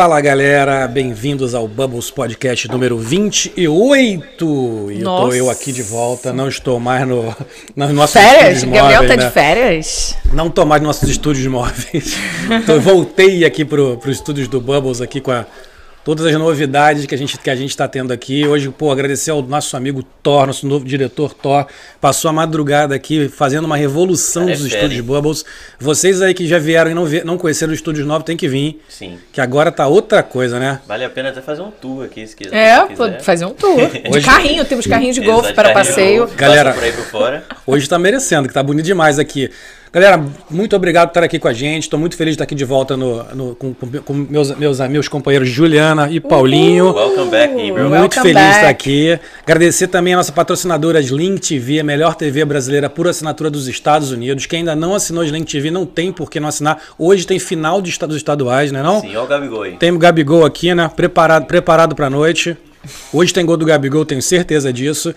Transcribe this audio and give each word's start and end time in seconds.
Fala 0.00 0.18
galera, 0.22 0.88
bem-vindos 0.88 1.54
ao 1.54 1.68
Bubbles 1.68 2.10
Podcast 2.10 2.66
número 2.68 2.96
28. 2.96 4.90
E 4.92 4.98
Nossa. 5.00 5.26
tô 5.28 5.34
eu 5.34 5.50
aqui 5.50 5.72
de 5.72 5.82
volta, 5.82 6.32
não 6.32 6.48
estou 6.48 6.80
mais 6.80 7.06
no, 7.06 7.36
no 7.76 7.92
nossos 7.92 8.14
Férias? 8.18 8.62
estúdios 8.62 8.78
Gabriel 8.78 9.02
móveis, 9.02 9.10
tá 9.10 9.16
né? 9.22 9.28
de 9.28 9.34
férias? 9.34 10.16
Não 10.32 10.48
tô 10.48 10.64
mais 10.64 10.80
nos 10.80 10.86
nossos 10.96 11.10
estúdios 11.10 11.46
móveis. 11.48 12.16
Então, 12.50 12.76
eu 12.76 12.80
voltei 12.80 13.44
aqui 13.44 13.62
pro, 13.62 13.98
pro 13.98 14.10
estúdios 14.10 14.48
do 14.48 14.58
Bubbles 14.58 15.02
aqui 15.02 15.20
com 15.20 15.32
a- 15.32 15.44
todas 16.04 16.24
as 16.26 16.32
novidades 16.34 17.06
que 17.06 17.14
a 17.14 17.18
gente 17.18 17.38
que 17.38 17.50
a 17.50 17.54
gente 17.56 17.70
está 17.70 17.86
tendo 17.86 18.12
aqui. 18.12 18.46
Hoje, 18.46 18.68
pô, 18.70 18.90
agradecer 18.90 19.30
ao 19.30 19.42
nosso 19.42 19.76
amigo 19.76 20.02
Thor, 20.22 20.46
nosso 20.46 20.66
novo 20.66 20.84
diretor 20.84 21.34
Thor, 21.34 21.66
passou 22.00 22.28
a 22.28 22.32
madrugada 22.32 22.94
aqui 22.94 23.28
fazendo 23.28 23.64
uma 23.64 23.76
revolução 23.76 24.44
Cara, 24.46 24.54
é 24.54 24.58
dos 24.58 24.68
fera, 24.70 24.82
estúdios? 24.84 25.04
Bubbles. 25.06 25.44
Vocês 25.78 26.20
aí 26.22 26.32
que 26.34 26.46
já 26.46 26.58
vieram 26.58 26.90
e 26.90 26.94
não, 26.94 27.06
não 27.24 27.38
conheceram 27.38 27.72
os 27.72 27.78
estúdios 27.78 28.06
novos, 28.06 28.24
tem 28.24 28.36
que 28.36 28.48
vir, 28.48 28.80
Sim. 28.88 29.18
que 29.32 29.40
agora 29.40 29.70
tá 29.70 29.86
outra 29.86 30.22
coisa, 30.22 30.58
né? 30.58 30.80
Vale 30.86 31.04
a 31.04 31.10
pena 31.10 31.28
até 31.30 31.40
fazer 31.40 31.62
um 31.62 31.70
tour 31.70 32.04
aqui, 32.04 32.26
se 32.26 32.34
quiser. 32.36 32.54
É, 32.56 32.80
se 32.82 32.86
quiser. 32.88 33.20
fazer 33.20 33.44
um 33.44 33.50
tour. 33.54 33.76
De 33.90 34.08
Hoje- 34.16 34.26
carrinho, 34.26 34.64
temos 34.64 34.86
carrinho 34.86 35.12
de 35.14 35.20
golfe 35.20 35.52
para 35.52 35.68
de 35.68 35.74
passeio. 35.74 36.20
golfe, 36.22 36.34
Galera- 36.36 36.70
passa 36.70 36.80
por 36.80 36.84
aí 36.86 36.92
por 36.92 37.04
fora. 37.04 37.44
Hoje 37.66 37.88
tá 37.88 37.98
merecendo, 37.98 38.48
que 38.48 38.54
tá 38.54 38.62
bonito 38.62 38.84
demais 38.86 39.18
aqui. 39.18 39.50
Galera, 39.92 40.24
muito 40.48 40.76
obrigado 40.76 41.08
por 41.08 41.10
estar 41.10 41.24
aqui 41.24 41.36
com 41.40 41.48
a 41.48 41.52
gente. 41.52 41.82
Estou 41.82 41.98
muito 41.98 42.16
feliz 42.16 42.32
de 42.32 42.34
estar 42.36 42.44
aqui 42.44 42.54
de 42.54 42.64
volta 42.64 42.96
no, 42.96 43.24
no- 43.34 43.54
com, 43.56 43.74
com- 43.74 44.14
meus, 44.14 44.56
meus, 44.56 44.78
meus 44.88 45.08
companheiros 45.08 45.48
Juliana 45.48 46.08
e 46.08 46.20
Paulinho. 46.20 46.92
Welcome 46.94 47.28
back? 47.28 47.54
Well- 47.56 47.74
Muito 47.74 47.92
Welcome 47.92 48.22
feliz 48.22 48.36
de 48.40 48.50
estar 48.50 48.60
back. 48.66 48.70
aqui. 48.70 49.18
Agradecer 49.42 49.88
também 49.88 50.14
a 50.14 50.18
nossa 50.18 50.30
patrocinadora 50.30 51.00
Sling 51.00 51.38
TV, 51.38 51.80
a 51.80 51.84
melhor 51.84 52.14
TV 52.14 52.44
brasileira 52.44 52.88
por 52.88 53.08
assinatura 53.08 53.50
dos 53.50 53.66
Estados 53.66 54.12
Unidos. 54.12 54.46
Quem 54.46 54.60
ainda 54.60 54.76
não 54.76 54.94
assinou 54.94 55.24
Sling 55.24 55.42
TV 55.42 55.72
não 55.72 55.84
tem 55.84 56.12
por 56.12 56.30
que 56.30 56.38
não 56.38 56.46
assinar. 56.48 56.78
Hoje 56.96 57.26
tem 57.26 57.40
final 57.40 57.82
de 57.82 57.90
esta- 57.90 58.06
dos 58.06 58.16
estaduais, 58.18 58.70
né 58.70 58.84
não? 58.84 59.00
Sim, 59.00 59.08
olha 59.16 59.22
o 59.22 59.26
Gabigol 59.26 59.62
aí. 59.62 59.72
Tem 59.76 59.90
o 59.90 59.98
Gabigol 59.98 60.44
aqui, 60.44 60.72
né? 60.72 60.88
Preparado, 60.94 61.46
preparado 61.46 61.96
para 61.96 62.08
noite. 62.08 62.56
Hoje 63.12 63.34
tem 63.34 63.44
gol 63.44 63.58
do 63.58 63.66
Gabigol, 63.66 64.06
tenho 64.06 64.22
certeza 64.22 64.72
disso. 64.72 65.12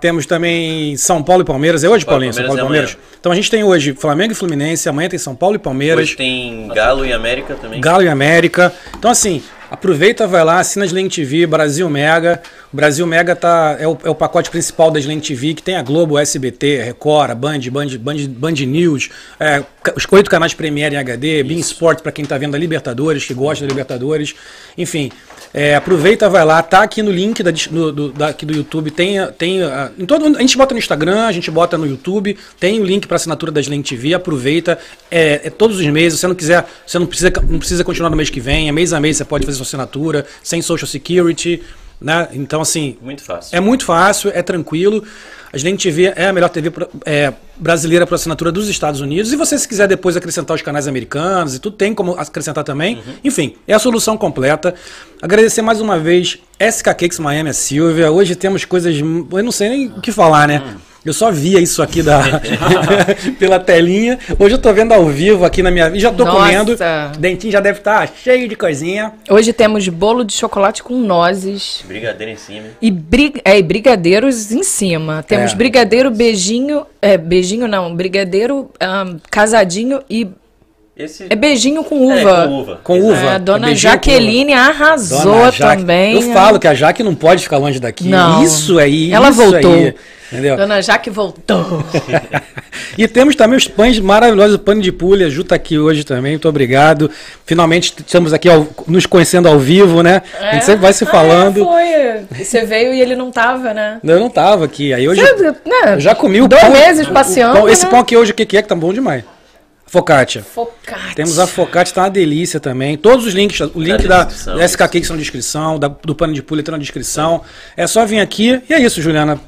Temos 0.00 0.26
também 0.26 0.96
São 0.96 1.22
Paulo 1.22 1.42
e 1.42 1.44
Palmeiras. 1.44 1.82
É 1.82 1.88
hoje, 1.88 2.04
Paulinho? 2.04 2.32
São 2.32 2.44
Paulo 2.44 2.58
e 2.58 2.62
Palmeiras 2.62 2.90
é 2.90 2.94
Palmeiras. 2.94 3.16
Então 3.20 3.32
a 3.32 3.34
gente 3.34 3.50
tem 3.50 3.64
hoje 3.64 3.94
Flamengo 3.94 4.32
e 4.32 4.34
Fluminense. 4.34 4.88
Amanhã 4.88 5.08
tem 5.08 5.18
São 5.18 5.34
Paulo 5.34 5.56
e 5.56 5.58
Palmeiras. 5.58 6.04
Hoje 6.04 6.16
tem 6.16 6.68
Galo 6.68 7.04
e 7.04 7.12
América 7.12 7.54
também. 7.54 7.80
Galo 7.80 8.02
e 8.02 8.08
América. 8.08 8.72
Então, 8.96 9.10
assim, 9.10 9.42
aproveita, 9.70 10.26
vai 10.26 10.44
lá, 10.44 10.60
assina 10.60 10.84
a 10.84 10.86
Sling 10.86 11.08
TV, 11.08 11.46
Brasil 11.46 11.88
Mega. 11.90 12.40
O 12.72 12.76
Brasil 12.76 13.06
Mega 13.06 13.34
tá, 13.34 13.76
é, 13.78 13.88
o, 13.88 13.98
é 14.04 14.10
o 14.10 14.14
pacote 14.14 14.50
principal 14.50 14.90
da 14.90 15.00
Sling 15.00 15.20
TV, 15.20 15.54
que 15.54 15.62
tem 15.62 15.76
a 15.76 15.82
Globo, 15.82 16.18
SBT, 16.18 16.82
Record, 16.82 17.30
a 17.30 17.34
Band, 17.34 17.60
Band, 17.70 17.88
Band, 17.98 18.28
Band 18.28 18.52
News, 18.52 19.10
é, 19.40 19.64
os 19.96 20.06
oito 20.10 20.30
canais 20.30 20.54
Premiere 20.54 20.94
em 20.94 20.98
HD, 20.98 21.42
Bean 21.42 21.58
Sport 21.58 22.02
para 22.02 22.12
quem 22.12 22.24
tá 22.24 22.38
vendo 22.38 22.54
a 22.54 22.58
Libertadores, 22.58 23.24
que 23.24 23.34
gosta 23.34 23.64
da 23.64 23.68
Libertadores. 23.68 24.34
Enfim, 24.76 25.10
é, 25.52 25.74
aproveita, 25.74 26.28
vai 26.28 26.44
lá, 26.44 26.62
tá 26.62 26.82
aqui 26.82 27.02
no 27.02 27.10
link 27.10 27.42
da, 27.42 27.50
do, 27.50 28.12
da- 28.12 28.28
aqui 28.28 28.44
do 28.44 28.54
YouTube, 28.54 28.90
tem, 28.90 29.16
tem 29.38 29.62
a, 29.62 29.90
em 29.98 30.04
todo, 30.04 30.36
a 30.36 30.40
gente 30.40 30.56
bota 30.56 30.74
no 30.74 30.78
Instagram, 30.78 31.26
a 31.26 31.32
gente 31.32 31.50
bota 31.50 31.78
no 31.78 31.86
YouTube, 31.86 32.36
tem 32.60 32.80
o 32.80 32.84
link 32.84 33.06
para 33.06 33.16
assinatura 33.16 33.50
da 33.50 33.60
Sling 33.60 33.82
TV, 33.82 34.14
aproveita, 34.14 34.78
é, 35.10 35.42
é 35.44 35.50
todos 35.50 35.78
os 35.78 35.86
meses, 35.86 36.18
se 36.18 36.20
você 36.20 36.28
não 36.28 36.34
quiser, 36.34 36.66
você 36.86 36.98
não 36.98 37.06
precisa, 37.06 37.32
não 37.48 37.58
precisa 37.58 37.82
continuar 37.84 38.10
no 38.10 38.16
mês 38.16 38.30
que 38.30 38.40
vem, 38.40 38.68
é 38.68 38.72
mês 38.72 38.92
a 38.92 39.00
mês 39.00 39.16
você 39.16 39.24
pode 39.24 39.44
fazer 39.46 39.56
sua 39.56 39.64
assinatura, 39.64 40.26
sem 40.42 40.60
social 40.60 40.86
security, 40.86 41.62
né? 42.00 42.28
Então 42.32 42.60
assim, 42.60 42.96
Muito 43.00 43.22
fácil. 43.22 43.56
é 43.56 43.60
muito 43.60 43.84
fácil, 43.84 44.30
é 44.34 44.42
tranquilo. 44.42 45.02
A 45.50 45.56
Sling 45.56 45.76
TV 45.78 46.12
é 46.14 46.26
a 46.26 46.32
melhor 46.32 46.50
TV 46.50 46.70
é, 47.06 47.32
brasileira 47.56 48.06
por 48.06 48.14
assinatura 48.16 48.52
dos 48.52 48.68
Estados 48.68 49.00
Unidos. 49.00 49.32
E 49.32 49.36
você, 49.36 49.58
se 49.58 49.66
quiser 49.66 49.88
depois 49.88 50.14
acrescentar 50.14 50.54
os 50.54 50.60
canais 50.60 50.86
americanos 50.86 51.54
e 51.54 51.58
tudo, 51.58 51.74
tem 51.74 51.94
como 51.94 52.12
acrescentar 52.18 52.62
também. 52.64 53.02
Enfim, 53.24 53.56
é 53.66 53.72
a 53.72 53.78
solução 53.78 54.14
completa. 54.18 54.74
Agradecer 55.22 55.62
mais 55.62 55.80
uma 55.80 55.98
vez 55.98 56.38
SK 56.60 56.84
Cakes 56.88 57.18
Miami, 57.18 57.48
a 57.48 57.54
Silvia. 57.54 58.12
Hoje 58.12 58.36
temos 58.36 58.66
coisas. 58.66 58.94
Eu 58.98 59.42
não 59.42 59.50
sei 59.50 59.70
nem 59.70 59.86
o 59.86 60.02
que 60.02 60.12
falar, 60.12 60.46
né? 60.46 60.76
Eu 61.08 61.14
só 61.14 61.30
via 61.30 61.58
isso 61.58 61.82
aqui 61.82 62.02
da 62.02 62.20
pela 63.38 63.58
telinha. 63.58 64.18
Hoje 64.38 64.56
eu 64.56 64.58
tô 64.58 64.70
vendo 64.74 64.92
ao 64.92 65.06
vivo 65.06 65.42
aqui 65.44 65.62
na 65.62 65.70
minha. 65.70 65.88
E 65.88 65.98
já 65.98 66.12
tô 66.12 66.22
Nossa. 66.24 66.36
comendo. 66.38 66.76
Dentinho 67.18 67.50
já 67.50 67.60
deve 67.60 67.78
estar 67.78 68.06
cheio 68.22 68.46
de 68.46 68.54
coisinha. 68.54 69.12
Hoje 69.30 69.54
temos 69.54 69.88
bolo 69.88 70.22
de 70.22 70.34
chocolate 70.34 70.82
com 70.82 70.98
nozes 70.98 71.82
Brigadeiro 71.88 72.32
em 72.32 72.36
cima. 72.36 72.66
e, 72.82 72.90
bri 72.90 73.32
é, 73.42 73.58
e 73.58 73.62
brigadeiros 73.62 74.52
em 74.52 74.62
cima. 74.62 75.22
Temos 75.26 75.52
É. 75.52 75.54
brigadeiro, 75.54 76.10
beijinho. 76.10 76.84
É, 77.00 77.16
beijinho 77.16 77.66
não, 77.66 77.94
brigadeiro 77.96 78.70
ahn, 78.78 79.16
casadinho 79.30 80.00
e. 80.10 80.28
Esse 80.98 81.26
É 81.30 81.36
beijinho 81.36 81.84
com 81.84 82.10
É, 82.12 82.20
uva. 82.22 82.46
com 82.48 82.54
uva. 82.60 82.80
Com 82.82 83.00
uva. 83.00 83.16
É, 83.16 83.28
a 83.34 83.38
dona 83.38 83.66
É 83.66 83.70
beijinho 83.70 83.92
com 83.92 83.96
Jaqueline 84.10 84.52
arrasou 84.52 85.22
Dona 85.22 85.52
Jaque- 85.52 85.80
também. 85.82 86.14
Eu 86.14 86.22
falo 86.32 86.58
que 86.58 86.66
a 86.66 86.74
Jaque 86.74 87.02
não 87.04 87.14
pode 87.14 87.42
ficar 87.44 87.58
longe 87.58 87.78
daqui. 87.78 88.08
Não. 88.08 88.42
Isso 88.42 88.78
aí. 88.78 89.12
Ela 89.12 89.28
isso 89.30 89.38
voltou. 89.40 89.74
Aí, 89.74 89.94
entendeu? 90.32 90.56
Dona 90.56 90.82
Jaque 90.82 91.08
voltou. 91.10 91.84
E 92.96 93.06
temos 93.06 93.36
também 93.36 93.56
os 93.56 93.66
pães 93.68 93.98
maravilhosos, 94.00 94.56
o 94.56 94.58
pano 94.58 94.80
de 94.80 94.90
pulha. 94.90 95.30
Ju 95.30 95.44
tá 95.44 95.54
aqui 95.54 95.78
hoje 95.78 96.02
também, 96.04 96.32
muito 96.32 96.48
obrigado. 96.48 97.08
Finalmente 97.46 97.94
estamos 98.04 98.32
aqui 98.32 98.48
ao- 98.48 98.66
nos 98.88 99.06
conhecendo 99.06 99.48
ao 99.48 99.58
vivo, 99.58 100.02
né? 100.02 100.20
A 100.40 100.54
gente 100.54 100.64
sempre 100.64 100.82
vai 100.82 100.92
se 100.92 101.06
falando. 101.06 101.62
Ah, 101.62 101.72
foi. 102.28 102.44
Você 102.44 102.64
veio 102.64 102.92
e 102.92 103.00
ele 103.00 103.14
não 103.14 103.30
tava, 103.30 103.72
né? 103.72 104.00
Eu 104.02 104.18
não 104.18 104.28
tava 104.28 104.64
aqui. 104.64 104.92
Aí 104.92 105.08
hoje 105.08 105.20
Você, 105.20 105.44
né? 105.64 105.94
eu 105.94 106.00
já 106.00 106.14
comi 106.14 106.40
o 106.40 106.48
Dois 106.48 106.60
pão. 106.62 106.72
meses 106.72 107.06
o- 107.06 107.10
o 107.10 107.14
passeando, 107.14 107.68
esse 107.68 107.84
né? 107.84 107.90
pão 107.90 108.00
aqui 108.00 108.16
hoje, 108.16 108.32
o 108.32 108.34
que 108.34 108.44
que 108.46 108.56
é 108.56 108.62
que 108.62 108.68
tá 108.68 108.74
bom 108.74 108.92
demais? 108.92 109.22
Focaccia. 109.88 110.42
Focaccia. 110.42 111.14
Temos 111.16 111.38
a 111.38 111.46
Focaccia, 111.46 111.94
tá 111.94 112.02
uma 112.02 112.10
delícia 112.10 112.60
também. 112.60 112.96
Todos 112.96 113.26
os 113.26 113.34
links, 113.34 113.58
o 113.60 113.80
link 113.80 114.06
da, 114.06 114.24
da 114.56 114.64
SK 114.68 114.78
Cakes 114.78 115.08
tá 115.08 115.14
na 115.14 115.20
descrição, 115.20 115.78
da- 115.78 115.88
do 115.88 116.14
pano 116.14 116.32
de 116.34 116.42
pulha 116.42 116.62
tá 116.62 116.72
na 116.72 116.78
descrição. 116.78 117.42
É 117.76 117.86
só 117.86 118.04
vir 118.06 118.20
aqui. 118.20 118.62
E 118.68 118.74
é 118.74 118.80
isso, 118.80 119.00
Juliana. 119.02 119.40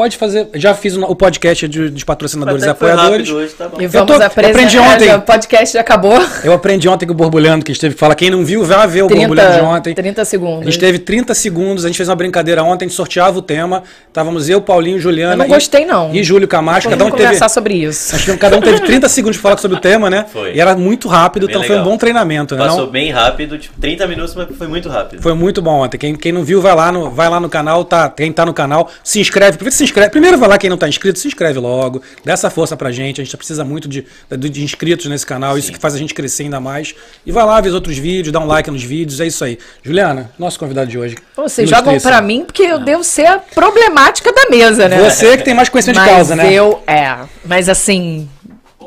Pode 0.00 0.16
fazer. 0.16 0.48
Já 0.54 0.72
fiz 0.72 0.96
o 0.96 1.00
o 1.10 1.14
podcast 1.14 1.68
de- 1.68 1.90
dos 1.90 2.04
patrocinadores 2.04 2.64
e 2.64 2.68
apoiadores. 2.70 3.28
hoje, 3.28 3.52
tá 3.52 3.68
bom. 3.68 3.78
E 3.80 3.84
Eu 3.84 3.90
vamos 3.90 4.06
tô- 4.06 4.14
eu 4.14 4.26
apresentar. 4.26 4.48
aprendi 4.58 4.78
ontem. 4.78 5.04
É, 5.04 5.08
já- 5.08 5.16
o 5.18 5.20
podcast 5.22 5.74
já 5.74 5.80
acabou. 5.82 6.18
Eu 6.42 6.54
aprendi 6.54 6.88
ontem 6.88 7.04
com 7.04 7.12
o 7.12 7.14
Borbulhando, 7.16 7.62
que 7.64 7.72
esteve 7.72 7.94
fala. 7.94 8.14
Quem 8.14 8.30
não 8.30 8.42
viu, 8.42 8.64
vai 8.64 8.86
ver 8.88 9.02
o 9.02 9.08
30, 9.08 9.26
Borbulhando 9.26 9.54
de 9.56 9.60
ontem. 9.60 9.94
30 9.94 10.22
A 10.22 10.24
segundos. 10.24 10.64
gente 10.64 10.78
teve 10.78 10.98
30 11.00 11.34
segundos, 11.34 11.84
a 11.84 11.88
gente 11.88 11.96
fez 11.98 12.08
uma 12.08 12.16
brincadeira 12.16 12.62
ontem, 12.62 12.86
a 12.86 12.88
gente 12.88 12.96
sorteava 12.96 13.38
o 13.38 13.42
tema. 13.42 13.82
Estávamos 14.08 14.48
eu, 14.48 14.62
Paulinho, 14.62 14.98
Juliana. 14.98 15.34
Eu 15.34 15.36
não 15.38 15.48
gostei, 15.48 15.84
não. 15.84 16.14
E 16.14 16.24
Júlio 16.24 16.48
Camacho. 16.48 16.88
Cada 16.88 16.94
um 17.04 17.08
Vamos 17.08 17.16
teve. 17.18 17.24
conversar 17.24 17.48
sobre 17.50 17.74
isso. 17.74 18.16
Acho 18.16 18.24
que 18.32 18.36
cada 18.38 18.56
um 18.56 18.60
teve 18.62 18.80
30 18.80 19.06
segundos 19.06 19.36
de 19.36 19.42
falar 19.42 19.58
sobre 19.58 19.76
o 19.76 19.80
tema, 19.80 20.08
né? 20.08 20.24
Foi. 20.32 20.54
E 20.54 20.60
era 20.60 20.74
muito 20.76 21.08
rápido, 21.08 21.44
então 21.46 21.60
foi 21.62 21.74
um 21.76 21.78
legal. 21.80 21.90
bom 21.92 21.98
treinamento, 21.98 22.54
né? 22.56 22.62
Passou 22.64 22.84
não? 22.84 22.86
bem 22.90 23.10
rápido, 23.10 23.58
tipo 23.58 23.78
30 23.78 24.06
minutos, 24.06 24.34
mas 24.34 24.48
foi 24.56 24.66
muito 24.66 24.88
rápido. 24.88 25.20
Foi 25.20 25.34
muito 25.34 25.60
bom 25.60 25.82
ontem. 25.84 25.98
Quem, 25.98 26.14
quem 26.14 26.32
não 26.32 26.42
viu, 26.42 26.62
vai 26.62 26.74
lá, 26.74 26.90
no, 26.90 27.10
vai 27.10 27.28
lá 27.28 27.38
no 27.38 27.48
canal, 27.50 27.84
tá? 27.84 28.08
Quem 28.08 28.32
tá 28.32 28.46
no 28.46 28.54
canal, 28.54 28.88
se 29.04 29.20
inscreve. 29.20 29.58
Primeiro 29.58 29.76
se 29.76 29.84
inscreve. 29.90 30.10
Primeiro 30.10 30.38
vai 30.38 30.48
lá 30.48 30.58
quem 30.58 30.70
não 30.70 30.76
tá 30.76 30.88
inscrito, 30.88 31.18
se 31.18 31.28
inscreve 31.28 31.58
logo. 31.58 32.02
Dá 32.24 32.32
essa 32.32 32.50
força 32.50 32.76
pra 32.76 32.90
gente. 32.90 33.20
A 33.20 33.24
gente 33.24 33.36
precisa 33.36 33.64
muito 33.64 33.88
de, 33.88 34.06
de, 34.38 34.64
inscritos 34.64 35.06
nesse 35.06 35.26
canal. 35.26 35.58
Isso 35.58 35.68
Sim. 35.68 35.74
que 35.74 35.78
faz 35.78 35.94
a 35.94 35.98
gente 35.98 36.14
crescer 36.14 36.44
ainda 36.44 36.60
mais. 36.60 36.94
E 37.24 37.32
vai 37.32 37.44
lá 37.44 37.60
ver 37.60 37.68
os 37.68 37.74
outros 37.74 37.98
vídeos, 37.98 38.32
dá 38.32 38.40
um 38.40 38.46
like 38.46 38.70
nos 38.70 38.82
vídeos. 38.82 39.20
É 39.20 39.26
isso 39.26 39.44
aí. 39.44 39.58
Juliana, 39.82 40.30
nosso 40.38 40.58
convidado 40.58 40.90
de 40.90 40.98
hoje. 40.98 41.16
Vocês 41.36 41.68
jogam 41.68 41.98
pra 42.00 42.20
mim 42.20 42.44
porque 42.44 42.62
eu 42.62 42.78
devo 42.78 43.04
ser 43.04 43.26
a 43.26 43.38
problemática 43.38 44.32
da 44.32 44.48
mesa, 44.48 44.88
né? 44.88 45.10
Você 45.10 45.36
que 45.36 45.44
tem 45.44 45.54
mais 45.54 45.68
conhecimento 45.68 45.98
Mas 45.98 46.08
de 46.08 46.14
causa, 46.14 46.36
né? 46.36 46.52
eu, 46.52 46.82
é. 46.86 47.16
Mas 47.44 47.68
assim, 47.68 48.28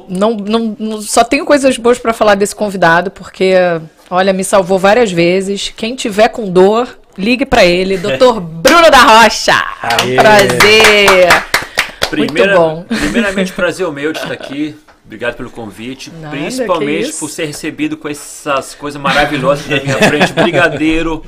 não, 0.07 0.31
não, 0.35 0.75
não- 0.79 1.01
só 1.01 1.23
tenho 1.23 1.45
coisas 1.45 1.77
boas 1.77 1.99
pra 1.99 2.13
falar 2.13 2.35
desse 2.35 2.55
convidado, 2.55 3.11
porque, 3.11 3.53
olha, 4.09 4.33
me 4.33 4.43
salvou 4.43 4.77
várias 4.77 5.11
vezes. 5.11 5.73
Quem 5.75 5.95
tiver 5.95 6.29
com 6.29 6.49
dor, 6.49 6.97
ligue 7.17 7.45
pra 7.45 7.63
ele, 7.65 7.97
Dr. 7.97 8.39
Bruno 8.39 8.89
da 8.89 9.01
Rocha. 9.23 9.51
É 9.51 10.03
Aê. 10.03 10.13
Um 10.13 10.15
prazer. 10.15 11.43
Primeira, 12.09 12.55
bom. 12.57 12.85
Primeiramente, 12.87 13.51
prazer 13.53 13.87
o 13.87 13.91
meu 13.91 14.11
de 14.13 14.19
estar 14.19 14.33
aqui. 14.33 14.75
Obrigado 15.05 15.35
pelo 15.35 15.49
convite. 15.49 16.11
Nada, 16.11 16.35
principalmente 16.35 17.11
por 17.13 17.29
ser 17.29 17.45
recebido 17.45 17.97
com 17.97 18.07
essas 18.07 18.73
coisas 18.75 19.01
maravilhosas 19.01 19.67
na 19.67 19.79
minha 19.81 19.97
frente. 19.97 20.31
Brigadeiro, 20.33 21.23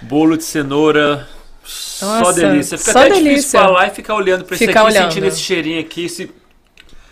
bolo 0.00 0.36
de 0.36 0.44
cenoura. 0.44 1.28
só 1.64 2.20
Nossa, 2.20 2.32
delícia. 2.40 2.76
Fica 2.78 2.92
só 2.92 2.98
até 3.00 3.10
delícia. 3.10 3.30
difícil 3.34 3.60
falar 3.60 3.86
e 3.86 3.90
ficar 3.90 4.14
olhando 4.14 4.44
para 4.44 4.54
isso 4.56 4.66
Ficar 4.66 4.80
aqui, 4.80 4.90
olhando. 4.92 5.08
sentindo 5.12 5.26
esse 5.26 5.40
cheirinho 5.40 5.80
aqui, 5.80 6.06
esse 6.06 6.26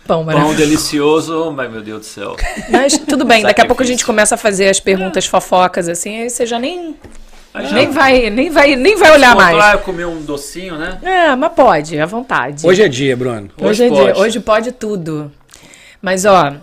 Pão, 0.05 0.17
pão 0.17 0.23
maravilhoso. 0.25 0.57
delicioso. 0.57 1.51
Mas, 1.55 1.71
meu 1.71 1.81
Deus 1.81 1.99
do 2.01 2.05
céu. 2.05 2.35
Mas 2.69 2.97
tudo 2.97 3.23
bem, 3.23 3.43
daqui 3.43 3.61
a 3.61 3.65
pouco 3.65 3.81
a 3.83 3.85
gente 3.85 4.03
começa 4.05 4.35
a 4.35 4.37
fazer 4.37 4.67
as 4.67 4.79
perguntas 4.79 5.25
fofocas 5.25 5.87
assim, 5.87 6.21
aí 6.23 6.29
você 6.29 6.45
já 6.45 6.59
nem, 6.59 6.95
Mas 7.53 7.71
nem 7.71 7.89
vai, 7.89 8.29
nem 8.29 8.49
vai, 8.49 8.75
nem 8.75 8.95
vai 8.95 9.11
olhar 9.11 9.35
mais. 9.35 9.73
eu 9.73 9.79
comer 9.79 10.05
um 10.05 10.21
docinho, 10.21 10.77
né? 10.77 10.99
É, 11.01 11.35
mas 11.35 11.51
pode, 11.53 11.99
à 11.99 12.05
vontade. 12.05 12.65
Hoje 12.65 12.81
é 12.81 12.87
dia, 12.87 13.15
Bruno. 13.15 13.49
Hoje, 13.57 13.65
Hoje 13.69 13.83
é 13.83 13.89
dia, 13.89 14.13
pode. 14.13 14.19
hoje 14.19 14.39
pode 14.39 14.71
tudo. 14.71 15.31
Mas, 16.01 16.25
ó, 16.25 16.53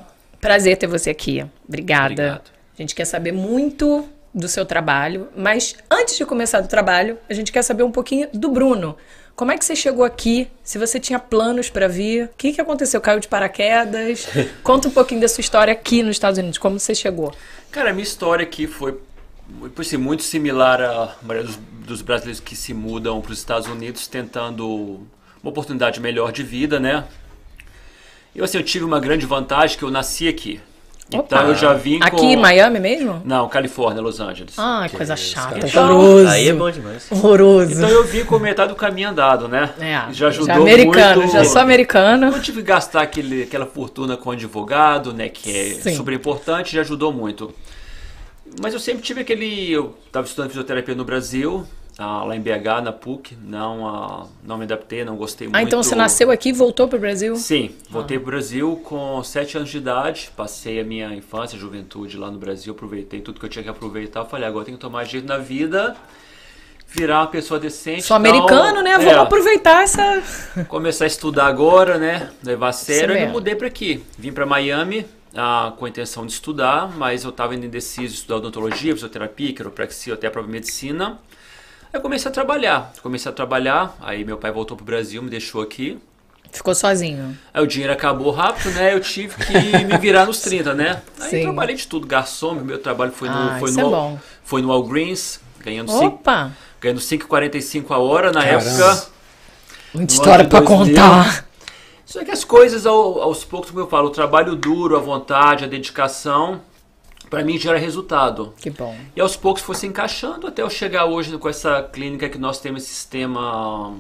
prazer 0.41 0.77
ter 0.77 0.87
você 0.87 1.11
aqui. 1.11 1.45
Obrigada. 1.69 2.13
Obrigado. 2.13 2.43
A 2.79 2.83
gente 2.83 2.95
quer 2.95 3.05
saber 3.05 3.33
muito 3.33 4.09
do 4.35 4.49
seu 4.49 4.65
trabalho, 4.65 5.29
mas 5.37 5.75
antes 5.91 6.17
de 6.17 6.25
começar 6.25 6.61
do 6.61 6.69
trabalho, 6.69 7.19
a 7.29 7.35
gente 7.35 7.51
quer 7.51 7.63
saber 7.63 7.83
um 7.83 7.91
pouquinho 7.91 8.29
do 8.33 8.51
Bruno. 8.51 8.97
Como 9.35 9.53
é 9.53 9.59
que 9.59 9.65
você 9.65 9.77
chegou 9.77 10.05
aqui? 10.05 10.49
Se 10.65 10.79
você 10.79 10.99
tinha 10.99 11.19
planos 11.19 11.71
para 11.71 11.87
vir? 11.87 12.25
O 12.25 12.31
que, 12.37 12.53
que 12.53 12.61
aconteceu? 12.61 13.01
Caiu 13.01 13.21
de 13.21 13.29
paraquedas? 13.29 14.27
Conta 14.65 14.89
um 14.89 14.91
pouquinho 14.91 15.21
da 15.21 15.29
sua 15.29 15.41
história 15.41 15.73
aqui 15.73 16.03
nos 16.03 16.17
Estados 16.17 16.39
Unidos. 16.39 16.59
Como 16.59 16.79
você 16.79 16.95
chegou? 16.95 17.33
Cara, 17.71 17.91
a 17.91 17.93
minha 17.93 18.03
história 18.03 18.43
aqui 18.43 18.67
foi 18.67 18.99
Por 19.75 19.81
assim, 19.81 19.97
muito 19.97 20.23
similar 20.23 20.81
à 20.81 21.17
maioria 21.23 21.51
dos, 21.51 21.59
dos 21.87 22.03
brasileiros 22.03 22.41
que 22.41 22.55
se 22.55 22.75
mudam 22.75 23.21
para 23.21 23.33
os 23.33 23.39
Estados 23.39 23.67
Unidos 23.69 24.07
tentando 24.07 25.07
uma 25.43 25.51
oportunidade 25.51 26.01
melhor 26.01 26.33
de 26.33 26.43
vida, 26.43 26.79
né? 26.79 27.05
Eu 28.35 28.45
assim, 28.45 28.59
eu 28.59 28.63
tive 28.63 28.85
uma 28.85 29.01
grande 29.01 29.27
vantagem 29.27 29.77
que 29.77 29.83
eu 29.83 29.91
nasci 29.91 30.29
aqui. 30.29 30.61
Opa. 31.13 31.37
Então 31.37 31.49
eu 31.49 31.55
já 31.55 31.73
vim 31.73 31.99
Aqui 32.03 32.17
com... 32.17 32.25
em 32.25 32.37
Miami 32.37 32.79
mesmo? 32.79 33.23
Não, 33.25 33.49
Califórnia, 33.49 34.03
Los 34.03 34.21
Angeles. 34.21 34.55
Ah, 34.59 34.87
coisa 34.95 35.17
chata. 35.17 35.67
Então, 35.67 35.85
Horroroso. 35.85 36.29
Aí 36.29 36.49
é 36.49 36.53
bom 36.53 36.71
demais. 36.71 37.11
Horroroso. 37.11 37.73
Então 37.73 37.89
eu 37.89 38.05
vim 38.05 38.25
com 38.25 38.39
metade 38.39 38.69
do 38.69 38.77
caminho 38.77 39.09
andado, 39.09 39.49
né? 39.49 39.71
É, 39.81 40.13
já 40.13 40.29
ajudou 40.29 40.55
americano, 40.55 41.23
muito. 41.23 41.33
já 41.33 41.45
sou 41.45 41.63
americano. 41.63 42.31
Não 42.31 42.41
tive 42.41 42.59
que 42.59 42.67
gastar 42.69 43.03
aquele, 43.03 43.45
aquela 43.45 43.65
fortuna 43.65 44.19
com 44.19 44.31
advogado, 44.31 45.15
né? 45.15 45.31
Que 45.31 45.51
é 45.51 45.75
Sim. 45.81 45.97
super 45.97 46.13
importante, 46.13 46.75
já 46.75 46.83
ajudou 46.83 47.11
muito. 47.11 47.55
Mas 48.61 48.75
eu 48.75 48.81
sempre 48.81 49.03
tive 49.03 49.21
aquele. 49.21 49.71
Eu 49.71 49.97
estava 50.07 50.27
estudando 50.27 50.51
fisioterapia 50.51 50.95
no 50.95 51.05
Brasil, 51.05 51.67
ah, 51.99 52.25
lá 52.25 52.37
em 52.37 52.41
BH, 52.41 52.83
na 52.83 52.93
PUC. 52.93 53.37
Não, 53.43 53.87
ah, 53.87 54.27
não 54.45 54.57
me 54.57 54.65
adaptei, 54.65 55.05
não 55.05 55.17
gostei 55.17 55.49
muito. 55.49 55.57
Ah, 55.57 55.63
então 55.63 55.83
você 55.83 55.95
nasceu 55.95 56.31
aqui 56.31 56.51
e 56.51 56.53
voltou 56.53 56.87
pro 56.87 56.99
Brasil? 56.99 57.35
Sim, 57.37 57.71
voltei 57.91 58.19
para 58.19 58.23
o 58.23 58.27
Brasil 58.31 58.81
com 58.85 59.23
7 59.23 59.57
anos 59.57 59.71
de 59.71 59.79
idade, 59.79 60.31
passei 60.37 60.81
a 60.81 60.85
minha 60.85 61.13
infância, 61.13 61.59
juventude 61.59 62.17
lá 62.17 62.31
no 62.31 62.39
Brasil, 62.39 62.73
aproveitei 62.73 63.21
tudo 63.21 63.41
que 63.41 63.47
eu 63.47 63.51
tinha 63.51 63.65
que 63.65 63.69
aproveitar. 63.69 64.25
Falei, 64.25 64.47
agora 64.47 64.63
eu 64.63 64.67
tenho 64.67 64.79
que 64.79 64.83
tomar 64.83 65.05
jeito 65.05 65.27
na 65.27 65.39
vida, 65.39 65.97
virar 66.87 67.21
uma 67.21 67.27
pessoa 67.27 67.59
decente. 67.59 68.03
Sou 68.03 68.17
então, 68.17 68.31
americano, 68.31 68.81
né? 68.81 68.93
é, 68.93 68.99
Vamos 68.99 69.15
aproveitar 69.15 69.83
essa. 69.83 70.23
começar 70.69 71.05
a 71.05 71.09
estudar 71.09 71.47
agora, 71.47 71.99
né? 71.99 72.31
Levar 72.45 72.69
a 72.69 72.73
sério. 72.73 73.17
E 73.17 73.27
mudei 73.27 73.57
para 73.57 73.67
aqui. 73.67 74.05
Vim 74.17 74.33
para 74.33 74.47
Miami 74.47 75.05
ah, 75.39 75.73
com 75.79 75.85
a 75.85 75.89
intenção 75.89 76.27
de 76.27 76.33
estudar, 76.33 76.91
mas 76.97 77.23
eu 77.23 77.31
estava 77.31 77.55
indeciso 77.55 78.09
de 78.09 78.15
estudar 78.15 78.37
odontologia, 78.37 78.93
fisioterapia, 78.93 79.53
quiropraxia, 79.55 80.15
até 80.15 80.27
a 80.27 80.31
própria 80.31 80.51
medicina. 80.51 81.19
Aí 81.93 81.95
eu 81.95 82.01
comecei 82.01 82.29
a 82.29 82.35
trabalhar. 82.35 82.93
Comecei 83.03 83.31
a 83.31 83.35
trabalhar, 83.35 83.97
aí 84.01 84.25
meu 84.25 84.37
pai 84.37 84.51
voltou 84.51 84.77
pro 84.77 84.85
Brasil, 84.85 85.23
me 85.23 85.31
deixou 85.31 85.63
aqui. 85.63 85.99
Ficou 86.51 86.75
sozinho. 86.75 87.37
Aí 87.55 87.63
o 87.63 87.67
dinheiro 87.67 87.93
acabou 87.93 88.31
rápido, 88.33 88.71
né? 88.73 88.93
Eu 88.95 89.01
tive 89.01 89.35
que 89.45 89.53
me 89.85 89.97
virar 89.99 90.27
nos 90.27 90.41
30, 90.41 90.75
né? 90.75 91.03
Aí 91.21 91.31
Sim. 91.31 91.43
trabalhei 91.43 91.77
de 91.77 91.87
tudo, 91.87 92.07
garçom, 92.07 92.55
meu 92.55 92.79
trabalho 92.79 93.13
foi 93.13 93.29
no, 93.29 93.35
Ah, 93.37 93.57
foi 93.61 93.71
isso 93.71 93.81
no, 93.81 93.87
é 93.87 93.91
bom. 93.91 94.19
foi 94.43 94.63
no 94.63 94.69
Walgreens, 94.69 95.41
ganhando 95.63 95.93
5 95.93 96.05
Opa! 96.07 96.53
ganhando 96.81 97.01
5,45 97.01 97.91
a 97.91 97.99
hora 97.99 98.33
na 98.33 98.43
Caramba. 98.43 98.65
época. 98.65 99.07
Muita 99.95 100.13
história 100.15 100.45
2000. 100.45 100.67
contar. 100.67 101.48
Só 102.09 102.25
que 102.25 102.31
as 102.31 102.43
coisas, 102.43 102.87
ao- 102.87 103.21
aos 103.21 103.45
poucos, 103.45 103.69
como 103.71 103.83
eu 103.83 103.87
falo, 103.87 104.07
o 104.09 104.11
trabalho 104.11 104.57
duro, 104.57 104.97
a 104.97 104.99
vontade, 104.99 105.65
a 105.65 105.67
dedicação, 105.69 106.63
para 107.29 107.45
mim 107.45 107.59
gera 107.59 107.77
resultado. 107.77 108.55
Que 108.59 108.71
bom. 108.71 108.97
E 109.15 109.21
aos 109.21 109.37
poucos 109.37 109.63
foi 109.63 109.75
se 109.75 109.87
encaixando 109.87 110.47
até 110.47 110.63
eu 110.63 110.71
chegar 110.71 111.05
hoje 111.05 111.37
com 111.37 111.47
essa 111.51 111.83
clínica 111.83 112.27
que 112.31 112.39
nós 112.39 112.59
temos 112.61 112.83
esse 112.85 112.95
sistema 112.95 113.95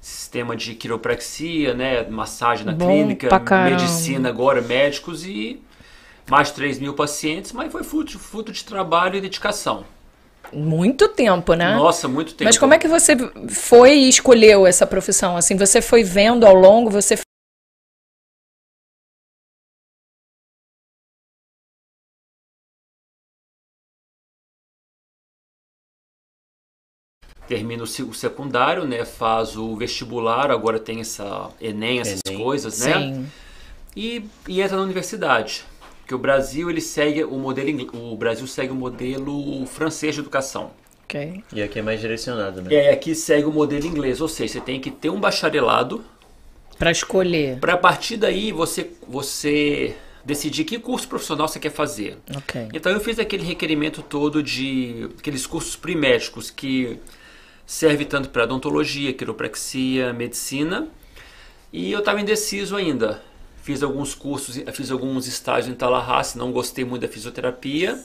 sistema 0.00 0.56
de 0.56 0.74
quiropraxia, 0.74 1.74
né, 1.74 2.02
massagem 2.08 2.64
na 2.64 2.72
Bom 2.72 2.86
clínica, 2.86 3.28
medicina 3.70 4.28
agora, 4.30 4.60
médicos 4.62 5.26
e 5.26 5.60
mais 6.28 6.48
de 6.48 6.54
3 6.54 6.78
mil 6.78 6.94
pacientes, 6.94 7.52
mas 7.52 7.70
foi 7.70 7.82
fruto, 7.82 8.18
fruto 8.18 8.52
de 8.52 8.64
trabalho 8.64 9.16
e 9.16 9.20
dedicação. 9.20 9.84
Muito 10.52 11.08
tempo, 11.08 11.52
né? 11.54 11.74
Nossa, 11.74 12.06
muito 12.08 12.32
tempo. 12.34 12.44
Mas 12.44 12.56
como 12.58 12.72
é 12.74 12.78
que 12.78 12.86
você 12.88 13.16
foi 13.48 13.94
e 13.94 14.08
escolheu 14.08 14.66
essa 14.66 14.86
profissão? 14.86 15.36
Assim, 15.36 15.56
você 15.56 15.80
foi 15.82 16.02
vendo 16.04 16.46
ao 16.46 16.54
longo, 16.54 16.90
você 16.90 17.18
termina 27.48 27.82
o 27.82 27.86
se- 27.86 28.02
o 28.02 28.14
secundário, 28.14 28.84
né, 28.86 29.04
faz 29.04 29.56
o 29.56 29.76
vestibular, 29.76 30.50
agora 30.50 30.78
tem 30.78 31.00
essa 31.00 31.50
ENEM, 31.60 32.00
essas 32.00 32.20
Enem. 32.26 32.38
coisas, 32.42 32.80
né? 32.80 32.92
Sim. 32.94 33.26
e, 33.96 34.24
e 34.48 34.60
entra 34.60 34.76
na 34.76 34.82
universidade. 34.82 35.64
Porque 36.00 36.14
o 36.14 36.18
Brasil 36.18 36.68
ele 36.68 36.80
segue 36.80 37.24
o 37.24 37.36
modelo 37.38 37.88
o 38.12 38.16
Brasil 38.16 38.46
segue 38.46 38.72
o 38.72 38.74
modelo 38.74 39.64
francês 39.66 40.14
de 40.14 40.20
educação. 40.20 40.70
Ok. 41.04 41.42
E 41.52 41.62
aqui 41.62 41.78
é 41.78 41.82
mais 41.82 42.00
direcionado, 42.00 42.60
né? 42.60 42.68
E 42.72 42.76
aí 42.76 42.88
aqui 42.88 43.14
segue 43.14 43.46
o 43.46 43.52
modelo 43.52 43.86
inglês, 43.86 44.20
ou 44.20 44.28
seja, 44.28 44.54
você 44.54 44.60
tem 44.60 44.80
que 44.80 44.90
ter 44.90 45.08
um 45.10 45.20
bacharelado 45.20 46.04
Pra 46.78 46.90
escolher. 46.90 47.58
para 47.60 47.74
a 47.74 47.76
partir 47.78 48.16
daí 48.16 48.50
você 48.52 48.90
você 49.08 49.94
decidir 50.24 50.64
que 50.64 50.78
curso 50.78 51.06
profissional 51.06 51.46
você 51.46 51.58
quer 51.60 51.70
fazer. 51.70 52.18
Ok. 52.36 52.68
Então 52.74 52.90
eu 52.92 53.00
fiz 53.00 53.18
aquele 53.18 53.44
requerimento 53.44 54.02
todo 54.02 54.42
de 54.42 55.08
aqueles 55.18 55.46
cursos 55.46 55.76
primédicos 55.76 56.50
que 56.50 56.98
serve 57.66 58.04
tanto 58.04 58.28
para 58.28 58.44
odontologia, 58.44 59.12
quiropraxia, 59.12 60.12
medicina. 60.12 60.88
E 61.72 61.90
eu 61.90 61.98
estava 61.98 62.20
indeciso 62.20 62.76
ainda. 62.76 63.22
Fiz 63.62 63.82
alguns 63.82 64.14
cursos, 64.14 64.62
fiz 64.72 64.90
alguns 64.90 65.26
estágios 65.26 65.72
em 65.72 65.74
Tallahassee, 65.74 66.38
não 66.38 66.52
gostei 66.52 66.84
muito 66.84 67.02
da 67.02 67.08
fisioterapia. 67.08 67.98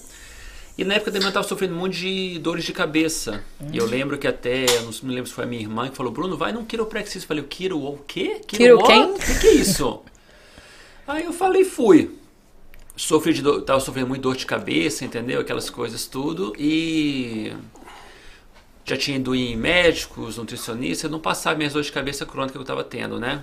E 0.77 0.85
na 0.85 0.93
época 0.93 1.11
também 1.11 1.25
eu 1.25 1.29
estava 1.29 1.45
sofrendo 1.45 1.75
muito 1.75 1.97
de 1.97 2.39
dores 2.39 2.63
de 2.63 2.71
cabeça. 2.71 3.43
E 3.73 3.77
eu 3.77 3.85
lembro 3.85 4.17
que 4.17 4.25
até, 4.25 4.65
não 4.81 4.91
me 5.03 5.13
lembro 5.13 5.27
se 5.27 5.33
foi 5.33 5.43
a 5.43 5.47
minha 5.47 5.61
irmã 5.61 5.89
que 5.89 5.97
falou, 5.97 6.09
Bruno, 6.09 6.37
vai 6.37 6.53
num 6.53 6.63
quiropraxista. 6.63 7.25
Eu 7.25 7.27
falei, 7.27 7.43
quiro 7.43 7.77
o 7.83 7.97
quê? 8.07 8.39
Quiro 8.47 8.77
what? 8.77 8.87
quem? 8.87 9.03
O 9.03 9.19
que, 9.19 9.39
que 9.39 9.47
é 9.47 9.53
isso? 9.55 10.01
Aí 11.05 11.25
eu 11.25 11.33
falei, 11.33 11.65
fui. 11.65 12.17
Sofri 12.95 13.33
de 13.33 13.41
dor, 13.41 13.61
tava 13.63 13.81
sofrendo 13.81 14.07
muito 14.07 14.21
dor 14.21 14.37
de 14.37 14.45
cabeça, 14.45 15.03
entendeu? 15.03 15.41
Aquelas 15.41 15.69
coisas 15.69 16.05
tudo. 16.05 16.53
E 16.57 17.51
já 18.89 18.97
tinha 18.97 19.17
ido 19.17 19.35
em 19.35 19.55
médicos, 19.55 20.37
nutricionistas, 20.37 21.09
não 21.09 21.19
passava 21.19 21.55
minhas 21.57 21.73
dores 21.73 21.87
de 21.87 21.91
cabeça 21.93 22.25
crônicas 22.25 22.53
que 22.53 22.57
eu 22.57 22.61
estava 22.63 22.83
tendo, 22.83 23.19
né? 23.19 23.41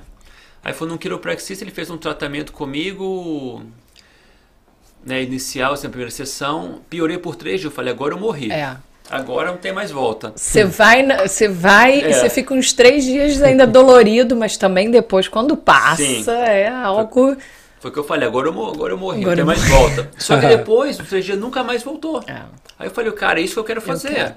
Aí 0.64 0.72
foi 0.72 0.88
num 0.88 0.96
quiropraxista, 0.96 1.62
ele 1.62 1.70
fez 1.70 1.88
um 1.90 1.96
tratamento 1.96 2.52
comigo, 2.52 3.62
né, 5.04 5.22
inicial, 5.22 5.74
assim, 5.74 5.86
a 5.86 5.90
primeira 5.90 6.10
sessão. 6.10 6.80
Piorei 6.90 7.18
por 7.18 7.36
três 7.36 7.60
dias, 7.60 7.70
eu 7.70 7.74
falei, 7.74 7.92
agora 7.92 8.14
eu 8.14 8.18
morri. 8.18 8.50
É. 8.50 8.76
Agora 9.08 9.52
não 9.52 9.58
tem 9.58 9.72
mais 9.72 9.92
volta. 9.92 10.32
Você 10.34 10.64
vai, 10.64 11.06
você 11.28 11.46
vai 11.46 12.00
É. 12.00 12.10
e 12.10 12.14
você 12.14 12.28
fica 12.28 12.52
uns 12.52 12.72
três 12.72 13.04
dias 13.04 13.40
ainda 13.40 13.64
dolorido, 13.68 14.34
mas 14.34 14.56
também 14.56 14.90
depois, 14.90 15.28
quando 15.28 15.56
passa, 15.56 16.02
Sim. 16.02 16.24
é 16.28 16.68
algo. 16.68 17.36
Foi 17.78 17.90
o 17.90 17.92
que 17.92 18.00
eu 18.00 18.04
falei, 18.04 18.26
agora 18.26 18.48
eu, 18.48 18.66
agora 18.66 18.92
eu 18.92 18.98
morri, 18.98 19.20
Agora 19.20 19.44
não 19.44 19.52
eu 19.52 19.56
tem 19.56 19.64
mais 19.64 19.68
volta. 19.70 20.10
Só 20.18 20.40
que 20.40 20.46
depois, 20.48 20.98
nos 20.98 21.08
três 21.08 21.24
dias, 21.24 21.38
nunca 21.38 21.62
mais 21.62 21.84
voltou. 21.84 22.24
É. 22.26 22.42
Aí 22.76 22.88
eu 22.88 22.90
falei, 22.90 23.12
cara, 23.12 23.38
é 23.38 23.44
isso 23.44 23.54
que 23.54 23.60
eu 23.60 23.64
quero 23.64 23.80
fazer. 23.80 24.12
quero. 24.12 24.34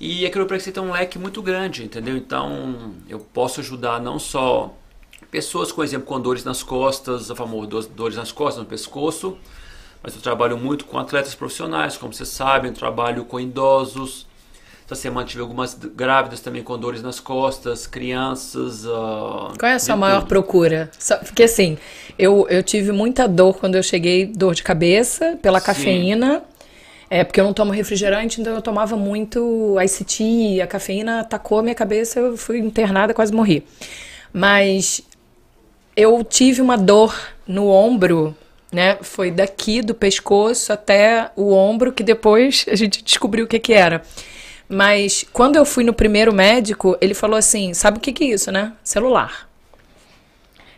E 0.00 0.24
a 0.24 0.30
quiropraxia 0.30 0.72
tem 0.72 0.82
um 0.82 0.92
leque 0.92 1.18
muito 1.18 1.42
grande, 1.42 1.84
entendeu? 1.84 2.16
Então, 2.16 2.92
eu 3.08 3.18
posso 3.18 3.60
ajudar 3.60 4.00
não 4.00 4.18
só 4.18 4.72
pessoas, 5.30 5.72
por 5.72 5.84
exemplo, 5.84 6.06
com 6.06 6.20
dores 6.20 6.44
nas 6.44 6.62
costas, 6.62 7.30
a 7.30 7.34
dor- 7.34 7.86
dores 7.86 8.16
nas 8.16 8.30
costas, 8.30 8.62
no 8.62 8.68
pescoço, 8.68 9.36
mas 10.02 10.14
eu 10.14 10.20
trabalho 10.22 10.56
muito 10.56 10.84
com 10.84 10.98
atletas 10.98 11.34
profissionais, 11.34 11.96
como 11.96 12.12
vocês 12.12 12.28
sabem, 12.28 12.70
eu 12.70 12.76
trabalho 12.76 13.24
com 13.24 13.40
idosos. 13.40 14.26
Essa 14.86 14.94
semana 14.94 15.26
tive 15.26 15.42
algumas 15.42 15.74
grávidas 15.74 16.40
também 16.40 16.62
com 16.62 16.78
dores 16.78 17.02
nas 17.02 17.20
costas, 17.20 17.86
crianças. 17.86 18.86
ah, 18.86 19.52
Qual 19.58 19.70
é 19.70 19.74
a 19.74 19.78
sua 19.78 19.96
maior 19.96 20.20
tudo. 20.20 20.28
procura? 20.28 20.90
Porque 21.26 21.42
assim, 21.42 21.76
eu, 22.18 22.46
eu 22.48 22.62
tive 22.62 22.90
muita 22.92 23.28
dor 23.28 23.58
quando 23.58 23.74
eu 23.74 23.82
cheguei, 23.82 24.24
dor 24.24 24.54
de 24.54 24.62
cabeça, 24.62 25.36
pela 25.42 25.60
Sim. 25.60 25.66
cafeína. 25.66 26.42
É 27.10 27.24
porque 27.24 27.40
eu 27.40 27.44
não 27.44 27.54
tomo 27.54 27.72
refrigerante, 27.72 28.40
então 28.40 28.54
eu 28.54 28.60
tomava 28.60 28.96
muito 28.96 29.76
ICT, 29.80 30.60
a 30.60 30.66
cafeína 30.66 31.20
atacou 31.20 31.60
a 31.60 31.62
minha 31.62 31.74
cabeça, 31.74 32.20
eu 32.20 32.36
fui 32.36 32.58
internada, 32.58 33.14
quase 33.14 33.32
morri. 33.32 33.64
Mas 34.32 35.00
eu 35.96 36.22
tive 36.22 36.60
uma 36.60 36.76
dor 36.76 37.18
no 37.46 37.68
ombro, 37.68 38.36
né? 38.70 38.98
Foi 39.00 39.30
daqui 39.30 39.80
do 39.80 39.94
pescoço 39.94 40.72
até 40.72 41.30
o 41.34 41.52
ombro, 41.52 41.92
que 41.92 42.02
depois 42.02 42.66
a 42.68 42.76
gente 42.76 43.02
descobriu 43.02 43.46
o 43.46 43.48
que 43.48 43.58
que 43.58 43.72
era. 43.72 44.02
Mas 44.68 45.24
quando 45.32 45.56
eu 45.56 45.64
fui 45.64 45.82
no 45.82 45.94
primeiro 45.94 46.32
médico, 46.32 46.96
ele 47.00 47.14
falou 47.14 47.36
assim: 47.36 47.72
sabe 47.72 47.98
o 47.98 48.00
que 48.00 48.12
que 48.12 48.24
é 48.24 48.26
isso, 48.28 48.52
né? 48.52 48.72
Celular. 48.84 49.48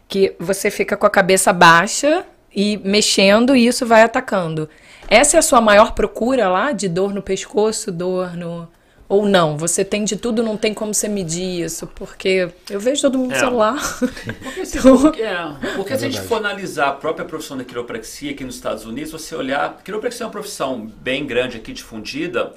Que 0.07 0.35
você 0.39 0.71
fica 0.71 0.97
com 0.97 1.07
a 1.07 1.11
cabeça 1.11 1.53
baixa 1.53 2.25
e 2.55 2.77
mexendo 2.79 3.57
e 3.57 3.67
isso 3.67 3.85
vai 3.85 4.03
atacando. 4.03 4.69
Essa 5.11 5.37
é 5.37 5.40
a 5.40 5.43
sua 5.43 5.61
maior 5.61 5.93
procura 5.93 6.49
lá 6.49 6.71
de 6.73 6.88
dor 6.88 7.12
no 7.12 7.21
pescoço, 7.21 7.90
dor 7.90 8.37
no. 8.37 8.69
Ou 9.09 9.26
não? 9.26 9.57
Você 9.59 9.85
tem 9.85 10.05
de 10.05 10.14
tudo, 10.17 10.40
não 10.40 10.57
tem 10.57 10.73
como 10.73 10.95
você 10.95 11.09
medir 11.09 11.64
isso, 11.64 11.85
porque 11.88 12.49
eu 12.71 12.79
vejo 12.79 13.02
todo 13.02 13.19
mundo 13.19 13.31
no 13.31 13.37
É. 13.37 13.40
celular. 13.40 13.99
Porque, 14.45 14.64
se, 14.64 14.79
porque, 14.81 15.21
é, 15.23 15.35
porque 15.75 15.99
se 15.99 16.05
a 16.07 16.09
gente 16.09 16.21
for 16.29 16.37
analisar 16.37 16.90
a 16.90 16.93
própria 16.93 17.25
profissão 17.26 17.57
da 17.59 17.64
quiropraxia 17.64 18.31
aqui 18.31 18.45
nos 18.45 18.55
Estados 18.55 18.85
Unidos, 18.87 19.11
você 19.11 19.35
olhar. 19.35 19.81
Quiropraxia 19.83 20.23
é 20.23 20.26
uma 20.26 20.31
profissão 20.31 20.87
bem 20.87 21.26
grande 21.26 21.57
aqui, 21.57 21.73
difundida, 21.73 22.55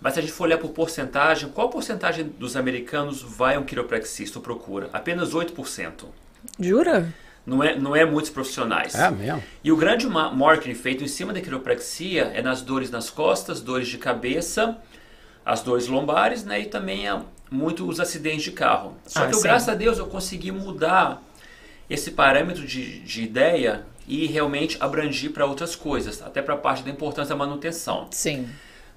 mas 0.00 0.14
se 0.14 0.20
a 0.20 0.22
gente 0.22 0.32
for 0.32 0.44
olhar 0.44 0.58
por 0.58 0.70
porcentagem, 0.70 1.48
qual 1.48 1.68
porcentagem 1.68 2.24
dos 2.38 2.56
americanos 2.56 3.20
vai 3.20 3.56
a 3.56 3.58
um 3.58 3.64
quiropraxista 3.64 4.38
ou 4.38 4.42
procura? 4.44 4.88
Apenas 4.92 5.34
8%. 5.34 6.04
Jura? 6.60 7.12
Não 7.50 7.64
é, 7.64 7.76
não 7.76 7.96
é 7.96 8.04
muitos 8.04 8.30
profissionais. 8.30 8.94
É 8.94 9.10
mesmo. 9.10 9.42
E 9.64 9.72
o 9.72 9.76
grande 9.76 10.06
ma- 10.06 10.30
marketing 10.30 10.74
feito 10.74 11.02
em 11.02 11.08
cima 11.08 11.32
da 11.32 11.40
quiropraxia 11.40 12.30
é 12.32 12.40
nas 12.40 12.62
dores 12.62 12.90
nas 12.90 13.10
costas, 13.10 13.60
dores 13.60 13.88
de 13.88 13.98
cabeça, 13.98 14.78
as 15.44 15.60
dores 15.60 15.88
lombares, 15.88 16.44
né? 16.44 16.60
E 16.60 16.66
também 16.66 17.08
é 17.08 17.20
muito 17.50 17.88
os 17.88 17.98
acidentes 17.98 18.44
de 18.44 18.52
carro. 18.52 18.94
Só 19.04 19.24
Ah, 19.24 19.26
que 19.26 19.34
eu, 19.34 19.42
graças 19.42 19.68
a 19.68 19.74
Deus 19.74 19.98
eu 19.98 20.06
consegui 20.06 20.52
mudar 20.52 21.20
esse 21.88 22.12
parâmetro 22.12 22.64
de, 22.64 23.00
de 23.00 23.22
ideia 23.24 23.84
e 24.06 24.26
realmente 24.26 24.76
abrangir 24.80 25.32
para 25.32 25.44
outras 25.44 25.74
coisas, 25.74 26.22
até 26.22 26.40
para 26.40 26.54
a 26.54 26.58
parte 26.58 26.84
da 26.84 26.90
importância 26.90 27.30
da 27.34 27.36
manutenção. 27.36 28.06
Sim. 28.12 28.48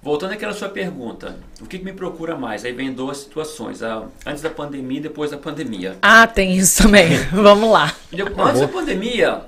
Voltando 0.04 0.34
àquela 0.34 0.52
sua 0.54 0.68
pergunta, 0.68 1.38
o 1.62 1.66
que, 1.66 1.80
que 1.80 1.86
me 1.86 1.94
procura 1.94 2.36
mais? 2.36 2.66
Aí 2.66 2.74
vem 2.74 2.92
duas 2.92 3.18
situações, 3.20 3.82
a- 3.82 4.04
antes 4.26 4.42
da 4.44 4.50
pandemia 4.50 4.98
e 4.98 5.02
depois 5.02 5.32
da 5.32 5.38
pandemia. 5.38 5.98
Ah, 6.02 6.28
tem 6.28 6.58
isso 6.58 6.84
também. 6.84 7.16
Vamos 7.32 7.72
lá. 7.72 7.94
Eu- 8.12 8.28
Antes 8.28 8.60
da 8.60 8.68
pandemia, 8.68 9.42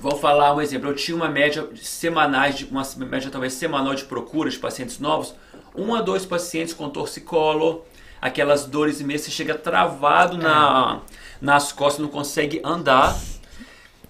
vou 0.00 0.16
falar 0.16 0.54
um 0.54 0.60
exemplo. 0.60 0.88
Eu 0.88 0.94
tinha 0.94 1.16
uma 1.16 1.28
média 1.28 1.66
semanais, 1.82 2.56
de, 2.56 2.64
uma 2.66 2.84
média 2.98 3.28
talvez 3.28 3.54
semanal 3.54 3.92
de 3.94 4.04
procura 4.04 4.48
de 4.48 4.56
pacientes 4.58 5.00
novos. 5.00 5.34
Um 5.74 5.92
a 5.94 6.00
dois 6.00 6.24
pacientes 6.24 6.72
com 6.72 6.88
torcicolo, 6.88 7.84
aquelas 8.22 8.66
dores 8.66 9.00
imensas, 9.00 9.26
você 9.26 9.32
chega 9.32 9.54
travado 9.54 10.38
na, 10.38 11.00
nas 11.40 11.72
costas, 11.72 12.00
não 12.02 12.08
consegue 12.08 12.60
andar. 12.64 13.16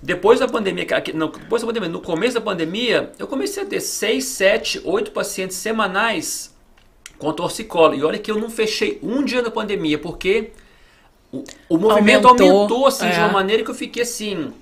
Depois 0.00 0.38
da 0.38 0.46
pandemia, 0.46 0.86
não, 1.14 1.28
depois 1.28 1.62
da 1.62 1.66
pandemia, 1.66 1.88
no 1.88 2.00
começo 2.00 2.34
da 2.34 2.40
pandemia, 2.40 3.10
eu 3.18 3.26
comecei 3.26 3.62
a 3.64 3.66
ter 3.66 3.80
6, 3.80 4.24
7, 4.24 4.82
8 4.84 5.10
pacientes 5.10 5.56
semanais 5.56 6.54
com 7.18 7.32
torcicolo. 7.32 7.94
E 7.96 8.04
olha 8.04 8.18
que 8.18 8.30
eu 8.30 8.38
não 8.38 8.48
fechei 8.48 8.98
um 9.02 9.24
dia 9.24 9.42
da 9.42 9.50
pandemia, 9.50 9.98
porque 9.98 10.50
o, 11.32 11.42
o 11.68 11.76
movimento 11.78 12.28
Aumentou, 12.28 12.56
aumentou, 12.56 12.86
assim, 12.86 13.08
de 13.10 13.16
é. 13.16 13.18
uma 13.18 13.28
maneira 13.32 13.64
que 13.64 13.70
eu 13.70 13.74
fiquei 13.74 14.02
assim. 14.04 14.52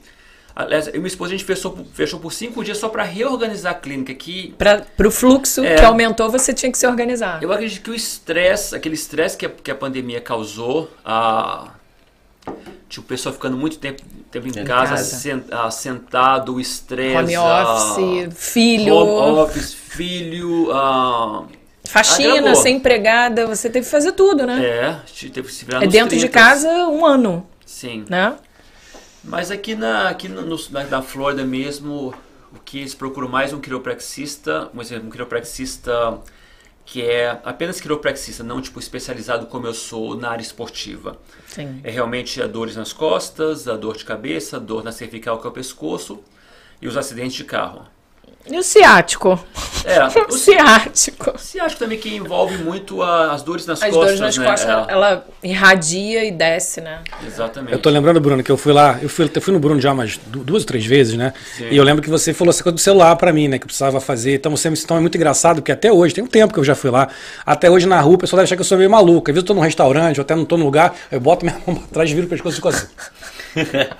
Aliás, 0.58 0.86
eu 0.86 0.94
e 0.94 0.98
minha 0.98 1.08
esposa 1.08 1.34
a 1.34 1.36
gente 1.36 1.44
fechou, 1.44 1.70
por- 1.70 1.84
fechou 1.92 2.18
por 2.18 2.32
cinco 2.32 2.64
dias 2.64 2.78
só 2.78 2.88
para 2.88 3.02
reorganizar 3.02 3.72
a 3.72 3.74
clínica. 3.74 4.14
Que 4.14 4.54
Para 4.56 4.86
o 5.06 5.10
fluxo 5.10 5.62
É. 5.62 5.74
que 5.74 5.84
aumentou, 5.84 6.30
você 6.30 6.54
tinha 6.54 6.72
que 6.72 6.78
se 6.78 6.86
organizar. 6.86 7.42
eu 7.42 7.52
acredito 7.52 7.82
que 7.82 7.90
o 7.90 7.94
estresse, 7.94 8.74
aquele 8.74 8.94
estresse 8.94 9.36
que, 9.36 9.46
que 9.46 9.70
a 9.70 9.74
pandemia 9.74 10.18
causou, 10.18 10.90
a, 11.04 11.72
tipo, 12.88 13.04
o 13.04 13.08
pessoal 13.08 13.32
ficando 13.34 13.56
muito 13.56 13.78
tempo, 13.78 14.02
tempo 14.30 14.46
em 14.46 14.50
Em 14.50 14.64
casa, 14.64 14.90
casa. 14.96 15.04
sen- 15.16 15.44
ah, 15.50 15.70
sentado, 15.70 16.60
estresse. 16.60 17.16
Home 17.16 17.34
a- 17.36 17.42
office, 17.44 18.34
filho, 18.34 18.94
Home 18.94 19.38
office, 19.40 19.74
filho. 19.74 20.70
ah, 20.72 21.44
faxina, 21.88 22.54
ser 22.54 22.70
empregada, 22.70 23.46
você 23.46 23.68
teve 23.70 23.84
que 23.84 23.90
fazer 23.90 24.12
tudo, 24.12 24.46
né? 24.46 24.64
é, 24.64 25.00
teve 25.30 25.42
que 25.48 25.52
se 25.52 25.64
virar 25.64 25.82
É 25.82 25.86
dentro 25.86 26.16
de 26.16 26.28
30. 26.28 26.32
casa 26.38 26.68
um 26.88 27.04
ano, 27.06 27.46
Sim. 27.64 28.04
né? 28.08 28.34
Mas 29.22 29.50
aqui 29.50 29.74
na, 29.74 30.08
aqui 30.08 30.28
no, 30.28 30.56
na, 30.70 30.84
na 30.84 31.02
Flórida 31.02 31.44
mesmo, 31.44 32.14
o 32.52 32.58
que 32.64 32.78
eles 32.78 32.94
procuram 32.94 33.28
mais 33.28 33.52
um 33.52 33.60
quiropraxista, 33.60 34.68
um 34.74 34.80
exemplo, 34.80 35.08
um 35.08 35.10
quiropraxista 35.10 36.18
que 36.86 37.02
é 37.02 37.40
apenas 37.44 37.80
quiropraxista, 37.80 38.44
não 38.44 38.62
tipo 38.62 38.78
especializado 38.78 39.46
como 39.46 39.66
eu 39.66 39.74
sou 39.74 40.16
na 40.16 40.30
área 40.30 40.42
esportiva. 40.42 41.18
Sim. 41.48 41.80
É 41.82 41.90
realmente 41.90 42.40
a 42.40 42.46
dores 42.46 42.76
nas 42.76 42.92
costas, 42.92 43.66
a 43.66 43.76
dor 43.76 43.96
de 43.96 44.04
cabeça, 44.04 44.56
a 44.56 44.60
dor 44.60 44.84
na 44.84 44.92
cervical 44.92 45.40
que 45.40 45.46
é 45.48 45.50
o 45.50 45.52
pescoço 45.52 46.22
e 46.80 46.86
os 46.86 46.96
acidentes 46.96 47.34
de 47.34 47.44
carro. 47.44 47.88
E 48.48 48.56
o 48.56 48.62
ciático? 48.62 49.44
É, 49.84 49.98
O 50.22 50.28
o 50.28 50.32
ciático. 50.32 51.36
ciático 51.36 51.80
também 51.80 51.98
que 51.98 52.14
envolve 52.14 52.56
muito 52.58 53.02
a- 53.02 53.32
as 53.32 53.42
dores 53.42 53.66
nas 53.66 53.82
As 53.82 53.90
costas, 53.90 54.04
dores 54.04 54.20
nas 54.20 54.36
né? 54.38 54.46
costas, 54.46 54.88
É, 54.88 54.92
ela 54.92 55.26
irradia 55.42 56.24
e 56.24 56.30
desce, 56.30 56.80
né? 56.80 57.00
exatamente. 57.26 57.72
Eu 57.72 57.80
tô 57.80 57.90
lembrando, 57.90 58.20
Bruno, 58.20 58.44
que 58.44 58.50
eu 58.52 58.56
fui 58.56 58.72
lá, 58.72 59.00
eu 59.02 59.08
fui, 59.08 59.28
eu 59.34 59.42
fui 59.42 59.52
no 59.52 59.58
Bruno 59.58 59.80
já 59.80 59.92
umas 59.92 60.16
du- 60.28 60.44
duas 60.44 60.62
ou 60.62 60.66
três 60.68 60.86
vezes, 60.86 61.14
né? 61.16 61.32
Sim. 61.56 61.68
E 61.72 61.76
eu 61.76 61.82
lembro 61.82 62.00
que 62.02 62.08
você 62.08 62.32
falou 62.32 62.50
essa 62.50 62.62
coisa 62.62 62.74
do 62.74 62.80
celular 62.80 63.16
pra 63.16 63.32
mim, 63.32 63.48
né? 63.48 63.58
Que 63.58 63.64
eu 63.64 63.66
precisava 63.66 64.00
fazer. 64.00 64.34
Então 64.36 64.52
você 64.56 64.70
me 64.70 64.78
então 64.78 64.96
é 64.96 65.00
muito 65.00 65.16
engraçado, 65.16 65.56
porque 65.56 65.72
até 65.72 65.90
hoje, 65.92 66.14
tem 66.14 66.22
um 66.22 66.28
tempo 66.28 66.54
que 66.54 66.60
eu 66.60 66.64
já 66.64 66.76
fui 66.76 66.90
lá, 66.90 67.08
até 67.44 67.68
hoje 67.68 67.86
na 67.88 68.00
rua 68.00 68.14
o 68.14 68.18
pessoal 68.18 68.38
deve 68.38 68.44
achar 68.44 68.54
que 68.56 68.60
eu 68.62 68.64
sou 68.66 68.78
meio 68.78 68.88
maluco. 68.90 69.28
Às 69.28 69.34
vezes 69.34 69.42
eu 69.42 69.46
tô 69.48 69.54
num 69.54 69.60
restaurante, 69.60 70.20
ou 70.20 70.22
até 70.22 70.36
não 70.36 70.44
tô 70.44 70.56
num 70.56 70.64
lugar, 70.66 70.94
eu 71.10 71.18
boto 71.20 71.44
minha 71.44 71.58
mão 71.66 71.74
pra 71.74 71.86
trás, 71.94 72.10
viro 72.12 72.26
o 72.26 72.30
pescoço 72.30 72.54
e 72.54 72.56
fico 72.56 72.68
assim. 72.68 72.86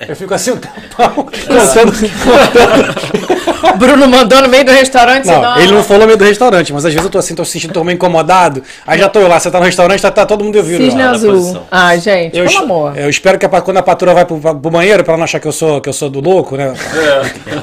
Eu 0.08 0.14
fico 0.16 0.34
assim 0.34 0.52
um 0.52 0.56
contando, 0.94 1.92
contando. 2.24 3.76
Bruno 3.78 4.08
mandou 4.08 4.42
no 4.42 4.48
meio 4.48 4.64
do 4.64 4.70
restaurante, 4.72 5.26
Não, 5.26 5.58
ele 5.58 5.72
não 5.72 5.82
falou 5.82 6.02
no 6.02 6.06
meio 6.06 6.18
do 6.18 6.24
restaurante, 6.24 6.72
mas 6.72 6.84
às 6.84 6.92
vezes 6.92 7.04
eu 7.04 7.10
tô 7.10 7.18
assim, 7.18 7.34
tô 7.34 7.44
sentindo, 7.44 7.72
tô 7.72 7.82
meio 7.84 7.96
incomodado. 7.96 8.62
Aí 8.86 8.98
já 8.98 9.08
tô 9.08 9.18
eu 9.20 9.28
lá, 9.28 9.40
você 9.40 9.50
tá 9.50 9.58
no 9.58 9.64
restaurante, 9.64 10.00
tá, 10.00 10.10
tá 10.10 10.26
todo 10.26 10.44
mundo 10.44 10.56
ouvindo. 10.56 10.84
Cisne 10.84 11.02
na 11.02 11.10
azul. 11.10 11.62
Ai, 11.70 11.98
gente, 11.98 12.36
Eu, 12.36 12.46
pelo 12.46 12.58
amor. 12.58 12.98
eu 12.98 13.08
espero 13.08 13.38
que 13.38 13.46
a, 13.46 13.48
quando 13.48 13.76
a 13.78 13.82
patroa 13.82 14.14
vai 14.14 14.24
pro, 14.24 14.38
pro 14.38 14.54
banheiro, 14.54 15.02
pra 15.04 15.12
ela 15.14 15.18
não 15.18 15.24
achar 15.24 15.40
que 15.40 15.48
eu 15.48 15.52
sou, 15.52 15.80
que 15.80 15.88
eu 15.88 15.92
sou 15.92 16.08
do 16.10 16.20
louco, 16.20 16.56
né? 16.56 16.74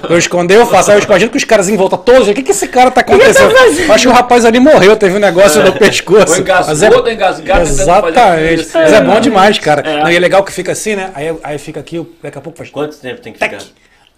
Eu 0.10 0.18
esconder, 0.18 0.58
eu 0.58 0.66
faço. 0.66 0.92
Aí 0.92 1.00
eu 1.00 1.04
imagino 1.04 1.32
que 1.32 1.38
os 1.38 1.44
caras 1.44 1.70
em 1.70 1.76
volta 1.78 1.98
todos. 1.98 2.28
O 2.28 2.34
que, 2.34 2.42
que 2.44 2.52
esse 2.52 2.68
cara 2.68 2.92
tá 2.92 3.02
acontecendo? 3.02 3.52
Eu 3.52 3.94
acho 3.94 4.04
que 4.08 4.10
o 4.10 4.14
rapaz 4.14 4.46
ali 4.46 4.60
morreu, 4.60 4.96
teve 4.96 5.16
um 5.16 5.20
negócio 5.20 5.64
no 5.64 5.74
pescoço. 5.74 6.40
Engasgou, 6.42 6.68
Mas 6.68 6.84
é- 6.84 7.14
engasgado, 7.14 7.62
Exatamente. 7.62 8.68
Mas 8.74 8.94
é 8.94 9.02
bom 9.02 9.20
demais, 9.20 9.60
cara. 9.60 9.82
É. 9.88 10.04
Não, 10.04 10.12
e 10.12 10.16
é 10.16 10.20
legal 10.20 10.44
que 10.44 10.52
fica 10.52 10.72
assim, 10.72 10.96
né? 10.96 11.12
Aí, 11.14 11.34
aí 11.44 11.58
fica 11.58 11.83
aqui, 11.84 11.98
eu- 11.98 12.10
daqui 12.22 12.38
a 12.38 12.42
pouco 12.42 12.58
faz. 12.58 12.70
Quanto 12.70 12.96
tempo 12.98 13.22
tem 13.22 13.34
que 13.34 13.40
Tec. 13.40 13.52
ficar? 13.60 13.66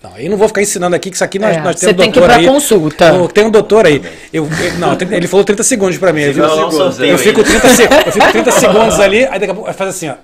Não, 0.04 0.14
aí 0.14 0.30
não 0.30 0.38
vou 0.38 0.48
ficar 0.48 0.62
ensinando 0.62 0.96
aqui, 0.96 1.10
que 1.10 1.16
isso 1.16 1.24
aqui 1.24 1.40
nós, 1.40 1.56
É, 1.58 1.62
nós 1.62 1.80
você 1.80 1.88
temos 1.88 2.02
tem 2.04 2.12
que 2.12 2.18
ir 2.18 2.22
doutor 2.22 2.34
pra 2.34 2.42
aí. 2.42 2.46
consulta. 2.48 3.12
Não, 3.12 3.28
Tem 3.28 3.44
um 3.46 3.50
doutor 3.50 3.86
aí. 3.88 4.02
Eu, 4.32 4.46
eu- 4.46 4.74
não, 4.78 4.94
ele 5.12 5.28
falou 5.28 5.44
30 5.44 5.64
segundos 5.64 5.98
pra 5.98 6.14
mim. 6.14 6.22
Aí, 6.24 6.38
eu, 6.38 6.44
eu 6.44 7.18
fico 7.18 7.42
ainda. 7.42 7.60
30, 7.60 7.70
se- 7.70 7.84
eu 7.84 8.12
fico 8.12 8.32
30 8.32 8.52
segundos 8.52 9.00
ali, 9.00 9.26
aí 9.26 9.40
daqui 9.40 9.52
a 9.52 9.56
pouco 9.56 9.74
faz 9.74 9.90
assim, 9.90 10.10
ó. 10.10 10.16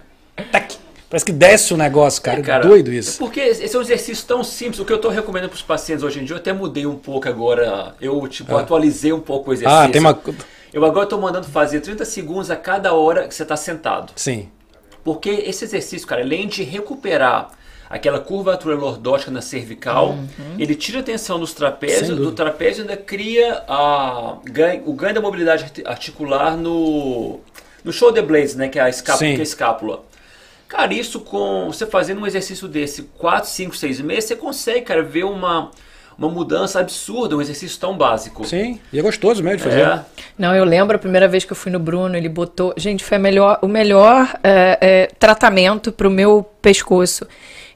Tac. 0.52 0.76
Parece 1.10 1.26
que 1.26 1.32
desce 1.34 1.74
o 1.74 1.78
negócio, 1.78 2.22
cara. 2.22 2.40
É, 2.40 2.42
cara, 2.44 2.66
Doido 2.66 2.94
isso. 2.94 3.18
Porque 3.18 3.42
esse 3.42 3.76
é 3.76 3.78
um 3.78 3.82
exercício 3.82 4.24
tão 4.26 4.44
simples. 4.46 4.80
O 4.80 4.86
que 4.86 4.94
eu 4.94 4.96
estou 4.96 5.12
recomendando 5.12 5.50
para 5.50 5.58
os 5.58 5.62
pacientes 5.62 6.04
hoje 6.06 6.22
em 6.22 6.24
dia, 6.24 6.36
eu 6.36 6.40
até 6.40 6.54
mudei 6.54 6.86
um 6.86 6.96
pouco 6.96 7.28
agora. 7.28 7.96
Eu, 8.00 8.26
tipo, 8.30 8.56
atualizei 8.56 9.12
um 9.12 9.20
pouco 9.20 9.50
o 9.50 9.54
exercício. 9.54 9.78
Ah, 9.84 9.90
tem 9.90 10.00
uma. 10.00 10.18
Eu 10.74 10.86
agora 10.86 11.04
estou 11.04 11.20
mandando 11.20 11.48
fazer 11.48 11.82
30 11.82 12.06
segundos 12.06 12.50
a 12.50 12.56
cada 12.56 12.94
hora 12.94 13.28
que 13.28 13.36
você 13.36 13.44
está 13.44 13.58
sentado. 13.58 14.14
Sim. 14.16 14.48
Porque 15.04 15.30
esse 15.30 15.64
exercício, 15.66 16.08
cara, 16.08 16.22
além 16.22 16.48
de 16.48 16.64
recuperar 16.64 17.52
aquela 17.90 18.20
curvatura 18.20 18.76
lordótica 18.76 19.30
na 19.32 19.42
cervical, 19.42 20.18
ele 20.58 20.76
tira 20.76 21.00
a 21.00 21.04
tensão 21.04 21.40
dos 21.40 21.54
trapézios, 21.54 22.18
do 22.18 22.32
trapézio 22.32 22.84
ainda 22.84 22.96
cria 22.96 23.64
a, 23.68 24.38
ganho- 24.46 24.84
o 24.86 24.94
ganho 24.94 25.14
da 25.14 25.20
mobilidade 25.22 25.64
arti- 25.64 25.84
articular 25.86 26.56
no, 26.56 27.40
no 27.84 27.92
shoulder 27.92 28.24
blades, 28.26 28.56
né, 28.56 28.70
que 28.70 28.80
é 28.80 28.84
a 28.84 28.90
escápula. 28.90 29.20
Que 29.32 29.38
é 29.38 29.40
a 29.42 29.44
escápula. 29.44 30.04
Cara, 30.70 30.94
isso 30.94 31.20
com 31.20 31.66
você 31.68 31.86
fazendo 31.86 32.22
um 32.22 32.26
exercício 32.28 32.66
desse 32.66 33.04
4, 33.18 33.50
5, 33.50 33.76
6 33.76 34.00
meses, 34.00 34.24
você 34.26 34.36
consegue, 34.38 34.82
cara, 34.86 35.04
ver 35.04 35.26
uma, 35.26 35.70
uma 36.22 36.30
mudança 36.30 36.80
absurda, 36.80 37.36
um 37.36 37.42
exercício 37.42 37.80
tão 37.80 37.98
básico. 37.98 38.46
Sim. 38.46 38.80
E 38.94 39.00
é 39.00 39.02
gostoso 39.02 39.44
mesmo 39.44 39.58
de 39.58 39.64
fazer. 39.64 39.82
É. 39.82 40.06
Não, 40.38 40.56
eu 40.56 40.64
lembro 40.64 40.96
a 40.96 41.00
primeira 41.00 41.28
vez 41.28 41.44
que 41.44 41.52
eu 41.52 41.56
fui 41.56 41.72
no 41.72 41.80
Bruno, 41.80 42.16
ele 42.16 42.30
botou. 42.30 42.74
Gente, 42.78 43.04
foi 43.04 43.18
a 43.18 43.20
melhor, 43.20 43.60
o 43.62 43.68
melhor 43.68 44.32
é, 44.44 44.78
é, 44.82 45.08
tratamento 45.18 45.92
pro 45.92 46.10
meu 46.10 46.44
pescoço. 46.62 47.26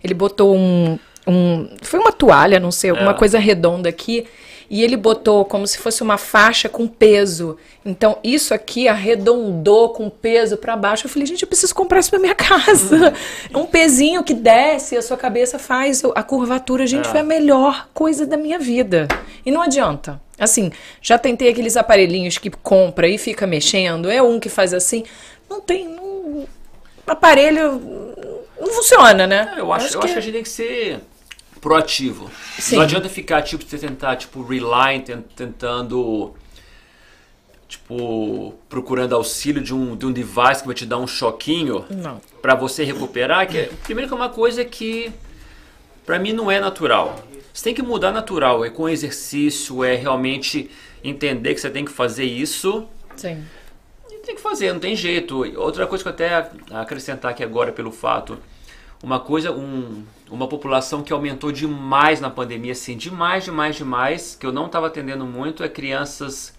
Ele 0.03 0.13
botou 0.13 0.55
um, 0.55 0.99
um. 1.27 1.67
Foi 1.81 1.99
uma 1.99 2.11
toalha, 2.11 2.59
não 2.59 2.71
sei, 2.71 2.91
alguma 2.91 3.11
É. 3.11 3.15
coisa 3.15 3.39
redonda 3.39 3.89
aqui. 3.89 4.25
E 4.69 4.83
ele 4.83 4.97
botou 4.97 5.45
como 5.45 5.65
se 5.67 5.77
fosse 5.77 6.01
uma 6.01 6.17
faixa 6.17 6.67
com 6.67 6.87
peso. 6.87 7.57
Então, 7.85 8.17
isso 8.23 8.53
aqui 8.53 8.87
arredondou 8.87 9.89
com 9.89 10.09
peso 10.09 10.57
pra 10.57 10.75
baixo. 10.75 11.05
Eu 11.05 11.09
falei, 11.09 11.25
gente, 11.27 11.43
eu 11.43 11.47
preciso 11.47 11.73
comprar 11.75 11.99
isso 11.99 12.09
pra 12.09 12.17
minha 12.19 12.33
casa. 12.35 13.13
É 13.53 13.57
um 13.57 13.65
pezinho 13.65 14.23
que 14.23 14.33
desce, 14.33 14.97
a 14.97 15.01
sua 15.01 15.17
cabeça 15.17 15.59
faz 15.59 16.01
a 16.15 16.23
curvatura. 16.23 16.87
Gente, 16.87 17.07
É. 17.07 17.11
foi 17.11 17.19
a 17.19 17.23
melhor 17.23 17.89
coisa 17.93 18.25
da 18.25 18.37
minha 18.37 18.57
vida. 18.57 19.07
E 19.45 19.51
não 19.51 19.61
adianta. 19.61 20.19
Assim, 20.39 20.71
já 21.01 21.17
tentei 21.17 21.49
aqueles 21.49 21.77
aparelhinhos 21.77 22.37
que 22.37 22.49
compra 22.49 23.07
e 23.07 23.17
fica 23.17 23.45
mexendo. 23.47 24.09
É 24.09 24.21
um 24.21 24.39
que 24.39 24.49
faz 24.49 24.73
assim. 24.73 25.03
Não 25.49 25.61
tem. 25.61 25.87
Não, 25.87 26.45
aparelho 27.07 27.81
não 28.59 28.67
funciona, 28.73 29.27
né? 29.27 29.53
Eu 29.57 29.71
acho, 29.71 29.93
eu 29.95 30.01
acho 30.01 30.13
que 30.13 30.17
a 30.19 30.21
gente 30.21 30.33
tem 30.33 30.43
que 30.43 30.49
ser 30.49 30.99
proativo. 31.65 32.29
Sim. 32.59 32.75
Não 32.75 32.83
adianta 32.83 33.09
ficar, 33.09 33.41
tipo, 33.41 33.65
você 33.67 33.79
tentar, 33.79 34.17
tipo, 34.17 34.43
relying, 34.43 35.01
ten- 35.01 35.23
tentando, 35.35 36.31
tipo, 37.67 38.53
procurando 38.69 39.15
auxílio 39.15 39.63
de 39.63 39.73
um, 39.73 39.95
de 39.95 40.05
um 40.05 40.11
device 40.11 40.61
que 40.61 40.67
vai 40.67 40.75
te 40.75 40.85
dar 40.85 40.99
um 40.99 41.07
choquinho 41.07 41.83
pra 42.39 42.53
você 42.53 42.83
recuperar. 42.83 43.47
Que 43.47 43.57
é, 43.57 43.69
primeiro 43.83 44.07
que 44.07 44.13
é 44.13 44.17
uma 44.17 44.29
coisa 44.29 44.63
que, 44.63 45.11
pra 46.05 46.19
mim, 46.19 46.33
não 46.33 46.51
é 46.51 46.59
natural. 46.59 47.19
Você 47.51 47.63
tem 47.63 47.73
que 47.73 47.81
mudar 47.81 48.11
natural, 48.11 48.63
é 48.63 48.69
com 48.69 48.87
exercício, 48.87 49.83
é 49.83 49.95
realmente 49.95 50.69
entender 51.03 51.55
que 51.55 51.61
você 51.61 51.69
tem 51.71 51.83
que 51.83 51.91
fazer 51.91 52.25
isso 52.25 52.85
Sim. 53.15 53.43
e 54.11 54.17
tem 54.17 54.35
que 54.35 54.41
fazer, 54.41 54.71
não 54.71 54.79
tem 54.79 54.95
jeito. 54.95 55.37
Outra 55.59 55.87
coisa 55.87 56.03
que 56.03 56.07
eu 56.09 56.13
até 56.13 56.47
acrescentar 56.71 57.31
aqui 57.31 57.43
agora 57.43 57.71
pelo 57.71 57.91
fato, 57.91 58.37
uma 59.05 59.19
coisa, 59.19 59.51
um, 59.51 60.03
uma 60.31 60.47
população 60.47 61.03
que 61.03 61.13
aumentou 61.13 61.51
demais 61.51 62.19
na 62.19 62.27
pandemia, 62.27 62.71
assim, 62.71 62.97
demais, 62.97 63.43
demais, 63.43 63.75
demais, 63.75 64.35
que 64.35 64.43
eu 64.43 64.51
não 64.51 64.65
estava 64.65 64.87
atendendo 64.87 65.27
muito, 65.27 65.63
é 65.63 65.69
crianças, 65.69 66.57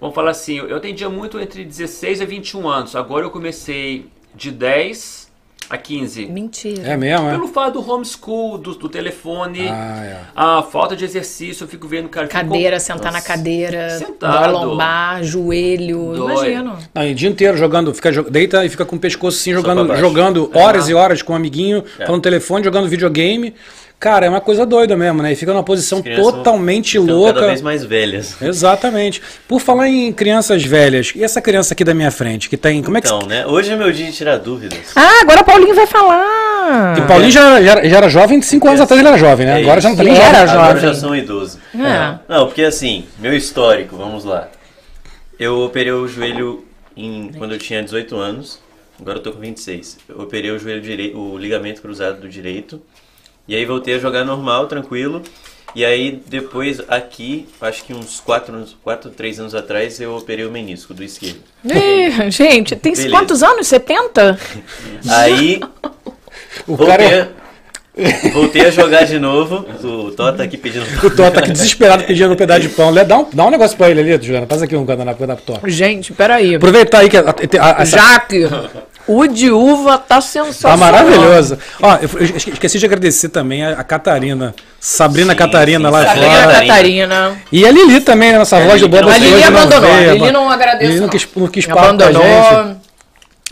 vamos 0.00 0.14
falar 0.14 0.30
assim, 0.30 0.56
eu 0.56 0.74
atendia 0.74 1.10
muito 1.10 1.38
entre 1.38 1.62
16 1.62 2.22
a 2.22 2.24
21 2.24 2.66
anos, 2.66 2.96
agora 2.96 3.26
eu 3.26 3.30
comecei 3.30 4.06
de 4.34 4.50
10 4.50 5.23
a 5.70 5.76
15. 5.78 6.26
Mentira. 6.26 6.82
É 6.88 6.96
mesmo, 6.96 7.28
é? 7.28 7.32
Pelo 7.32 7.48
fato 7.48 7.80
do 7.80 7.90
homeschool, 7.90 8.58
do, 8.58 8.74
do 8.74 8.88
telefone, 8.88 9.68
Ah, 9.68 10.04
é. 10.04 10.20
a 10.34 10.62
falta 10.62 10.94
de 10.96 11.04
exercício, 11.04 11.64
eu 11.64 11.68
fico 11.68 11.86
vendo, 11.88 12.08
cara. 12.08 12.26
fico 12.26 12.38
Cadeira, 12.38 12.78
sentar 12.80 13.12
na 13.12 13.18
Nossa. 13.18 13.26
cadeira, 13.28 13.90
Sentado. 13.90 14.52
lombar, 14.52 15.22
joelho. 15.22 16.12
Dói. 16.14 16.32
Imagino. 16.52 16.78
Não, 16.94 17.04
e 17.04 17.12
o 17.12 17.14
dia 17.14 17.28
inteiro 17.28 17.56
jogando, 17.56 17.94
fica, 17.94 18.10
deita 18.24 18.64
e 18.64 18.68
fica 18.68 18.84
com 18.84 18.96
o 18.96 18.98
pescoço 18.98 19.38
assim, 19.38 19.52
jogando, 19.52 19.96
jogando 19.96 20.50
horas 20.54 20.88
e 20.88 20.94
horas 20.94 21.22
com 21.22 21.32
um 21.32 21.36
amiguinho, 21.36 21.84
falando 21.98 22.16
no 22.16 22.20
telefone, 22.20 22.64
jogando 22.64 22.88
videogame. 22.88 23.54
Cara, 23.98 24.26
é 24.26 24.28
uma 24.28 24.40
coisa 24.40 24.66
doida 24.66 24.94
mesmo, 24.96 25.22
né? 25.22 25.32
E 25.32 25.36
fica 25.36 25.50
numa 25.52 25.62
posição 25.62 26.02
totalmente 26.02 26.98
louca. 26.98 27.34
Cada 27.34 27.46
vez 27.46 27.62
mais 27.62 27.82
velhas. 27.84 28.36
Exatamente. 28.42 29.22
Por 29.48 29.60
falar 29.60 29.88
em 29.88 30.12
crianças 30.12 30.62
velhas, 30.62 31.12
e 31.16 31.24
essa 31.24 31.40
criança 31.40 31.72
aqui 31.72 31.84
da 31.84 31.94
minha 31.94 32.10
frente, 32.10 32.50
que 32.50 32.56
tem. 32.56 32.82
Como 32.82 32.98
é 32.98 33.00
que 33.00 33.06
Então, 33.06 33.26
né? 33.26 33.46
Hoje 33.46 33.72
é 33.72 33.76
meu 33.76 33.90
dia 33.90 34.04
de 34.06 34.12
tirar 34.12 34.36
dúvidas. 34.36 34.78
Ah, 34.94 35.20
agora 35.22 35.40
o 35.40 35.44
Paulinho 35.44 35.74
vai 35.74 35.86
falar. 35.86 36.98
E 36.98 37.00
o 37.00 37.06
Paulinho 37.06 37.30
já, 37.30 37.62
já, 37.62 37.70
era- 37.72 37.88
já 37.88 37.96
era 37.96 38.08
jovem, 38.10 38.42
cinco 38.42 38.68
anos 38.68 38.80
atrás 38.80 38.98
ele 39.00 39.08
era 39.08 39.16
jovem, 39.16 39.46
né? 39.46 39.58
É 39.58 39.62
Agora 39.62 39.80
já 39.80 39.88
não 39.88 39.96
tá 39.96 40.04
nem 40.04 40.14
era 40.14 40.46
jovem. 40.46 40.60
Agora 40.62 40.80
jovem. 40.80 41.00
já 41.00 41.08
um 41.08 41.14
idoso. 41.14 41.58
É. 41.74 42.18
Não, 42.28 42.46
porque 42.46 42.62
assim, 42.62 43.06
meu 43.18 43.34
histórico, 43.34 43.96
vamos 43.96 44.24
lá. 44.24 44.48
Eu 45.38 45.60
operei 45.60 45.92
o 45.92 46.06
joelho 46.06 46.64
em, 46.96 47.30
quando 47.38 47.52
eu 47.54 47.58
tinha 47.58 47.82
18 47.82 48.16
anos, 48.16 48.60
agora 49.00 49.18
eu 49.18 49.22
tô 49.22 49.32
com 49.32 49.40
26. 49.40 49.98
Eu 50.08 50.20
operei 50.20 50.50
o 50.50 50.58
joelho 50.58 50.80
direito, 50.82 51.18
o 51.18 51.38
ligamento 51.38 51.80
cruzado 51.80 52.20
do 52.20 52.28
direito. 52.28 52.80
E 53.46 53.54
aí 53.54 53.64
voltei 53.64 53.94
a 53.94 53.98
jogar 53.98 54.24
normal, 54.24 54.66
tranquilo. 54.66 55.22
E 55.74 55.84
aí 55.84 56.22
depois 56.28 56.80
aqui, 56.88 57.48
acho 57.60 57.84
que 57.84 57.92
uns 57.92 58.20
4 58.20 58.54
anos, 58.54 58.76
4, 58.84 59.10
3 59.10 59.40
anos 59.40 59.54
atrás, 59.54 60.00
eu 60.00 60.16
operei 60.16 60.44
o 60.46 60.50
menisco 60.50 60.94
do 60.94 61.02
esquerdo. 61.02 61.40
Ih, 61.64 62.30
gente, 62.30 62.76
tem 62.76 62.92
Beleza. 62.92 63.10
quantos 63.10 63.42
anos? 63.42 63.66
70? 63.66 64.38
Aí 65.08 65.60
O 66.66 66.76
voltei, 66.76 66.86
cara 66.86 67.02
é. 67.02 67.20
a, 68.26 68.28
voltei 68.32 68.62
a 68.66 68.70
jogar 68.70 69.04
de 69.04 69.18
novo. 69.18 69.66
O 69.82 70.12
Tó 70.12 70.30
tá 70.32 70.44
aqui 70.44 70.56
pedindo. 70.56 70.84
O 71.04 71.10
Tó 71.10 71.30
tá 71.30 71.40
aqui 71.40 71.50
desesperado 71.52 72.04
pedindo 72.04 72.32
um 72.32 72.36
pedaço 72.36 72.60
de 72.60 72.68
pão. 72.68 72.92
Dá 72.94 73.18
um, 73.18 73.26
dá 73.32 73.46
um 73.46 73.50
negócio 73.50 73.76
pra 73.76 73.90
ele 73.90 74.00
ali, 74.00 74.24
Juliana. 74.24 74.46
Passa 74.46 74.64
aqui 74.64 74.76
um 74.76 74.84
guardanapo 74.84 75.26
pro 75.26 75.36
Tó. 75.36 75.60
Gente, 75.66 76.12
peraí. 76.12 76.54
Aproveitar 76.54 77.00
aí 77.00 77.08
que 77.08 77.16
a, 77.16 77.34
a, 77.60 77.82
a, 77.82 77.84
Jaque, 77.84 78.44
o 79.06 79.26
de 79.26 79.50
uva 79.50 79.98
tá 79.98 80.20
sensacional. 80.20 80.78
Tá 80.78 80.84
maravilhoso. 80.84 81.58
Ó, 81.82 81.96
eu, 81.96 82.08
esqueci 82.36 82.78
de 82.78 82.86
agradecer 82.86 83.28
também 83.28 83.64
a, 83.64 83.70
a 83.72 83.84
Catarina, 83.84 84.54
Sabrina 84.80 85.32
Sim, 85.32 85.38
Catarina 85.38 85.88
sim, 85.88 85.92
lá 85.94 86.04
Sabrina 86.04 86.26
Sabrina 86.26 86.52
fora. 86.52 86.66
Catarina. 86.66 87.36
E 87.52 87.66
a 87.66 87.70
Lili 87.70 88.00
também, 88.00 88.32
né, 88.32 88.38
nossa 88.38 88.58
É, 88.58 88.66
voz 88.66 88.80
do 88.80 88.88
não- 88.88 89.08
A 89.08 89.18
Lili 89.18 89.34
hoje 89.34 89.50
não 89.50 89.58
abandonou. 89.62 89.90
veio, 89.94 90.10
A 90.10 90.14
Lili 90.14 90.30
não 90.32 90.50
agradece. 90.50 90.84
Lili 90.86 90.96
não 90.96 91.02
não. 91.06 91.10
quis, 91.10 91.28
não 91.36 91.46
quis 91.48 91.66
papo 91.66 91.80
com 91.80 91.84
a 91.86 91.90
gente. 91.90 92.02
Abandonou. 92.16 92.76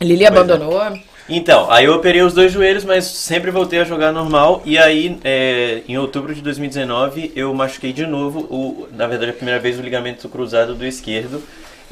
Lili 0.01 0.27
abandonou. 0.27 0.83
Então, 1.29 1.71
aí 1.71 1.85
eu 1.85 1.95
operei 1.95 2.21
os 2.21 2.35
dois 2.35 2.53
joelhos, 2.53 2.85
mas 2.85 3.05
sempre 3.05 3.51
voltei 3.51 3.79
a 3.81 3.85
jogar 3.85 4.11
normal. 4.13 4.61
E 4.67 4.77
aí, 4.77 5.19
é, 5.23 5.83
em 5.89 5.97
outubro 5.97 6.35
de 6.35 6.43
2019, 6.43 7.33
eu 7.37 7.55
machuquei 7.55 7.93
de 7.93 8.05
novo, 8.05 8.41
o, 8.51 8.89
na 8.93 9.07
verdade, 9.07 9.31
a 9.31 9.35
primeira 9.35 9.61
vez, 9.61 9.79
o 9.79 9.83
ligamento 9.83 10.29
cruzado 10.29 10.75
do 10.75 10.85
esquerdo. 10.85 11.41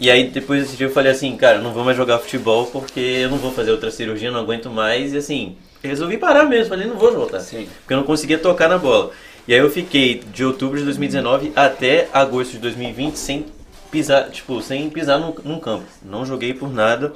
E 0.01 0.11
aí, 0.11 0.31
depois 0.31 0.63
desse 0.63 0.79
dia, 0.79 0.87
eu 0.87 0.91
falei 0.91 1.13
assim, 1.13 1.37
cara, 1.37 1.59
eu 1.59 1.63
não 1.63 1.75
vou 1.75 1.85
mais 1.85 1.95
jogar 1.95 2.19
futebol 2.19 2.67
porque 2.67 2.99
eu 2.99 3.29
não 3.29 3.37
vou 3.37 3.53
fazer 3.53 3.71
outra 3.71 3.91
cirurgia, 3.91 4.31
não 4.31 4.41
aguento 4.41 4.71
mais. 4.71 5.13
E 5.13 5.19
assim, 5.19 5.59
resolvi 5.83 6.17
parar 6.17 6.45
mesmo, 6.45 6.71
falei, 6.71 6.87
não 6.87 6.97
vou 6.97 7.13
voltar. 7.13 7.41
Sim. 7.41 7.69
Porque 7.81 7.93
eu 7.93 7.99
não 7.99 8.05
conseguia 8.05 8.39
tocar 8.39 8.67
na 8.67 8.79
bola. 8.79 9.11
E 9.47 9.53
aí 9.53 9.61
eu 9.61 9.69
fiquei 9.69 10.23
de 10.33 10.43
outubro 10.43 10.79
de 10.79 10.85
2019 10.85 11.53
até 11.55 12.09
agosto 12.15 12.53
de 12.53 12.59
2020 12.61 13.17
sem 13.17 13.45
pisar, 13.91 14.31
tipo, 14.31 14.63
sem 14.63 14.89
pisar 14.89 15.19
num, 15.19 15.35
num 15.45 15.61
campo. 15.61 15.85
Não 16.03 16.25
joguei 16.25 16.55
por 16.55 16.73
nada. 16.73 17.13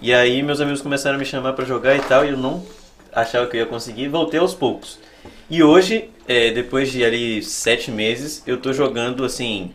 E 0.00 0.14
aí 0.14 0.42
meus 0.42 0.58
amigos 0.58 0.80
começaram 0.80 1.16
a 1.16 1.18
me 1.18 1.26
chamar 1.26 1.52
pra 1.52 1.66
jogar 1.66 1.96
e 1.96 2.00
tal, 2.00 2.24
e 2.24 2.30
eu 2.30 2.36
não 2.36 2.64
achava 3.12 3.46
que 3.46 3.58
eu 3.58 3.60
ia 3.60 3.66
conseguir, 3.66 4.08
voltei 4.08 4.40
aos 4.40 4.54
poucos. 4.54 4.98
E 5.50 5.62
hoje, 5.62 6.08
é, 6.26 6.50
depois 6.50 6.90
de 6.90 7.04
ali 7.04 7.42
sete 7.42 7.90
meses, 7.90 8.42
eu 8.46 8.56
tô 8.56 8.72
jogando 8.72 9.22
assim 9.22 9.72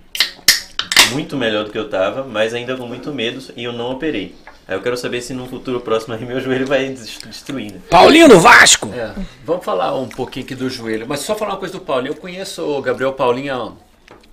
muito 1.11 1.35
melhor 1.37 1.63
do 1.65 1.71
que 1.71 1.77
eu 1.77 1.89
tava, 1.89 2.23
mas 2.23 2.53
ainda 2.53 2.75
com 2.75 2.85
muito 2.87 3.13
medo 3.13 3.41
e 3.55 3.63
eu 3.63 3.73
não 3.73 3.91
operei. 3.91 4.35
Aí 4.67 4.75
eu 4.75 4.81
quero 4.81 4.97
saber 4.97 5.21
se 5.21 5.33
no 5.33 5.45
futuro 5.47 5.79
próximo 5.79 6.13
aí 6.15 6.25
meu 6.25 6.39
joelho 6.41 6.65
vai 6.65 6.89
des- 6.89 7.19
destruir, 7.25 7.71
né? 7.73 7.79
Paulinho 7.89 8.27
do 8.27 8.39
Vasco! 8.39 8.89
É, 8.93 9.13
vamos 9.43 9.63
falar 9.63 9.95
um 9.95 10.07
pouquinho 10.09 10.45
aqui 10.45 10.55
do 10.55 10.69
joelho. 10.69 11.05
Mas 11.07 11.19
só 11.21 11.35
falar 11.35 11.51
uma 11.53 11.57
coisa 11.59 11.73
do 11.73 11.81
Paulinho. 11.81 12.11
Eu 12.13 12.17
conheço 12.17 12.63
o 12.63 12.81
Gabriel 12.81 13.13
Paulinho 13.13 13.53
há 13.53 13.71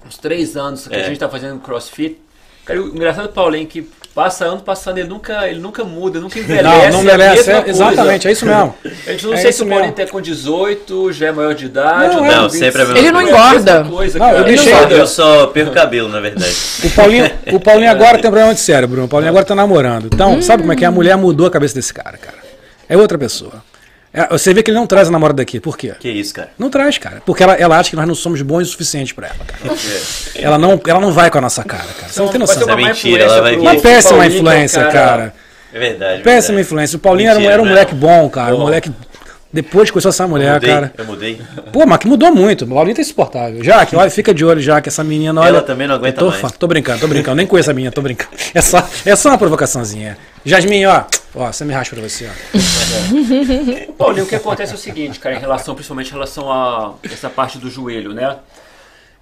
uns 0.06 0.16
três 0.18 0.56
anos 0.56 0.88
que 0.88 0.94
É. 0.94 1.04
a 1.04 1.08
gente 1.08 1.18
tá 1.18 1.28
fazendo 1.28 1.60
crossfit. 1.60 2.18
Cara, 2.64 2.80
o 2.80 2.88
engraçado 2.88 3.26
do 3.28 3.32
Paulinho 3.34 3.64
é 3.64 3.66
que 3.66 3.86
passa 4.14 4.44
ano 4.44 4.60
passando, 4.60 4.98
ele 4.98 5.08
nunca, 5.08 5.48
ele 5.48 5.58
nunca 5.60 5.84
muda, 5.84 6.20
nunca 6.20 6.38
envelhece. 6.38 6.90
Não, 6.92 7.02
não 7.02 7.10
é 7.10 7.14
a 7.14 7.18
merece. 7.18 7.46
mesma 7.48 7.66
é- 7.66 7.70
exatamente, 7.70 8.28
é 8.28 8.32
isso 8.32 8.44
mesmo. 8.46 8.74
A 9.06 9.10
gente 9.12 9.26
não 9.26 9.34
É 9.34 9.36
sei 9.38 9.52
se 9.52 9.62
o 9.62 9.66
Paulinho 9.66 9.92
tá 9.92 10.06
com 10.06 10.20
18, 10.20 11.12
já 11.12 11.26
é 11.28 11.32
maior 11.32 11.54
de 11.54 11.66
idade. 11.66 12.14
Não, 12.16 12.24
é. 12.24 12.34
Não, 12.36 12.48
sempre 12.48 12.80
é 12.80 12.84
a 12.84 12.86
25. 12.86 12.92
mesma 12.94 12.98
Ele 12.98 13.12
não. 13.12 13.20
É 13.20 13.24
a 13.24 13.28
engorda. 13.28 13.84
Coisa, 13.84 14.18
Não, 14.18 14.26
cara. 14.26 14.38
eu 14.38 14.42
Eu 14.42 14.46
deixei- 14.46 14.72
só, 14.74 14.82
eu 14.88 15.06
só 15.06 15.46
perco 15.48 15.70
cabelo, 15.72 16.08
na 16.08 16.20
verdade. 16.20 16.54
O 16.84 16.90
Paulinho, 16.90 17.30
o 17.52 17.60
Paulinho 17.60 17.90
agora 17.90 18.12
tem 18.20 18.30
problema 18.30 18.54
de 18.54 18.60
cérebro. 18.60 19.04
O 19.04 19.08
Paulinho 19.08 19.30
agora 19.30 19.44
tá 19.44 19.54
namorando. 19.54 20.06
Então, 20.12 20.40
sabe 20.42 20.62
como 20.62 20.72
é 20.72 20.76
que 20.76 20.84
é? 20.84 20.88
A 20.88 20.90
mulher 20.90 21.16
mudou 21.16 21.46
a 21.46 21.50
cabeça 21.50 21.74
desse 21.74 21.92
cara, 21.94 22.18
cara. 22.18 22.36
É 22.88 22.96
outra 22.96 23.16
pessoa. 23.18 23.62
É, 24.14 24.28
você 24.28 24.52
vê 24.52 24.62
que 24.62 24.70
ele 24.70 24.78
não 24.78 24.86
traz 24.86 25.08
a 25.08 25.10
namorada 25.10 25.38
daqui. 25.38 25.58
Por 25.58 25.76
quê? 25.78 25.94
Que 25.98 26.10
isso, 26.10 26.34
cara. 26.34 26.50
Não 26.58 26.68
traz, 26.68 26.98
cara. 26.98 27.22
Porque 27.24 27.42
ela, 27.42 27.54
ela 27.54 27.78
acha 27.78 27.88
que 27.90 27.96
nós 27.96 28.06
não 28.06 28.14
somos 28.14 28.42
bons 28.42 28.68
o 28.68 28.70
suficiente 28.70 29.14
pra 29.14 29.28
ela, 29.28 29.36
cara. 29.46 29.74
É. 30.36 30.42
Ela 30.42 30.58
não, 30.58 30.78
ela 30.86 31.00
não 31.00 31.12
vai 31.12 31.30
com 31.30 31.38
a 31.38 31.40
nossa 31.40 31.64
cara, 31.64 31.84
cara. 31.98 32.12
Você 32.12 32.20
não 32.20 32.28
tem 32.28 32.38
Vai 32.38 32.46
noção. 32.56 32.62
uma 32.66 32.72
É 32.72 32.84
mentira, 32.88 33.24
ela 33.24 33.40
vai. 33.40 33.56
Uma 33.56 33.74
péssima 33.80 34.18
Paulinho, 34.18 34.22
é 34.22 34.34
um 34.34 34.38
influência, 34.38 34.84
cara. 34.88 35.34
É 35.72 35.78
verdade. 35.78 36.22
Péssima 36.22 36.56
verdade. 36.56 36.60
influência. 36.66 36.96
O 36.96 37.00
Paulinho 37.00 37.30
era, 37.30 37.38
um- 37.38 37.40
Mentira, 37.40 37.54
era 37.54 37.62
um 37.62 37.66
moleque 37.66 37.94
bom, 37.94 38.28
cara. 38.28 38.54
Um 38.54 38.58
Bom. 38.58 38.64
moleque. 38.64 38.92
Depois 39.52 39.88
que 39.90 39.92
conheceu 39.92 40.08
essa 40.08 40.24
Eu 40.24 40.28
mulher, 40.28 40.54
mudei, 40.54 40.70
cara. 40.70 40.94
eu 40.96 41.04
mudei. 41.04 41.40
Pô, 41.72 41.84
mas 41.86 41.98
que 41.98 42.06
mudou 42.06 42.34
muito. 42.34 42.64
O 42.64 42.68
Paulinho 42.68 42.96
tá 42.96 43.02
insuportável. 43.02 43.62
Já 43.62 43.84
que, 43.84 43.94
olha, 43.94 44.08
fica 44.10 44.32
de 44.32 44.44
olho 44.44 44.60
já 44.60 44.80
que 44.80 44.88
essa 44.88 45.04
menina, 45.04 45.38
olha. 45.40 45.48
Ela 45.50 45.62
também 45.62 45.86
não 45.86 45.96
aguenta 45.96 46.18
tô, 46.20 46.28
mais. 46.30 46.52
Tô 46.52 46.66
brincando, 46.66 47.00
tô 47.00 47.06
brincando. 47.06 47.36
Nem 47.36 47.46
conheço 47.46 47.70
a 47.70 47.74
menina, 47.74 47.92
tô 47.92 48.00
brincando. 48.00 48.30
É 48.54 48.62
só, 48.62 48.82
é 49.04 49.14
só 49.14 49.28
uma 49.28 49.36
provocaçãozinha. 49.38 50.16
Jasmine, 50.44 50.86
ó. 50.86 51.04
Ó, 51.34 51.52
você 51.52 51.64
me 51.66 51.72
raspa 51.74 51.96
pra 51.96 52.08
você, 52.08 52.26
ó. 52.26 53.92
Paulinho, 53.98 54.24
o 54.24 54.28
que 54.28 54.34
acontece 54.36 54.72
é 54.72 54.74
o 54.74 54.78
seguinte, 54.78 55.18
cara, 55.20 55.34
em 55.34 55.38
relação, 55.38 55.74
principalmente 55.74 56.08
em 56.08 56.12
relação 56.12 56.50
a 56.50 56.94
essa 57.04 57.28
parte 57.30 57.58
do 57.58 57.68
joelho, 57.70 58.12
né? 58.14 58.36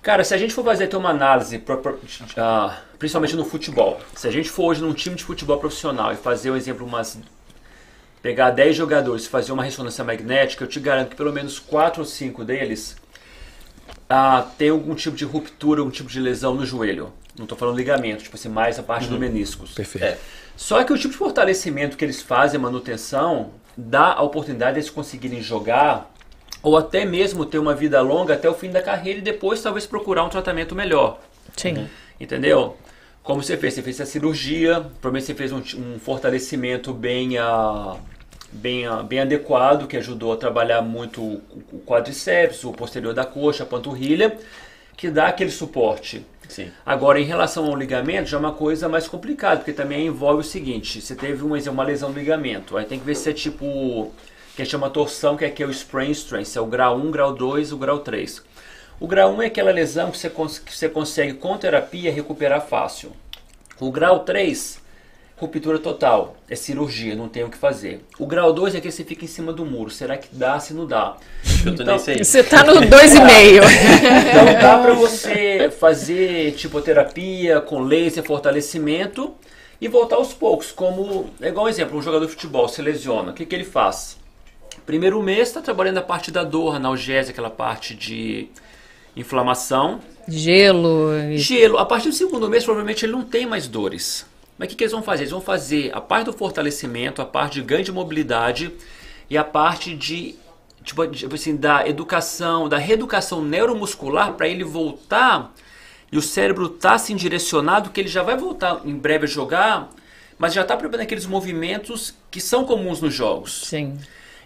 Cara, 0.02 0.24
se 0.24 0.32
a 0.32 0.38
gente 0.38 0.54
for 0.54 0.64
fazer 0.64 0.86
ter 0.86 0.96
uma 0.96 1.10
análise, 1.10 1.58
pro- 1.58 1.76
pro- 1.78 2.00
ah, 2.36 2.78
principalmente 2.98 3.36
no 3.36 3.44
futebol, 3.44 4.00
se 4.14 4.26
a 4.26 4.30
gente 4.30 4.48
for 4.48 4.64
hoje 4.66 4.80
num 4.80 4.94
time 4.94 5.14
de 5.14 5.22
futebol 5.24 5.58
profissional 5.58 6.12
e 6.12 6.16
fazer, 6.16 6.50
um 6.50 6.56
exemplo, 6.56 6.86
umas. 6.86 7.18
Pegar 8.22 8.50
10 8.50 8.76
jogadores 8.76 9.24
e 9.24 9.28
fazer 9.28 9.52
uma 9.52 9.64
ressonância 9.64 10.04
magnética, 10.04 10.64
eu 10.64 10.68
te 10.68 10.80
garanto 10.80 11.10
que 11.10 11.16
pelo 11.16 11.32
menos 11.32 11.58
4 11.58 12.00
ou 12.00 12.06
5 12.06 12.44
deles 12.44 12.96
ah, 14.08 14.46
tem 14.58 14.70
algum 14.70 14.94
tipo 14.94 15.16
de 15.16 15.24
ruptura, 15.24 15.80
algum 15.80 15.90
tipo 15.90 16.08
de 16.08 16.20
lesão 16.20 16.54
no 16.54 16.66
joelho. 16.66 17.12
Não 17.36 17.44
estou 17.44 17.56
falando 17.56 17.76
ligamento, 17.76 18.22
tipo 18.22 18.36
assim, 18.36 18.48
mais 18.48 18.78
a 18.78 18.82
parte 18.82 19.08
do 19.08 19.18
meniscos. 19.18 19.72
Perfeito. 19.72 20.04
É. 20.04 20.18
Só 20.56 20.82
que 20.84 20.92
o 20.92 20.96
tipo 20.96 21.12
de 21.12 21.16
fortalecimento 21.16 21.96
que 21.96 22.04
eles 22.04 22.20
fazem, 22.20 22.58
a 22.58 22.62
manutenção, 22.62 23.52
dá 23.76 24.12
a 24.12 24.22
oportunidade 24.22 24.74
de 24.74 24.80
eles 24.80 24.90
conseguirem 24.90 25.40
jogar 25.40 26.12
ou 26.62 26.76
até 26.76 27.06
mesmo 27.06 27.46
ter 27.46 27.58
uma 27.58 27.74
vida 27.74 28.00
longa 28.02 28.34
até 28.34 28.48
o 28.48 28.54
fim 28.54 28.70
da 28.70 28.82
carreira 28.82 29.20
e 29.20 29.22
depois 29.22 29.62
talvez 29.62 29.86
procurar 29.86 30.24
um 30.24 30.28
tratamento 30.28 30.74
melhor. 30.74 31.20
Sim. 31.56 31.88
Entendeu? 32.20 32.76
Como 33.22 33.42
você 33.42 33.56
fez? 33.56 33.74
Você 33.74 33.82
fez 33.82 34.00
a 34.00 34.06
cirurgia, 34.06 34.80
provavelmente 35.00 35.26
você 35.26 35.34
fez 35.34 35.52
um, 35.52 35.58
um 35.58 35.98
fortalecimento 35.98 36.92
bem, 36.92 37.36
ah, 37.38 37.96
bem, 38.50 38.86
ah, 38.86 39.02
bem 39.02 39.20
adequado, 39.20 39.86
que 39.86 39.96
ajudou 39.96 40.32
a 40.32 40.36
trabalhar 40.36 40.82
muito 40.82 41.22
o 41.22 41.82
quadríceps, 41.86 42.64
o 42.64 42.72
posterior 42.72 43.12
da 43.12 43.24
coxa, 43.24 43.62
a 43.62 43.66
panturrilha, 43.66 44.36
que 44.96 45.10
dá 45.10 45.28
aquele 45.28 45.50
suporte. 45.50 46.24
Sim. 46.48 46.70
Agora, 46.84 47.20
em 47.20 47.24
relação 47.24 47.66
ao 47.66 47.76
ligamento, 47.76 48.28
já 48.28 48.36
é 48.36 48.40
uma 48.40 48.52
coisa 48.52 48.88
mais 48.88 49.06
complicada, 49.06 49.58
porque 49.58 49.72
também 49.72 50.06
envolve 50.06 50.40
o 50.40 50.44
seguinte: 50.44 51.00
você 51.00 51.14
teve 51.14 51.44
uma, 51.44 51.56
uma 51.70 51.84
lesão 51.84 52.10
no 52.10 52.18
ligamento, 52.18 52.76
aí 52.76 52.84
tem 52.84 52.98
que 52.98 53.06
ver 53.06 53.14
se 53.14 53.30
é 53.30 53.32
tipo. 53.32 54.12
que 54.56 54.62
a 54.62 54.64
gente 54.64 54.72
chama 54.72 54.90
torção, 54.90 55.36
que 55.36 55.44
aqui 55.44 55.62
é 55.62 55.66
o 55.66 55.70
sprain 55.70 56.10
strength, 56.10 56.46
se 56.46 56.58
é 56.58 56.60
o 56.60 56.66
grau 56.66 56.96
1, 56.96 57.10
grau 57.10 57.32
2 57.32 57.72
o 57.72 57.76
grau 57.76 58.00
3. 58.00 58.42
O 59.00 59.06
grau 59.06 59.32
1 59.32 59.42
é 59.42 59.46
aquela 59.46 59.70
lesão 59.72 60.10
que 60.10 60.18
você, 60.18 60.28
cons- 60.28 60.58
que 60.58 60.76
você 60.76 60.88
consegue, 60.88 61.32
com 61.32 61.56
terapia, 61.56 62.12
recuperar 62.12 62.60
fácil. 62.60 63.12
O 63.80 63.90
grau 63.90 64.20
3, 64.20 64.78
ruptura 65.38 65.78
total, 65.78 66.36
é 66.50 66.54
cirurgia, 66.54 67.16
não 67.16 67.26
tem 67.26 67.42
o 67.42 67.48
que 67.48 67.56
fazer. 67.56 68.04
O 68.18 68.26
grau 68.26 68.52
2 68.52 68.74
é 68.74 68.80
que 68.80 68.90
você 68.92 69.02
fica 69.02 69.24
em 69.24 69.28
cima 69.28 69.54
do 69.54 69.64
muro, 69.64 69.88
será 69.90 70.18
que 70.18 70.28
dá, 70.32 70.60
se 70.60 70.74
não 70.74 70.86
dá? 70.86 71.16
Eu 71.64 71.74
aí. 72.12 72.22
Você 72.22 72.42
tá 72.44 72.62
no 72.62 72.74
2,5. 72.74 72.88
Então 74.28 74.44
dá 74.60 74.78
pra 74.78 74.92
você 74.92 75.70
fazer 75.80 76.52
tipo 76.52 76.82
terapia 76.82 77.58
com 77.62 77.80
laser, 77.80 78.22
fortalecimento 78.22 79.34
e 79.80 79.88
voltar 79.88 80.16
aos 80.16 80.34
poucos. 80.34 80.72
Como, 80.72 81.30
é 81.40 81.48
igual 81.48 81.64
um 81.64 81.68
exemplo, 81.70 81.98
um 81.98 82.02
jogador 82.02 82.26
de 82.26 82.32
futebol 82.32 82.68
se 82.68 82.82
lesiona, 82.82 83.30
o 83.30 83.34
que, 83.34 83.46
que 83.46 83.54
ele 83.54 83.64
faz? 83.64 84.18
Primeiro 84.84 85.22
mês 85.22 85.48
está 85.48 85.62
trabalhando 85.62 85.98
a 85.98 86.02
parte 86.02 86.30
da 86.30 86.44
dor, 86.44 86.74
analgésia, 86.76 87.32
aquela 87.32 87.48
parte 87.50 87.94
de 87.94 88.48
inflamação. 89.20 90.00
Gelo. 90.26 91.12
e- 91.14 91.38
Gelo, 91.38 91.78
a 91.78 91.84
partir 91.86 92.08
do 92.08 92.14
segundo 92.14 92.48
mês 92.48 92.64
provavelmente 92.64 93.04
ele 93.04 93.12
não 93.12 93.22
tem 93.22 93.46
mais 93.46 93.66
dores. 93.68 94.26
Mas 94.58 94.66
o 94.66 94.70
que, 94.70 94.76
que 94.76 94.84
eles 94.84 94.92
vão 94.92 95.02
fazer? 95.02 95.22
Eles 95.22 95.32
vão 95.32 95.40
fazer 95.40 95.90
a 95.94 96.00
parte 96.00 96.26
do 96.26 96.32
fortalecimento, 96.32 97.22
a 97.22 97.24
parte 97.24 97.54
de 97.54 97.62
ganho 97.62 97.84
de 97.84 97.92
mobilidade 97.92 98.70
e 99.28 99.38
a 99.38 99.44
parte 99.44 99.94
de 99.94 100.34
tipo, 100.84 101.06
tipo 101.08 101.34
assim, 101.34 101.56
da 101.56 101.88
educação, 101.88 102.68
da 102.68 102.78
reeducação 102.78 103.42
neuromuscular 103.42 104.34
para 104.34 104.48
ele 104.48 104.64
voltar 104.64 105.52
e 106.12 106.18
o 106.18 106.22
cérebro 106.22 106.68
tá 106.68 106.94
assim 106.94 107.14
direcionado 107.14 107.90
que 107.90 108.00
ele 108.00 108.08
já 108.08 108.22
vai 108.22 108.36
voltar 108.36 108.80
em 108.84 108.94
breve 108.94 109.24
a 109.24 109.28
jogar, 109.28 109.88
mas 110.38 110.52
já 110.52 110.62
está 110.62 110.76
preparando 110.76 111.02
aqueles 111.04 111.26
movimentos 111.26 112.14
que 112.30 112.40
são 112.40 112.64
comuns 112.64 113.00
nos 113.00 113.14
jogos. 113.14 113.62
Sim. 113.66 113.96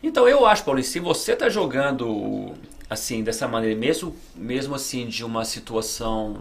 Então 0.03 0.29
eu 0.29 0.45
acho, 0.45 0.63
Paulo, 0.65 0.83
se 0.83 1.01
você 1.01 1.33
está 1.33 1.49
jogando 1.49 2.53
assim 2.89 3.23
dessa 3.23 3.49
maneira, 3.49 3.79
mesmo 3.79 4.15
mesmo 4.35 4.75
assim 4.75 5.07
de 5.07 5.25
uma 5.25 5.45
situação 5.45 6.39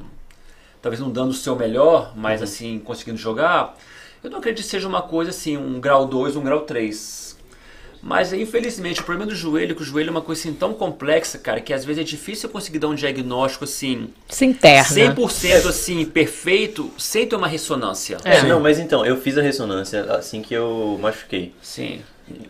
talvez 0.81 0.99
não 0.99 1.09
dando 1.09 1.29
o 1.31 1.33
seu 1.33 1.55
melhor, 1.55 2.11
mas 2.15 2.39
Uhum. 2.41 2.43
assim 2.43 2.79
conseguindo 2.83 3.17
jogar, 3.17 3.77
eu 4.23 4.29
não 4.29 4.39
acredito 4.39 4.63
que 4.65 4.69
seja 4.69 4.87
uma 4.87 5.01
coisa 5.01 5.31
assim, 5.31 5.55
um 5.57 5.79
grau 5.79 6.05
2, 6.05 6.35
um 6.35 6.43
grau 6.43 6.61
3. 6.61 7.23
Mas 8.05 8.33
infelizmente 8.33 8.99
o 8.99 9.03
problema 9.05 9.31
do 9.31 9.33
joelho, 9.35 9.71
é 9.71 9.75
que 9.75 9.81
o 9.81 9.85
joelho 9.85 10.09
é 10.09 10.11
uma 10.11 10.21
coisa 10.21 10.41
assim 10.41 10.53
tão 10.53 10.73
complexa, 10.73 11.37
cara, 11.37 11.61
que 11.61 11.71
às 11.73 11.85
vezes 11.85 12.01
é 12.01 12.03
difícil 12.03 12.49
eu 12.49 12.51
conseguir 12.51 12.79
dar 12.79 12.89
um 12.89 12.95
diagnóstico 12.95 13.63
assim 13.63 14.09
Se 14.27 14.43
interna. 14.45 14.83
100% 15.15 15.65
assim 15.69 16.03
perfeito 16.03 16.91
sem 16.97 17.25
ter 17.25 17.37
uma 17.37 17.47
ressonância. 17.47 18.17
É, 18.25 18.41
Sim. 18.41 18.47
não, 18.47 18.59
mas 18.59 18.77
então, 18.77 19.05
eu 19.05 19.15
fiz 19.21 19.37
a 19.37 19.41
ressonância 19.41 20.03
assim 20.15 20.41
que 20.41 20.53
eu 20.53 20.99
machuquei. 21.01 21.53
Sim. 21.61 22.01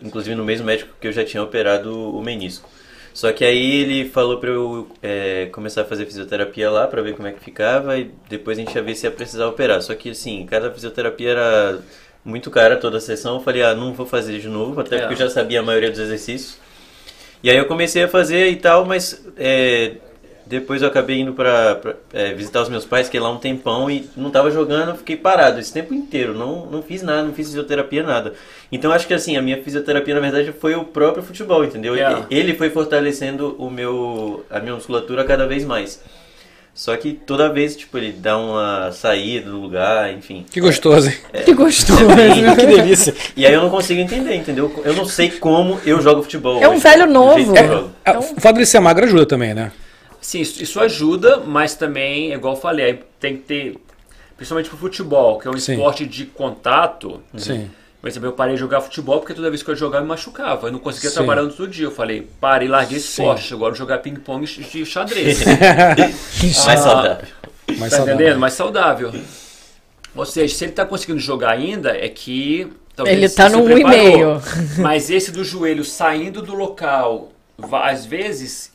Inclusive 0.02 0.34
no 0.34 0.44
mesmo 0.44 0.66
médico 0.66 0.92
que 1.00 1.06
eu 1.06 1.12
já 1.12 1.24
tinha 1.24 1.40
operado 1.42 1.96
o 2.16 2.20
menisco. 2.20 2.68
Só 3.14 3.32
que 3.32 3.44
aí 3.44 3.82
ele 3.82 4.08
falou 4.10 4.38
pra 4.38 4.50
eu 4.50 4.88
é, 5.00 5.46
começar 5.52 5.82
a 5.82 5.84
fazer 5.84 6.04
fisioterapia 6.04 6.68
lá 6.68 6.86
pra 6.88 7.00
ver 7.00 7.14
como 7.14 7.28
é 7.28 7.32
que 7.32 7.38
ficava 7.38 7.96
e 7.96 8.10
depois 8.28 8.58
a 8.58 8.60
gente 8.60 8.74
ia 8.74 8.82
ver 8.82 8.96
se 8.96 9.06
ia 9.06 9.10
precisar 9.12 9.46
operar. 9.46 9.80
Só 9.80 9.94
que 9.94 10.10
assim, 10.10 10.44
cada 10.46 10.68
fisioterapia 10.72 11.30
era 11.30 11.78
muito 12.24 12.50
cara 12.50 12.76
toda 12.76 12.98
a 12.98 13.00
sessão. 13.00 13.36
Eu 13.36 13.40
falei, 13.40 13.62
ah, 13.62 13.72
não 13.72 13.94
vou 13.94 14.04
fazer 14.04 14.40
de 14.40 14.48
novo, 14.48 14.80
até 14.80 14.96
É. 14.96 14.98
porque 14.98 15.14
eu 15.14 15.18
já 15.18 15.30
sabia 15.30 15.60
a 15.60 15.62
maioria 15.62 15.90
dos 15.92 16.00
exercícios. 16.00 16.58
E 17.40 17.48
aí 17.48 17.56
eu 17.56 17.66
comecei 17.66 18.02
a 18.02 18.08
fazer 18.08 18.48
e 18.48 18.56
tal, 18.56 18.84
mas 18.84 19.24
é, 19.36 19.92
depois 20.46 20.82
eu 20.82 20.88
acabei 20.88 21.20
indo 21.20 21.32
pra, 21.32 21.74
pra, 21.76 21.94
é, 22.12 22.32
visitar 22.34 22.62
os 22.62 22.68
meus 22.68 22.84
pais, 22.84 23.08
que 23.08 23.18
lá 23.18 23.30
um 23.30 23.38
tempão 23.38 23.90
e 23.90 24.08
não 24.16 24.30
tava 24.30 24.50
jogando, 24.50 24.96
fiquei 24.96 25.16
parado 25.16 25.58
esse 25.58 25.72
tempo 25.72 25.94
inteiro, 25.94 26.34
não, 26.34 26.66
não 26.66 26.82
fiz 26.82 27.02
nada, 27.02 27.22
não 27.22 27.32
fiz 27.32 27.46
fisioterapia, 27.46 28.02
nada. 28.02 28.34
Então 28.70 28.92
acho 28.92 29.06
que 29.06 29.14
assim, 29.14 29.36
a 29.36 29.42
minha 29.42 29.62
fisioterapia 29.62 30.14
na 30.14 30.20
verdade 30.20 30.52
foi 30.52 30.74
o 30.74 30.84
próprio 30.84 31.22
futebol, 31.22 31.64
entendeu? 31.64 31.94
Yeah. 31.94 32.26
Ele 32.30 32.54
foi 32.54 32.70
fortalecendo 32.70 33.56
o 33.58 33.70
meu, 33.70 34.44
a 34.50 34.60
minha 34.60 34.74
musculatura 34.74 35.24
cada 35.24 35.46
vez 35.46 35.64
mais. 35.64 36.00
Só 36.74 36.96
que 36.96 37.12
toda 37.12 37.48
vez, 37.48 37.76
tipo, 37.76 37.96
ele 37.96 38.10
dá 38.10 38.36
uma 38.36 38.90
saída 38.90 39.48
do 39.48 39.60
lugar, 39.60 40.12
enfim. 40.12 40.44
Que 40.50 40.60
gostoso, 40.60 41.08
hein? 41.08 41.16
Que 41.44 41.54
gostoso. 41.54 42.04
bem- 42.16 42.44
que 42.56 42.66
delícia. 42.66 43.14
E 43.36 43.46
aí 43.46 43.54
eu 43.54 43.62
não 43.62 43.70
consigo 43.70 44.00
entender, 44.00 44.34
entendeu? 44.34 44.82
Eu 44.84 44.92
não 44.94 45.04
sei 45.04 45.30
como 45.30 45.78
eu 45.86 46.02
jogo 46.02 46.22
futebol. 46.24 46.60
É 46.60 46.68
um 46.68 46.72
hoje, 46.72 46.82
velho 46.82 47.06
novo. 47.06 47.54
jogo. 47.56 47.92
Ah, 48.04 48.18
O 48.18 48.40
fato 48.40 48.56
de 48.56 48.66
ser 48.66 48.80
magro 48.80 49.04
ajuda 49.04 49.24
também, 49.24 49.54
né? 49.54 49.70
Sim, 50.24 50.40
isso, 50.40 50.62
isso 50.62 50.80
ajuda, 50.80 51.40
mas 51.40 51.74
também, 51.74 52.32
é 52.32 52.34
igual 52.34 52.54
eu 52.54 52.60
falei, 52.60 53.02
tem 53.20 53.36
que 53.36 53.42
ter, 53.42 53.78
principalmente 54.38 54.70
pro 54.70 54.78
futebol, 54.78 55.38
que 55.38 55.46
é 55.46 55.50
um 55.50 55.58
Sim. 55.58 55.72
esporte 55.72 56.06
de 56.06 56.24
contato. 56.24 57.20
Sim. 57.36 57.70
Por 58.00 58.08
exemplo, 58.08 58.28
eu 58.28 58.32
parei 58.32 58.54
de 58.54 58.60
jogar 58.60 58.80
futebol 58.80 59.18
porque 59.18 59.34
toda 59.34 59.50
vez 59.50 59.62
que 59.62 59.70
eu 59.70 59.76
jogava 59.76 59.98
eu 59.98 60.04
me 60.04 60.08
machucava. 60.08 60.68
Eu 60.68 60.72
não 60.72 60.78
conseguia 60.78 61.10
Sim. 61.10 61.16
trabalhar 61.16 61.42
no 61.42 61.48
outro 61.48 61.68
dia. 61.68 61.84
Eu 61.84 61.90
falei, 61.90 62.26
parei, 62.40 62.66
larguei 62.68 62.96
esse 62.96 63.08
Sim. 63.08 63.22
esporte. 63.22 63.52
Agora 63.52 63.68
eu 63.68 63.76
vou 63.76 63.78
jogar 63.78 63.98
ping-pong 63.98 64.46
de 64.46 64.86
xadrez. 64.86 65.44
Mais 66.64 66.80
saudável. 66.80 67.26
Mais 67.76 67.90
tá 67.90 67.96
saudável. 67.98 68.14
entendendo? 68.14 68.38
Mais 68.38 68.52
saudável. 68.54 69.12
Ou 70.16 70.24
seja, 70.24 70.54
se 70.54 70.64
ele 70.64 70.72
tá 70.72 70.86
conseguindo 70.86 71.18
jogar 71.18 71.50
ainda, 71.50 71.94
é 71.94 72.08
que. 72.08 72.72
talvez 72.96 73.16
Ele 73.16 73.28
tá 73.28 73.50
se 73.50 73.56
no 73.56 73.64
preparou. 73.64 74.36
1,5. 74.40 74.78
Mas 74.78 75.10
esse 75.10 75.30
do 75.30 75.44
joelho 75.44 75.84
saindo 75.84 76.40
do 76.40 76.54
local, 76.54 77.30
às 77.72 78.06
vezes, 78.06 78.70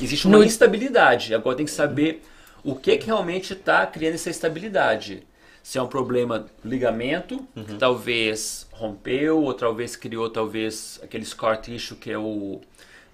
existe 0.00 0.26
uma 0.26 0.38
No- 0.38 0.44
instabilidade. 0.44 1.34
Agora 1.34 1.56
tem 1.56 1.66
que 1.66 1.72
saber 1.72 2.22
o 2.64 2.74
que, 2.74 2.96
que 2.96 3.06
realmente 3.06 3.52
está 3.52 3.86
criando 3.86 4.14
essa 4.14 4.30
instabilidade. 4.30 5.22
Se 5.62 5.78
é 5.78 5.82
um 5.82 5.88
problema 5.88 6.46
ligamento, 6.64 7.46
que 7.66 7.74
talvez 7.74 8.68
rompeu, 8.70 9.42
ou 9.42 9.52
talvez 9.52 9.96
criou 9.96 10.30
talvez 10.30 11.00
aquele 11.02 11.24
scar 11.24 11.60
tissue 11.60 11.96
que 11.96 12.10
é 12.10 12.18
o, 12.18 12.60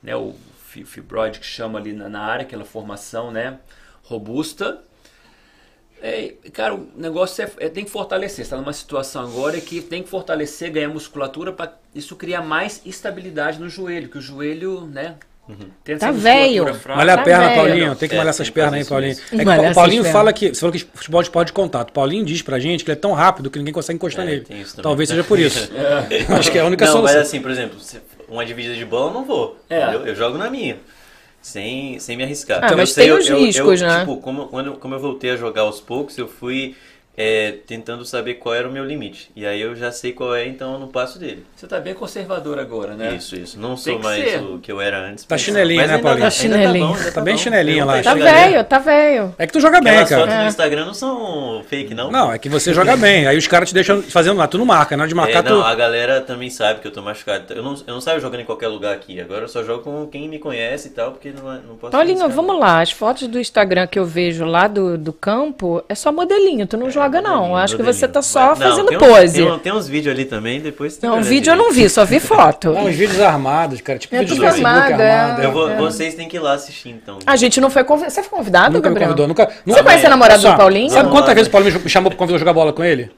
né, 0.02 0.14
o 0.14 0.34
fi- 0.66 0.84
fibroide 0.84 1.38
que 1.40 1.46
chama 1.46 1.78
ali 1.78 1.94
na, 1.94 2.08
na 2.10 2.20
área, 2.20 2.42
aquela 2.44 2.64
formação 2.64 3.30
né, 3.30 3.58
robusta. 4.02 4.82
É, 6.00 6.34
cara, 6.52 6.74
o 6.74 6.90
negócio 6.96 7.42
é, 7.44 7.50
é- 7.58 7.68
tem 7.68 7.84
que 7.84 7.90
fortalecer. 7.90 8.36
Você 8.36 8.42
está 8.42 8.56
numa 8.56 8.72
situação 8.72 9.22
agora 9.22 9.60
que 9.60 9.80
tem 9.80 10.02
que 10.02 10.08
fortalecer, 10.10 10.70
ganhar 10.72 10.88
musculatura 10.88 11.52
para 11.52 11.72
isso 11.94 12.16
criar 12.16 12.42
mais 12.42 12.82
estabilidade 12.84 13.60
no 13.60 13.68
joelho, 13.68 14.08
que 14.08 14.18
o 14.18 14.20
joelho, 14.20 14.82
né? 14.86 15.16
Tenta 15.84 16.06
Tá 16.06 16.12
velho. 16.12 16.72
fraca. 16.74 16.96
Malha 16.98 17.14
a 17.14 17.16
Tá 17.16 17.22
perna, 17.24 17.44
velho. 17.48 17.56
Paulinho. 17.60 17.96
Tem 17.96 18.08
que 18.08 18.14
É, 18.14 18.18
malhar 18.18 18.30
essas 18.30 18.48
pernas 18.48 18.74
aí, 18.74 18.84
Paulinho. 18.84 19.12
É 19.32 19.36
que 19.38 19.44
Malhar 19.44 19.74
Paulinho 19.74 20.02
pernas. 20.02 20.12
fala 20.18 20.32
que. 20.32 20.48
Você 20.54 20.60
falou 20.60 20.72
que 20.72 20.86
futebol 20.94 21.20
é 21.20 21.24
esporte 21.24 21.46
de 21.48 21.52
contato. 21.52 21.90
O 21.90 21.92
Paulinho 21.92 22.24
diz 22.24 22.40
pra 22.42 22.58
gente 22.58 22.84
que 22.84 22.90
ele 22.90 22.96
é 22.96 23.00
tão 23.00 23.12
rápido 23.12 23.50
que 23.50 23.58
ninguém 23.58 23.74
consegue 23.74 23.96
encostar 23.96 24.24
É, 24.24 24.28
nele. 24.30 24.46
Talvez 24.82 25.08
seja 25.08 25.24
por 25.24 25.38
isso. 25.38 25.70
Acho 26.38 26.50
que 26.50 26.58
é 26.58 26.60
a 26.60 26.64
única 26.64 26.84
não, 26.86 26.92
solução. 26.92 27.16
mas 27.18 27.26
assim, 27.26 27.40
por 27.40 27.50
exemplo, 27.50 27.76
uma 28.28 28.46
dividida 28.46 28.74
de 28.74 28.84
bola 28.84 29.10
eu 29.10 29.14
não 29.14 29.24
vou. 29.24 29.58
É. 29.68 29.82
entendeu? 29.82 30.06
Eu 30.06 30.14
jogo 30.14 30.38
na 30.38 30.48
minha. 30.48 30.76
Sem, 31.42 31.98
sem 31.98 32.16
me 32.16 32.22
arriscar. 32.22 32.60
Ah, 32.62 32.68
Eu 32.70 32.76
mas 32.76 32.92
sei, 32.92 33.04
tem 33.06 33.12
eu- 33.12 33.18
os 33.18 33.28
eu- 33.28 33.36
riscos, 33.38 33.82
eu, 33.82 33.88
né? 33.88 33.98
Tipo, 34.00 34.18
como, 34.18 34.46
quando, 34.46 34.74
como 34.74 34.94
eu 34.94 35.00
voltei 35.00 35.30
a 35.32 35.36
jogar 35.36 35.62
aos 35.62 35.80
poucos, 35.80 36.16
eu 36.16 36.28
fui 36.28 36.76
é, 37.16 37.56
tentando 37.66 38.04
saber 38.06 38.34
qual 38.34 38.54
era 38.54 38.66
o 38.66 38.72
meu 38.72 38.84
limite. 38.84 39.30
E 39.36 39.44
aí 39.44 39.60
eu 39.60 39.76
já 39.76 39.92
sei 39.92 40.12
qual 40.12 40.34
é, 40.34 40.46
então 40.46 40.72
eu 40.74 40.78
não 40.78 40.88
passo 40.88 41.18
dele. 41.18 41.44
Você 41.54 41.66
tá 41.66 41.78
bem 41.78 41.92
conservador 41.94 42.58
agora, 42.58 42.94
né? 42.94 43.14
Isso, 43.16 43.36
isso. 43.36 43.60
Não 43.60 43.76
sou 43.76 43.98
que 43.98 44.02
mais 44.02 44.30
ser. 44.30 44.40
o 44.40 44.58
que 44.58 44.72
eu 44.72 44.80
era 44.80 44.98
antes. 44.98 45.24
Tá 45.24 45.36
chinelinho, 45.36 45.80
mas 45.80 45.88
né, 45.88 45.94
ainda 45.96 46.02
Paulinho? 46.08 46.20
Tá, 46.20 46.26
ainda 46.26 46.30
Chinelinho. 46.56 46.88
Tá, 46.92 46.98
ainda 46.98 47.12
Tá 47.12 47.20
bem 47.20 47.34
bom. 47.34 47.40
chinelinho 47.40 47.84
lá. 47.84 47.98
Eu 47.98 48.02
Tá 48.04 48.14
velho, 48.14 48.64
tá 48.64 48.78
velho. 48.78 49.34
É 49.38 49.46
que 49.46 49.52
tu 49.52 49.60
joga 49.60 49.80
bem, 49.80 49.92
cara. 49.92 50.06
fotos 50.22 50.34
É. 50.34 50.42
no 50.42 50.48
Instagram 50.48 50.84
não 50.86 50.94
são 50.94 51.62
fake, 51.68 51.94
não? 51.94 52.10
Não, 52.10 52.32
é 52.32 52.38
que 52.38 52.48
você 52.48 52.72
joga 52.72 52.96
bem. 52.96 53.26
Aí 53.26 53.36
os 53.36 53.46
caras 53.46 53.68
te 53.68 53.74
deixam 53.74 54.02
fazendo 54.02 54.38
lá. 54.38 54.46
Tu 54.48 54.56
não 54.56 54.64
marca. 54.64 54.96
Na 54.96 55.02
hora 55.02 55.08
de 55.08 55.14
marcar, 55.14 55.44
É, 55.44 55.48
não, 55.50 55.60
tu. 55.60 55.66
a 55.66 55.74
galera 55.74 56.20
também 56.22 56.48
sabe 56.48 56.80
que 56.80 56.86
eu 56.88 56.92
tô 56.92 57.02
machucado. 57.02 57.52
Eu 57.52 57.62
não, 57.62 57.74
eu 57.86 57.94
não 57.94 58.00
saio 58.00 58.20
jogando 58.20 58.40
em 58.40 58.44
qualquer 58.46 58.68
lugar 58.68 58.94
aqui. 58.94 59.20
Agora 59.20 59.42
eu 59.44 59.48
só 59.48 59.62
jogo 59.62 59.82
com 59.84 60.06
quem 60.06 60.28
me 60.28 60.38
conhece 60.38 60.88
e 60.88 60.90
tal, 60.92 61.12
porque 61.12 61.30
não, 61.30 61.52
é- 61.52 61.60
não 61.66 61.76
posso... 61.76 61.90
Paulinho, 61.92 62.26
vamos 62.30 62.58
lá. 62.58 62.80
As 62.80 62.90
fotos 62.90 63.28
do 63.28 63.38
Instagram 63.38 63.86
que 63.86 63.98
eu 63.98 64.06
vejo 64.06 64.44
lá 64.46 64.66
do, 64.66 64.96
do 64.96 65.12
campo 65.12 65.84
é 65.88 65.94
só 65.94 66.10
modelinho. 66.10 66.66
Tu 66.66 66.76
não 66.78 66.90
joga, 66.90 67.01
não. 67.22 67.32
Modelinho, 67.38 67.56
Acho 67.56 67.76
que 67.76 67.82
você 67.82 68.06
tá 68.06 68.22
só 68.22 68.50
Mas- 68.50 68.58
não, 68.60 68.68
fazendo 68.68 68.88
tem 68.88 68.96
um- 68.96 69.00
pose. 69.00 69.32
Tem, 69.34 69.50
um- 69.52 69.58
tem 69.58 69.72
uns 69.72 69.88
vídeos 69.88 70.14
ali 70.14 70.24
também, 70.24 70.60
depois... 70.60 70.96
tem 70.96 71.08
Não, 71.10 71.16
que 71.16 71.22
olhar 71.22 71.28
vídeo 71.30 71.50
eu 71.52 71.56
não 71.56 71.72
vi, 71.72 71.88
só 71.88 72.04
vi 72.04 72.18
foto. 72.20 72.72
Não, 72.72 72.84
os 72.86 72.94
vídeos 72.94 73.20
armados, 73.20 73.80
cara. 73.80 73.98
Tipo 73.98 74.14
É 74.14 74.18
vídeos 74.20 74.38
tudo 74.38 74.46
do 74.46 74.50
Facebook 74.52 74.76
armado, 74.82 75.02
é. 75.02 75.12
armado. 75.20 75.42
Eu 75.42 75.52
vou, 75.52 75.76
Vocês 75.76 76.14
têm 76.14 76.28
que 76.28 76.36
ir 76.36 76.40
lá 76.40 76.52
assistir, 76.52 76.90
então. 76.90 77.18
A 77.26 77.36
gente 77.36 77.60
não 77.60 77.70
foi 77.70 77.84
convidado. 77.84 78.12
Você 78.14 78.22
foi 78.22 78.38
convidado, 78.38 78.74
Nunca 78.76 78.88
me 78.88 78.94
Gabriel? 78.94 79.08
convidou. 79.08 79.28
Nunca, 79.28 79.50
Você 79.66 79.82
conhece 79.82 80.06
a 80.06 80.10
namorada 80.10 80.50
do 80.50 80.56
Paulinho? 80.56 80.90
Sabe 80.90 81.08
quantas 81.10 81.28
não. 81.28 81.34
vezes 81.34 81.48
o 81.48 81.50
Paulinho 81.50 81.80
me 81.80 81.88
chamou 81.90 82.10
pra 82.10 82.18
convidar 82.18 82.38
jogar 82.38 82.52
bola 82.52 82.72
com 82.72 82.84
ele? 82.84 83.10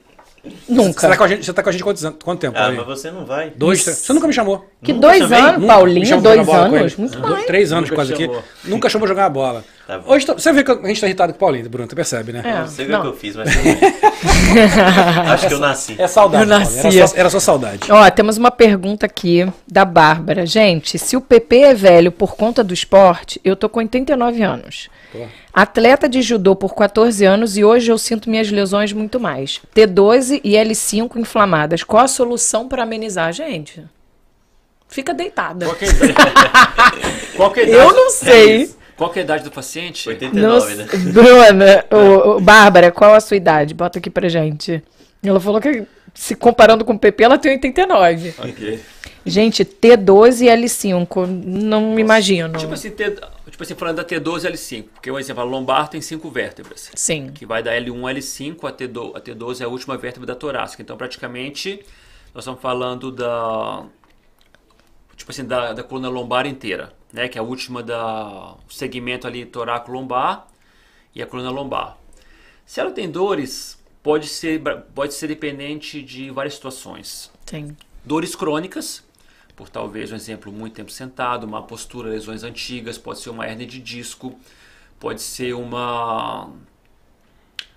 Nunca. 0.68 1.00
Você 1.00 1.08
tá 1.08 1.16
com 1.16 1.24
a 1.24 1.28
gente, 1.28 1.44
você 1.46 1.52
tá 1.54 1.62
com 1.62 1.68
a 1.70 1.72
gente 1.72 1.82
quantos 1.82 2.04
anos- 2.04 2.18
quanto 2.22 2.40
tempo, 2.40 2.54
Ah, 2.58 2.62
Paulinho? 2.64 2.84
mas 2.86 3.00
você 3.00 3.10
não 3.10 3.24
vai. 3.24 3.50
Dois, 3.56 3.82
três. 3.82 3.96
Você 3.98 4.12
nunca 4.12 4.26
me 4.26 4.32
chamou. 4.34 4.66
Que 4.82 4.92
Nunca 4.92 5.06
dois 5.06 5.18
chamei, 5.20 5.40
anos. 5.40 5.60
Me 5.62 5.66
Paulinho, 5.66 6.20
dois 6.20 6.48
anos. 6.48 6.96
Muito 6.96 7.18
mais. 7.18 7.46
Três 7.46 7.72
anos 7.72 7.84
Nunca 7.88 7.94
quase 7.94 8.12
aqui. 8.12 8.26
chamou. 8.26 8.44
Nunca 8.64 8.88
chamou 8.90 9.08
jogar 9.08 9.24
a 9.24 9.30
bola. 9.30 9.64
Tá 9.86 9.98
bom. 9.98 10.12
Hoje, 10.12 10.24
você 10.26 10.50
vê 10.52 10.64
que 10.64 10.70
a 10.70 10.74
gente 10.86 11.00
tá 11.00 11.06
irritado 11.06 11.32
com 11.34 11.36
o 11.36 11.40
Paulinho, 11.40 11.68
Bruno, 11.68 11.86
tu 11.86 11.94
percebe, 11.94 12.32
né? 12.32 12.40
É. 12.42 12.60
Não 12.60 12.68
sei 12.68 12.86
o 12.86 13.00
que 13.02 13.06
eu 13.06 13.12
fiz, 13.14 13.36
mas... 13.36 13.50
Acho 15.30 15.48
que 15.48 15.54
eu 15.54 15.58
nasci. 15.58 15.94
É 15.98 16.06
saudade. 16.08 16.44
Eu 16.44 16.48
nasci. 16.48 16.98
Era, 16.98 17.06
só, 17.06 17.16
era 17.16 17.30
só 17.30 17.40
saudade. 17.40 17.92
Ó, 17.92 18.10
temos 18.10 18.38
uma 18.38 18.50
pergunta 18.50 19.04
aqui 19.06 19.46
da 19.68 19.84
Bárbara. 19.84 20.46
Gente, 20.46 20.98
se 20.98 21.16
o 21.16 21.20
PP 21.20 21.56
é 21.58 21.74
velho 21.74 22.10
por 22.10 22.34
conta 22.34 22.64
do 22.64 22.72
esporte, 22.72 23.38
eu 23.44 23.54
tô 23.54 23.68
com 23.68 23.80
89 23.80 24.42
anos. 24.42 24.88
Pô. 25.12 25.26
Atleta 25.52 26.08
de 26.08 26.22
judô 26.22 26.56
por 26.56 26.74
14 26.74 27.24
anos 27.24 27.56
e 27.56 27.62
hoje 27.64 27.90
eu 27.92 27.98
sinto 27.98 28.30
minhas 28.30 28.50
lesões 28.50 28.92
muito 28.92 29.20
mais. 29.20 29.60
T12 29.74 30.40
e 30.42 30.52
L5 30.52 31.16
inflamadas. 31.16 31.82
Qual 31.84 32.02
a 32.02 32.08
solução 32.08 32.68
para 32.68 32.82
amenizar, 32.84 33.32
gente? 33.32 33.84
Fica 34.88 35.12
deitada. 35.12 35.66
Qual 35.66 35.76
que 35.76 35.84
é 35.84 35.88
a 35.88 35.92
idade? 35.92 36.32
Qual 37.36 37.50
que 37.50 37.60
é 37.60 37.62
a 37.64 37.66
Eu 37.66 37.74
idade- 37.82 37.94
não 37.96 38.10
sei. 38.10 38.70
Qual 38.96 39.10
que 39.10 39.18
é 39.18 39.22
a 39.22 39.24
idade 39.24 39.44
do 39.44 39.50
paciente? 39.50 40.08
89, 40.08 40.74
né? 40.76 40.86
Bruna, 41.12 41.84
o, 41.90 42.36
o- 42.36 42.40
Bárbara, 42.40 42.90
qual 42.92 43.14
a 43.14 43.20
sua 43.20 43.36
idade? 43.36 43.74
Bota 43.74 43.98
aqui 43.98 44.08
pra 44.10 44.28
gente. 44.28 44.82
Ela 45.22 45.40
falou 45.40 45.60
que, 45.60 45.84
se 46.14 46.34
comparando 46.36 46.84
com 46.84 46.92
o 46.92 46.98
PP, 46.98 47.24
ela 47.24 47.38
tem 47.38 47.52
89. 47.52 48.34
Ok. 48.38 48.80
Gente, 49.26 49.64
T12 49.64 50.42
e 50.42 50.46
L5, 50.46 51.26
não 51.26 51.94
me 51.94 52.02
imagino. 52.02 52.58
Tipo 52.58 52.74
assim, 52.74 52.90
T, 52.90 53.10
tipo 53.50 53.62
assim, 53.62 53.74
falando 53.74 53.96
da 53.96 54.04
T12 54.04 54.44
e 54.44 54.52
L5, 54.52 54.84
porque, 54.92 55.10
por 55.10 55.18
exemplo, 55.18 55.42
a 55.42 55.46
lombar 55.46 55.88
tem 55.88 56.00
cinco 56.02 56.30
vértebras. 56.30 56.90
Sim. 56.94 57.30
Que 57.34 57.46
vai 57.46 57.62
da 57.62 57.72
L1 57.72 58.10
a 58.10 58.14
L5, 58.14 58.68
a, 58.68 58.72
T12, 58.72 59.12
a 59.16 59.20
T12 59.22 59.60
é 59.62 59.64
a 59.64 59.68
última 59.68 59.96
vértebra 59.96 60.26
da 60.26 60.34
torácica. 60.34 60.82
Então, 60.82 60.94
praticamente, 60.98 61.80
nós 62.34 62.44
estamos 62.44 62.60
falando 62.60 63.10
da. 63.10 63.84
Tipo 65.16 65.30
assim, 65.30 65.44
da, 65.44 65.72
da 65.72 65.82
coluna 65.82 66.08
lombar 66.10 66.46
inteira, 66.46 66.92
né? 67.14 67.28
Que 67.28 67.38
é 67.38 67.40
a 67.40 67.44
última 67.44 67.82
da. 67.82 68.56
O 68.68 68.70
segmento 68.72 69.26
ali 69.26 69.46
torácico 69.46 69.92
lombar 69.92 70.48
e 71.14 71.22
a 71.22 71.26
coluna 71.26 71.48
lombar. 71.48 71.96
Se 72.66 72.80
ela 72.80 72.90
tem 72.90 73.08
dores, 73.08 73.78
pode 74.02 74.26
ser, 74.26 74.60
pode 74.94 75.14
ser 75.14 75.28
dependente 75.28 76.02
de 76.02 76.30
várias 76.30 76.54
situações. 76.54 77.30
Sim. 77.46 77.76
Dores 78.04 78.34
crônicas, 78.34 79.04
por 79.54 79.68
talvez 79.68 80.10
um 80.10 80.16
exemplo, 80.16 80.52
muito 80.52 80.74
tempo 80.74 80.90
sentado, 80.90 81.44
uma 81.44 81.62
postura, 81.62 82.10
lesões 82.10 82.42
antigas, 82.42 82.98
pode 82.98 83.20
ser 83.20 83.30
uma 83.30 83.46
hernia 83.46 83.66
de 83.66 83.80
disco, 83.80 84.36
pode 84.98 85.22
ser 85.22 85.54
uma 85.54 86.50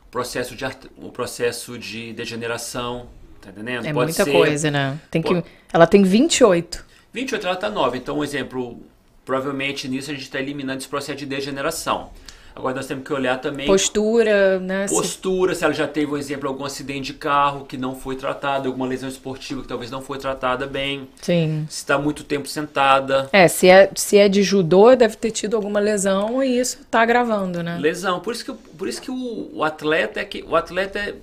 processo 0.10 0.56
de 0.56 0.66
um 0.98 1.10
processo 1.10 1.78
de 1.78 2.12
degeneração, 2.14 3.08
tá 3.40 3.52
entendendo? 3.52 3.86
É 3.86 3.94
pode 3.94 4.08
muita 4.08 4.24
ser... 4.24 4.32
coisa, 4.32 4.72
né? 4.72 5.00
Tem 5.12 5.22
que... 5.22 5.44
Ela 5.72 5.86
tem 5.86 6.02
28. 6.02 6.86
28 7.14 7.46
ela 7.46 7.56
está 7.56 7.70
nova, 7.70 7.96
então 7.98 8.18
um 8.18 8.24
exemplo, 8.24 8.82
provavelmente 9.28 9.90
nisso 9.90 10.10
a 10.10 10.14
gente 10.14 10.24
está 10.24 10.40
eliminando 10.40 10.80
esse 10.80 10.88
processo 10.88 11.20
de 11.20 11.26
degeneração. 11.26 12.10
Agora 12.56 12.74
nós 12.74 12.88
temos 12.88 13.06
que 13.06 13.14
olhar 13.14 13.40
também. 13.40 13.68
Postura, 13.68 14.60
né? 14.60 14.88
Postura, 14.88 15.54
se 15.54 15.64
ela 15.64 15.74
já 15.74 15.88
teve, 15.88 16.12
um 16.12 16.18
exemplo, 16.18 16.48
algum 16.48 16.66
acidente 16.66 17.12
de 17.12 17.20
carro 17.20 17.66
que 17.66 17.78
não 17.78 17.94
foi 17.94 18.16
tratado, 18.16 18.68
alguma 18.68 18.88
lesão 18.88 19.08
esportiva 19.08 19.62
que 19.62 19.68
talvez 19.68 19.92
não 19.92 20.02
foi 20.02 20.18
tratada 20.18 20.66
bem. 20.66 21.08
Sim. 21.22 21.68
Se 21.70 21.80
está 21.80 22.00
muito 22.00 22.24
tempo 22.24 22.48
sentada. 22.48 23.30
É, 23.32 23.48
se 23.48 23.68
é, 23.68 23.92
se 23.94 24.18
é 24.18 24.28
de 24.28 24.42
judô, 24.42 24.96
deve 24.96 25.18
ter 25.18 25.30
tido 25.30 25.56
alguma 25.56 25.80
lesão 25.80 26.42
e 26.42 26.58
isso 26.58 26.80
está 26.82 27.02
agravando, 27.02 27.62
né? 27.62 27.78
Lesão. 27.80 28.22
Por 28.22 28.34
isso 28.34 28.46
que, 28.46 28.54
por 28.54 28.88
isso 28.88 29.02
que 29.02 29.12
o, 29.12 29.52
o 29.54 29.64
atleta 29.64 30.20
é 30.20 30.26
que. 30.26 30.42
O 30.42 30.56
atleta 30.56 30.98
é. 30.98 31.14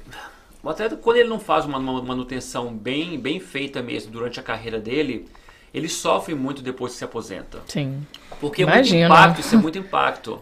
O 0.62 0.68
atleta, 0.68 0.94
quando 0.96 1.16
ele 1.16 1.28
não 1.28 1.40
faz 1.40 1.64
uma, 1.64 1.78
uma 1.78 2.00
manutenção 2.00 2.72
bem, 2.72 3.18
bem 3.18 3.40
feita 3.40 3.82
mesmo 3.82 4.12
durante 4.12 4.38
a 4.38 4.42
carreira 4.42 4.78
dele, 4.78 5.26
ele 5.74 5.88
sofre 5.88 6.34
muito 6.34 6.62
depois 6.62 6.92
que 6.92 6.98
se 6.98 7.04
aposenta. 7.04 7.58
Sim. 7.66 8.06
Porque 8.40 8.62
Imagina. 8.62 9.06
é 9.06 9.08
muito 9.08 9.12
impacto, 9.12 9.40
isso 9.40 9.54
é 9.54 9.58
muito 9.58 9.78
impacto. 9.78 10.40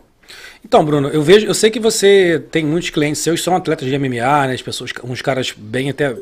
Então, 0.65 0.85
Bruno, 0.85 1.09
eu 1.09 1.23
vejo, 1.23 1.47
eu 1.47 1.55
sei 1.55 1.71
que 1.71 1.81
você 1.81 2.45
tem 2.51 2.65
muitos 2.65 2.91
clientes 2.91 3.23
seus 3.23 3.41
que 3.41 3.45
são 3.45 3.57
atletas 3.57 3.89
de 3.89 3.99
MMA, 3.99 4.47
né? 4.47 4.53
As 4.55 4.63
pessoas, 4.63 4.93
uns 5.03 5.23
caras 5.23 5.53
bem 5.57 5.91
até 5.91 6.15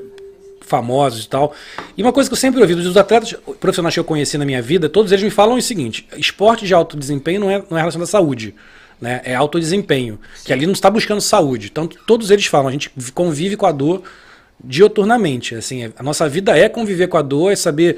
famosos 0.60 1.24
e 1.24 1.28
tal. 1.28 1.52
E 1.96 2.02
uma 2.02 2.12
coisa 2.12 2.30
que 2.30 2.34
eu 2.34 2.38
sempre 2.38 2.60
ouvi 2.60 2.74
dos 2.76 2.96
atletas 2.96 3.34
profissionais 3.58 3.94
que 3.94 4.00
eu 4.00 4.04
conheci 4.04 4.38
na 4.38 4.44
minha 4.44 4.62
vida, 4.62 4.88
todos 4.88 5.10
eles 5.10 5.24
me 5.24 5.30
falam 5.30 5.56
o 5.56 5.62
seguinte: 5.62 6.06
esporte 6.16 6.64
de 6.64 6.72
alto 6.72 6.96
desempenho 6.96 7.40
não 7.40 7.50
é, 7.50 7.62
não 7.68 7.76
é 7.76 7.80
relacionado 7.80 8.06
à 8.06 8.10
saúde. 8.10 8.54
Né? 9.00 9.20
É 9.24 9.34
alto 9.34 9.58
desempenho. 9.58 10.20
Que 10.44 10.52
ali 10.52 10.66
não 10.66 10.72
está 10.72 10.88
buscando 10.88 11.20
saúde. 11.20 11.68
Então, 11.70 11.88
todos 12.06 12.30
eles 12.30 12.46
falam, 12.46 12.68
a 12.68 12.72
gente 12.72 12.90
convive 13.12 13.56
com 13.56 13.66
a 13.66 13.72
dor 13.72 14.02
dioturnamente. 14.62 15.54
Assim, 15.54 15.92
a 15.96 16.02
nossa 16.02 16.28
vida 16.28 16.56
é 16.56 16.68
conviver 16.68 17.08
com 17.08 17.16
a 17.16 17.22
dor, 17.22 17.50
é 17.50 17.56
saber 17.56 17.96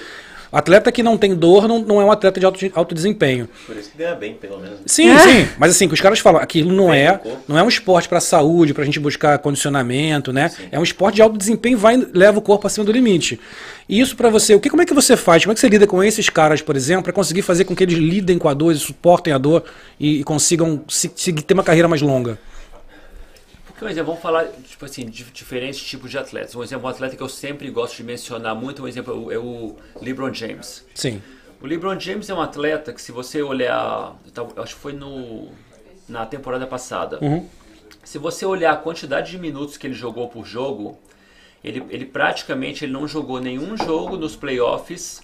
Atleta 0.53 0.93
que 0.93 1.03
não 1.03 1.17
tem 1.17 1.35
dor 1.35 1.67
não, 1.67 1.79
não 1.79 1.99
é 2.01 2.05
um 2.05 2.11
atleta 2.11 2.39
de 2.39 2.45
alto, 2.45 2.59
alto 2.75 2.95
desempenho. 2.95 3.49
Por 3.67 3.75
isso 3.75 3.91
que 3.91 3.97
ganha 3.97 4.15
bem, 4.15 4.35
pelo 4.35 4.61
menos. 4.61 4.81
Sim, 4.85 5.09
É. 5.09 5.19
sim. 5.19 5.49
Mas 5.59 5.71
assim, 5.71 5.89
que 5.89 5.95
os 5.95 6.01
caras 6.01 6.19
falam, 6.19 6.43
aquilo 6.43 6.71
não 6.71 6.93
é, 6.93 7.19
não 7.49 7.59
é 7.59 7.63
um 7.63 7.69
esporte 7.69 8.07
pra 8.09 8.21
saúde, 8.21 8.75
pra 8.75 8.85
gente 8.85 9.01
buscar 9.01 9.39
condicionamento, 9.39 10.33
né? 10.33 10.51
É 10.71 10.79
um 10.79 10.83
esporte 10.83 11.17
de 11.17 11.23
alto 11.23 11.39
desempenho, 11.39 11.79
vai 11.79 11.97
leva 12.13 12.39
o 12.39 12.43
corpo 12.43 12.67
acima 12.67 12.85
do 12.85 12.93
limite. 12.93 13.41
E 13.89 13.99
isso 13.99 14.15
pra 14.15 14.29
você, 14.29 14.55
o 14.55 14.61
que 14.61 14.69
como 14.69 14.83
é 14.83 14.87
que 14.87 14.93
você 14.95 15.17
faz? 15.17 15.43
Como 15.43 15.53
é 15.53 15.55
que 15.55 15.61
você 15.61 15.69
lida 15.69 15.87
com 15.87 16.05
esses 16.05 16.29
caras, 16.29 16.61
por 16.61 16.77
exemplo, 16.77 17.05
pra 17.05 17.13
conseguir 17.13 17.43
fazer 17.43 17.65
com 17.65 17.75
que 17.75 17.83
eles 17.83 17.97
lidem 17.97 18.37
com 18.39 18.49
a 18.49 18.55
dor, 18.55 18.75
suportem 18.77 19.33
a 19.33 19.39
dor 19.39 19.65
e, 19.99 20.21
e 20.21 20.25
consigam 20.25 20.83
se, 20.89 21.11
seguir 21.17 21.43
ter 21.43 21.55
uma 21.55 21.65
carreira 21.65 21.89
mais 21.89 22.03
longa? 22.03 22.39
Um 23.83 23.89
exemplo, 23.89 24.13
vamos 24.13 24.23
falar 24.23 24.47
tipo 24.47 24.85
assim, 24.85 25.05
de 25.05 25.25
diferentes 25.25 25.83
tipos 25.83 26.11
de 26.11 26.17
atletas. 26.17 26.55
Um 26.55 26.63
exemplo, 26.63 26.87
um 26.87 26.91
atleta 26.91 27.17
que 27.17 27.23
eu 27.23 27.29
sempre 27.29 27.69
gosto 27.71 27.97
de 27.97 28.05
mencionar 28.05 28.55
muito, 28.55 28.83
um 28.85 28.89
exemplo 28.89 29.33
é 29.33 29.39
o 29.39 29.77
LeBron 30.01 30.33
James. 30.33 30.85
Sim. 30.95 31.21
O 31.61 31.67
LeBron 31.67 31.99
James 31.99 32.31
é 32.31 32.35
um 32.35 32.41
atleta 32.41 32.93
que, 32.93 33.03
se 33.03 33.11
você 33.11 33.43
olhar, 33.43 34.17
eu 34.57 34.63
acho 34.63 34.77
que 34.77 34.81
foi 34.81 34.93
no, 34.93 35.49
na 36.09 36.25
temporada 36.25 36.67
passada, 36.67 37.19
se 38.05 38.19
você 38.19 38.45
olhar 38.45 38.73
a 38.73 38.77
quantidade 38.77 39.31
de 39.31 39.39
minutos 39.39 39.77
que 39.77 39.87
ele 39.87 39.95
jogou 39.95 40.29
por 40.29 40.45
jogo, 40.45 40.99
ele, 41.63 41.85
ele 41.91 42.07
praticamente 42.07 42.85
ele 42.85 42.93
não 42.93 43.07
jogou 43.07 43.41
nenhum 43.41 43.77
jogo 43.77 44.17
nos 44.17 44.35
playoffs 44.35 45.21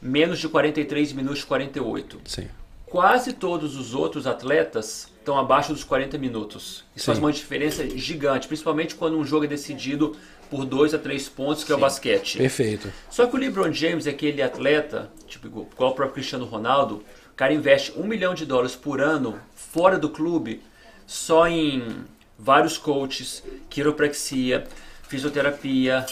menos 0.00 0.38
de 0.38 0.48
43 0.48 1.12
minutos 1.12 1.40
de 1.40 1.46
48. 1.46 2.20
Sim. 2.24 2.48
Quase 2.86 3.32
todos 3.32 3.76
os 3.76 3.94
outros 3.94 4.26
atletas 4.26 5.08
estão 5.18 5.38
abaixo 5.38 5.72
dos 5.72 5.82
40 5.82 6.16
minutos. 6.18 6.84
Isso 6.94 7.06
faz 7.06 7.18
Sim. 7.18 7.24
uma 7.24 7.32
diferença 7.32 7.88
gigante, 7.98 8.46
principalmente 8.46 8.94
quando 8.94 9.18
um 9.18 9.24
jogo 9.24 9.44
é 9.44 9.48
decidido 9.48 10.16
por 10.48 10.64
dois 10.64 10.94
a 10.94 10.98
três 10.98 11.28
pontos, 11.28 11.64
que 11.64 11.72
é 11.72 11.74
o 11.74 11.78
basquete. 11.78 12.38
Perfeito. 12.38 12.92
Só 13.10 13.26
que 13.26 13.34
o 13.34 13.38
LeBron 13.38 13.72
James 13.72 14.06
é 14.06 14.10
aquele 14.10 14.40
atleta, 14.40 15.10
tipo 15.26 15.48
igual 15.48 15.66
igual 15.72 15.90
o 15.90 15.94
próprio 15.94 16.14
Cristiano 16.14 16.44
Ronaldo, 16.44 17.02
o 17.32 17.34
cara 17.34 17.52
investe 17.52 17.92
um 17.96 18.06
milhão 18.06 18.34
de 18.34 18.46
dólares 18.46 18.76
por 18.76 19.00
ano 19.00 19.40
fora 19.54 19.98
do 19.98 20.08
clube 20.08 20.62
só 21.06 21.46
em 21.48 22.04
vários 22.38 22.76
coaches, 22.76 23.42
quiropraxia, 23.68 24.64
fisioterapia, 25.08 26.06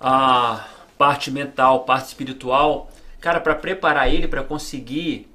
a 0.00 0.66
parte 0.98 1.30
mental, 1.30 1.84
parte 1.84 2.08
espiritual, 2.08 2.90
cara, 3.20 3.40
para 3.40 3.54
preparar 3.54 4.12
ele 4.12 4.28
para 4.28 4.42
conseguir 4.42 5.29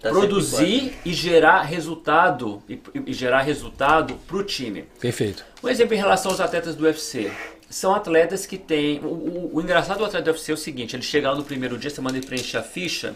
Tá 0.00 0.10
produzir 0.10 0.96
e 1.04 1.12
gerar 1.12 1.62
resultado 1.62 2.62
e, 2.68 2.80
e 3.06 3.12
gerar 3.12 3.42
resultado 3.42 4.14
para 4.26 4.36
o 4.36 4.42
time. 4.44 4.84
Perfeito. 5.00 5.44
Um 5.62 5.68
exemplo 5.68 5.94
em 5.94 5.98
relação 5.98 6.30
aos 6.30 6.40
atletas 6.40 6.76
do 6.76 6.84
UFC. 6.84 7.30
São 7.68 7.94
atletas 7.94 8.46
que 8.46 8.56
têm. 8.56 9.00
O, 9.00 9.08
o- 9.08 9.50
o 9.54 9.60
engraçado 9.60 9.98
do 9.98 10.04
atleta 10.04 10.24
do 10.24 10.30
UFC 10.34 10.52
é 10.52 10.54
o 10.54 10.56
seguinte: 10.56 10.94
ele 10.94 11.02
chega 11.02 11.30
lá 11.30 11.36
no 11.36 11.42
primeiro 11.44 11.76
dia, 11.76 11.90
você 11.90 12.00
manda 12.00 12.16
ele 12.16 12.26
preencher 12.26 12.56
a 12.58 12.62
ficha, 12.62 13.14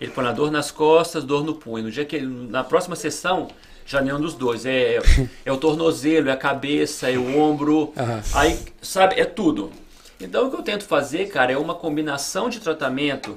ele 0.00 0.10
põe 0.10 0.26
a 0.26 0.32
dor 0.32 0.50
nas 0.50 0.70
costas, 0.70 1.22
dor 1.24 1.44
no 1.44 1.54
punho. 1.54 1.84
No 1.84 1.90
dia 1.90 2.04
que 2.04 2.16
ele, 2.16 2.26
na 2.26 2.64
próxima 2.64 2.96
sessão, 2.96 3.48
já 3.86 4.00
nenhum 4.02 4.20
dos 4.20 4.34
dois. 4.34 4.66
É, 4.66 4.98
é 5.44 5.52
o 5.52 5.56
tornozelo, 5.56 6.28
é 6.28 6.32
a 6.32 6.36
cabeça, 6.36 7.08
é 7.10 7.16
o 7.16 7.38
ombro. 7.38 7.92
Aham. 7.96 8.20
Aí, 8.34 8.58
sabe, 8.82 9.20
é 9.20 9.24
tudo. 9.24 9.70
Então 10.20 10.48
o 10.48 10.50
que 10.50 10.56
eu 10.56 10.62
tento 10.62 10.84
fazer, 10.84 11.26
cara, 11.28 11.52
é 11.52 11.56
uma 11.56 11.74
combinação 11.74 12.48
de 12.48 12.58
tratamento 12.60 13.34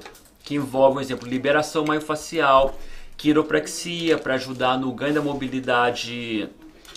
que 0.48 0.54
envolve, 0.54 0.94
por 0.94 1.02
exemplo, 1.02 1.28
liberação 1.28 1.84
maiofacial, 1.84 2.74
quiropraxia 3.18 4.16
para 4.16 4.32
ajudar 4.36 4.78
no 4.78 4.90
ganho 4.92 5.12
da 5.12 5.20
mobilidade, 5.20 6.48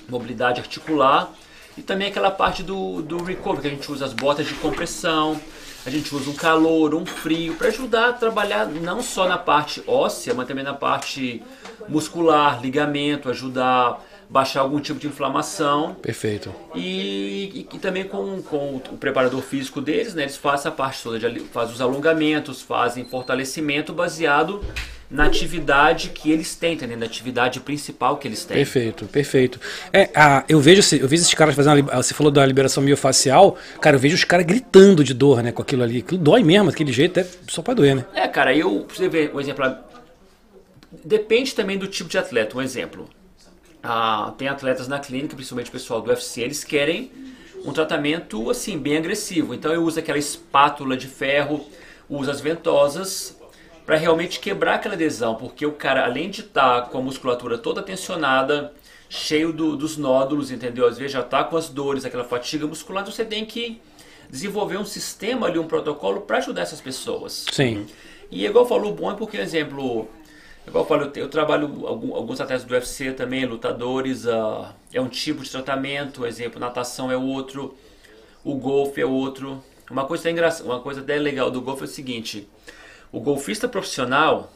mobilidade 0.08 0.62
articular 0.62 1.34
e 1.78 1.82
também 1.82 2.08
aquela 2.08 2.32
parte 2.32 2.64
do, 2.64 3.02
do 3.02 3.22
recovery, 3.22 3.62
que 3.62 3.68
a 3.68 3.72
gente 3.72 3.92
usa 3.92 4.06
as 4.06 4.14
botas 4.14 4.48
de 4.48 4.54
compressão, 4.54 5.38
a 5.86 5.90
gente 5.90 6.16
usa 6.16 6.30
um 6.30 6.34
calor, 6.34 6.96
um 6.96 7.06
frio, 7.06 7.56
para 7.56 7.68
ajudar 7.68 8.10
a 8.12 8.14
trabalhar 8.14 8.68
não 8.68 9.02
só 9.02 9.28
na 9.28 9.38
parte 9.38 9.84
óssea, 9.86 10.34
mas 10.34 10.48
também 10.48 10.64
na 10.64 10.74
parte 10.74 11.44
muscular, 11.90 12.62
ligamento, 12.62 13.30
ajudar 13.30 14.02
baixar 14.32 14.62
algum 14.62 14.80
tipo 14.80 14.98
de 14.98 15.08
inflamação. 15.08 15.94
Perfeito. 16.02 16.56
E, 16.74 17.52
e- 17.54 17.68
e 17.76 17.80
também 17.80 18.06
com, 18.06 18.42
com 18.42 18.78
o 18.78 18.98
preparador 18.98 19.42
físico 19.42 19.82
deles, 19.82 20.14
né, 20.16 20.24
eles 20.24 20.38
fazem 20.38 20.60
essa 20.60 20.72
parte 20.72 21.04
toda, 21.04 21.20
de, 21.20 21.42
fazem 21.42 21.76
os 21.76 21.82
alongamentos, 21.82 22.62
fazem 22.62 23.04
fortalecimento 23.04 23.92
baseado 23.92 24.64
na 25.10 25.26
atividade 25.26 26.12
que 26.12 26.32
eles 26.32 26.56
têm, 26.56 26.76
entendeu? 26.76 26.98
na 26.98 27.06
atividade 27.06 27.60
principal 27.60 28.16
que 28.16 28.26
eles 28.26 28.46
têm. 28.46 28.56
Perfeito, 28.56 29.04
perfeito. 29.08 29.60
É, 29.92 30.10
a, 30.16 30.46
eu 30.48 30.62
vejo 30.62 30.80
eu 30.96 31.06
vejo 31.10 31.24
esses 31.24 31.34
caras 31.34 31.54
fazendo. 31.54 31.92
a 31.92 31.98
Você 32.02 32.14
falou 32.14 32.32
da 32.32 32.46
liberação 32.46 32.82
miofacial, 32.82 33.58
cara, 33.82 33.98
eu 33.98 34.00
vejo 34.00 34.16
os 34.16 34.24
caras 34.24 34.46
gritando 34.46 35.04
de 35.04 35.14
dor, 35.14 35.44
né, 35.44 35.52
com 35.52 35.62
aquilo 35.62 35.84
ali. 35.84 35.98
Aquilo 36.00 36.22
dói 36.22 36.42
mesmo, 36.42 36.70
daquele 36.72 36.94
jeito, 36.94 37.20
é 37.20 37.28
só 37.50 37.62
pra 37.62 37.74
doer, 37.74 37.96
né? 37.98 38.06
É, 38.14 38.26
cara, 38.30 38.56
eu, 38.56 38.88
você 38.88 39.10
ver, 39.10 39.36
um 39.36 39.42
exemplo, 39.42 39.66
depende 41.04 41.54
também 41.54 41.78
do 41.78 41.88
tipo 41.88 42.10
de 42.10 42.18
atleta, 42.18 42.58
um 42.58 42.62
exemplo. 42.62 43.10
Ah, 43.84 44.34
tem 44.38 44.48
atletas 44.48 44.88
na 44.88 45.00
clínica, 45.00 45.36
principalmente 45.36 45.70
o 45.70 45.72
pessoal 45.72 46.02
do 46.02 46.10
UFC, 46.10 46.42
eles 46.42 46.64
querem 46.64 47.12
um 47.66 47.72
tratamento, 47.74 48.50
assim, 48.50 48.78
bem 48.78 48.98
agressivo. 48.98 49.54
Então 49.54 49.72
eu 49.74 49.84
uso 49.84 50.00
aquela 50.00 50.18
espátula 50.18 50.96
de 50.96 51.08
ferro, 51.08 51.66
uso 52.10 52.30
as 52.30 52.42
ventosas 52.42 53.38
para 53.86 53.96
realmente 53.96 54.40
quebrar 54.40 54.76
aquela 54.76 54.94
adesão, 54.94 55.36
porque 55.36 55.66
o 55.66 55.72
cara, 55.72 56.06
além 56.06 56.30
de 56.30 56.42
estar 56.42 56.90
com 56.90 57.00
a 57.00 57.02
musculatura 57.02 57.58
toda 57.58 57.82
tensionada, 57.82 58.72
cheio 59.10 59.52
do- 59.52 59.76
dos 59.76 59.98
nódulos, 59.98 60.52
entendeu? 60.52 60.88
Às 60.88 60.98
vezes 60.98 61.12
já 61.14 61.20
está 61.22 61.44
com 61.44 61.58
as 61.58 61.68
dores, 61.68 62.06
aquela 62.06 62.24
fatiga 62.24 62.66
muscular, 62.68 63.02
então 63.02 63.12
você 63.14 63.26
tem 63.26 63.46
que 63.46 63.82
desenvolver 64.30 64.78
um 64.78 64.86
sistema 64.86 65.48
ali, 65.48 65.60
um 65.60 65.68
protocolo 65.68 66.22
para 66.22 66.38
ajudar 66.38 66.62
essas 66.62 66.80
pessoas. 66.80 67.46
Sim. 67.52 67.86
E 68.30 68.46
igual 68.46 68.66
falou, 68.66 68.94
bom 68.94 69.12
é 69.12 69.16
porque, 69.16 69.38
por 69.38 69.44
exemplo, 69.44 70.08
igual 70.68 70.84
eu 70.84 70.88
falo, 70.88 71.12
eu 71.16 71.30
trabalho 71.30 71.88
alguns 71.88 72.40
atletas 72.40 72.64
do 72.64 72.74
UFC 72.74 73.12
também, 73.14 73.46
lutadores, 73.46 74.28
ah, 74.28 74.74
é 74.94 75.02
um 75.02 75.08
tipo 75.08 75.44
de 75.44 75.50
tratamento, 75.50 76.26
exemplo, 76.26 76.60
natação 76.60 77.12
é 77.12 77.18
outro, 77.18 77.76
o 78.44 78.56
golfe 78.56 79.02
é 79.02 79.06
outro. 79.06 79.64
Uma 79.90 80.06
coisa 80.06 80.24
até 80.24 80.32
engraçada, 80.32 80.70
uma 80.70 80.80
coisa 80.80 81.02
até 81.02 81.18
legal 81.18 81.52
do 81.52 81.62
golfe 81.62 81.82
é 81.82 81.86
o 81.86 81.88
seguinte, 81.88 82.48
o 83.12 83.20
golfista 83.20 83.68
profissional, 83.68 84.52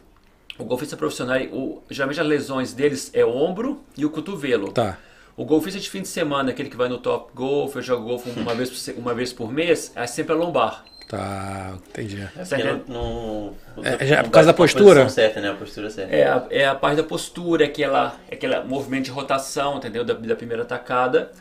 o 0.57 0.63
golfista 0.63 0.95
profissional, 0.95 1.37
o, 1.51 1.83
geralmente 1.89 2.21
as 2.21 2.27
lesões 2.27 2.73
deles 2.73 3.11
é 3.13 3.25
o 3.25 3.35
ombro 3.35 3.81
e 3.97 4.05
o 4.05 4.09
cotovelo. 4.09 4.71
Tá. 4.71 4.97
O 5.35 5.43
golfista 5.43 5.77
de 5.77 5.89
fim 5.89 6.01
de 6.01 6.07
semana, 6.07 6.51
aquele 6.51 6.69
que 6.69 6.77
vai 6.77 6.87
no 6.87 6.97
top 6.97 7.31
golf, 7.35 7.75
eu 7.75 7.81
jogo 7.81 8.05
golfe 8.05 8.29
uma 8.39 8.55
vez 8.55 8.69
por, 8.69 8.93
uma 8.97 9.13
vez 9.13 9.33
por 9.33 9.51
mês, 9.51 9.91
é 9.93 10.07
sempre 10.07 10.31
a 10.31 10.35
lombar. 10.37 10.85
Tá, 11.07 11.77
entendi. 11.89 12.27
É 12.35 12.41
entende? 12.41 12.81
não, 12.87 13.53
não, 13.75 13.85
É, 13.85 14.05
já 14.07 14.17
é 14.17 14.23
por 14.23 14.31
causa 14.31 14.47
da 14.47 14.53
postura? 14.53 15.07
certa, 15.07 15.39
né? 15.39 15.49
A 15.51 15.53
postura 15.53 15.89
certa. 15.89 16.15
É 16.15 16.27
a, 16.27 16.47
é 16.49 16.65
a 16.65 16.73
parte 16.73 16.97
da 16.97 17.03
postura, 17.03 17.63
é 17.63 17.67
aquela, 17.67 18.15
é 18.29 18.33
aquela 18.33 18.63
movimento 18.63 19.05
de 19.05 19.11
rotação, 19.11 19.77
entendeu? 19.77 20.03
Da, 20.03 20.15
da 20.15 20.35
primeira 20.35 20.65
tacada. 20.65 21.31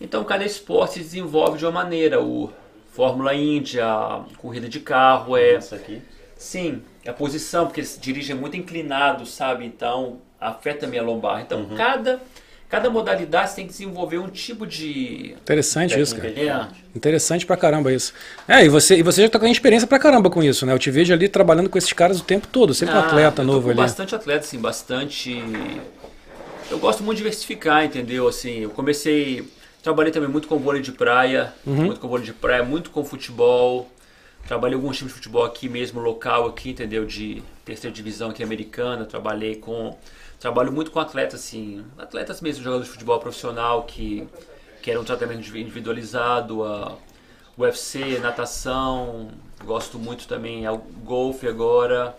Então 0.00 0.24
cada 0.24 0.44
esporte 0.44 0.94
se 0.94 0.98
desenvolve 1.00 1.58
de 1.58 1.64
uma 1.64 1.70
maneira. 1.70 2.20
O 2.20 2.50
Fórmula 2.90 3.32
Indy, 3.34 3.80
a 3.80 4.24
corrida 4.38 4.68
de 4.68 4.80
carro 4.80 5.36
é. 5.36 5.54
Essa 5.54 5.76
aqui. 5.76 6.02
Sim, 6.36 6.82
a 7.06 7.12
posição, 7.12 7.66
porque 7.66 7.80
eles 7.80 7.96
dirigem 8.00 8.34
muito 8.34 8.56
inclinado, 8.56 9.24
sabe? 9.24 9.64
Então 9.64 10.18
afeta 10.40 10.86
a 10.86 10.88
minha 10.88 11.02
lombar. 11.02 11.40
Então 11.40 11.64
cada, 11.76 12.20
cada 12.72 12.88
modalidade 12.88 13.54
tem 13.54 13.66
que 13.66 13.72
desenvolver 13.72 14.16
um 14.16 14.28
tipo 14.28 14.66
de. 14.66 15.34
Interessante 15.42 16.00
isso, 16.00 16.16
cara. 16.16 16.28
É, 16.30 16.66
Interessante 16.96 17.44
pra 17.44 17.54
caramba 17.54 17.92
isso. 17.92 18.14
É, 18.48 18.64
e 18.64 18.68
você, 18.70 18.96
e 18.96 19.02
você 19.02 19.20
já 19.20 19.28
tá 19.28 19.38
com 19.38 19.46
experiência 19.46 19.86
pra 19.86 19.98
caramba 19.98 20.30
com 20.30 20.42
isso, 20.42 20.64
né? 20.64 20.72
Eu 20.72 20.78
te 20.78 20.90
vejo 20.90 21.12
ali 21.12 21.28
trabalhando 21.28 21.68
com 21.68 21.76
esses 21.76 21.92
caras 21.92 22.18
o 22.18 22.24
tempo 22.24 22.46
todo, 22.46 22.72
sempre 22.72 22.94
um 22.94 22.98
Ah, 22.98 23.06
atleta 23.06 23.42
eu 23.42 23.46
tô 23.46 23.52
novo 23.52 23.68
ali. 23.68 23.76
Bastante 23.76 24.14
atleta, 24.14 24.46
assim, 24.46 24.58
bastante. 24.58 25.42
Eu 26.70 26.78
gosto 26.78 27.02
muito 27.02 27.18
de 27.18 27.24
diversificar, 27.24 27.84
entendeu? 27.84 28.26
Assim, 28.26 28.60
eu 28.60 28.70
comecei. 28.70 29.46
Trabalhei 29.82 30.10
também 30.10 30.30
muito 30.30 30.48
com 30.48 30.56
vôlei 30.58 30.80
de 30.80 30.92
praia, 30.92 31.52
Uhum. 31.66 31.74
muito 31.74 32.00
com 32.00 32.08
vôlei 32.08 32.24
de 32.24 32.32
praia, 32.32 32.62
muito 32.62 32.88
com 32.90 33.04
futebol. 33.04 33.90
Trabalhei 34.48 34.76
alguns 34.76 34.96
times 34.96 35.12
de 35.12 35.18
futebol 35.18 35.44
aqui 35.44 35.68
mesmo, 35.68 36.00
local 36.00 36.46
aqui, 36.46 36.70
entendeu? 36.70 37.04
De 37.04 37.42
terceira 37.66 37.94
divisão 37.94 38.30
aqui 38.30 38.42
americana. 38.42 39.04
Trabalhei 39.04 39.56
com. 39.56 39.94
Trabalho 40.42 40.72
muito 40.72 40.90
com 40.90 40.98
atletas, 40.98 41.38
assim. 41.38 41.84
Atletas 41.96 42.40
mesmo, 42.40 42.64
jogadores 42.64 42.88
de 42.88 42.92
futebol 42.94 43.20
profissional 43.20 43.84
que 43.84 44.28
querem 44.82 45.00
um 45.00 45.04
tratamento 45.04 45.56
individualizado, 45.56 46.64
a 46.64 46.96
UFC, 47.56 48.18
natação. 48.18 49.30
Gosto 49.64 50.00
muito 50.00 50.26
também, 50.26 50.66
ao 50.66 50.78
golfe 50.78 51.46
agora. 51.46 52.16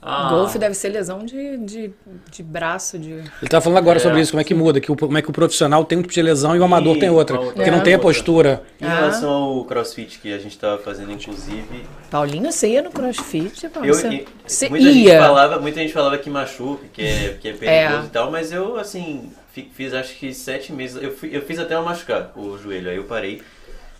Ah, 0.00 0.28
Golfe 0.30 0.58
deve 0.60 0.74
ser 0.74 0.90
lesão 0.90 1.24
de, 1.26 1.56
de, 1.58 1.90
de 2.30 2.42
braço, 2.42 2.96
de. 2.98 3.10
Ele 3.10 3.48
tá 3.50 3.60
falando 3.60 3.78
agora 3.78 3.96
É, 3.98 4.00
sobre 4.00 4.20
isso, 4.20 4.30
como 4.30 4.40
é 4.40 4.44
que 4.44 4.54
muda, 4.54 4.80
que 4.80 4.92
o, 4.92 4.96
como 4.96 5.18
é 5.18 5.20
que 5.22 5.28
o 5.28 5.32
profissional 5.32 5.84
tem 5.84 5.98
um 5.98 6.02
tipo 6.02 6.14
de 6.14 6.22
lesão 6.22 6.54
e 6.54 6.58
o 6.60 6.64
amador 6.64 6.96
E 6.96 7.00
tem 7.00 7.10
outra. 7.10 7.36
outra- 7.38 7.54
Porque 7.54 7.70
não 7.70 7.78
É. 7.78 7.82
tem 7.82 7.94
a 7.94 7.98
postura. 7.98 8.62
Em 8.80 8.86
relação 8.86 9.28
ao 9.30 9.64
crossfit 9.64 10.20
que 10.20 10.32
a 10.32 10.38
gente 10.38 10.56
tava 10.56 10.78
fazendo, 10.78 11.10
inclusive, 11.10 11.84
Paulinho, 12.10 12.52
você 12.52 12.68
ia 12.68 12.82
no 12.82 12.90
crossfit? 12.92 13.68
Paulo? 13.70 13.88
eu, 13.88 13.94
você 13.94 14.24
você 14.46 14.68
muita, 14.68 14.84
gente 14.92 15.04
ia. 15.04 15.18
falava, 15.20 15.58
muita 15.58 15.80
gente 15.80 15.92
falava 15.92 16.16
que 16.16 16.30
machuca, 16.30 16.84
que 16.92 17.02
é, 17.02 17.36
que 17.40 17.48
é 17.48 17.52
perigoso 17.54 18.06
e 18.06 18.10
tal, 18.10 18.30
mas 18.30 18.52
eu, 18.52 18.78
assim, 18.78 19.32
fi- 19.52 19.68
fiz 19.74 19.92
acho 19.92 20.14
que 20.14 20.32
sete 20.32 20.72
meses. 20.72 21.02
Eu, 21.02 21.10
fui- 21.16 21.30
eu 21.36 21.42
fiz 21.42 21.58
até 21.58 21.74
eu 21.74 21.82
machucar 21.82 22.30
o 22.36 22.56
joelho, 22.56 22.88
aí 22.88 22.96
eu 22.96 23.04
parei 23.04 23.42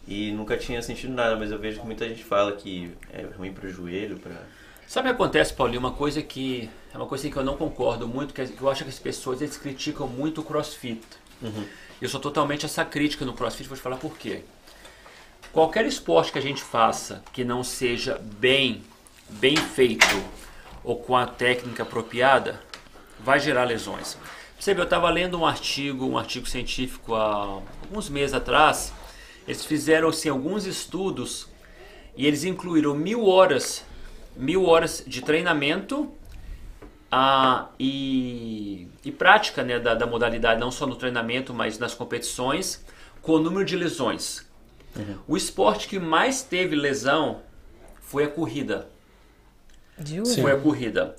e 0.06 0.30
nunca 0.30 0.56
tinha 0.56 0.80
sentido 0.80 1.12
nada, 1.12 1.34
mas 1.36 1.50
eu 1.50 1.58
vejo 1.58 1.80
que 1.80 1.86
muita 1.86 2.08
gente 2.08 2.22
fala 2.22 2.52
que 2.52 2.90
é 3.12 3.24
ruim 3.36 3.52
pro 3.52 3.68
joelho, 3.68 4.16
pra. 4.18 4.30
Sabe 4.88 5.10
o 5.10 5.14
que 5.14 5.22
acontece, 5.22 5.52
Paulinho? 5.52 5.80
Uma 5.80 5.92
coisa 5.92 6.22
que 6.22 6.70
é 6.94 6.96
uma 6.96 7.06
coisa 7.06 7.28
que 7.28 7.36
eu 7.36 7.44
não 7.44 7.58
concordo 7.58 8.08
muito, 8.08 8.32
que, 8.32 8.46
que 8.46 8.62
eu 8.62 8.70
acho 8.70 8.84
que 8.84 8.88
as 8.88 8.98
pessoas 8.98 9.42
eles 9.42 9.58
criticam 9.58 10.08
muito 10.08 10.40
o 10.40 10.44
CrossFit. 10.44 11.02
Eu 12.00 12.08
sou 12.08 12.18
totalmente 12.18 12.64
essa 12.64 12.86
crítica 12.86 13.22
no 13.26 13.34
CrossFit, 13.34 13.68
vou 13.68 13.76
te 13.76 13.82
falar 13.82 13.98
por 13.98 14.16
quê. 14.16 14.44
Qualquer 15.52 15.84
esporte 15.84 16.32
que 16.32 16.38
a 16.38 16.42
gente 16.42 16.62
faça 16.62 17.22
que 17.34 17.44
não 17.44 17.62
seja 17.62 18.18
bem, 18.18 18.82
bem 19.28 19.58
feito 19.58 20.06
ou 20.82 20.96
com 20.96 21.14
a 21.14 21.26
técnica 21.26 21.82
apropriada, 21.82 22.58
vai 23.20 23.38
gerar 23.38 23.64
lesões. 23.64 24.16
Você 24.58 24.72
vê, 24.72 24.80
eu 24.80 24.84
estava 24.84 25.10
lendo 25.10 25.38
um 25.38 25.44
artigo, 25.44 26.06
um 26.06 26.16
artigo 26.16 26.48
científico 26.48 27.14
há 27.14 27.60
alguns 27.82 28.08
meses 28.08 28.32
atrás. 28.34 28.90
Eles 29.46 29.66
fizeram 29.66 30.08
assim, 30.08 30.30
alguns 30.30 30.64
estudos 30.64 31.46
e 32.16 32.26
eles 32.26 32.42
incluíram 32.44 32.94
mil 32.94 33.26
horas, 33.26 33.84
mil 34.38 34.64
horas 34.64 35.02
de 35.06 35.20
treinamento 35.20 36.10
ah, 37.10 37.68
e, 37.78 38.88
e 39.04 39.10
prática 39.10 39.62
né, 39.62 39.78
da, 39.78 39.94
da 39.94 40.06
modalidade, 40.06 40.60
não 40.60 40.70
só 40.70 40.86
no 40.86 40.96
treinamento, 40.96 41.52
mas 41.52 41.78
nas 41.78 41.92
competições, 41.92 42.84
com 43.20 43.32
o 43.32 43.38
número 43.40 43.64
de 43.64 43.76
lesões. 43.76 44.46
O 45.26 45.36
esporte 45.36 45.86
que 45.86 45.98
mais 45.98 46.42
teve 46.42 46.74
lesão 46.74 47.42
foi 48.00 48.24
a 48.24 48.28
corrida. 48.28 48.88
Sim. 50.24 50.42
Foi 50.42 50.52
a 50.52 50.58
corrida. 50.58 51.14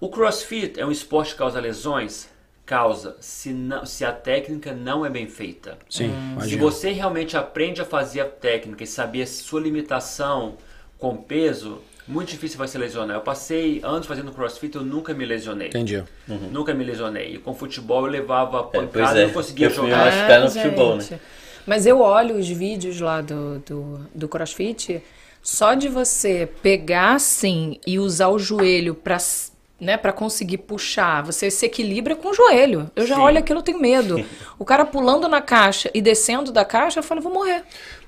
O 0.00 0.08
crossfit 0.08 0.78
é 0.80 0.86
um 0.86 0.90
esporte 0.90 1.32
que 1.32 1.38
causa 1.38 1.60
lesões? 1.60 2.28
Causa, 2.64 3.16
se, 3.20 3.52
não, 3.52 3.84
se 3.84 4.04
a 4.04 4.12
técnica 4.12 4.72
não 4.72 5.04
é 5.04 5.10
bem 5.10 5.26
feita. 5.28 5.78
Sim, 5.90 6.08
Se 6.08 6.14
imagina. 6.14 6.62
você 6.62 6.90
realmente 6.90 7.36
aprende 7.36 7.82
a 7.82 7.84
fazer 7.84 8.20
a 8.20 8.28
técnica 8.28 8.84
e 8.84 8.86
saber 8.86 9.22
a 9.22 9.26
sua 9.26 9.60
limitação 9.60 10.56
com 10.98 11.16
peso, 11.16 11.82
muito 12.06 12.28
difícil 12.30 12.58
vai 12.58 12.66
se 12.68 12.76
lesionar. 12.78 13.16
Eu 13.16 13.20
passei 13.20 13.80
anos 13.84 14.06
fazendo 14.06 14.32
crossfit, 14.32 14.74
eu 14.76 14.82
nunca 14.82 15.14
me 15.14 15.24
lesionei. 15.24 15.68
Entendi. 15.68 16.02
Nunca 16.50 16.74
me 16.74 16.84
lesionei. 16.84 17.34
E 17.34 17.38
com 17.38 17.54
futebol 17.54 18.04
eu 18.06 18.10
levava 18.12 18.62
pois 18.64 18.86
pancada 18.90 19.18
e 19.20 19.22
é. 19.22 19.26
não 19.26 19.32
conseguia 19.32 19.66
Eu 19.66 19.70
fui 19.70 19.84
jogar. 19.90 20.04
machucar 20.06 20.40
no 20.40 20.46
Ah, 20.46 20.50
futebol, 20.50 20.96
né? 20.96 21.20
Mas 21.66 21.86
eu 21.86 22.00
olho 22.00 22.36
os 22.36 22.48
vídeos 22.48 23.00
lá 23.00 23.20
do, 23.20 23.60
do, 23.60 24.00
do 24.14 24.28
CrossFit, 24.28 25.00
só 25.40 25.74
de 25.74 25.88
você 25.88 26.48
pegar 26.62 27.14
assim 27.14 27.78
e 27.86 27.98
usar 28.00 28.28
o 28.28 28.38
joelho 28.38 28.94
pra, 28.96 29.14
s- 29.14 29.52
né, 29.80 29.96
pra 29.96 30.12
conseguir 30.12 30.58
puxar, 30.58 31.22
você 31.22 31.50
se 31.52 31.64
equilibra 31.66 32.16
com 32.16 32.30
o 32.30 32.34
joelho. 32.34 32.90
Eu 32.96 33.06
já 33.06 33.14
Sim. 33.14 33.20
olho 33.20 33.38
aquilo, 33.38 33.60
eu 33.60 33.64
tenho 33.64 33.78
medo. 33.80 34.24
O 34.58 34.64
cara 34.64 34.84
pulando 34.84 35.28
na 35.28 35.40
caixa 35.40 35.90
e 35.94 36.00
descendo 36.00 36.52
da 36.52 36.64
caixa, 36.64 36.98
eu 37.00 37.02
falo, 37.02 37.20
vou 37.20 37.32
morrer. 37.32 37.62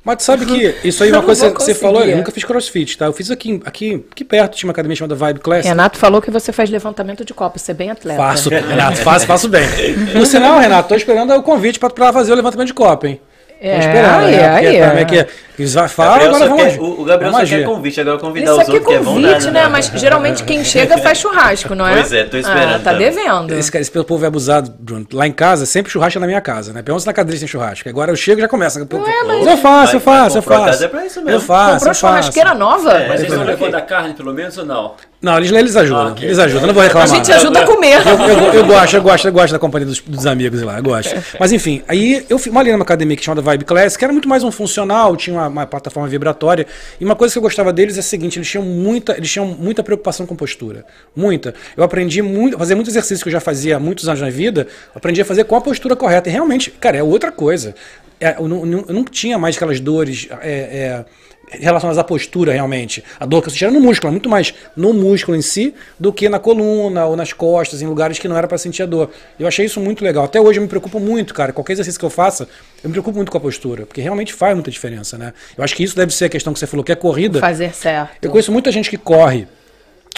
Mas 0.04 0.18
tu 0.18 0.22
sabe 0.24 0.44
que 0.44 0.74
isso 0.86 1.02
aí 1.02 1.10
é 1.10 1.12
uma 1.12 1.22
coisa 1.22 1.50
que 1.50 1.62
você 1.62 1.74
falou, 1.74 2.02
eu 2.04 2.16
nunca 2.16 2.30
fiz 2.30 2.44
crossfit, 2.44 2.98
tá? 2.98 3.06
Eu 3.06 3.12
fiz 3.12 3.30
aqui, 3.30 3.60
aqui, 3.64 4.04
aqui 4.10 4.24
perto, 4.24 4.56
tinha 4.56 4.68
uma 4.68 4.72
academia 4.72 4.94
chamada 4.94 5.14
Vibe 5.14 5.40
Class. 5.40 5.64
Renato 5.64 5.98
falou 5.98 6.20
que 6.20 6.30
você 6.30 6.52
faz 6.52 6.68
levantamento 6.68 7.24
de 7.24 7.32
copo, 7.32 7.58
você 7.58 7.70
é 7.70 7.74
bem 7.74 7.90
atleta. 7.90 8.20
Faço, 8.20 8.50
Renato, 8.50 8.98
faço, 8.98 9.26
faço 9.26 9.48
bem. 9.48 9.66
No 10.14 10.26
sinal, 10.26 10.58
Renato, 10.58 10.90
tô 10.90 10.94
esperando 10.94 11.32
o 11.34 11.42
convite 11.42 11.78
pra, 11.78 11.88
pra 11.88 12.12
fazer 12.12 12.32
o 12.32 12.34
levantamento 12.34 12.68
de 12.68 12.74
copa, 12.74 13.08
hein? 13.08 13.20
É, 13.66 13.78
esperando, 13.78 14.22
né? 14.26 14.52
Porque 14.52 14.66
aí. 14.66 14.88
Como 14.88 14.98
é 14.98 15.04
que 15.06 15.18
é? 15.18 15.26
Eles 15.56 15.72
vai- 15.72 15.88
falam, 15.88 16.12
Gabriel 16.14 16.34
agora 16.34 16.50
vamos 16.50 16.64
quer- 16.64 16.80
o, 16.80 17.00
o 17.00 17.04
Gabriel 17.04 17.32
vamos 17.32 17.48
só 17.48 17.56
quer 17.56 17.64
convite, 17.64 18.00
agora 18.00 18.18
convidar 18.18 18.44
Isso 18.44 18.52
os 18.54 18.58
aqui 18.60 18.70
é 18.70 18.74
outros 18.74 18.88
que 18.88 18.94
é 18.94 18.98
vão 19.04 19.14
convite, 19.14 19.30
nada, 19.32 19.50
né? 19.52 19.68
Mas 19.68 19.86
geralmente 19.94 20.42
quem 20.44 20.64
chega 20.64 20.98
faz 20.98 21.18
churrasco, 21.18 21.74
não 21.76 21.86
é? 21.86 21.94
Pois 21.94 22.12
é, 22.12 22.24
tô 22.24 22.36
esperando 22.36 22.74
Ah, 22.74 22.78
tá 22.80 22.90
também. 22.90 23.08
devendo. 23.10 23.54
Esse, 23.54 23.70
cara, 23.72 23.80
esse 23.80 23.90
povo 23.90 24.24
é 24.24 24.26
abusado, 24.28 24.74
Bruno. 24.78 25.06
Lá 25.12 25.26
em 25.28 25.32
casa, 25.32 25.64
sempre 25.64 25.92
churrasco 25.92 26.18
é 26.18 26.20
na 26.20 26.26
minha 26.26 26.40
casa, 26.40 26.72
né? 26.72 26.82
Pergunta 26.82 27.02
se 27.02 27.06
na 27.06 27.12
cadeira 27.12 27.38
tem 27.38 27.46
churrasco. 27.48 27.88
Agora 27.88 28.10
eu 28.10 28.16
chego 28.16 28.40
e 28.40 28.42
já 28.42 28.48
começa. 28.48 28.84
Pô, 28.84 28.98
mas- 28.98 29.46
Eu 29.46 29.56
faço, 29.56 29.96
eu 29.96 30.00
faço, 30.00 30.38
eu 30.38 30.42
faço. 30.42 30.64
casa 30.66 30.84
é 30.84 30.88
pra 30.88 31.06
isso 31.06 31.20
mesmo. 31.20 31.30
Eu 31.30 31.40
faço, 31.40 31.72
Comprou 31.74 31.90
eu 31.90 31.94
faço. 31.94 32.00
churrasqueira 32.00 32.52
nova? 32.54 32.92
Mas 32.92 33.20
eles 33.20 33.22
É, 33.22 33.26
estão 33.26 33.40
eu- 33.42 33.46
levando 33.46 33.74
a 33.76 33.80
carne, 33.80 34.12
pelo 34.14 34.34
menos, 34.34 34.58
ou 34.58 34.66
não? 34.66 34.94
Não, 35.24 35.38
eles, 35.38 35.50
eles 35.50 35.74
ajudam, 35.76 36.08
Ah, 36.08 36.10
ok. 36.10 36.26
eles 36.26 36.38
ajudam, 36.38 36.66
não 36.66 36.74
vou 36.74 36.82
reclamar. 36.82 37.10
A 37.10 37.14
gente 37.16 37.32
ajuda 37.32 37.60
a 37.60 37.64
comer. 37.66 37.96
Eu, 38.06 38.28
eu- 38.28 38.52
eu 38.54 38.66
gosto, 38.66 38.94
eu 38.96 39.02
gosto, 39.02 39.26
eu 39.26 39.32
gosto 39.32 39.52
da 39.52 39.58
companhia 39.58 39.86
dos, 39.86 40.00
dos 40.00 40.26
amigos 40.26 40.60
lá, 40.62 40.76
eu 40.76 40.82
gosto. 40.82 41.14
Mas 41.40 41.50
enfim, 41.52 41.82
aí 41.88 42.24
eu 42.28 42.38
fui 42.38 42.52
ali 42.56 42.70
numa 42.70 42.82
academia 42.84 43.16
que 43.16 43.24
chamada 43.24 43.40
Vibe 43.40 43.64
Class, 43.64 43.96
que 43.96 44.04
era 44.04 44.12
muito 44.12 44.28
mais 44.28 44.44
um 44.44 44.52
funcional, 44.52 45.16
tinha 45.16 45.34
uma, 45.36 45.48
uma 45.48 45.66
plataforma 45.66 46.06
vibratória. 46.08 46.66
E 47.00 47.04
uma 47.04 47.16
coisa 47.16 47.32
que 47.32 47.38
eu 47.38 47.42
gostava 47.42 47.72
deles 47.72 47.96
é 47.96 48.00
a 48.00 48.02
seguinte: 48.02 48.38
eles 48.38 48.48
tinham 48.50 48.64
muita, 48.64 49.16
eles 49.16 49.30
tinham 49.32 49.46
muita 49.46 49.82
preocupação 49.82 50.26
com 50.26 50.36
postura. 50.36 50.84
Muita. 51.16 51.54
Eu 51.76 51.82
aprendi 51.84 52.20
muito, 52.20 52.58
fazer 52.58 52.74
muito 52.74 52.90
exercício 52.90 53.22
que 53.22 53.28
eu 53.28 53.32
já 53.32 53.40
fazia 53.40 53.76
há 53.76 53.80
muitos 53.80 54.06
anos 54.08 54.20
na 54.20 54.28
vida, 54.30 54.66
aprendi 54.94 55.22
a 55.22 55.24
fazer 55.24 55.44
com 55.44 55.56
a 55.56 55.60
postura 55.60 55.96
correta. 55.96 56.28
E 56.28 56.32
realmente, 56.32 56.70
cara, 56.70 56.98
é 56.98 57.02
outra 57.02 57.32
coisa. 57.32 57.74
É, 58.20 58.36
eu, 58.38 58.46
não, 58.46 58.64
não- 58.66 58.84
eu 58.88 58.94
não 58.94 59.04
tinha 59.04 59.38
mais 59.38 59.56
aquelas 59.56 59.80
dores. 59.80 60.28
é, 60.42 60.50
é, 60.50 61.04
relacionadas 61.50 61.98
à 61.98 62.04
postura 62.04 62.52
realmente. 62.52 63.02
A 63.18 63.26
dor 63.26 63.42
que 63.42 63.48
eu 63.48 63.52
sentia 63.52 63.68
era 63.68 63.74
no 63.74 63.80
músculo, 63.80 64.12
muito 64.12 64.28
mais 64.28 64.54
no 64.76 64.92
músculo 64.92 65.36
em 65.36 65.42
si 65.42 65.74
do 65.98 66.12
que 66.12 66.28
na 66.28 66.38
coluna 66.38 67.06
ou 67.06 67.16
nas 67.16 67.32
costas, 67.32 67.82
em 67.82 67.86
lugares 67.86 68.18
que 68.18 68.28
não 68.28 68.36
era 68.36 68.46
para 68.46 68.58
sentir 68.58 68.82
a 68.82 68.86
dor. 68.86 69.10
Eu 69.38 69.46
achei 69.46 69.66
isso 69.66 69.80
muito 69.80 70.04
legal. 70.04 70.24
Até 70.24 70.40
hoje 70.40 70.58
eu 70.58 70.62
me 70.62 70.68
preocupo 70.68 70.98
muito, 71.00 71.34
cara. 71.34 71.52
Qualquer 71.52 71.74
exercício 71.74 71.98
que 71.98 72.06
eu 72.06 72.10
faça, 72.10 72.48
eu 72.82 72.88
me 72.88 72.92
preocupo 72.92 73.16
muito 73.16 73.30
com 73.30 73.38
a 73.38 73.40
postura, 73.40 73.86
porque 73.86 74.00
realmente 74.00 74.32
faz 74.32 74.54
muita 74.54 74.70
diferença, 74.70 75.16
né? 75.16 75.32
Eu 75.56 75.64
acho 75.64 75.74
que 75.74 75.82
isso 75.82 75.96
deve 75.96 76.12
ser 76.12 76.26
a 76.26 76.28
questão 76.28 76.52
que 76.52 76.58
você 76.58 76.66
falou, 76.66 76.84
que 76.84 76.92
é 76.92 76.96
corrida. 76.96 77.40
Fazer 77.40 77.74
certo. 77.74 78.24
Eu 78.24 78.30
conheço 78.30 78.52
muita 78.52 78.70
gente 78.70 78.90
que 78.90 78.96
corre 78.96 79.46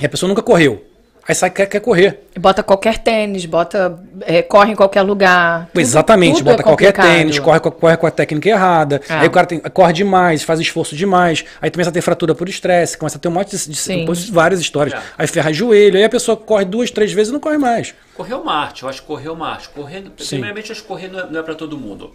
e 0.00 0.06
a 0.06 0.08
pessoa 0.08 0.28
nunca 0.28 0.42
correu. 0.42 0.84
Aí 1.28 1.34
sai 1.34 1.50
quer, 1.50 1.66
quer 1.66 1.80
correr. 1.80 2.20
Bota 2.38 2.62
qualquer 2.62 2.98
tênis, 2.98 3.44
bota. 3.46 3.98
é, 4.20 4.42
corre 4.42 4.72
em 4.72 4.76
qualquer 4.76 5.02
lugar. 5.02 5.66
Tudo- 5.72 5.80
Exatamente, 5.80 6.38
tudo 6.38 6.48
é 6.48 6.52
bota 6.52 6.62
qualquer 6.62 6.92
complicado. 6.92 7.16
tênis, 7.16 7.38
corre, 7.40 7.58
com 7.60 7.68
a- 7.68 7.72
corre 7.72 7.96
com 7.96 8.06
a 8.06 8.10
técnica 8.10 8.48
errada, 8.48 9.00
Ah. 9.08 9.20
aí 9.20 9.26
o 9.26 9.30
cara 9.30 9.46
tem- 9.46 9.58
corre 9.60 9.92
demais, 9.92 10.42
faz 10.44 10.60
esforço 10.60 10.94
demais, 10.94 11.44
aí 11.60 11.70
começa 11.70 11.90
a 11.90 11.92
ter 11.92 12.00
fratura 12.00 12.34
por 12.34 12.48
estresse, 12.48 12.96
começa 12.96 13.18
a 13.18 13.20
ter 13.20 13.26
um 13.28 13.32
monte 13.32 13.56
de, 13.56 14.04
de- 14.04 14.30
várias 14.32 14.60
histórias. 14.60 14.94
É. 14.98 15.02
Aí 15.18 15.26
ferra 15.26 15.52
joelho, 15.52 15.96
aí 15.96 16.04
a 16.04 16.08
pessoa 16.08 16.36
corre 16.36 16.64
duas, 16.64 16.90
três 16.90 17.12
vezes 17.12 17.30
e 17.30 17.32
não 17.32 17.40
corre 17.40 17.58
mais. 17.58 17.92
Correr 18.16 18.34
uma 18.34 18.54
arte, 18.54 18.84
eu 18.84 18.88
acho 18.88 19.00
que 19.00 19.06
correr 19.08 19.28
uma 19.28 19.48
arte. 19.48 19.68
Correr, 19.70 20.04
primeiramente, 20.16 20.70
eu 20.70 20.74
acho 20.74 20.82
que 20.82 20.88
correr 20.88 21.08
não 21.08 21.18
é, 21.20 21.26
não 21.30 21.40
é 21.40 21.42
para 21.42 21.54
todo 21.56 21.76
mundo. 21.76 22.14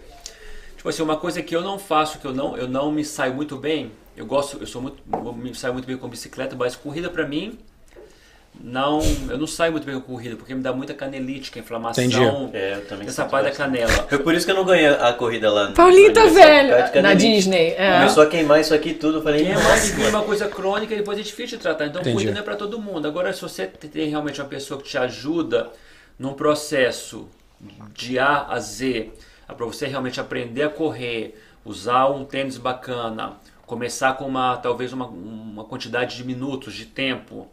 Tipo 0.78 0.88
assim, 0.90 1.04
uma 1.04 1.18
coisa 1.18 1.42
que 1.42 1.56
eu 1.56 1.62
não 1.62 1.78
faço, 1.78 2.18
que 2.18 2.26
eu 2.26 2.34
não, 2.34 2.56
eu 2.58 2.68
não 2.68 2.92
me 2.92 3.04
saio 3.06 3.34
muito 3.34 3.56
bem, 3.58 3.92
eu 4.18 4.26
gosto, 4.26 4.58
eu 4.60 4.66
sou 4.66 4.82
muito, 4.82 4.98
eu 5.14 5.34
me 5.34 5.54
saio 5.54 5.74
muito 5.74 5.86
bem 5.86 5.96
com 5.98 6.08
bicicleta, 6.08 6.56
mas 6.58 6.76
corrida 6.76 7.10
pra 7.10 7.28
mim, 7.28 7.60
não, 8.64 9.02
eu 9.30 9.38
não 9.38 9.48
saio 9.48 9.72
muito 9.72 9.86
bem 9.86 9.96
com 9.96 10.02
corrida, 10.02 10.36
porque 10.36 10.54
me 10.54 10.62
dá 10.62 10.72
muita 10.74 10.94
canelite, 10.94 11.50
que 11.50 11.58
é 11.60 11.62
inflamação, 11.62 12.04
Entendi. 12.04 12.56
É, 12.58 12.76
eu 12.76 12.86
também 12.86 13.08
essa 13.08 13.26
parte 13.26 13.46
da 13.46 13.52
canela. 13.52 13.92
Foi 14.08 14.20
por 14.20 14.36
isso 14.36 14.46
que 14.46 14.52
eu 14.52 14.56
não 14.56 14.66
ganhei 14.66 14.88
a 14.88 15.14
corrida 15.14 15.50
lá. 15.52 15.70
no- 15.70 15.74
Paulinho 15.74 16.14
tá 16.14 16.26
velho. 16.26 17.02
Na. 17.02 17.14
Disney. 17.14 17.74
É. 17.78 18.00
Começou 18.00 18.24
a 18.24 18.28
queimar 18.28 18.60
isso 18.60 18.74
aqui 18.74 18.94
tudo, 18.94 19.18
eu 19.20 19.22
falei, 19.24 19.46
é 19.48 19.54
de 19.56 19.94
mano. 19.98 20.10
uma 20.10 20.24
coisa 20.24 20.48
crônica, 20.48 20.96
depois 20.96 21.18
é 21.18 21.22
difícil 21.22 21.58
de 21.58 21.64
tratar. 21.64 21.86
Então, 21.88 22.02
Entendi. 22.02 22.14
corrida 22.16 22.34
não 22.34 22.42
é 22.42 22.44
para 22.44 22.56
todo 22.56 22.80
mundo. 22.80 23.08
Agora, 23.08 23.32
se 23.34 23.42
você 23.42 23.66
tem 23.66 24.10
realmente 24.10 24.40
uma 24.42 24.48
pessoa 24.48 24.80
que 24.82 24.88
te 24.88 24.98
ajuda 24.98 25.70
num 26.20 26.34
processo 26.34 27.28
de 27.96 28.20
A 28.20 28.48
a 28.50 28.60
Z, 28.60 29.10
para 29.48 29.66
você 29.66 29.88
realmente 29.88 30.20
aprender 30.20 30.64
a 30.64 30.70
correr, 30.70 31.40
usar 31.66 32.08
um 32.10 32.26
tênis 32.26 32.58
bacana, 32.58 33.34
começar 33.66 34.14
com 34.14 34.26
uma 34.26 34.58
talvez 34.58 34.94
uma, 34.94 35.06
uma 35.06 35.64
quantidade 35.64 36.16
de 36.18 36.24
minutos 36.24 36.74
de 36.74 36.86
tempo 36.86 37.48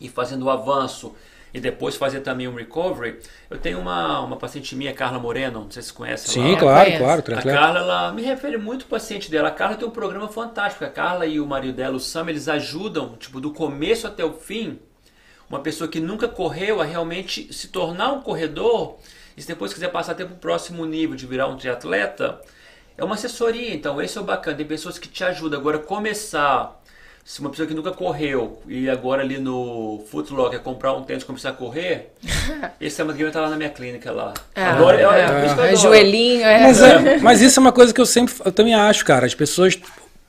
e 0.00 0.08
fazendo 0.08 0.44
o 0.44 0.50
avanço 0.50 1.14
e 1.52 1.60
depois 1.60 1.96
fazer 1.96 2.20
também 2.20 2.46
um 2.46 2.54
recovery. 2.54 3.18
Eu 3.48 3.58
tenho 3.58 3.78
uma, 3.78 4.20
uma 4.20 4.36
paciente 4.36 4.74
minha, 4.76 4.92
Carla 4.92 5.18
Moreno, 5.18 5.64
não 5.64 5.70
sei 5.70 5.82
se 5.82 5.88
você 5.88 5.94
conhece. 5.94 6.28
Sim, 6.28 6.50
ela. 6.50 6.58
claro, 6.58 6.84
conheço. 6.84 7.22
claro. 7.22 7.38
A. 7.38 7.52
Carla, 7.52 7.78
ela 7.80 8.12
me 8.12 8.22
refere 8.22 8.56
muito 8.56 8.82
ao 8.82 8.88
paciente 8.88 9.30
dela. 9.30 9.48
A 9.48 9.52
Carla 9.52 9.76
tem 9.76 9.86
um 9.86 9.90
programa 9.90 10.28
fantástico. 10.28 10.84
A 10.84 10.90
Carla 10.90 11.26
e 11.26 11.40
o 11.40 11.46
marido 11.46 11.76
dela, 11.76 11.96
o 11.96 12.00
Sam, 12.00 12.28
eles 12.28 12.48
ajudam, 12.48 13.16
tipo, 13.16 13.40
do 13.40 13.52
começo 13.52 14.06
até 14.06 14.24
o 14.24 14.32
fim, 14.32 14.78
uma 15.48 15.60
pessoa 15.60 15.88
que 15.88 16.00
nunca 16.00 16.28
correu 16.28 16.80
a 16.80 16.84
realmente 16.84 17.52
se 17.52 17.68
tornar 17.68 18.12
um 18.12 18.20
corredor 18.20 18.98
e 19.36 19.40
se 19.40 19.48
depois 19.48 19.72
quiser 19.72 19.88
passar 19.88 20.12
até 20.12 20.24
para 20.24 20.34
o 20.34 20.38
próximo 20.38 20.84
nível 20.84 21.16
de 21.16 21.26
virar 21.26 21.46
um 21.46 21.56
triatleta, 21.56 22.40
é 22.96 23.04
uma 23.04 23.14
assessoria. 23.14 23.72
Então, 23.72 24.02
esse 24.02 24.18
é 24.18 24.20
o 24.20 24.24
bacana. 24.24 24.56
Tem 24.56 24.66
pessoas 24.66 24.98
que 24.98 25.08
te 25.08 25.24
ajudam. 25.24 25.58
Agora, 25.58 25.78
começar... 25.78 26.78
Se 27.28 27.40
uma 27.40 27.50
pessoa 27.50 27.68
que 27.68 27.74
nunca 27.74 27.90
correu 27.90 28.58
e 28.66 28.88
agora 28.88 29.20
ali 29.20 29.36
no 29.36 30.02
Footlocker 30.10 30.60
comprar 30.60 30.94
um 30.94 31.02
tênis 31.02 31.24
e 31.24 31.26
começar 31.26 31.50
a 31.50 31.52
correr, 31.52 32.10
esse 32.80 32.98
é 33.02 33.04
uma 33.04 33.12
que 33.12 33.22
tá 33.30 33.42
lá 33.42 33.50
na 33.50 33.56
minha 33.56 33.68
clínica 33.68 34.10
lá. 34.10 34.32
É, 34.54 34.62
Adoro- 34.64 34.96
é- 34.96 35.02
é 35.02 35.04
é, 35.04 35.24
adoro. 35.50 35.76
joelhinho, 35.76 36.46
é. 36.46 36.62
Mas, 36.62 36.80
é- 36.82 37.16
mas 37.18 37.42
isso 37.42 37.60
é 37.60 37.60
uma 37.60 37.70
coisa 37.70 37.92
que 37.92 38.00
eu 38.00 38.06
sempre 38.06 38.34
eu 38.42 38.50
também 38.50 38.74
acho, 38.74 39.04
cara. 39.04 39.26
As 39.26 39.34
pessoas. 39.34 39.78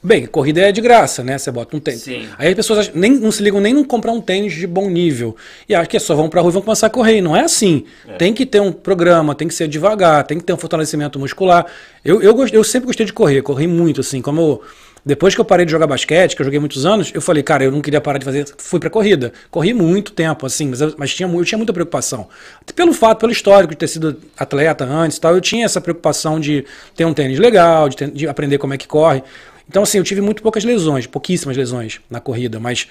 Bem, 0.02 0.26
corrida 0.26 0.62
é 0.62 0.72
de 0.72 0.80
graça, 0.80 1.22
né? 1.26 1.38
Você 1.38 1.52
bota 1.52 1.76
um 1.76 1.80
tênis. 1.80 2.02
Sim. 2.04 2.26
Aí 2.38 2.48
as 2.48 2.56
pessoas 2.56 2.90
nem, 2.94 3.12
não 3.12 3.34
se 3.34 3.44
ligam 3.44 3.60
nem 3.60 3.78
em 3.78 3.84
comprar 3.84 4.14
um 4.14 4.22
tênis 4.22 4.54
de 4.54 4.66
bom 4.66 4.90
nível. 4.90 5.36
E 5.68 5.76
acham 5.76 5.88
que 5.90 6.00
só 6.00 6.16
vão 6.16 6.30
pra 6.30 6.40
rua 6.40 6.52
e 6.52 6.54
vão 6.54 6.62
começar 6.62 6.88
a 6.88 6.90
correr. 6.90 7.18
E 7.18 7.22
não 7.22 7.36
é 7.36 7.42
assim. 7.42 7.84
Tem 8.18 8.34
que 8.34 8.46
ter 8.46 8.62
um 8.62 8.72
programa, 8.72 9.36
tem 9.36 9.46
que 9.48 9.54
ser 9.54 9.68
devagar, 9.68 10.24
tem 10.24 10.38
que 10.38 10.44
ter 10.46 10.54
um 10.54 10.58
fortalecimento 10.58 11.20
muscular. 11.20 11.66
Eu, 12.04 12.22
eu, 12.22 12.48
eu 12.48 12.64
sempre 12.64 12.88
gostei 12.88 13.06
de 13.06 13.12
correr, 13.12 13.42
corri 13.42 13.68
muito, 13.68 14.00
assim. 14.00 14.22
Como 14.22 14.40
eu- 14.40 14.62
depois 15.06 15.36
que 15.36 15.42
eu 15.42 15.46
parei 15.46 15.66
de 15.66 15.72
jogar 15.72 15.86
basquete, 15.88 16.34
que 16.36 16.42
eu 16.42 16.46
joguei 16.46 16.60
muitos 16.60 16.86
anos, 16.86 17.12
eu 17.14 17.22
falei, 17.22 17.42
cara, 17.44 17.66
eu 17.66 17.72
não 17.72 17.82
queria 17.82 18.00
parar 18.00 18.20
de 18.20 18.26
fazer. 18.26 18.46
Fui 18.58 18.80
pra 18.80 18.90
corrida. 18.90 19.34
Corri 19.52 19.74
muito 19.74 20.14
tempo, 20.14 20.46
assim, 20.46 20.70
mas, 20.70 20.80
eu, 20.80 20.94
mas 20.98 21.14
tinha, 21.14 21.28
eu 21.28 21.44
tinha 21.44 21.58
muita 21.58 21.74
preocupação. 21.74 22.30
Pelo 22.74 22.94
fato, 22.94 23.20
pelo 23.20 23.34
histórico 23.34 23.74
de 23.74 23.78
ter 23.78 23.88
sido 23.90 24.16
atleta 24.38 24.86
antes 24.86 25.18
e 25.18 25.22
tal, 25.22 25.34
eu 25.36 25.42
tinha 25.42 25.66
essa 25.66 25.82
preocupação 25.82 26.40
de 26.40 26.64
ter 26.96 27.04
um 27.04 27.14
tênis 27.14 27.38
legal, 27.38 27.90
de, 27.90 27.98
ter- 27.98 28.12
de 28.12 28.28
aprender 28.30 28.58
como 28.58 28.74
é 28.74 28.78
que 28.78 28.88
corre. 28.88 29.24
Então, 29.70 29.84
assim, 29.84 30.00
eu 30.00 30.04
tive 30.04 30.20
muito 30.20 30.42
poucas 30.42 30.64
lesões, 30.64 31.06
pouquíssimas 31.06 31.56
lesões 31.56 32.02
na 32.10 32.20
corrida, 32.20 32.60
mas 32.60 32.88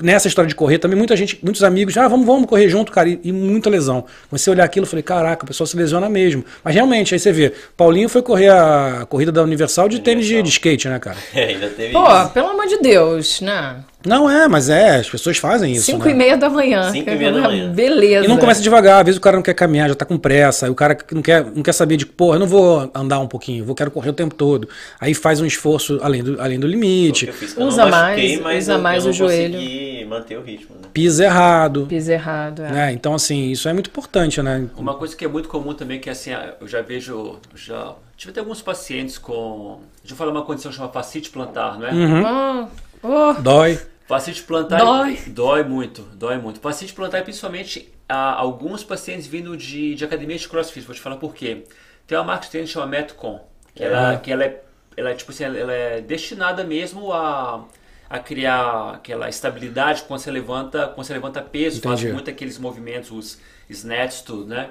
nessa 0.00 0.28
história 0.28 0.48
de 0.48 0.54
correr 0.54 0.78
também 0.78 0.96
muita 0.96 1.16
gente, 1.16 1.38
muitos 1.42 1.62
amigos, 1.62 1.96
ah, 1.96 2.08
vamos, 2.08 2.24
vamos 2.24 2.46
correr 2.46 2.68
junto, 2.68 2.90
cara, 2.92 3.08
e, 3.08 3.20
e 3.24 3.32
muita 3.32 3.68
lesão. 3.68 4.04
Comecei 4.30 4.50
a 4.50 4.54
olhar 4.54 4.64
aquilo 4.64 4.86
e 4.86 4.88
falei, 4.88 5.02
caraca, 5.02 5.44
o 5.44 5.46
pessoal 5.46 5.66
se 5.66 5.76
lesiona 5.76 6.08
mesmo. 6.08 6.44
Mas 6.64 6.74
realmente, 6.74 7.14
aí 7.14 7.20
você 7.20 7.32
vê, 7.32 7.52
Paulinho 7.76 8.08
foi 8.08 8.22
correr 8.22 8.48
a 8.48 9.06
corrida 9.08 9.32
da 9.32 9.42
Universal 9.42 9.88
de 9.88 10.00
tênis 10.00 10.26
de, 10.26 10.40
de 10.42 10.48
skate, 10.48 10.88
né, 10.88 10.98
cara? 10.98 11.16
É, 11.34 11.46
ainda 11.46 11.68
teve 11.68 11.92
Pô, 11.92 12.06
isso. 12.06 12.30
pelo 12.30 12.48
amor 12.48 12.66
de 12.66 12.78
Deus, 12.78 13.40
né? 13.40 13.76
Não 14.04 14.28
é, 14.28 14.48
mas 14.48 14.68
é, 14.68 14.96
as 14.96 15.08
pessoas 15.08 15.38
fazem 15.38 15.72
isso. 15.72 15.86
Cinco 15.86 16.06
né? 16.06 16.10
e 16.10 16.14
meia 16.14 16.36
da 16.36 16.50
manhã. 16.50 16.90
Cinco 16.90 17.08
e 17.08 17.16
meia 17.16 17.32
da 17.32 17.40
manhã. 17.40 17.72
Beleza. 17.72 18.24
E 18.24 18.28
não 18.28 18.36
começa 18.36 18.60
devagar, 18.60 19.00
às 19.00 19.04
vezes 19.04 19.18
o 19.18 19.20
cara 19.20 19.36
não 19.36 19.42
quer 19.42 19.54
caminhar, 19.54 19.88
já 19.88 19.94
tá 19.94 20.04
com 20.04 20.18
pressa, 20.18 20.66
aí 20.66 20.72
o 20.72 20.74
cara 20.74 20.96
não 21.12 21.22
quer, 21.22 21.44
não 21.44 21.62
quer 21.62 21.72
saber 21.72 21.96
de, 21.96 22.04
porra, 22.04 22.36
eu 22.36 22.40
não 22.40 22.46
vou 22.46 22.90
andar 22.94 23.20
um 23.20 23.28
pouquinho, 23.28 23.62
eu 23.62 23.66
vou 23.66 23.74
quero 23.74 23.90
correr 23.90 24.10
o 24.10 24.12
tempo 24.12 24.34
todo. 24.34 24.68
Aí 25.00 25.14
faz 25.14 25.40
um 25.40 25.46
esforço 25.46 25.98
além 26.02 26.22
do, 26.22 26.40
além 26.40 26.58
do 26.58 26.66
limite, 26.66 27.30
fiz 27.32 27.56
Usa 27.56 27.84
não 27.84 27.90
machuquei, 27.90 28.40
mais, 28.40 28.64
usa 28.64 28.78
mais 28.78 29.04
o 29.04 29.08
não 29.08 29.14
joelho. 29.48 29.54
consegui 29.54 30.04
manter 30.04 30.38
o 30.38 30.42
ritmo, 30.42 30.76
né? 30.76 30.88
pisa 30.92 31.24
errado. 31.24 31.86
Pisa 31.86 32.12
errado, 32.12 32.62
é. 32.62 32.70
né? 32.70 32.92
Então, 32.92 33.14
assim, 33.14 33.50
isso 33.50 33.68
é 33.68 33.72
muito 33.72 33.88
importante, 33.88 34.40
né? 34.42 34.68
Uma 34.76 34.94
coisa 34.94 35.16
que 35.16 35.24
é 35.24 35.28
muito 35.28 35.48
comum 35.48 35.74
também, 35.74 36.00
que 36.00 36.10
assim, 36.10 36.30
eu 36.60 36.68
já 36.68 36.82
vejo, 36.82 37.38
já 37.54 37.94
tive 38.16 38.30
até 38.30 38.40
alguns 38.40 38.62
pacientes 38.62 39.18
com, 39.18 39.80
deixa 40.00 40.14
eu 40.14 40.16
falar 40.16 40.30
uma 40.30 40.44
condição 40.44 40.70
chamada 40.70 40.92
fascite 40.92 41.30
plantar, 41.30 41.78
não 41.78 41.86
é? 41.86 41.92
Uhum. 41.92 42.26
Ah, 42.26 42.68
oh, 43.02 43.40
Dói. 43.40 43.78
Fascite 44.06 44.42
plantar 44.42 44.78
Dói. 44.78 45.18
dói 45.28 45.62
muito, 45.64 46.02
dói 46.02 46.36
muito. 46.36 46.60
Fascite 46.60 46.92
plantar 46.92 47.18
é 47.18 47.22
principalmente 47.22 47.92
a, 48.08 48.34
alguns 48.34 48.84
pacientes 48.84 49.26
vindo 49.26 49.56
de, 49.56 49.94
de 49.94 50.04
academias 50.04 50.42
de 50.42 50.48
crossfit, 50.48 50.84
vou 50.84 50.94
te 50.94 51.00
falar 51.00 51.16
por 51.16 51.34
quê. 51.34 51.64
Tem 52.06 52.18
uma 52.18 52.24
marca 52.24 52.44
de 52.44 52.50
tênis 52.50 52.70
chamada 52.70 52.90
Metcon, 52.90 53.40
que, 53.74 53.82
ela, 53.82 54.16
que 54.18 54.30
ela, 54.30 54.44
é, 54.44 54.62
ela, 54.96 55.10
é, 55.10 55.14
tipo 55.14 55.30
assim, 55.30 55.44
ela 55.44 55.72
é 55.72 56.00
destinada 56.00 56.62
mesmo 56.64 57.12
a, 57.12 57.64
a 58.12 58.18
criar 58.18 58.90
aquela 58.96 59.28
estabilidade 59.28 60.02
quando 60.02 60.20
você 60.20 60.30
levanta, 60.30 60.86
quando 60.88 61.06
você 61.06 61.14
levanta 61.14 61.40
peso, 61.40 61.80
faz 61.80 61.98
Entendi. 62.00 62.12
muito 62.12 62.28
aqueles 62.30 62.58
movimentos, 62.58 63.10
os 63.10 63.38
snatches, 63.70 64.20
tudo, 64.20 64.46
né? 64.46 64.70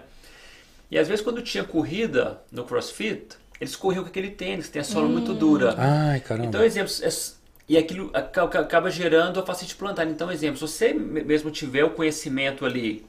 E 0.91 0.97
às 0.99 1.07
vezes 1.07 1.23
quando 1.23 1.41
tinha 1.41 1.63
corrida 1.63 2.39
no 2.51 2.63
crossfit, 2.65 3.35
eles 3.59 3.75
corriam 3.75 4.03
com 4.03 4.09
aquele 4.09 4.29
tênis, 4.29 4.67
que 4.67 4.73
tem 4.73 4.81
a 4.81 4.85
sola 4.85 5.07
muito 5.07 5.33
dura. 5.33 5.73
Ai, 5.77 6.19
caramba. 6.19 6.47
Então, 6.47 6.63
exemplos, 6.63 7.01
é- 7.01 7.41
e 7.67 7.77
aquilo 7.77 8.11
aca- 8.13 8.43
aca- 8.43 8.59
acaba 8.59 8.91
gerando 8.91 9.39
a 9.39 9.43
facite 9.45 9.75
plantar. 9.75 10.05
Então, 10.05 10.31
exemplo, 10.31 10.57
se 10.57 10.61
você 10.61 10.93
me- 10.93 11.23
mesmo 11.23 11.49
tiver 11.49 11.83
o 11.83 11.91
conhecimento 11.91 12.63
ali 12.65 13.05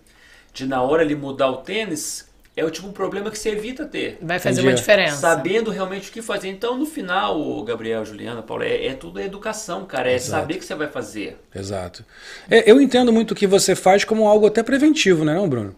de 0.54 0.64
na 0.66 0.80
hora 0.82 1.02
ali 1.02 1.14
mudar 1.14 1.48
o 1.50 1.58
tênis, 1.58 2.28
é 2.54 2.64
o 2.64 2.70
tipo 2.70 2.88
de 2.88 2.94
problema 2.94 3.30
que 3.30 3.38
você 3.38 3.50
evita 3.50 3.86
ter. 3.86 4.18
vai 4.20 4.38
fazer 4.38 4.60
Entendi. 4.60 4.68
uma 4.68 4.74
diferença. 4.74 5.16
Sabendo 5.16 5.70
realmente 5.70 6.10
o 6.10 6.12
que 6.12 6.20
fazer. 6.20 6.48
Então, 6.48 6.76
no 6.76 6.84
final, 6.84 7.40
o 7.40 7.62
Gabriel, 7.64 8.04
Juliana, 8.04 8.42
Paulo, 8.42 8.62
é, 8.62 8.86
é 8.88 8.94
tudo 8.94 9.18
educação, 9.20 9.86
cara. 9.86 10.10
É 10.10 10.16
Exato. 10.16 10.42
saber 10.42 10.54
o 10.54 10.58
que 10.58 10.64
você 10.64 10.74
vai 10.74 10.88
fazer. 10.88 11.38
Exato. 11.54 12.04
É, 12.50 12.70
eu 12.70 12.78
entendo 12.80 13.10
muito 13.10 13.30
o 13.30 13.34
que 13.34 13.46
você 13.46 13.74
faz 13.74 14.04
como 14.04 14.28
algo 14.28 14.46
até 14.46 14.62
preventivo, 14.62 15.24
né, 15.24 15.34
não, 15.34 15.48
Bruno? 15.48 15.74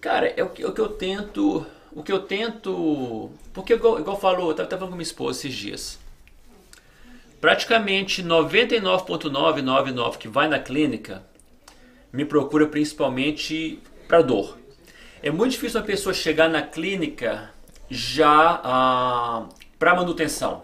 Cara, 0.00 0.32
é 0.36 0.44
o 0.44 0.50
que, 0.50 0.62
é 0.62 0.66
o 0.66 0.72
que 0.72 0.80
eu 0.80 0.88
tento. 0.88 1.66
O 1.92 2.04
que 2.04 2.12
eu 2.12 2.20
tento. 2.20 3.30
Porque, 3.52 3.74
igual, 3.74 3.98
igual 3.98 4.20
falou, 4.20 4.50
eu 4.50 4.54
tava 4.54 4.68
tava 4.68 4.80
falando 4.80 4.92
com 4.92 4.96
minha 4.96 5.02
esposa 5.02 5.40
esses 5.40 5.54
dias. 5.54 5.98
Praticamente 7.40 8.22
99,999 8.22 10.18
que 10.18 10.28
vai 10.28 10.48
na 10.48 10.58
clínica 10.58 11.22
me 12.12 12.24
procura 12.24 12.66
principalmente 12.66 13.80
para 14.06 14.22
dor. 14.22 14.56
É 15.24 15.30
muito 15.30 15.52
difícil 15.52 15.80
uma 15.80 15.86
pessoa 15.86 16.12
chegar 16.12 16.50
na 16.50 16.60
clínica 16.60 17.50
já 17.88 18.60
ah, 18.62 19.46
para 19.78 19.94
manutenção. 19.94 20.62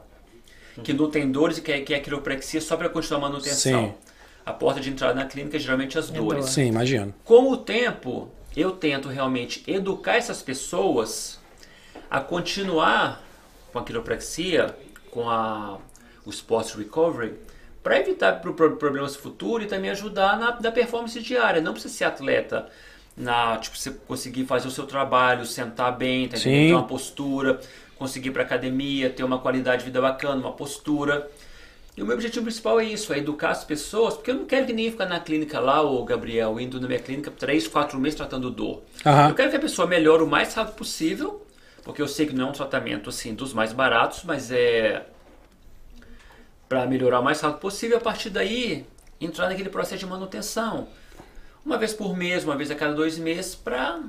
Que 0.84 0.92
não 0.92 1.11
tem 1.11 1.32
dores 1.32 1.56
e 1.56 1.62
quer, 1.62 1.80
quer 1.80 2.00
quiropraxia 2.00 2.61
só 2.61 2.76
para 2.76 2.90
continuar 2.90 3.20
a 3.20 3.22
manutenção. 3.30 3.86
Sim. 3.86 3.94
A 4.44 4.52
porta 4.52 4.78
de 4.78 4.90
entrada 4.90 5.14
na 5.14 5.24
clínica 5.24 5.56
é 5.56 5.61
geralmente 5.61 5.98
as 5.98 6.11
dores. 6.11 6.44
Sim, 6.50 6.66
imagino. 6.66 7.14
Com 7.24 7.50
o 7.50 7.56
tempo, 7.56 8.30
eu 8.54 8.72
tento 8.72 9.08
realmente 9.08 9.62
educar 9.66 10.16
essas 10.16 10.42
pessoas 10.42 11.40
a 12.11 12.20
continuar 12.20 13.24
com 13.72 13.78
a 13.78 13.82
quiropraxia, 13.84 14.76
com 15.11 15.28
a, 15.30 15.78
o 16.26 16.28
sports 16.30 16.74
recovery, 16.74 17.34
para 17.82 17.98
evitar 17.98 18.42
pro- 18.42 18.52
pro- 18.52 18.76
problemas 18.76 19.16
futuros 19.16 19.64
e 19.64 19.68
também 19.70 19.90
ajudar 19.90 20.38
na, 20.38 20.61
na 20.61 20.70
performance 20.70 21.18
diária. 21.18 21.62
Não 21.62 21.72
precisa 21.72 21.94
ser 21.94 22.04
atleta 22.04 22.68
na 23.21 23.59
tipo 23.59 23.77
você 23.77 23.91
conseguir 23.91 24.45
fazer 24.45 24.66
o 24.66 24.71
seu 24.71 24.87
trabalho, 24.87 25.45
sentar 25.47 25.97
bem, 25.97 26.29
tá 26.29 26.37
ter 26.37 26.73
uma 26.73 26.85
postura, 26.85 27.61
conseguir 27.99 28.29
ir 28.29 28.33
para 28.33 28.43
academia, 28.43 29.11
ter 29.11 29.23
uma 29.23 29.39
qualidade 29.39 29.81
de 29.81 29.87
vida 29.87 30.01
bacana, 30.01 30.37
uma 30.37 30.53
postura. 30.53 31.31
E 31.97 32.03
o 32.03 32.07
meu 32.07 32.14
objetivo 32.14 32.45
principal 32.45 32.81
é 32.81 32.85
isso, 32.85 33.12
é 33.12 33.18
educar 33.18 33.51
as 33.51 33.64
pessoas, 33.64 34.14
porque 34.14 34.31
eu 34.31 34.37
não 34.37 34.47
quero 34.47 34.64
que 34.64 34.73
ninguém 34.73 34.91
fique 34.91 35.05
na 35.05 35.21
clínica 35.21 35.61
lá, 35.61 35.83
o 35.83 36.03
Gabriel, 36.05 36.59
indo 36.59 36.81
na 36.81 36.87
minha 36.87 37.01
clínica 37.01 37.31
três, 37.31 37.68
quatro 37.68 37.99
meses 37.99 38.16
tratando 38.16 38.51
dor. 38.51 38.83
Aham. 39.05 39.29
Eu 39.29 39.35
quero 39.35 39.51
que 39.51 39.57
a 39.57 39.61
pessoa 39.61 39.87
melhore 39.87 40.23
o 40.23 40.27
mais 40.27 40.55
rápido 40.55 40.77
possível, 40.77 41.45
porque 41.83 42.01
eu 42.01 42.09
sei 42.09 42.27
que 42.27 42.35
não 42.35 42.47
é 42.47 42.51
um 42.51 42.53
tratamento 42.53 43.11
assim 43.11 43.35
dos 43.35 43.53
mais 43.53 43.73
baratos, 43.73 44.23
mas 44.25 44.51
é 44.51 45.05
para 46.68 46.87
melhorar 46.87 47.21
o 47.21 47.25
mais 47.25 47.41
rápido 47.41 47.61
possível. 47.61 47.99
A 47.99 48.01
partir 48.01 48.31
daí, 48.31 48.87
entrar 49.21 49.49
naquele 49.49 49.68
processo 49.68 49.99
de 49.99 50.07
manutenção, 50.07 50.87
uma 51.64 51.76
vez 51.78 51.92
por 51.92 52.16
mês, 52.16 52.44
uma 52.44 52.56
vez 52.56 52.70
a 52.70 52.74
cada 52.74 52.94
dois 52.94 53.18
meses, 53.18 53.54
para 53.54 54.00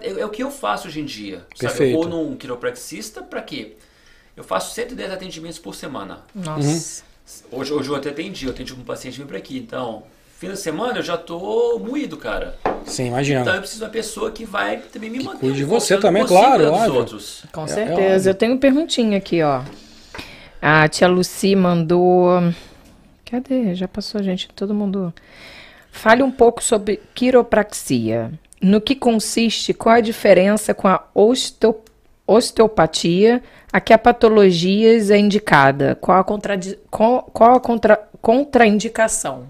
é, 0.00 0.20
é 0.20 0.24
o 0.26 0.30
que 0.30 0.42
eu 0.42 0.50
faço 0.50 0.88
hoje 0.88 1.00
em 1.00 1.04
dia. 1.04 1.44
Sabe? 1.54 1.90
Eu 1.92 1.96
vou 1.96 2.08
num 2.08 2.34
quiropraxista 2.36 3.22
para 3.22 3.40
quê? 3.42 3.76
Eu 4.36 4.42
faço 4.42 4.74
110 4.74 5.12
atendimentos 5.12 5.58
por 5.58 5.74
semana. 5.74 6.20
Nossa. 6.34 7.04
Hoje, 7.50 7.72
hoje 7.72 7.88
eu 7.88 7.94
até 7.96 8.10
atendi, 8.10 8.46
eu 8.46 8.50
atendi 8.52 8.72
um 8.74 8.82
paciente 8.82 9.18
vir 9.18 9.26
para 9.26 9.38
aqui. 9.38 9.56
Então, 9.56 10.02
fim 10.38 10.48
de 10.50 10.56
semana 10.58 10.98
eu 10.98 11.02
já 11.02 11.16
tô 11.16 11.78
moído, 11.78 12.16
cara. 12.16 12.56
Sim, 12.84 13.06
imagino. 13.06 13.40
Então 13.42 13.54
eu 13.54 13.60
preciso 13.60 13.80
de 13.80 13.84
uma 13.86 13.90
pessoa 13.92 14.30
que 14.30 14.44
vai 14.44 14.78
também 14.78 15.08
me 15.08 15.22
manter. 15.22 15.38
cuide 15.38 15.56
de 15.58 15.64
você 15.64 15.96
também, 15.98 16.26
claro, 16.26 16.70
dos 16.70 16.88
outros. 16.88 17.44
Com 17.52 17.62
É- 17.62 17.64
é 17.64 17.68
certeza. 17.68 18.14
óbvio. 18.16 18.30
eu 18.30 18.34
tenho 18.34 18.58
perguntinha 18.58 19.16
aqui, 19.16 19.42
ó. 19.42 19.62
A 20.60 20.88
tia 20.88 21.06
Lucy 21.06 21.54
mandou. 21.54 22.28
Cadê? 23.30 23.74
Já 23.74 23.86
passou, 23.88 24.22
gente. 24.22 24.48
Todo 24.54 24.74
mundo. 24.74 25.14
Fale 25.96 26.22
um 26.24 26.30
pouco 26.30 26.62
sobre 26.62 27.00
quiropraxia. 27.14 28.32
No 28.60 28.80
que 28.80 28.96
consiste, 28.96 29.72
qual 29.72 29.94
a 29.94 30.00
diferença 30.00 30.74
com 30.74 30.88
a 30.88 31.04
osteo- 31.14 31.80
osteopatia, 32.26 33.40
a 33.72 33.80
que 33.80 33.92
a 33.92 33.98
patologias 33.98 35.08
é 35.10 35.16
indicada? 35.18 35.96
Qual 36.00 36.18
a, 36.18 36.24
contradi- 36.24 36.78
qual, 36.90 37.22
qual 37.32 37.54
a 37.54 37.60
contra- 37.60 38.02
contraindicação? 38.20 39.44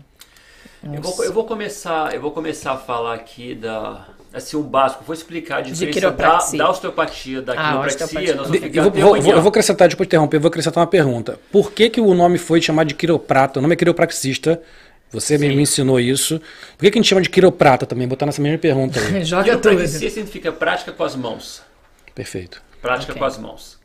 Eu 0.93 1.01
vou, 1.01 1.25
eu 1.25 1.33
vou 1.33 1.45
começar, 1.45 2.15
eu 2.15 2.21
vou 2.21 2.31
começar 2.31 2.73
a 2.73 2.77
falar 2.77 3.15
aqui 3.15 3.55
da, 3.55 4.05
assim, 4.35 4.55
um 4.57 4.63
básico. 4.63 5.03
Vou 5.03 5.15
explicar 5.15 5.57
a 5.59 5.61
diferença 5.63 6.11
da, 6.11 6.39
da 6.39 6.71
osteopatia, 6.71 7.41
da 7.41 7.55
Ah, 7.55 7.57
quiropraxia. 7.69 8.05
osteopatia. 8.05 8.35
Nós 8.35 8.47
vamos 8.49 8.61
De- 8.61 8.67
ficar 8.69 8.79
eu, 8.85 8.91
vou, 8.91 9.23
vou- 9.23 9.33
eu 9.33 9.41
vou 9.41 9.49
acrescentar, 9.49 9.89
desculpa 9.89 10.05
interromper, 10.07 10.37
eu 10.37 10.41
vou 10.43 10.49
acrescentar 10.51 10.83
uma 10.83 10.87
pergunta. 10.91 11.39
Por 11.51 11.73
que, 11.73 11.89
que 11.89 12.01
o 12.03 12.13
nome 12.13 12.37
foi 12.37 12.61
chamado 12.61 12.89
de 12.89 12.95
quiroprata? 12.95 13.59
O 13.59 13.63
nome 13.63 13.73
é 13.73 13.77
quiropraxista. 13.77 14.61
Você 15.15 15.39
me, 15.39 15.49
Sim. 15.49 15.57
me 15.57 15.63
ensinou 15.63 16.01
isso. 16.01 16.41
Por 16.77 16.85
que, 16.85 16.91
que 16.91 16.99
a 16.99 17.01
gente 17.01 17.09
chama 17.09 17.23
de 17.23 17.31
quiroprata 17.31 17.87
também? 17.87 18.09
Botar 18.09 18.27
nessa 18.27 18.43
mesma 18.43 18.59
pergunta 18.59 18.99
aí. 18.99 19.23
Joga 19.25 19.53
tudo. 19.53 19.77
Quiropraxia 19.77 20.11
significa 20.11 20.51
prática 20.51 20.91
com 20.91 21.05
as 21.05 21.15
mãos. 21.15 21.63
Perfeito. 22.15 22.61
Prática 22.83 23.13
Ok. 23.13 23.21
com 23.21 23.25
as 23.25 23.39
mãos. 23.39 23.79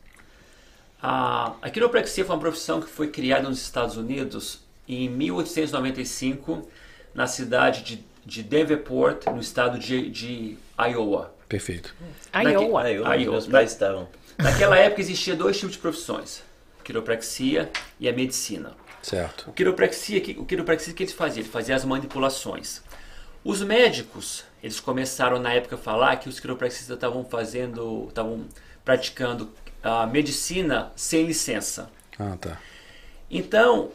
A, 1.00 1.54
a 1.62 1.70
quiropraxia 1.70 2.24
foi 2.24 2.34
uma 2.34 2.40
profissão 2.40 2.80
que 2.80 2.88
foi 2.88 3.08
criada 3.08 3.48
nos 3.48 3.62
Estados 3.62 3.96
Unidos 3.96 4.60
em 4.88 5.08
1895, 5.08 6.68
na 7.14 7.26
cidade 7.28 7.82
de, 7.82 8.04
de 8.26 8.42
Davenport, 8.42 9.26
no 9.26 9.40
estado 9.40 9.78
de, 9.78 10.10
de 10.10 10.58
Iowa. 10.78 11.32
Perfeito. 11.48 11.94
Iowa. 12.34 12.84
Meus 13.16 13.46
ó, 13.46 13.50
pais 13.50 13.70
estavam. 13.70 14.08
Naquela 14.36 14.76
época 14.76 15.00
existia 15.00 15.36
dois 15.36 15.56
tipos 15.56 15.74
de 15.74 15.78
profissões: 15.78 16.42
a 16.80 16.82
quiropraxia 16.82 17.70
e 18.00 18.08
a 18.08 18.12
medicina. 18.12 18.72
Certo. 19.02 19.50
O 19.50 19.52
quiropraxia, 19.52 20.22
o 20.38 20.44
quiropraxia 20.44 20.92
que 20.92 21.02
eles 21.02 21.12
faziam? 21.12 21.42
Ele 21.42 21.50
fazia 21.50 21.74
as 21.74 21.84
manipulações. 21.84 22.82
Os 23.42 23.62
médicos, 23.62 24.44
eles 24.62 24.78
começaram 24.78 25.38
na 25.38 25.52
época 25.52 25.76
a 25.76 25.78
falar 25.78 26.16
que 26.16 26.28
os 26.28 26.38
quiropraxistas 26.38 26.94
estavam 26.94 27.24
fazendo, 27.24 28.06
estavam 28.08 28.46
praticando 28.84 29.50
a 29.82 30.06
medicina 30.06 30.92
sem 30.94 31.24
licença. 31.24 31.90
Ah, 32.18 32.36
tá. 32.38 32.58
Então, 33.30 33.90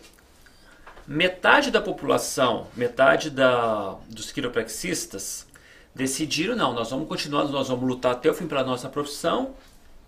metade 1.07 1.69
da 1.69 1.81
população, 1.81 2.67
metade 2.75 3.29
da, 3.29 3.95
dos 4.09 4.31
quiropraxistas 4.31 5.45
decidiram, 5.93 6.55
não, 6.55 6.73
nós 6.73 6.89
vamos 6.89 7.07
continuar, 7.07 7.45
nós 7.45 7.67
vamos 7.67 7.87
lutar 7.87 8.13
até 8.13 8.29
o 8.29 8.33
fim 8.33 8.47
pela 8.47 8.63
nossa 8.63 8.89
profissão 8.89 9.53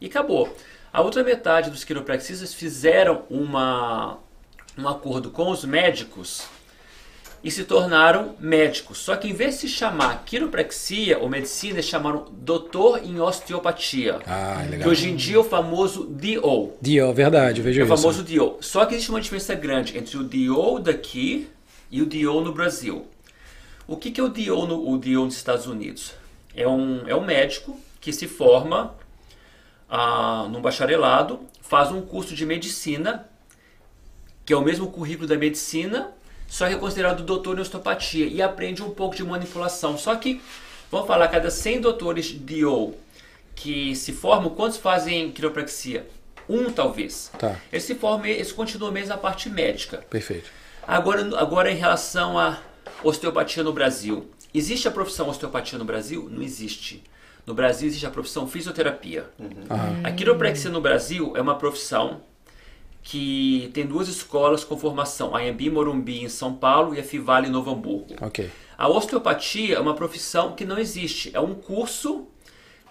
e 0.01 0.07
acabou. 0.07 0.53
A 0.91 1.01
outra 1.01 1.23
metade 1.23 1.69
dos 1.69 1.83
quiropraxistas 1.83 2.53
fizeram 2.53 3.23
uma, 3.29 4.17
um 4.77 4.87
acordo 4.87 5.29
com 5.31 5.49
os 5.49 5.65
médicos 5.65 6.43
e 7.43 7.51
se 7.51 7.63
tornaram 7.63 8.35
médicos. 8.39 8.97
Só 8.99 9.15
que 9.15 9.27
em 9.27 9.33
vez 9.33 9.55
de 9.55 9.61
se 9.61 9.67
chamar 9.69 10.23
quiropraxia 10.25 11.19
ou 11.19 11.29
medicina, 11.29 11.75
eles 11.75 11.85
chamaram 11.85 12.25
doutor 12.31 13.01
em 13.03 13.19
osteopatia. 13.19 14.19
Ah, 14.25 14.61
que 14.63 14.69
legal. 14.71 14.89
hoje 14.89 15.09
em 15.09 15.15
dia 15.15 15.35
é 15.35 15.39
o 15.39 15.43
famoso 15.43 16.03
DO. 16.05 16.73
Dio, 16.81 17.13
verdade, 17.13 17.61
vejo 17.61 17.79
É 17.79 17.83
o 17.83 17.87
isso. 17.87 17.95
famoso 17.95 18.23
DO. 18.23 18.57
Só 18.61 18.85
que 18.85 18.95
existe 18.95 19.09
uma 19.09 19.21
diferença 19.21 19.55
grande 19.55 19.97
entre 19.97 20.17
o 20.17 20.23
DO 20.23 20.79
daqui 20.79 21.47
e 21.89 22.01
o 22.01 22.05
DO 22.05 22.41
no 22.41 22.51
Brasil. 22.53 23.07
O 23.87 23.95
que, 23.95 24.11
que 24.11 24.19
é 24.19 24.23
o 24.23 24.27
DO, 24.27 24.65
no, 24.67 24.89
o 24.91 24.97
DO 24.97 25.23
nos 25.25 25.35
Estados 25.37 25.65
Unidos? 25.65 26.13
É 26.53 26.67
um, 26.67 27.07
é 27.07 27.15
um 27.15 27.23
médico 27.23 27.79
que 28.01 28.11
se 28.11 28.27
forma 28.27 28.93
ah, 29.89 30.47
num 30.51 30.59
bacharelado, 30.61 31.39
faz 31.61 31.91
um 31.91 32.01
curso 32.01 32.35
de 32.35 32.45
medicina, 32.45 33.25
que 34.47 34.53
é 34.53 34.55
o 34.55 34.61
mesmo 34.61 34.89
currículo 34.89 35.27
da 35.27 35.35
medicina, 35.35 36.09
só 36.47 36.69
que 36.69 36.73
é 36.73 36.77
considerado 36.77 37.21
doutor 37.21 37.57
em 37.57 37.61
osteopatia 37.61 38.25
e 38.25 38.41
aprende 38.41 38.81
um 38.81 38.89
pouco 38.91 39.13
de 39.13 39.21
manipulação. 39.21 39.97
Só 39.97 40.15
que, 40.15 40.41
vamos 40.89 41.05
falar, 41.05 41.27
cada 41.27 41.51
100 41.51 41.81
doutores 41.81 42.31
DO 42.31 42.95
que 43.53 43.93
se 43.93 44.13
formam, 44.13 44.49
quantos 44.51 44.77
fazem 44.77 45.33
quiropraxia? 45.33 46.07
Um, 46.47 46.71
talvez. 46.71 47.29
Tá. 47.37 47.57
Eles 47.69 47.83
se 47.83 47.93
formam, 47.95 48.25
eles 48.25 48.53
continuam 48.53 48.89
mesmo 48.89 49.09
na 49.09 49.17
parte 49.17 49.49
médica. 49.49 49.97
Perfeito. 50.09 50.49
Agora, 50.87 51.37
agora 51.37 51.69
em 51.69 51.75
relação 51.75 52.39
à 52.39 52.61
osteopatia 53.03 53.63
no 53.63 53.73
Brasil. 53.73 54.31
Existe 54.53 54.87
a 54.87 54.91
profissão 54.91 55.27
osteopatia 55.27 55.77
no 55.77 55.83
Brasil? 55.83 56.29
Não 56.31 56.41
existe. 56.41 57.03
No 57.45 57.53
Brasil 57.53 57.89
existe 57.89 58.05
a 58.05 58.09
profissão 58.09 58.47
fisioterapia. 58.47 59.29
A 60.05 60.11
quiropraxia 60.13 60.71
no 60.71 60.79
Brasil 60.79 61.33
é 61.35 61.41
uma 61.41 61.55
profissão 61.55 62.21
que 63.03 63.69
tem 63.73 63.85
duas 63.85 64.07
escolas 64.07 64.63
com 64.63 64.77
formação, 64.77 65.35
a 65.35 65.45
Embi 65.47 65.69
Morumbi 65.69 66.23
em 66.23 66.29
São 66.29 66.53
Paulo 66.53 66.93
e 66.93 66.99
a 66.99 67.03
Fivale 67.03 67.47
em 67.47 67.51
Novo 67.51 67.71
Hamburgo. 67.71 68.15
Ok. 68.21 68.49
A 68.77 68.87
osteopatia 68.87 69.75
é 69.75 69.79
uma 69.79 69.95
profissão 69.95 70.53
que 70.53 70.65
não 70.65 70.77
existe. 70.77 71.31
É 71.33 71.39
um 71.39 71.55
curso 71.55 72.27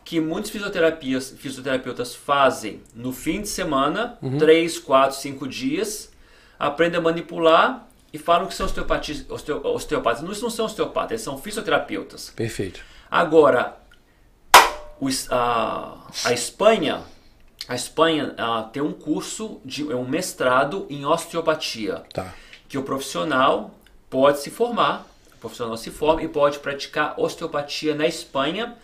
que 0.04 0.20
muitos 0.20 0.50
fisioterapias, 0.50 1.34
fisioterapeutas 1.36 2.14
fazem 2.14 2.80
no 2.94 3.12
fim 3.12 3.42
de 3.42 3.48
semana, 3.48 4.18
três, 4.38 4.78
quatro, 4.78 5.16
cinco 5.16 5.46
dias, 5.46 6.12
aprendem 6.58 6.98
a 6.98 7.02
manipular 7.02 7.88
e 8.12 8.18
falam 8.18 8.46
que 8.46 8.54
são 8.54 8.66
osteopatis, 8.66 9.28
osteo, 9.28 9.60
osteopatas. 9.66 10.22
Não, 10.22 10.30
não 10.30 10.50
são 10.50 10.64
osteopatas, 10.64 11.10
eles 11.10 11.22
são 11.22 11.36
fisioterapeutas. 11.38 12.32
Perfeito. 12.34 12.80
Agora, 13.10 13.76
o 15.00 15.08
a, 15.30 16.06
a 16.24 16.32
Espanha, 16.32 17.02
a 17.68 17.74
Espanha 17.74 18.34
tem 18.72 18.82
um 18.82 18.92
curso, 18.92 19.60
de, 19.64 19.90
é 19.90 19.96
um 19.96 20.06
mestrado 20.06 20.86
em 20.88 21.04
osteopatia 21.04 22.02
Tá. 22.12 22.32
que 22.68 22.78
o 22.78 22.82
profissional 22.82 23.74
pode 24.08 24.40
se 24.40 24.50
formar, 24.50 25.06
o 25.34 25.38
profissional 25.38 25.76
se 25.76 25.90
forma 25.90 26.22
e 26.22 26.28
pode 26.28 26.58
praticar 26.60 27.14
osteopatia 27.18 27.94
na 27.94 28.06
Espanha, 28.06 28.76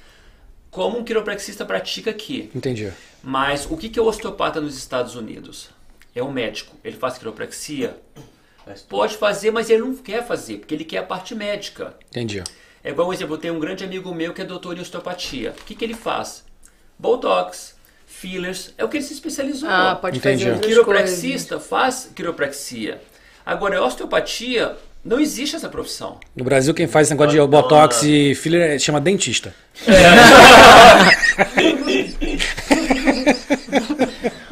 como 0.70 0.98
um 0.98 1.04
quiropraxista 1.04 1.64
pratica 1.64 2.10
aqui. 2.10 2.50
Entendi. 2.54 2.92
Mas 3.22 3.66
o 3.70 3.76
que 3.76 3.88
que 3.88 3.98
é 3.98 4.02
o 4.02 4.06
osteopata 4.06 4.60
nos 4.60 4.76
Estados 4.76 5.14
Unidos? 5.14 5.70
É 6.14 6.22
um 6.22 6.32
médico. 6.32 6.74
Ele 6.82 6.96
faz 6.96 7.18
quiropraxia? 7.18 7.96
Pode 8.88 9.16
fazer, 9.16 9.50
mas 9.50 9.70
ele 9.70 9.82
não 9.82 9.94
quer 9.96 10.26
fazer, 10.26 10.58
porque 10.58 10.74
ele 10.74 10.84
quer 10.84 10.98
a 10.98 11.02
parte 11.02 11.34
médica. 11.34 11.94
Entendi. 12.10 12.42
É 12.82 12.90
igual 12.90 13.08
um 13.08 13.12
exemplo, 13.12 13.34
eu 13.34 13.38
tenho 13.38 13.54
um 13.54 13.60
grande 13.60 13.84
amigo 13.84 14.14
meu 14.14 14.32
que 14.32 14.40
é 14.40 14.44
doutor 14.44 14.76
em 14.76 14.80
osteopatia. 14.80 15.50
O 15.60 15.64
que, 15.64 15.74
que 15.74 15.84
ele 15.84 15.94
faz? 15.94 16.44
Botox, 16.98 17.74
fillers, 18.22 18.72
é 18.78 18.84
o 18.84 18.88
que 18.88 18.98
ele 18.98 19.04
se 19.04 19.12
especializou. 19.14 19.68
Ah, 19.68 19.98
pode 20.00 20.18
Entendi. 20.18 20.44
fazer 20.44 20.60
quiropraxista 20.60 21.58
faz 21.58 22.08
quiropraxia. 22.14 23.00
Agora, 23.44 23.78
a 23.78 23.84
osteopatia, 23.84 24.76
não 25.04 25.18
existe 25.18 25.56
essa 25.56 25.68
profissão. 25.68 26.20
No 26.36 26.44
Brasil, 26.44 26.72
quem 26.72 26.86
faz 26.86 27.08
esse 27.08 27.14
negócio 27.14 27.32
de 27.32 27.44
botox 27.44 28.04
e 28.04 28.36
filler 28.36 28.76
é- 28.76 28.78
chama 28.78 29.00
dentista. 29.00 29.52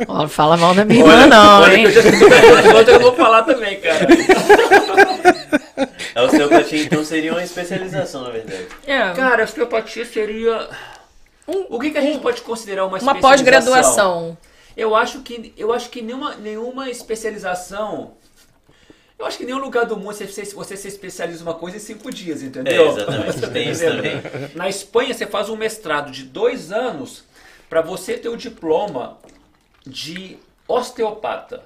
Ó, 0.08 0.18
não 0.22 0.28
fala 0.28 0.56
mal 0.56 0.74
da 0.74 0.84
minha 0.84 1.00
irmã, 1.00 1.26
não, 1.26 1.60
olha 1.62 1.74
hein? 1.76 1.88
que 1.88 1.98
eu 1.98 2.02
já 2.02 2.92
eu 2.92 3.00
vou 3.00 3.14
falar 3.14 3.42
também, 3.42 3.80
cara. 3.80 4.06
A 6.16 6.22
osteopatia, 6.24 6.82
então, 6.82 7.04
seria 7.04 7.30
uma 7.32 7.44
especialização, 7.44 8.24
na 8.24 8.30
verdade. 8.30 8.66
É, 8.84 9.12
Cara, 9.12 9.42
a 9.42 9.44
osteopatia 9.44 10.04
seria... 10.04 10.68
o 11.46 11.78
que, 11.78 11.90
que 11.90 11.98
a 11.98 12.02
gente 12.02 12.20
pode 12.20 12.42
considerar 12.42 12.86
uma 12.86 12.98
uma 12.98 13.20
pós-graduação. 13.20 14.36
Eu 14.76 14.94
acho 14.94 15.20
que, 15.20 15.52
eu 15.56 15.72
acho 15.72 15.90
que 15.90 16.00
nenhuma, 16.00 16.36
nenhuma 16.36 16.88
especialização... 16.88 18.14
Eu 19.18 19.26
acho 19.26 19.36
que 19.36 19.44
nenhum 19.44 19.58
lugar 19.58 19.84
do 19.84 19.98
mundo 19.98 20.14
você, 20.14 20.26
você, 20.26 20.76
se 20.78 20.88
especializa 20.88 21.40
em 21.40 21.42
uma 21.42 21.52
coisa 21.52 21.76
em 21.76 21.80
cinco 21.80 22.10
dias, 22.10 22.42
entendeu? 22.42 22.86
É, 22.86 22.88
exatamente. 22.88 23.40
Tem 23.52 23.70
isso 23.70 23.84
também. 23.84 24.22
Na 24.54 24.66
Espanha, 24.66 25.12
você 25.12 25.26
faz 25.26 25.50
um 25.50 25.56
mestrado 25.56 26.10
de 26.10 26.24
dois 26.24 26.72
anos 26.72 27.24
para 27.68 27.82
você 27.82 28.16
ter 28.16 28.30
o 28.30 28.36
diploma 28.36 29.18
de 29.86 30.38
osteopata. 30.66 31.62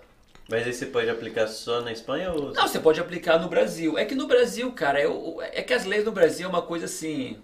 Mas 0.49 0.67
aí 0.67 0.73
você 0.73 0.87
pode 0.87 1.09
aplicar 1.09 1.47
só 1.47 1.81
na 1.81 1.93
Espanha 1.93 2.33
ou... 2.33 2.53
Não, 2.53 2.69
você 2.69 2.79
pode 2.79 3.01
aplicar 3.01 3.39
no 3.39 3.49
Brasil. 3.49 3.97
É 3.97 4.05
que 4.05 4.15
no 4.15 4.27
Brasil, 4.27 4.71
cara, 4.73 5.01
é, 5.01 5.09
é 5.53 5.63
que 5.63 5.73
as 5.73 5.85
leis 5.85 6.05
no 6.05 6.13
Brasil 6.13 6.47
é 6.47 6.49
uma 6.49 6.63
coisa 6.63 6.85
assim. 6.85 7.39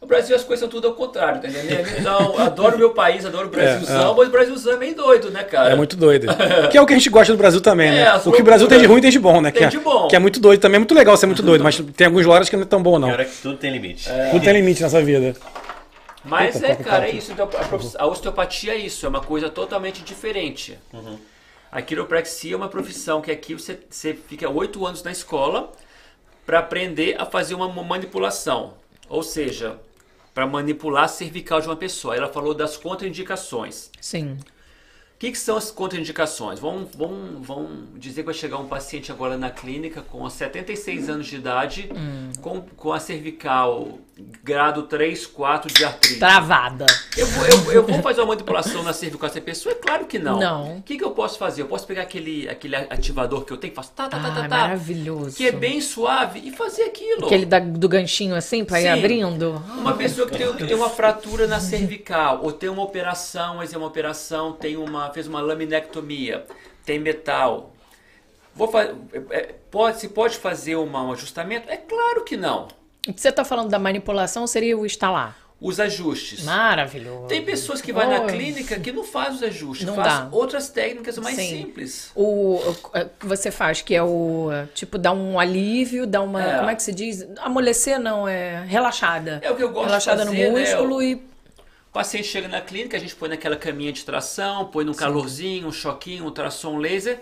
No 0.00 0.08
Brasil 0.08 0.34
as 0.34 0.42
coisas 0.42 0.60
são 0.60 0.68
tudo 0.68 0.88
ao 0.88 0.94
contrário, 0.94 1.38
entendeu? 1.38 1.84
Então, 1.98 2.38
adoro 2.38 2.78
meu 2.78 2.90
país, 2.90 3.26
adoro 3.26 3.48
o 3.48 3.50
Brasilzão, 3.50 4.12
é. 4.12 4.16
mas 4.16 4.28
o 4.28 4.30
Brasilzão 4.30 4.72
é 4.72 4.76
meio 4.78 4.94
doido, 4.94 5.30
né, 5.30 5.44
cara? 5.44 5.70
É 5.70 5.74
muito 5.76 5.94
doido. 5.94 6.26
que 6.70 6.78
é 6.78 6.80
o 6.80 6.86
que 6.86 6.94
a 6.94 6.96
gente 6.96 7.10
gosta 7.10 7.34
do 7.34 7.36
Brasil 7.36 7.60
também, 7.60 7.90
né? 7.90 8.00
É, 8.00 8.06
as 8.08 8.24
o 8.26 8.32
que 8.32 8.40
o 8.40 8.44
Brasil 8.44 8.66
tem 8.66 8.78
de 8.78 8.86
ruim 8.86 9.02
tem 9.02 9.10
de 9.10 9.18
bom, 9.18 9.42
né? 9.42 9.50
Tem 9.50 9.60
que, 9.60 9.64
é- 9.66 9.68
de 9.68 9.78
bom. 9.78 10.08
que 10.08 10.16
é 10.16 10.18
muito 10.18 10.40
doido 10.40 10.58
também. 10.60 10.76
É 10.76 10.78
muito 10.78 10.94
legal 10.94 11.16
ser 11.18 11.26
muito 11.26 11.42
doido, 11.42 11.62
mas 11.62 11.76
tem 11.94 12.06
alguns 12.06 12.24
lugares 12.24 12.48
que 12.48 12.56
não 12.56 12.62
é 12.62 12.66
tão 12.66 12.82
bom, 12.82 12.98
não. 12.98 13.08
Hora 13.10 13.26
que 13.26 13.42
tudo 13.42 13.58
tem 13.58 13.70
limite. 13.70 14.08
Tudo 14.30 14.42
tem 14.42 14.54
limite 14.54 14.82
nessa 14.82 15.02
vida. 15.02 15.36
Mas 16.24 16.54
Eita, 16.56 16.66
é, 16.68 16.76
cara, 16.76 17.06
é 17.06 17.10
isso. 17.10 17.32
Então, 17.32 17.48
a, 17.98 18.02
a 18.02 18.06
osteopatia 18.06 18.72
é 18.72 18.78
isso, 18.78 19.04
é 19.04 19.08
uma 19.08 19.20
coisa 19.20 19.50
totalmente 19.50 20.02
diferente. 20.02 20.78
A 21.70 21.82
quiropraxia 21.82 22.54
é 22.54 22.56
uma 22.56 22.68
profissão 22.68 23.20
que 23.20 23.30
aqui 23.30 23.54
você, 23.54 23.78
você 23.88 24.14
fica 24.14 24.48
oito 24.48 24.84
anos 24.86 25.02
na 25.02 25.12
escola 25.12 25.70
para 26.44 26.58
aprender 26.58 27.16
a 27.18 27.24
fazer 27.26 27.54
uma 27.54 27.68
ma- 27.68 27.82
manipulação. 27.82 28.74
Ou 29.08 29.22
seja, 29.22 29.76
para 30.34 30.46
manipular 30.46 31.04
a 31.04 31.08
cervical 31.08 31.60
de 31.60 31.66
uma 31.68 31.76
pessoa. 31.76 32.16
Ela 32.16 32.28
falou 32.28 32.54
das 32.54 32.76
contraindicações. 32.76 33.90
Sim. 34.00 34.38
Que, 35.20 35.30
que 35.32 35.38
são 35.38 35.56
as 35.58 35.70
contraindicações? 35.70 36.58
Vamos, 36.58 36.88
vamos, 36.96 37.46
vamos 37.46 37.70
dizer 38.00 38.22
que 38.22 38.26
vai 38.26 38.34
chegar 38.34 38.56
um 38.58 38.66
paciente 38.66 39.12
agora 39.12 39.36
na 39.36 39.50
clínica 39.50 40.00
com 40.00 40.28
76 40.28 41.10
anos 41.10 41.26
de 41.26 41.36
idade, 41.36 41.90
com, 42.40 42.62
com 42.62 42.92
a 42.92 42.98
cervical 42.98 43.98
grado 44.44 44.82
3, 44.84 45.26
4 45.26 45.72
de 45.72 45.84
artrite. 45.84 46.18
Travada. 46.18 46.84
Eu, 47.16 47.26
vou- 47.26 47.46
eu, 47.46 47.72
eu 47.72 47.86
vou 47.86 48.02
fazer 48.02 48.20
uma 48.20 48.28
manipulação 48.28 48.82
na 48.82 48.92
cervical 48.92 49.28
dessa 49.28 49.40
pessoa? 49.40 49.72
É 49.72 49.76
claro 49.76 50.04
que 50.06 50.18
não. 50.18 50.38
Não. 50.38 50.76
O 50.78 50.82
que, 50.82 50.96
que 50.98 51.04
eu 51.04 51.10
posso 51.12 51.38
fazer? 51.38 51.62
Eu 51.62 51.66
posso 51.66 51.86
pegar 51.86 52.02
aquele, 52.02 52.48
aquele 52.48 52.76
ativador 52.76 53.44
que 53.44 53.52
eu 53.52 53.56
tenho, 53.56 53.74
faço 53.74 53.92
tá, 53.92 54.08
tá, 54.08 54.18
tá, 54.18 54.28
Ah, 54.28 54.34
tá, 54.34 54.42
tá, 54.42 54.48
maravilhoso. 54.48 55.36
que 55.36 55.46
é 55.46 55.52
bem 55.52 55.80
suave 55.80 56.40
e 56.44 56.50
fazer 56.50 56.82
aquilo. 56.84 57.26
Aquele 57.26 57.46
da- 57.46 57.58
do 57.60 57.88
ganchinho 57.88 58.34
assim, 58.34 58.64
pra 58.64 58.78
ir 58.80 58.84
Sim. 58.84 58.88
abrindo. 58.90 59.62
Uma 59.78 59.94
pessoa 59.94 60.26
que 60.28 60.36
tem, 60.36 60.52
que 60.54 60.66
tem 60.66 60.76
uma 60.76 60.90
fratura 60.90 61.46
na 61.46 61.60
cervical, 61.60 62.40
ou 62.42 62.52
tem 62.52 62.68
uma 62.70 62.82
operação, 62.82 63.56
mas 63.56 63.72
é 63.72 63.76
uma 63.78 63.86
operação, 63.86 64.52
tem 64.52 64.76
uma, 64.76 65.09
fez 65.12 65.26
uma 65.26 65.40
laminectomia, 65.40 66.44
tem 66.84 66.98
metal. 66.98 67.74
Vou 68.54 68.68
fa- 68.68 68.94
é, 69.12 69.22
é, 69.30 69.54
pode, 69.70 70.00
se 70.00 70.08
pode 70.08 70.36
fazer 70.36 70.76
uma- 70.76 71.02
um 71.04 71.12
ajustamento? 71.12 71.68
É 71.70 71.76
claro 71.76 72.24
que 72.24 72.36
não. 72.36 72.68
O 73.08 73.12
que 73.14 73.20
você 73.20 73.32
tá 73.32 73.44
falando 73.44 73.70
da 73.70 73.78
manipulação 73.78 74.46
seria 74.46 74.76
o 74.76 74.84
instalar. 74.84 75.36
Os 75.60 75.78
ajustes. 75.78 76.42
Maravilhoso. 76.42 77.26
Tem 77.26 77.44
pessoas 77.44 77.82
que 77.82 77.92
vão 77.92 78.08
na 78.08 78.20
clínica 78.24 78.80
que 78.80 78.90
não 78.90 79.04
faz 79.04 79.36
os 79.36 79.42
ajustes, 79.42 79.86
Não 79.86 79.94
faz 79.94 80.08
dá. 80.08 80.28
outras 80.32 80.70
técnicas 80.70 81.18
mais 81.18 81.36
Sim. 81.36 81.48
simples. 81.48 82.10
O, 82.14 82.56
o 82.56 82.74
que 83.18 83.26
você 83.26 83.50
faz, 83.50 83.82
que 83.82 83.94
é 83.94 84.02
o 84.02 84.48
tipo, 84.74 84.96
dar 84.96 85.12
um 85.12 85.38
alívio, 85.38 86.06
dar 86.06 86.22
uma. 86.22 86.42
É. 86.42 86.56
Como 86.58 86.70
é 86.70 86.74
que 86.74 86.82
se 86.82 86.94
diz? 86.94 87.26
Amolecer 87.40 88.00
não, 88.00 88.26
é 88.26 88.64
relaxada. 88.64 89.38
É 89.42 89.50
o 89.50 89.56
que 89.56 89.62
eu 89.62 89.68
gosto 89.68 89.80
de 89.82 89.88
relaxada 89.88 90.24
fazer, 90.24 90.48
no 90.48 90.54
né? 90.54 90.60
músculo 90.60 91.02
e. 91.02 91.22
O 91.90 91.92
paciente 91.92 92.28
chega 92.28 92.46
na 92.46 92.60
clínica, 92.60 92.96
a 92.96 93.00
gente 93.00 93.16
põe 93.16 93.28
naquela 93.28 93.56
caminha 93.56 93.92
de 93.92 94.04
tração, 94.04 94.66
põe 94.66 94.84
num 94.84 94.94
calorzinho, 94.94 95.66
um 95.66 95.72
choquinho, 95.72 96.22
um 96.22 96.26
ultrassom 96.26 96.78
laser, 96.78 97.20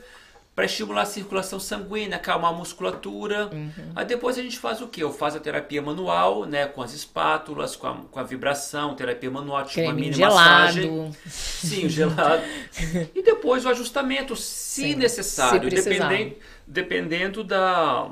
para 0.54 0.66
estimular 0.66 1.02
a 1.02 1.06
circulação 1.06 1.58
sanguínea, 1.58 2.16
acalmar 2.16 2.50
a 2.50 2.52
musculatura. 2.52 3.48
Uhum. 3.50 3.72
Aí 3.96 4.04
depois 4.04 4.36
a 4.36 4.42
gente 4.42 4.58
faz 4.58 4.82
o 4.82 4.88
quê? 4.88 5.02
Eu 5.02 5.10
faço 5.10 5.38
a 5.38 5.40
terapia 5.40 5.80
manual, 5.80 6.44
né, 6.44 6.66
com 6.66 6.82
as 6.82 6.92
espátulas, 6.92 7.76
com 7.76 7.86
a, 7.86 7.94
com 7.94 8.20
a 8.20 8.22
vibração, 8.22 8.94
terapia 8.94 9.30
manual, 9.30 9.64
tipo 9.64 9.80
uma 9.80 9.92
Creme 9.92 10.02
mini 10.02 10.12
gelado. 10.12 10.36
massagem. 10.36 11.16
Sim, 11.26 11.86
o 11.86 11.88
gelado. 11.88 12.42
e 13.14 13.22
depois 13.22 13.64
o 13.64 13.70
ajustamento, 13.70 14.36
se 14.36 14.82
Sim, 14.82 14.94
necessário, 14.96 15.70
se 15.70 15.76
dependendo, 15.76 16.36
dependendo 16.66 17.42
da, 17.42 18.10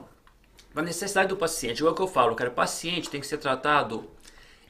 da 0.75 0.81
necessidade 0.81 1.29
do 1.29 1.37
paciente. 1.37 1.81
Igual 1.81 1.95
que 1.95 2.01
eu 2.01 2.09
falo, 2.09 2.35
cara, 2.35 2.49
o 2.49 2.55
paciente 2.55 3.11
tem 3.11 3.21
que 3.21 3.27
ser 3.27 3.37
tratado 3.37 4.09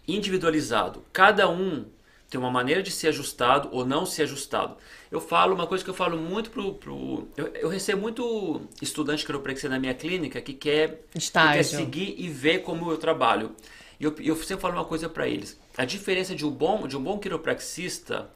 individualizado. 0.06 1.04
Cada 1.12 1.48
um 1.48 1.86
tem 2.28 2.40
uma 2.40 2.50
maneira 2.50 2.82
de 2.82 2.90
ser 2.90 3.08
ajustado 3.08 3.68
ou 3.72 3.84
não 3.84 4.04
ser 4.04 4.24
ajustado. 4.24 4.76
Eu 5.10 5.20
falo 5.20 5.54
uma 5.54 5.66
coisa 5.66 5.84
que 5.84 5.90
eu 5.90 5.94
falo 5.94 6.16
muito 6.16 6.50
pro. 6.50 6.74
pro 6.74 7.28
eu, 7.36 7.46
eu 7.48 7.68
recebo 7.68 8.02
muito 8.02 8.60
estudante 8.82 9.20
de 9.20 9.26
quiropraxia 9.26 9.70
na 9.70 9.78
minha 9.78 9.94
clínica 9.94 10.40
que 10.40 10.52
quer, 10.52 11.02
que 11.12 11.30
quer 11.30 11.62
seguir 11.62 12.14
e 12.18 12.28
ver 12.28 12.58
como 12.62 12.90
eu 12.90 12.98
trabalho. 12.98 13.54
E 13.98 14.04
eu, 14.04 14.14
eu 14.18 14.36
sempre 14.36 14.62
falo 14.62 14.74
uma 14.74 14.84
coisa 14.84 15.08
para 15.08 15.28
eles. 15.28 15.58
A 15.76 15.84
diferença 15.84 16.34
de 16.34 16.44
um 16.44 16.50
bom, 16.50 16.86
de 16.86 16.96
um 16.96 17.02
bom 17.02 17.18
quiropraxista 17.18 18.28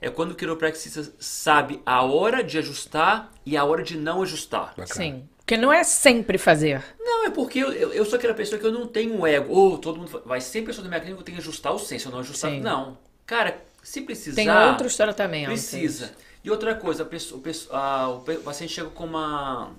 é 0.00 0.10
quando 0.10 0.32
o 0.32 0.34
quiropraxista 0.34 1.12
sabe 1.18 1.80
a 1.84 2.02
hora 2.02 2.42
de 2.42 2.58
ajustar 2.58 3.32
e 3.44 3.56
a 3.56 3.64
hora 3.64 3.82
de 3.82 3.96
não 3.96 4.22
ajustar. 4.22 4.74
Sim. 4.86 5.28
Porque 5.44 5.58
não 5.58 5.70
é 5.72 5.84
sempre 5.84 6.38
fazer. 6.38 6.82
Não, 6.98 7.26
é 7.26 7.30
porque 7.30 7.58
eu, 7.58 7.70
eu, 7.72 7.92
eu 7.92 8.04
sou 8.06 8.16
aquela 8.16 8.32
pessoa 8.32 8.58
que 8.58 8.66
eu 8.66 8.72
não 8.72 8.86
tenho 8.86 9.14
um 9.14 9.26
ego. 9.26 9.52
Ou 9.52 9.76
todo 9.76 9.98
mundo 9.98 10.22
vai 10.24 10.40
ser 10.40 10.62
pessoa 10.62 10.82
da 10.82 10.88
minha 10.88 11.00
clínica, 11.00 11.20
eu 11.20 11.24
tenho 11.24 11.36
que 11.36 11.42
ajustar 11.42 11.72
o 11.74 11.78
senso, 11.78 12.08
eu 12.08 12.12
não 12.12 12.20
ajustar. 12.20 12.50
Sim. 12.50 12.60
Não. 12.60 12.96
Cara, 13.26 13.58
se 13.82 14.00
precisar. 14.00 14.36
Tem 14.36 14.50
outros 14.70 14.96
tratamentos. 14.96 15.52
Precisa. 15.52 16.12
E 16.42 16.50
outra 16.50 16.74
coisa, 16.74 17.02
a 17.02 17.06
pessoa, 17.06 17.42
a- 17.72 18.08
o 18.08 18.20
paciente 18.42 18.72
chega 18.72 18.88
com 18.88 19.04
uma, 19.04 19.70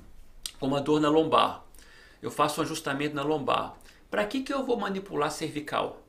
com 0.59 0.67
uma 0.67 0.81
dor 0.81 0.99
na 1.01 1.09
lombar. 1.09 1.63
Eu 2.21 2.29
faço 2.29 2.61
um 2.61 2.63
ajustamento 2.63 3.15
na 3.15 3.23
lombar. 3.23 3.75
Para 4.09 4.23
que, 4.25 4.41
que 4.41 4.53
eu 4.53 4.63
vou 4.63 4.77
manipular 4.77 5.31
cervical? 5.31 6.01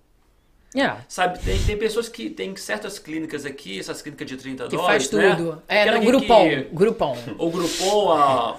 É. 0.74 0.92
Sabe, 1.08 1.38
tem, 1.38 1.58
tem 1.62 1.76
pessoas 1.78 2.06
que 2.08 2.28
tem 2.28 2.54
certas 2.56 2.98
clínicas 2.98 3.46
aqui, 3.46 3.78
essas 3.80 4.02
clínicas 4.02 4.26
de 4.26 4.36
30 4.36 4.64
Que 4.68 4.76
dólares. 4.76 5.06
faz 5.08 5.22
né? 5.22 5.34
tudo. 5.34 5.62
É, 5.66 5.80
Aquela 5.82 5.96
não, 5.96 6.00
que- 6.00 6.06
que- 6.06 6.68
Groupon. 6.74 7.16
Ou 7.38 7.50
Groupon, 7.50 8.12
a, 8.12 8.56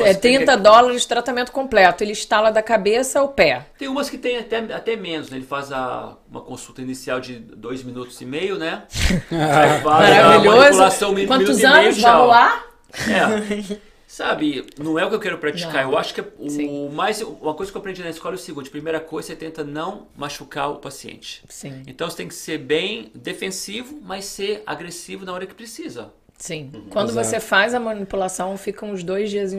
É 0.00 0.14
30 0.14 0.18
clínicas- 0.20 0.60
dólares, 0.62 1.06
tratamento 1.06 1.52
completo. 1.52 2.02
Ele 2.02 2.12
instala 2.12 2.50
da 2.50 2.62
cabeça 2.62 3.20
ao 3.20 3.28
pé. 3.28 3.66
Tem 3.78 3.86
umas 3.86 4.10
que 4.10 4.18
tem 4.18 4.38
até, 4.38 4.58
até 4.58 4.96
menos, 4.96 5.30
né? 5.30 5.36
Ele 5.36 5.46
faz 5.46 5.70
a, 5.70 6.16
uma 6.28 6.40
consulta 6.40 6.82
inicial 6.82 7.20
de 7.20 7.34
dois 7.38 7.84
minutos 7.84 8.20
e 8.20 8.24
meio, 8.24 8.58
né? 8.58 8.82
Aí 9.30 9.80
faz 9.80 9.86
a 9.86 10.22
Maravilhoso. 10.24 10.56
manipulação, 10.58 11.14
Quantos 11.26 11.28
minuto 11.56 11.56
meio, 11.56 11.84
anos? 11.86 11.98
Vamos 12.00 12.28
lá? 12.28 12.64
É. 13.06 13.80
Sabe, 14.10 14.66
não 14.76 14.98
é 14.98 15.04
o 15.04 15.08
que 15.08 15.14
eu 15.14 15.20
quero 15.20 15.38
praticar. 15.38 15.84
Não. 15.84 15.92
Eu 15.92 15.96
acho 15.96 16.12
que 16.12 16.20
é 16.20 16.24
o 16.36 16.50
Sim. 16.50 16.88
mais. 16.88 17.22
Uma 17.22 17.54
coisa 17.54 17.70
que 17.70 17.78
eu 17.78 17.80
aprendi 17.80 18.02
na 18.02 18.10
escola 18.10 18.34
é 18.34 18.38
o 18.38 18.38
seguinte: 18.38 18.68
primeira 18.68 18.98
coisa, 18.98 19.28
você 19.28 19.36
tenta 19.36 19.62
não 19.62 20.08
machucar 20.16 20.68
o 20.68 20.80
paciente. 20.80 21.44
Sim. 21.48 21.84
Então 21.86 22.10
você 22.10 22.16
tem 22.16 22.26
que 22.26 22.34
ser 22.34 22.58
bem 22.58 23.12
defensivo, 23.14 24.00
mas 24.02 24.24
ser 24.24 24.64
agressivo 24.66 25.24
na 25.24 25.32
hora 25.32 25.46
que 25.46 25.54
precisa. 25.54 26.12
Sim. 26.36 26.72
Quando 26.90 27.10
Exato. 27.10 27.24
você 27.24 27.38
faz 27.38 27.72
a 27.72 27.78
manipulação, 27.78 28.56
fica 28.56 28.84
uns 28.84 29.04
dois 29.04 29.30
dias 29.30 29.52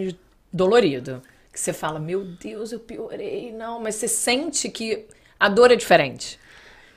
dolorido. 0.51 1.21
Que 1.49 1.57
você 1.57 1.71
fala, 1.71 1.97
meu 1.97 2.25
Deus, 2.25 2.73
eu 2.73 2.79
piorei. 2.81 3.53
Não, 3.53 3.79
mas 3.79 3.95
você 3.95 4.09
sente 4.09 4.69
que 4.69 5.05
a 5.39 5.47
dor 5.47 5.71
é 5.71 5.77
diferente. 5.77 6.37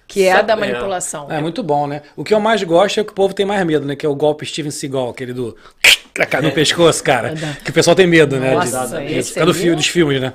Que 0.07 0.25
é 0.25 0.33
a 0.33 0.43
da 0.43 0.53
é. 0.53 0.57
manipulação. 0.57 1.31
É 1.31 1.41
muito 1.41 1.63
bom, 1.63 1.87
né? 1.87 2.03
O 2.15 2.23
que 2.25 2.35
eu 2.35 2.41
mais 2.41 2.63
gosto 2.63 2.99
é 2.99 3.03
o 3.03 3.05
que 3.07 3.13
o 3.13 3.15
povo 3.15 3.35
tem 3.35 3.47
mais 3.47 3.65
medo, 3.67 3.87
né? 3.87 3.97
Que 3.97 4.05
é 4.05 4.09
o 4.09 4.15
golpe 4.15 4.45
Steven 4.47 4.71
Seagal, 4.71 5.11
aquele 5.11 5.33
do. 5.33 5.57
no 6.43 6.53
pescoço, 6.53 7.03
cara. 7.03 7.35
Que 7.65 7.71
o 7.71 7.75
pessoal 7.75 7.97
tem 7.97 8.07
medo, 8.07 8.39
né? 8.39 8.55
Nossa, 8.55 8.87
de, 9.01 9.23
de, 9.23 9.39
é 9.39 9.45
do 9.45 9.51
aí 9.51 9.57
fi- 9.57 9.69
é- 9.71 9.75
dos 9.75 9.87
filmes, 9.87 10.21
né? 10.21 10.35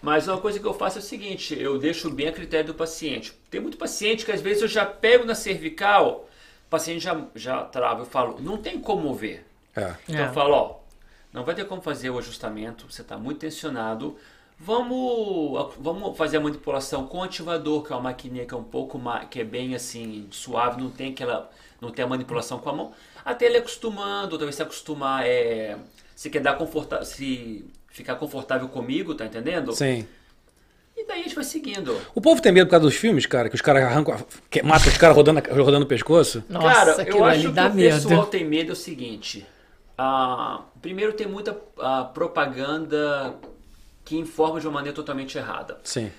Mas 0.00 0.28
uma 0.28 0.38
coisa 0.38 0.60
que 0.60 0.64
eu 0.66 0.72
faço 0.72 0.98
é 0.98 1.00
o 1.00 1.04
seguinte, 1.04 1.56
eu 1.60 1.76
deixo 1.76 2.08
bem 2.08 2.28
a 2.28 2.32
critério 2.32 2.68
do 2.68 2.74
paciente. 2.74 3.32
Tem 3.50 3.60
muito 3.60 3.76
paciente 3.76 4.24
que 4.24 4.30
às 4.30 4.40
vezes 4.40 4.62
eu 4.62 4.68
já 4.68 4.86
pego 4.86 5.24
na 5.24 5.34
cervical, 5.34 6.28
o 6.66 6.70
paciente 6.70 7.00
já, 7.00 7.20
já 7.34 7.62
trava, 7.64 8.02
eu 8.02 8.06
falo, 8.06 8.38
não 8.40 8.56
tem 8.56 8.78
como 8.80 9.02
mover. 9.02 9.44
É. 9.76 9.92
Então 10.08 10.24
É. 10.24 10.28
eu 10.28 10.32
falo, 10.32 10.54
ó, 10.54 10.76
não 11.32 11.44
vai 11.44 11.54
ter 11.54 11.64
como 11.64 11.82
fazer 11.82 12.10
o 12.10 12.18
ajustamento, 12.18 12.86
você 12.88 13.02
está 13.02 13.18
muito 13.18 13.40
tensionado. 13.40 14.16
Vamos, 14.60 15.74
vamos 15.78 16.16
fazer 16.18 16.38
a 16.38 16.40
manipulação 16.40 17.06
com 17.06 17.22
ativador, 17.22 17.82
que 17.84 17.92
é 17.92 17.96
uma 17.96 18.02
maquininha 18.02 18.44
que 18.44 18.52
é 18.52 18.56
um 18.56 18.64
pouco 18.64 18.98
mais, 18.98 19.28
que 19.28 19.40
é 19.40 19.44
bem 19.44 19.74
assim, 19.74 20.26
suave, 20.32 20.82
não 20.82 20.90
tem 20.90 21.12
aquela, 21.12 21.48
não 21.80 21.90
tem 21.90 22.04
a 22.04 22.08
manipulação 22.08 22.58
com 22.58 22.68
a 22.68 22.72
mão. 22.72 22.92
Até 23.24 23.46
ele 23.46 23.58
acostumando, 23.58 24.36
talvez 24.36 24.56
se 24.56 24.62
acostumar, 24.62 25.24
é, 25.24 25.76
se 26.14 26.28
quer 26.28 26.40
dar 26.40 26.54
confortável, 26.58 27.04
se 27.06 27.64
ficar 27.88 28.16
confortável 28.16 28.68
comigo, 28.68 29.14
tá 29.14 29.26
entendendo? 29.26 29.72
Sim. 29.72 30.06
E 30.96 31.06
daí 31.06 31.20
a 31.20 31.22
gente 31.22 31.36
vai 31.36 31.44
seguindo. 31.44 31.96
O 32.12 32.20
povo 32.20 32.42
tem 32.42 32.50
medo 32.50 32.66
por 32.66 32.72
causa 32.72 32.86
dos 32.86 32.96
filmes, 32.96 33.26
cara, 33.26 33.48
que 33.48 33.54
os 33.54 33.60
caras 33.60 33.84
arrancam, 33.84 34.16
que 34.50 34.60
matam 34.64 34.88
os 34.88 34.98
caras 34.98 35.14
rodando, 35.16 35.40
rodando 35.54 35.84
o 35.84 35.88
pescoço. 35.88 36.42
Nossa, 36.48 36.66
Cara, 36.66 36.90
eu 37.08 37.24
acho 37.24 37.52
que 37.52 37.60
o 37.60 37.74
medo. 37.74 37.94
pessoal 37.94 38.26
tem 38.26 38.44
medo 38.44 38.70
é 38.70 38.72
o 38.72 38.76
seguinte. 38.76 39.46
ah, 39.96 40.62
primeiro 40.82 41.12
tem 41.12 41.28
muita 41.28 41.56
ah, 41.78 42.10
propaganda 42.12 43.36
que 44.08 44.16
informa 44.16 44.58
de 44.58 44.66
uma 44.66 44.72
maneira 44.72 44.94
totalmente 44.96 45.36
errada. 45.36 45.78
Sim. 45.84 46.10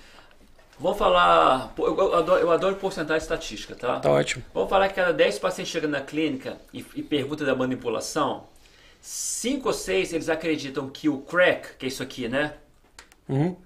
Vamos 0.78 0.96
falar. 0.96 1.74
Eu, 1.76 2.14
adoro, 2.14 2.40
eu 2.40 2.50
adoro 2.52 2.76
porcentagem 2.76 3.20
estatística, 3.20 3.74
tá? 3.74 3.98
Tá 3.98 4.10
ótimo. 4.10 4.44
Vamos 4.54 4.70
falar 4.70 4.88
que 4.88 4.94
cada 4.94 5.12
10 5.12 5.38
pacientes 5.40 5.72
chegam 5.72 5.90
na 5.90 6.00
clínica 6.00 6.56
e, 6.72 6.84
e 6.94 7.02
pergunta 7.02 7.44
da 7.44 7.54
manipulação. 7.54 8.44
5 9.02 9.66
ou 9.68 9.74
6 9.74 10.12
eles 10.12 10.28
acreditam 10.28 10.88
que 10.88 11.08
o 11.08 11.18
crack, 11.18 11.76
que 11.78 11.86
é 11.86 11.88
isso 11.88 12.02
aqui, 12.02 12.28
né? 12.28 12.54
Uhum. 13.28 13.56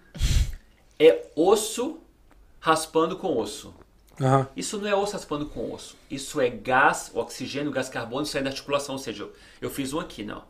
É 0.99 1.27
osso 1.37 1.99
raspando 2.61 3.17
com 3.17 3.37
osso. 3.37 3.75
Aham. 4.21 4.49
Isso 4.57 4.79
não 4.79 4.89
é 4.89 4.95
osso 4.95 5.13
raspando 5.13 5.47
com 5.47 5.71
osso. 5.73 5.97
Isso 6.11 6.41
é 6.41 6.49
gás, 6.49 7.11
oxigênio, 7.15 7.71
gás 7.71 7.89
carbônico 7.91 8.31
saindo 8.31 8.45
da 8.45 8.51
articulação. 8.51 8.95
Ou 8.95 8.99
seja, 8.99 9.25
eu- 9.25 9.33
eu 9.61 9.71
fiz 9.71 9.93
um 9.93 10.01
aqui, 10.01 10.25
não. 10.25 10.43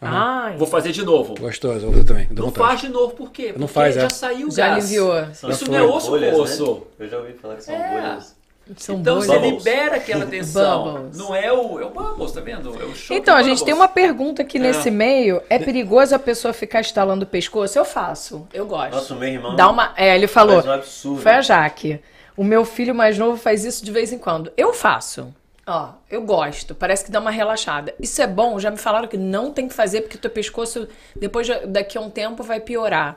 Ai, 0.00 0.56
Vou 0.56 0.66
fazer 0.66 0.92
de 0.92 1.04
novo. 1.04 1.34
Gostoso, 1.38 1.86
eu 1.92 2.04
também. 2.04 2.26
Não 2.30 2.46
vontade. 2.46 2.66
faz 2.68 2.80
de 2.80 2.88
novo, 2.88 3.14
por 3.14 3.30
quê? 3.30 3.46
Porque 3.46 3.60
Não 3.60 3.68
faz, 3.68 3.94
já 3.94 4.02
é. 4.04 4.08
saiu 4.10 4.48
o 4.48 4.50
já 4.50 4.68
gás. 4.68 4.84
aliviou. 4.84 5.14
Isso 5.48 5.70
não 5.70 5.78
é 5.78 5.82
osso 5.82 6.10
bolhas, 6.10 6.30
com 6.32 6.36
né? 6.36 6.42
osso. 6.42 6.86
Eu 6.98 7.08
já 7.08 7.16
ouvi 7.18 7.32
falar 7.34 7.56
que 7.56 7.64
são 7.64 7.74
É. 7.74 7.90
bolhas. 7.90 8.36
São 8.76 8.96
Então 8.96 9.14
boas. 9.14 9.26
você 9.26 9.34
Bubbles. 9.38 9.64
libera 9.64 9.96
aquela 9.96 10.26
tensão. 10.26 10.92
Bubbles. 10.94 11.16
Não 11.18 11.34
é 11.34 11.52
o, 11.52 11.80
é 11.80 11.84
o 11.84 11.90
bubbles, 11.90 12.32
tá 12.32 12.40
vendo? 12.40 12.68
É 12.82 12.84
o 12.84 12.94
choque 12.96 13.14
Então, 13.20 13.34
a 13.34 13.38
bubbles. 13.38 13.58
gente 13.58 13.64
tem 13.64 13.72
uma 13.74 13.86
pergunta 13.88 14.42
aqui 14.42 14.58
É. 14.58 14.60
nesse 14.60 14.90
meio. 14.90 15.40
É 15.48 15.58
perigoso 15.58 16.14
a 16.14 16.18
pessoa 16.18 16.52
ficar 16.52 16.80
estalando 16.80 17.24
o 17.24 17.28
pescoço? 17.28 17.78
Eu 17.78 17.84
faço. 17.84 18.46
Eu 18.52 18.66
gosto. 18.66 18.92
Nossa, 18.92 19.14
o 19.14 19.18
meu 19.18 19.28
irmão 19.28 19.54
Dá 19.56 19.70
uma. 19.70 19.92
É, 19.96 20.14
ele 20.16 20.26
falou. 20.26 20.56
faz 20.56 20.66
um 20.66 20.72
absurdo. 20.72 21.22
Foi 21.22 21.32
a 21.32 21.40
Jaque. 21.40 22.00
O 22.36 22.42
meu 22.44 22.64
filho 22.64 22.94
mais 22.94 23.16
novo 23.16 23.38
faz 23.38 23.64
isso 23.64 23.84
de 23.84 23.90
vez 23.92 24.12
em 24.12 24.18
quando. 24.18 24.52
Eu 24.56 24.74
faço. 24.74 25.32
Ó, 25.66 25.94
eu 26.08 26.22
gosto. 26.22 26.74
Parece 26.74 27.04
que 27.04 27.10
dá 27.10 27.18
uma 27.20 27.30
relaxada. 27.30 27.94
Isso 28.00 28.22
é 28.22 28.26
bom. 28.26 28.58
Já 28.60 28.70
me 28.70 28.76
falaram 28.76 29.08
que 29.08 29.16
não 29.16 29.52
tem 29.52 29.66
que 29.66 29.74
fazer 29.74 30.02
porque 30.02 30.16
teu 30.16 30.30
pescoço, 30.30 30.86
depois 31.16 31.46
de- 31.46 31.66
daqui 31.66 31.98
a 31.98 32.00
um 32.00 32.08
tempo, 32.10 32.42
vai 32.44 32.60
piorar. 32.60 33.16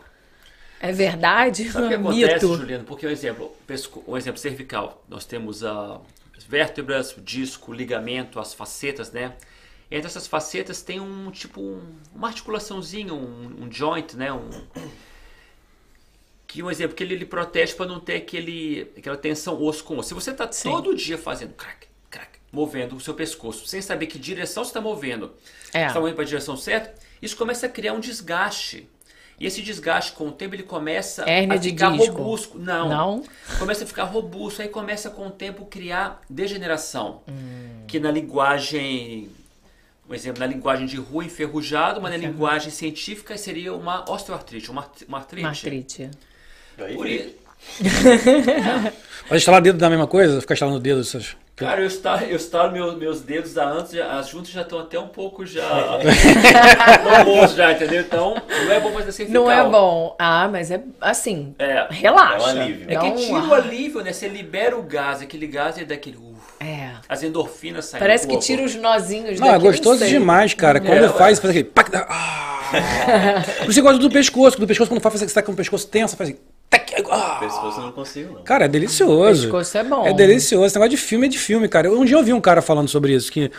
É 0.81 0.91
verdade? 0.91 1.69
Sabe 1.71 1.85
o 1.85 1.89
que 1.89 1.93
acontece, 1.95 2.45
Mito. 2.45 2.57
Juliano? 2.57 2.83
Porque, 2.85 3.05
um 3.05 3.09
exemplo, 3.11 3.55
um 4.07 4.17
exemplo 4.17 4.39
cervical. 4.39 5.03
Nós 5.07 5.25
temos 5.25 5.63
a- 5.63 5.99
as 6.35 6.43
vértebras, 6.43 7.15
o 7.15 7.21
disco, 7.21 7.71
o 7.71 7.73
ligamento, 7.75 8.39
as 8.39 8.53
facetas, 8.53 9.11
né? 9.11 9.33
Entre 9.91 10.07
essas 10.07 10.25
facetas 10.25 10.81
tem 10.81 10.99
um 10.99 11.29
tipo 11.31 11.61
um- 11.61 11.95
uma 12.15 12.27
articulaçãozinha, 12.29 13.13
um, 13.13 13.63
um 13.65 13.71
joint, 13.71 14.13
né? 14.15 14.31
Um, 14.31 14.49
que 16.47 16.63
um 16.63 16.71
exemplo 16.71 16.95
que 16.95 17.03
ele, 17.03 17.13
ele 17.13 17.25
protege 17.25 17.73
para 17.75 17.85
não 17.85 17.99
ter 17.99 18.15
aquele, 18.15 18.91
aquela 18.97 19.17
tensão 19.17 19.61
osso 19.61 19.83
com 19.83 19.97
osso. 19.99 20.09
Se 20.09 20.13
você 20.15 20.31
está 20.31 20.47
todo 20.47 20.95
dia 20.95 21.17
fazendo 21.17 21.53
crack, 21.53 21.87
movendo 22.51 22.95
o 22.95 22.99
seu 22.99 23.13
pescoço, 23.13 23.67
sem 23.67 23.81
saber 23.81 24.07
que 24.07 24.17
direção 24.19 24.63
você 24.63 24.69
está 24.71 24.81
movendo, 24.81 25.31
É. 25.73 25.81
você 25.81 25.85
está 25.87 25.99
movendo 25.99 26.15
para 26.15 26.23
a 26.23 26.27
direção 26.27 26.57
certa, 26.57 26.93
isso 27.21 27.35
começa 27.37 27.65
a 27.65 27.69
criar 27.69 27.93
um 27.93 27.99
desgaste. 27.99 28.87
E 29.39 29.45
esse 29.45 29.61
desgaste, 29.61 30.11
com 30.11 30.27
o 30.27 30.31
tempo, 30.33 30.53
ele 30.53 30.63
começa 30.63 31.23
Hérnia 31.29 31.57
a 31.57 31.61
ficar 31.61 31.87
robusto. 31.89 32.59
Não. 32.59 32.89
Não? 32.89 33.23
Começa 33.57 33.85
a 33.85 33.87
ficar 33.87 34.03
robusto, 34.03 34.61
aí 34.61 34.67
começa 34.67 35.09
com 35.09 35.27
o 35.27 35.31
tempo 35.31 35.65
criar 35.65 36.19
degeneração. 36.29 37.21
Hum. 37.25 37.85
Que 37.87 38.01
na 38.01 38.11
linguagem, 38.11 39.29
um 40.09 40.13
exemplo, 40.13 40.41
na 40.41 40.45
linguagem 40.45 40.85
de 40.87 40.97
rua, 40.97 41.23
enferrujado, 41.23 42.01
mas 42.01 42.11
na 42.11 42.17
linguagem 42.17 42.69
científica 42.69 43.37
seria 43.37 43.73
uma 43.73 44.03
osteoartrite, 44.11 44.69
uma, 44.69 44.85
uma 45.07 45.19
artrite. 45.19 45.43
Uma 45.45 45.49
artrite. 45.51 46.09
Aí, 46.77 46.95
Por 46.95 47.05
Felipe, 47.07 47.35
i- 47.35 47.39
Vai 49.29 49.37
instalar 49.37 49.61
dedo 49.61 49.77
da 49.77 49.89
mesma 49.89 50.07
coisa? 50.07 50.41
Ficar 50.41 50.53
instalando 50.55 50.79
dedo? 50.79 51.01
Essas... 51.01 51.35
Cara, 51.59 51.81
eu 51.81 51.87
estalo, 51.87 52.21
eu 52.23 52.35
estalo 52.37 52.71
meu- 52.71 52.95
meus 52.97 53.19
dedos 53.21 53.53
da 53.53 53.65
antes, 53.69 53.93
as 53.99 54.29
juntas 54.29 54.49
já 54.49 54.61
estão 54.61 54.79
até 54.79 54.97
um 54.97 55.09
pouco 55.09 55.45
já. 55.45 55.61
Famoso 57.03 57.55
já, 57.55 57.71
entendeu? 57.73 58.01
Então, 58.01 58.35
não 58.65 58.71
é 58.71 58.79
bom 58.79 58.91
fazer 58.93 59.11
sem 59.11 59.27
Não 59.29 59.51
é 59.51 59.63
bom. 59.67 60.15
Ah, 60.17 60.47
mas 60.47 60.71
é 60.71 60.81
assim. 61.01 61.53
É. 61.59 61.85
Relaxa. 61.89 62.49
É 62.51 62.53
um 62.53 62.61
alívio. 62.61 62.85
É 62.89 62.95
que 62.95 63.05
um- 63.07 63.15
tira 63.15 63.43
o 63.45 63.53
alívio, 63.53 64.01
né? 64.01 64.13
Você 64.13 64.27
libera 64.27 64.77
o 64.77 64.83
gás, 64.83 65.21
aquele 65.21 65.47
gás 65.47 65.77
é 65.77 65.83
daquele. 65.83 66.17
uf, 66.17 66.39
É. 66.59 66.91
as 67.09 67.23
endorfinas 67.23 67.85
saem 67.85 67.99
Parece 67.99 68.27
que 68.27 68.37
tira 68.39 68.63
os 68.63 68.75
nozinhos 68.75 69.39
Não, 69.39 69.53
é 69.53 69.59
gostoso 69.59 70.05
demais, 70.05 70.53
cara. 70.53 70.79
Quando 70.79 71.03
É, 71.05 71.09
faz, 71.09 71.39
faz 71.39 71.49
aquele. 71.49 71.71
Ah! 72.07 72.55
Por 73.63 73.69
isso 73.69 73.79
eu 73.79 73.83
gosto 73.83 73.99
do 73.99 74.09
pescoço. 74.09 74.59
Do 74.59 74.67
pescoço, 74.67 74.89
quando 74.89 75.01
faz, 75.01 75.19
você 75.19 75.27
tá 75.33 75.41
com 75.41 75.51
o 75.51 75.55
pescoço 75.55 75.87
tenso, 75.87 76.15
faz 76.15 76.29
assim. 76.29 76.39
Ah! 77.11 77.37
pescoço 77.39 77.79
eu 77.79 77.83
não 77.85 77.91
consigo, 77.91 78.33
não. 78.35 78.43
Cara, 78.43 78.65
é 78.65 78.67
delicioso. 78.67 79.43
Pescoço 79.43 79.77
é 79.77 79.83
bom. 79.83 80.05
É 80.05 80.13
delicioso. 80.13 80.65
Esse 80.65 80.75
negócio 80.75 80.91
de 80.91 80.97
filme 80.97 81.27
é 81.27 81.29
de 81.29 81.37
filme, 81.39 81.67
cara. 81.67 81.91
Um 81.91 82.05
dia 82.05 82.15
eu 82.17 82.23
vi 82.23 82.33
um 82.33 82.41
cara 82.41 82.61
falando 82.61 82.87
sobre 82.87 83.13
isso, 83.13 83.31
que, 83.31 83.51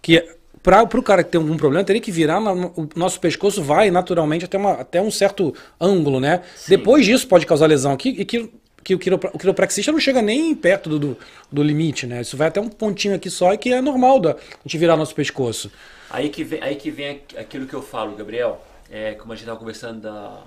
que 0.00 0.24
pra, 0.62 0.86
pro 0.86 1.02
cara 1.02 1.22
que 1.24 1.30
tem 1.30 1.40
algum 1.40 1.56
problema, 1.56 1.84
teria 1.84 2.00
que 2.00 2.10
virar, 2.12 2.40
na- 2.40 2.52
o 2.52 2.88
nosso 2.96 3.18
pescoço 3.20 3.62
vai 3.62 3.90
naturalmente 3.90 4.44
até, 4.44 4.56
uma, 4.58 4.72
até 4.72 5.00
um 5.00 5.10
certo 5.10 5.54
ângulo, 5.80 6.20
né? 6.20 6.42
Depois 6.68 7.04
disso 7.04 7.26
pode 7.28 7.46
causar 7.46 7.66
lesão 7.66 7.92
aqui 7.92 8.10
e 8.10 8.24
que, 8.24 8.50
que 8.84 8.94
o, 8.94 8.98
quiropra, 8.98 9.30
o 9.32 9.38
quiropraxista 9.38 9.92
não 9.92 10.00
chega 10.00 10.20
nem 10.22 10.54
perto 10.54 10.88
do, 10.90 10.98
do, 10.98 11.18
do 11.50 11.62
limite, 11.62 12.06
né? 12.06 12.20
Isso 12.20 12.36
vai 12.36 12.48
até 12.48 12.60
um 12.60 12.68
pontinho 12.68 13.14
aqui 13.14 13.30
só 13.30 13.52
e 13.52 13.58
que 13.58 13.72
é 13.72 13.80
normal 13.80 14.18
da, 14.20 14.30
a 14.32 14.36
gente 14.64 14.78
virar 14.78 14.96
nosso 14.96 15.14
pescoço. 15.14 15.70
Aí 16.10 16.28
que 16.28 16.44
vem, 16.44 16.62
aí 16.62 16.76
que 16.76 16.90
vem 16.90 17.10
aqu- 17.10 17.38
aquilo 17.40 17.66
que 17.66 17.74
eu 17.74 17.82
falo, 17.82 18.14
Gabriel. 18.16 18.60
É, 18.90 19.14
como 19.14 19.32
a 19.32 19.34
gente 19.36 19.44
estava 19.44 19.58
conversando 19.58 20.00
da. 20.02 20.42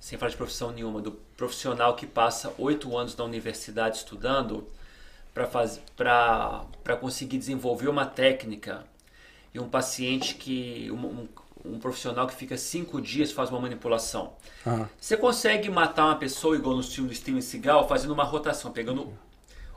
Sem 0.00 0.18
falar 0.18 0.30
de 0.30 0.36
profissão 0.36 0.72
nenhuma, 0.72 1.00
do 1.00 1.12
profissional 1.36 1.94
que 1.94 2.06
passa 2.06 2.52
oito 2.58 2.96
anos 2.96 3.14
na 3.14 3.22
universidade 3.24 3.98
estudando 3.98 4.66
para 5.34 6.96
conseguir 7.00 7.38
desenvolver 7.38 7.88
uma 7.88 8.06
técnica 8.06 8.84
e 9.54 9.60
um 9.60 9.68
paciente 9.68 10.34
que. 10.34 10.90
Um, 10.90 11.06
um- 11.06 11.28
um 11.62 11.78
profissional 11.78 12.26
que 12.26 12.34
fica 12.34 12.56
cinco 12.56 13.02
dias 13.02 13.32
faz 13.32 13.50
uma 13.50 13.60
manipulação. 13.60 14.32
Ah. 14.64 14.86
Você 14.98 15.14
consegue 15.14 15.68
matar 15.68 16.06
uma 16.06 16.16
pessoa 16.16 16.56
igual 16.56 16.74
no 16.74 16.82
filme 16.82 17.10
do 17.10 17.14
Steven 17.14 17.42
Seagal 17.42 17.86
fazendo 17.86 18.12
uma 18.14 18.24
rotação, 18.24 18.72
pegando 18.72 19.12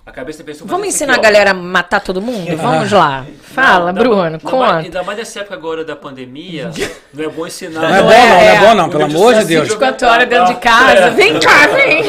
a 0.05 0.11
cabeça 0.11 0.39
da 0.39 0.45
pessoa. 0.45 0.67
Vamos 0.69 0.87
ensinar 0.87 1.15
a 1.15 1.21
galera 1.21 1.51
a 1.51 1.53
matar 1.53 2.01
todo 2.01 2.21
mundo? 2.21 2.55
Vamos 2.57 2.91
lá. 2.91 3.25
Fala, 3.41 3.93
Não, 3.93 4.01
Bruno, 4.01 4.21
ainda 4.21 4.39
mais- 4.41 4.43
conta. 4.43 4.75
Ainda 4.77 5.03
mais 5.03 5.17
nessa 5.17 5.39
época 5.39 5.55
agora 5.55 5.85
da 5.85 5.95
pandemia, 5.95 6.71
não 7.13 7.23
é 7.23 7.29
bom 7.29 7.47
ensinar. 7.47 7.81
Não 7.81 7.95
é 7.95 8.01
bom, 8.01 8.07
Não 8.07 8.11
é, 8.11 8.19
não, 8.19 8.27
não 8.35 8.41
é 8.41 8.55
é. 8.55 8.59
bom, 8.59 8.75
não, 8.75 8.89
pelo 8.89 9.03
amor 9.05 9.33
de 9.35 9.45
Deus. 9.45 9.67
24 9.69 10.07
horas 10.07 10.29
dentro 10.29 10.53
de 10.53 10.59
casa. 10.59 11.09
Vem 11.11 11.39
cá, 11.39 11.67
vem. 11.67 12.03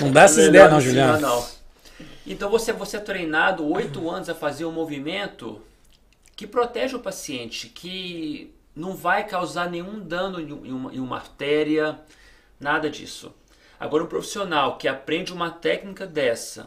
Não 0.00 0.12
dá 0.12 0.22
essas 0.22 0.46
ideias, 0.46 0.70
não, 0.70 0.80
Juliano. 0.80 1.20
não. 1.20 1.44
Então 2.26 2.48
você, 2.48 2.72
você 2.72 2.98
é 2.98 3.00
treinado 3.00 3.68
oito 3.72 4.08
anos 4.08 4.28
a 4.28 4.34
fazer 4.34 4.64
um 4.64 4.70
movimento 4.72 5.60
que 6.36 6.46
protege 6.46 6.94
o 6.94 7.00
paciente, 7.00 7.66
que 7.68 8.54
não 8.74 8.94
vai 8.94 9.24
causar 9.24 9.68
nenhum 9.68 9.98
dano 9.98 10.40
em 10.40 10.52
um- 10.52 10.76
uma, 10.76 10.94
em 10.94 11.00
uma 11.00 11.16
artéria, 11.16 11.98
nada 12.60 12.88
disso. 12.88 13.34
Agora 13.80 14.04
um 14.04 14.06
profissional 14.06 14.76
que 14.78 14.86
aprende 14.86 15.32
uma 15.32 15.50
técnica 15.50 16.06
dessa 16.06 16.66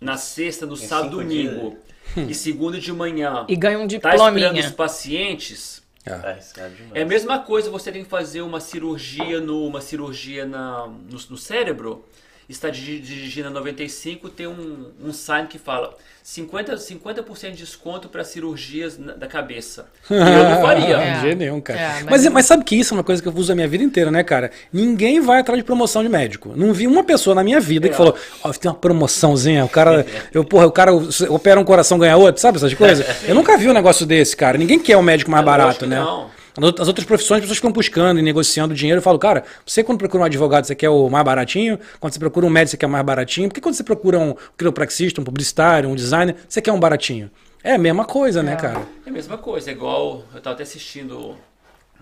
na 0.00 0.16
sexta, 0.16 0.66
no 0.66 0.76
sábado, 0.76 1.18
cinco 1.18 1.22
domingo. 1.22 1.78
e 2.16 2.34
segunda 2.34 2.78
de 2.78 2.92
manhã. 2.92 3.46
E 3.48 3.56
ganha 3.56 3.78
um 3.78 3.86
tá 3.86 4.14
esperando 4.14 4.58
os 4.58 4.70
pacientes? 4.70 5.82
Demais. 6.04 6.52
é 6.92 7.00
a 7.00 7.06
mesma 7.06 7.38
coisa, 7.38 7.70
você 7.70 7.90
tem 7.90 8.04
que 8.04 8.10
fazer 8.10 8.42
uma 8.42 8.60
cirurgia 8.60 9.40
no, 9.40 9.66
uma 9.66 9.80
cirurgia 9.80 10.44
na, 10.44 10.86
no, 10.86 11.18
no 11.30 11.38
cérebro, 11.38 12.04
está 12.48 12.68
diri- 12.70 12.98
dirigindo 13.00 13.48
a 13.48 13.50
95, 13.50 14.28
tem 14.28 14.46
um, 14.46 14.86
um 15.02 15.12
sign 15.12 15.46
que 15.48 15.58
fala 15.58 15.94
50%, 16.24 16.78
50 16.78 17.22
de 17.50 17.56
desconto 17.56 18.08
para 18.08 18.24
cirurgias 18.24 18.98
na- 18.98 19.12
da 19.12 19.26
cabeça. 19.26 19.86
E 20.10 20.14
eu 20.14 20.20
não 20.50 20.60
faria. 20.62 20.96
É. 21.04 21.14
De 21.14 21.20
jeito 21.20 21.38
nenhum, 21.38 21.60
cara. 21.60 21.78
É, 21.80 21.88
mas- 22.02 22.22
mas... 22.24 22.28
Mas, 22.32 22.46
sabe 22.46 22.64
que 22.64 22.74
isso 22.76 22.94
é 22.94 22.96
uma 22.96 23.04
coisa 23.04 23.22
que 23.22 23.28
eu 23.28 23.32
uso 23.34 23.52
a 23.52 23.54
minha 23.54 23.68
vida 23.68 23.84
inteira, 23.84 24.10
né, 24.10 24.22
cara? 24.22 24.50
Ninguém 24.72 25.20
vai 25.20 25.40
atrás 25.40 25.58
de 25.58 25.64
promoção 25.64 26.02
de 26.02 26.08
médico. 26.08 26.52
Não 26.56 26.72
vi 26.72 26.86
uma 26.86 27.04
pessoa 27.04 27.34
na 27.34 27.44
minha 27.44 27.60
vida 27.60 27.88
que 27.88 27.94
É. 27.94 27.96
falou, 27.96 28.14
ó, 28.42 28.50
tem 28.52 28.70
uma 28.70 28.76
promoçãozinha, 28.76 29.64
o 29.64 29.68
cara, 29.68 30.06
eu, 30.32 30.44
porra, 30.44 30.66
o 30.66 30.72
cara 30.72 30.92
opera 31.28 31.60
um 31.60 31.64
coração, 31.64 31.98
ganha 31.98 32.16
outro, 32.16 32.40
sabe 32.40 32.56
essas 32.56 32.72
coisas? 32.74 33.06
Eu 33.28 33.34
nunca 33.34 33.56
vi 33.58 33.68
um 33.68 33.72
negócio 33.72 34.04
desse, 34.06 34.36
cara. 34.36 34.56
Ninguém 34.58 34.78
quer 34.78 34.96
um 34.96 35.02
médico 35.02 35.30
mais 35.30 35.42
É, 35.42 35.46
barato, 35.46 35.78
que 35.80 35.86
né? 35.86 35.98
não. 35.98 36.30
As 36.56 36.86
outras 36.86 37.06
profissões, 37.06 37.38
as 37.38 37.42
pessoas 37.42 37.58
ficam 37.58 37.72
buscando 37.72 38.18
e 38.20 38.22
negociando 38.22 38.74
dinheiro. 38.74 38.98
Eu 38.98 39.02
falo, 39.02 39.18
cara, 39.18 39.42
você 39.66 39.82
quando 39.82 39.98
procura 39.98 40.22
um 40.22 40.26
advogado, 40.26 40.64
você 40.66 40.74
quer 40.74 40.88
o 40.88 41.08
mais 41.10 41.24
baratinho? 41.24 41.78
Quando 41.98 42.12
você 42.12 42.18
procura 42.18 42.46
um 42.46 42.50
médico, 42.50 42.70
você 42.70 42.76
quer 42.76 42.86
o 42.86 42.90
mais 42.90 43.04
baratinho? 43.04 43.48
Por 43.48 43.54
que 43.54 43.60
quando 43.60 43.74
você 43.74 43.82
procura 43.84 44.18
um 44.18 44.34
quiropraxista, 44.56 45.20
um 45.20 45.24
publicitário, 45.24 45.88
um 45.88 45.94
designer, 45.96 46.36
você 46.48 46.62
quer 46.62 46.72
um 46.72 46.78
baratinho? 46.78 47.30
É 47.62 47.74
a 47.74 47.78
mesma 47.78 48.04
coisa, 48.04 48.42
né, 48.42 48.56
cara? 48.56 48.86
É 49.04 49.10
a 49.10 49.12
mesma 49.12 49.38
coisa, 49.38 49.70
é 49.70 49.72
igual 49.72 50.22
eu 50.32 50.38
estava 50.38 50.54
até 50.54 50.62
assistindo 50.62 51.34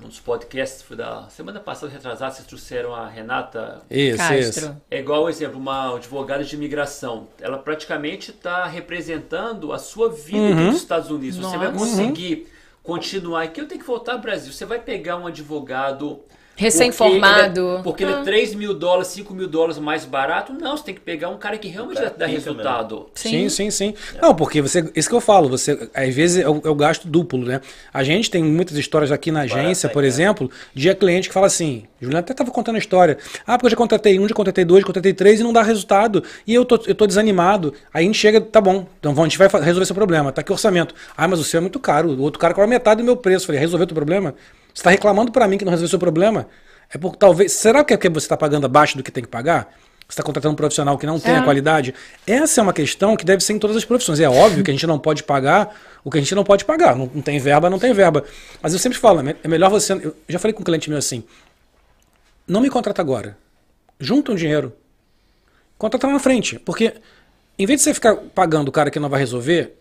um 0.03 0.09
dos 0.09 0.19
podcasts 0.19 0.83
foi 0.83 0.97
da 0.97 1.29
semana 1.29 1.61
passada, 1.61 1.93
retrasada, 1.93 2.33
vocês 2.35 2.47
trouxeram 2.47 2.95
a 2.95 3.09
Renata 3.09 3.83
Isso, 3.89 4.21
isso. 4.35 4.61
Castro. 4.61 4.77
É 4.91 4.99
igual, 4.99 5.29
exemplo, 5.29 5.59
uma 5.61 5.95
advogada 5.95 6.43
de 6.43 6.57
imigração. 6.57 7.29
Ela 7.41 7.59
praticamente 7.59 8.31
está 8.31 8.67
representando 8.67 9.73
a 9.73 9.79
sua 9.79 10.09
vida 10.11 10.39
Uhum. 10.39 10.53
aqui 10.53 10.63
nos 10.65 10.77
Estados 10.77 11.11
Unidos. 11.11 11.39
Você 11.39 11.57
vai 11.57 11.71
Nossa. 11.71 11.85
conseguir 11.85 12.49
continuar 12.83 13.43
aqui. 13.43 13.61
Eu 13.61 13.69
tenho 13.69 13.81
que 13.81 13.87
voltar 13.87 14.13
ao 14.13 14.21
Brasil. 14.21 14.53
Você 14.53 14.65
vai 14.65 14.81
pegar 14.81 15.17
um 15.17 15.27
advogado. 15.27 16.23
Recém-formado. 16.63 17.81
Porque, 17.83 18.05
ele 18.05 18.13
é, 18.13 18.15
porque 18.15 18.29
ele 18.29 18.33
Ah. 18.35 18.39
é 18.39 18.43
3 18.43 18.55
mil 18.55 18.75
dólares, 18.75 19.09
5 19.09 19.35
mil 19.35 19.49
dólares 19.49 19.79
mais 19.79 20.05
barato. 20.05 20.53
Não, 20.53 20.77
você 20.77 20.85
tem 20.85 20.95
que 20.95 21.01
pegar 21.01 21.29
um 21.29 21.37
cara 21.37 21.59
que 21.59 21.69
realmente 21.69 21.97
cara 21.97 22.15
dá 22.17 22.27
resultado. 22.27 23.07
Sim, 23.15 23.49
sim, 23.49 23.71
sim. 23.71 23.95
Não, 24.21 24.35
porque 24.35 24.61
você, 24.63 24.91
isso 24.95 25.09
que 25.09 25.15
eu 25.15 25.21
falo, 25.21 25.49
você, 25.49 25.89
às 25.95 26.15
vezes 26.15 26.43
é 26.45 26.49
o, 26.49 26.61
é 26.65 26.69
o 26.69 26.75
gasto 26.75 27.07
duplo, 27.09 27.45
né? 27.45 27.61
A 27.93 28.03
gente 28.03 28.31
tem 28.31 28.43
muitas 28.43 28.77
histórias 28.77 29.11
aqui 29.11 29.31
na 29.31 29.41
agência, 29.43 29.89
Barato, 29.89 29.93
por 29.95 30.05
é. 30.05 30.07
exemplo, 30.07 30.51
de 30.75 30.93
cliente 30.95 31.29
que 31.29 31.35
fala 31.35 31.47
assim, 31.47 31.85
Juliana 32.01 32.21
até 32.21 32.33
estava 32.33 32.51
contando 32.51 32.77
a 32.77 32.79
história, 32.79 33.17
ah, 33.47 33.57
porque 33.57 33.67
eu 33.67 33.71
já 33.71 33.77
contratei 33.77 34.19
um, 34.19 34.29
já 34.29 34.35
contratei 34.35 34.65
dois, 34.65 34.81
já 34.83 34.87
contratei 34.87 35.13
três 35.13 35.41
e 35.41 35.43
não 35.43 35.53
dá 35.53 35.63
resultado, 35.63 36.23
e 36.47 36.55
eu 36.55 36.65
tô, 36.65 36.79
eu 36.87 36.95
tô 36.95 37.07
desanimado. 37.07 37.73
Aí 37.93 38.05
a 38.05 38.07
gente 38.07 38.19
chega, 38.19 38.41
tá 38.41 38.61
bom, 38.61 38.87
então 38.99 39.15
vamos, 39.15 39.27
a 39.27 39.29
gente 39.29 39.39
vai 39.39 39.63
resolver 39.63 39.87
seu 39.87 39.95
problema, 39.95 40.31
tá 40.33 40.41
aqui 40.41 40.51
o 40.51 40.55
orçamento. 40.55 40.95
Ah, 41.17 41.27
mas 41.27 41.41
o 41.41 41.45
seu 41.45 41.59
é 41.59 41.61
muito 41.61 41.79
caro, 41.81 42.11
o 42.11 42.21
outro 42.21 42.39
cara 42.39 42.55
cobra 42.55 42.69
metade 42.69 43.01
do 43.03 43.05
meu 43.05 43.17
preço. 43.17 43.45
Eu 43.45 43.47
falei, 43.47 43.61
resolveu 43.61 43.87
teu 43.87 43.95
problema? 43.95 44.35
Você 44.75 44.81
está 44.81 44.91
reclamando 44.91 45.31
para 45.33 45.47
mim 45.49 45.59
que 45.59 45.65
não 45.65 45.71
resolveu 45.71 45.89
seu 45.91 45.99
problema? 45.99 46.47
É 46.93 46.99
porque 46.99 47.17
talvez, 47.19 47.53
será 47.53 47.85
que 47.85 47.95
é 47.95 47.97
porque 47.97 48.09
você 48.09 48.25
está 48.27 48.37
pagando 48.37 48.67
abaixo 48.67 48.97
do 48.97 49.03
que 49.03 49.11
tem 49.11 49.23
que 49.23 49.29
pagar? 49.29 49.73
Você 50.09 50.15
está 50.15 50.23
contratando 50.23 50.53
um 50.53 50.57
profissional 50.57 50.99
que 50.99 51.07
não 51.07 51.19
tem 51.19 51.33
É. 51.35 51.39
a 51.39 51.43
qualidade? 51.43 51.95
Essa 52.27 52.61
é 52.61 52.63
uma 52.63 52.73
questão 52.73 53.17
que 53.17 53.25
deve 53.25 53.43
ser 53.43 53.55
em 53.55 53.59
todas 53.59 53.77
as 53.77 53.85
profissões. 53.85 54.21
É 54.21 54.29
óbvio 54.29 54.63
que 54.63 54.71
a 54.71 54.75
gente 54.75 54.87
não 54.87 54.99
pode 54.99 55.23
pagar 55.23 55.75
o 56.05 56.11
que 56.11 56.19
a 56.19 56.21
gente 56.21 56.35
não 56.35 56.45
pode 56.45 56.65
pagar. 56.67 56.95
Não, 56.95 57.11
não 57.15 57.23
tem 57.23 57.39
verba, 57.39 57.71
não 57.71 57.79
tem 57.79 57.95
verba. 57.95 58.25
Mas 58.61 58.75
eu 58.75 58.79
sempre 58.79 58.99
falo, 58.99 59.27
é 59.27 59.37
é 59.43 59.49
melhor 59.49 59.71
você. 59.71 59.95
Eu 59.95 60.15
já 60.29 60.39
falei 60.39 60.53
com 60.53 60.61
um 60.61 60.65
cliente 60.65 60.91
meu 60.91 60.99
assim: 60.99 61.25
não 62.47 62.61
me 62.61 62.69
contrata 62.69 63.01
agora. 63.01 63.39
Junta 63.99 64.33
um 64.33 64.35
dinheiro. 64.35 64.75
Contrata 65.79 66.07
lá 66.07 66.13
na 66.15 66.19
frente. 66.19 66.59
Porque 66.59 66.93
em 67.59 67.65
vez 67.65 67.81
de 67.81 67.85
você 67.85 67.95
ficar 67.95 68.17
pagando 68.17 68.69
o 68.69 68.73
cara 68.73 68.91
que 68.91 69.01
não 69.01 69.09
vai 69.09 69.21
resolver, 69.21 69.79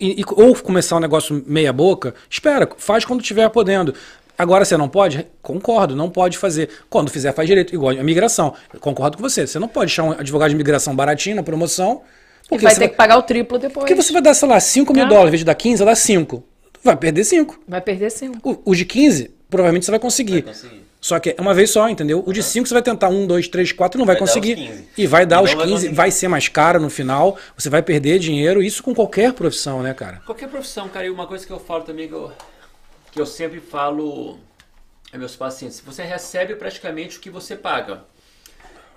e- 0.00 0.20
e- 0.20 0.24
ou 0.28 0.54
começar 0.56 0.96
um 0.96 1.00
negócio 1.00 1.42
meia 1.46 1.72
boca, 1.72 2.14
espera, 2.28 2.68
faz 2.76 3.04
quando 3.04 3.20
estiver 3.20 3.48
podendo. 3.50 3.94
Agora 4.38 4.64
você 4.64 4.76
não 4.76 4.88
pode? 4.88 5.26
Concordo, 5.42 5.94
não 5.94 6.08
pode 6.10 6.38
fazer. 6.38 6.68
Quando 6.90 7.10
fizer, 7.10 7.32
faz 7.32 7.46
direito. 7.46 7.74
Igual 7.74 7.92
a 7.98 8.02
migração. 8.02 8.54
Eu 8.72 8.80
Concordo 8.80 9.16
com 9.18 9.22
você. 9.22 9.46
Você 9.46 9.58
não 9.58 9.68
pode 9.68 9.92
achar 9.92 10.02
um 10.04 10.12
advogado 10.12 10.48
de 10.48 10.54
imigração 10.54 10.96
baratinho 10.96 11.36
na 11.36 11.42
promoção. 11.42 12.02
E 12.46 12.48
Porque 12.48 12.64
vai 12.64 12.72
você 12.72 12.80
ter 12.80 12.86
vai, 12.86 12.88
que 12.90 12.96
pagar 12.96 13.18
o 13.18 13.22
triplo 13.22 13.58
depois. 13.58 13.80
porque 13.86 13.94
você 13.94 14.12
vai 14.12 14.20
dar, 14.22 14.34
sei 14.34 14.48
lá, 14.48 14.58
5 14.58 14.92
mil 14.92 15.04
Ah. 15.04 15.08
dólares, 15.08 15.28
em 15.28 15.30
vez 15.32 15.40
de 15.40 15.44
dar 15.44 15.54
15, 15.54 15.78
vai 15.84 15.92
dar 15.92 15.96
5. 15.96 16.42
Vai 16.82 16.96
perder 16.96 17.24
5. 17.24 17.60
Vai 17.68 17.80
perder 17.80 18.10
cinco. 18.10 18.50
O- 18.64 18.70
Os 18.72 18.76
de 18.78 18.84
15, 18.84 19.30
provavelmente 19.48 19.84
você 19.84 19.92
vai 19.92 20.00
conseguir. 20.00 20.42
Vai 20.42 20.52
conseguir. 20.54 20.82
Só 21.04 21.18
que 21.18 21.34
é 21.36 21.40
uma 21.42 21.52
vez 21.52 21.68
só, 21.70 21.88
entendeu? 21.88 22.22
O 22.24 22.32
de 22.32 22.44
5 22.44 22.68
você 22.68 22.72
vai 22.74 22.82
tentar 22.82 23.08
1, 23.08 23.26
2, 23.26 23.48
3, 23.48 23.72
4 23.72 23.98
e 23.98 24.00
não 24.00 24.06
vai, 24.06 24.14
Vai 24.14 24.20
conseguir. 24.20 24.52
os 24.52 24.58
15. 24.60 24.88
E 24.96 25.06
vai 25.08 25.26
dar 25.26 25.40
E 25.40 25.44
os 25.46 25.50
não 25.50 25.56
vai 25.58 25.66
15, 25.66 25.74
conseguir. 25.80 25.94
vai 25.96 26.10
ser 26.12 26.28
mais 26.28 26.46
caro 26.46 26.80
no 26.80 26.88
final, 26.88 27.36
você 27.58 27.68
vai 27.68 27.82
perder 27.82 28.20
dinheiro, 28.20 28.62
isso 28.62 28.84
com 28.84 28.94
qualquer 28.94 29.32
profissão, 29.32 29.82
né, 29.82 29.92
cara? 29.92 30.22
Qualquer 30.24 30.48
profissão, 30.48 30.88
cara, 30.88 31.04
e 31.06 31.10
uma 31.10 31.26
coisa 31.26 31.44
que 31.44 31.52
eu 31.52 31.58
falo 31.58 31.82
também, 31.82 32.06
que 32.06 32.14
eu, 32.14 32.32
que 33.10 33.20
eu 33.20 33.26
sempre 33.26 33.58
falo 33.58 34.38
aos 35.10 35.18
meus 35.18 35.34
pacientes, 35.34 35.80
você 35.84 36.04
recebe 36.04 36.54
praticamente 36.54 37.18
o 37.18 37.20
que 37.20 37.30
você 37.30 37.56
paga. 37.56 38.04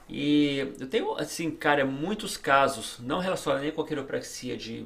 E 0.07 0.59
eu 0.79 0.85
tenho, 0.87 1.17
assim, 1.17 1.49
cara, 1.49 1.83
muitos 1.85 2.37
casos, 2.37 2.97
não 2.99 3.17
relacionados 3.17 3.63
nem 3.63 3.71
com 3.73 3.81
a 3.81 3.87
quiropraxia, 3.87 4.55
de 4.55 4.85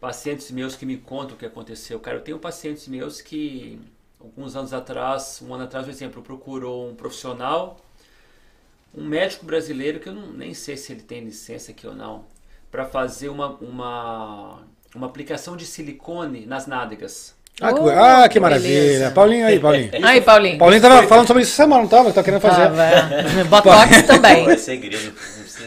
pacientes 0.00 0.48
meus 0.52 0.76
que 0.76 0.86
me 0.86 0.96
contam 0.96 1.34
o 1.34 1.38
que 1.38 1.44
aconteceu. 1.44 1.98
Cara, 1.98 2.18
eu 2.18 2.22
tenho 2.22 2.38
pacientes 2.38 2.86
meus 2.86 3.20
que, 3.20 3.80
alguns 4.20 4.56
anos 4.56 4.72
atrás, 4.72 5.40
um 5.46 5.54
ano 5.54 5.64
atrás, 5.64 5.84
por 5.86 5.90
exemplo, 5.90 6.22
procurou 6.22 6.88
um 6.88 6.94
profissional, 6.94 7.78
um 8.94 9.04
médico 9.04 9.44
brasileiro, 9.46 10.00
que 10.00 10.08
eu 10.08 10.14
não, 10.14 10.32
nem 10.32 10.54
sei 10.54 10.76
se 10.76 10.92
ele 10.92 11.02
tem 11.02 11.20
licença 11.20 11.70
aqui 11.70 11.86
ou 11.86 11.94
não, 11.94 12.24
para 12.70 12.84
fazer 12.84 13.28
uma, 13.28 13.50
uma, 13.60 14.62
uma 14.94 15.06
aplicação 15.06 15.56
de 15.56 15.64
silicone 15.64 16.46
nas 16.46 16.66
nádegas. 16.66 17.36
Ah, 17.60 17.72
que, 17.72 17.80
Oh, 17.80 17.88
ah, 17.88 18.28
que 18.28 18.38
maravilha. 18.38 18.80
beleza. 18.80 19.10
Paulinho 19.10 19.46
aí, 19.46 19.58
Paulinho. 19.58 19.90
Aí, 20.06 20.20
Paulinho. 20.20 20.58
Paulinho 20.58 20.80
tava 20.80 21.08
falando 21.08 21.26
sobre 21.26 21.42
isso 21.42 21.52
essa 21.52 21.64
semana, 21.64 21.82
não 21.82 21.88
tava? 21.88 22.12
Tá 22.12 22.22
querendo 22.22 22.40
fazer. 22.40 22.62
Tava. 22.62 23.44
Botox 23.50 24.02
também. 24.02 24.44
Pô, 24.44 24.50
é 24.50 24.56
segredo. 24.56 25.12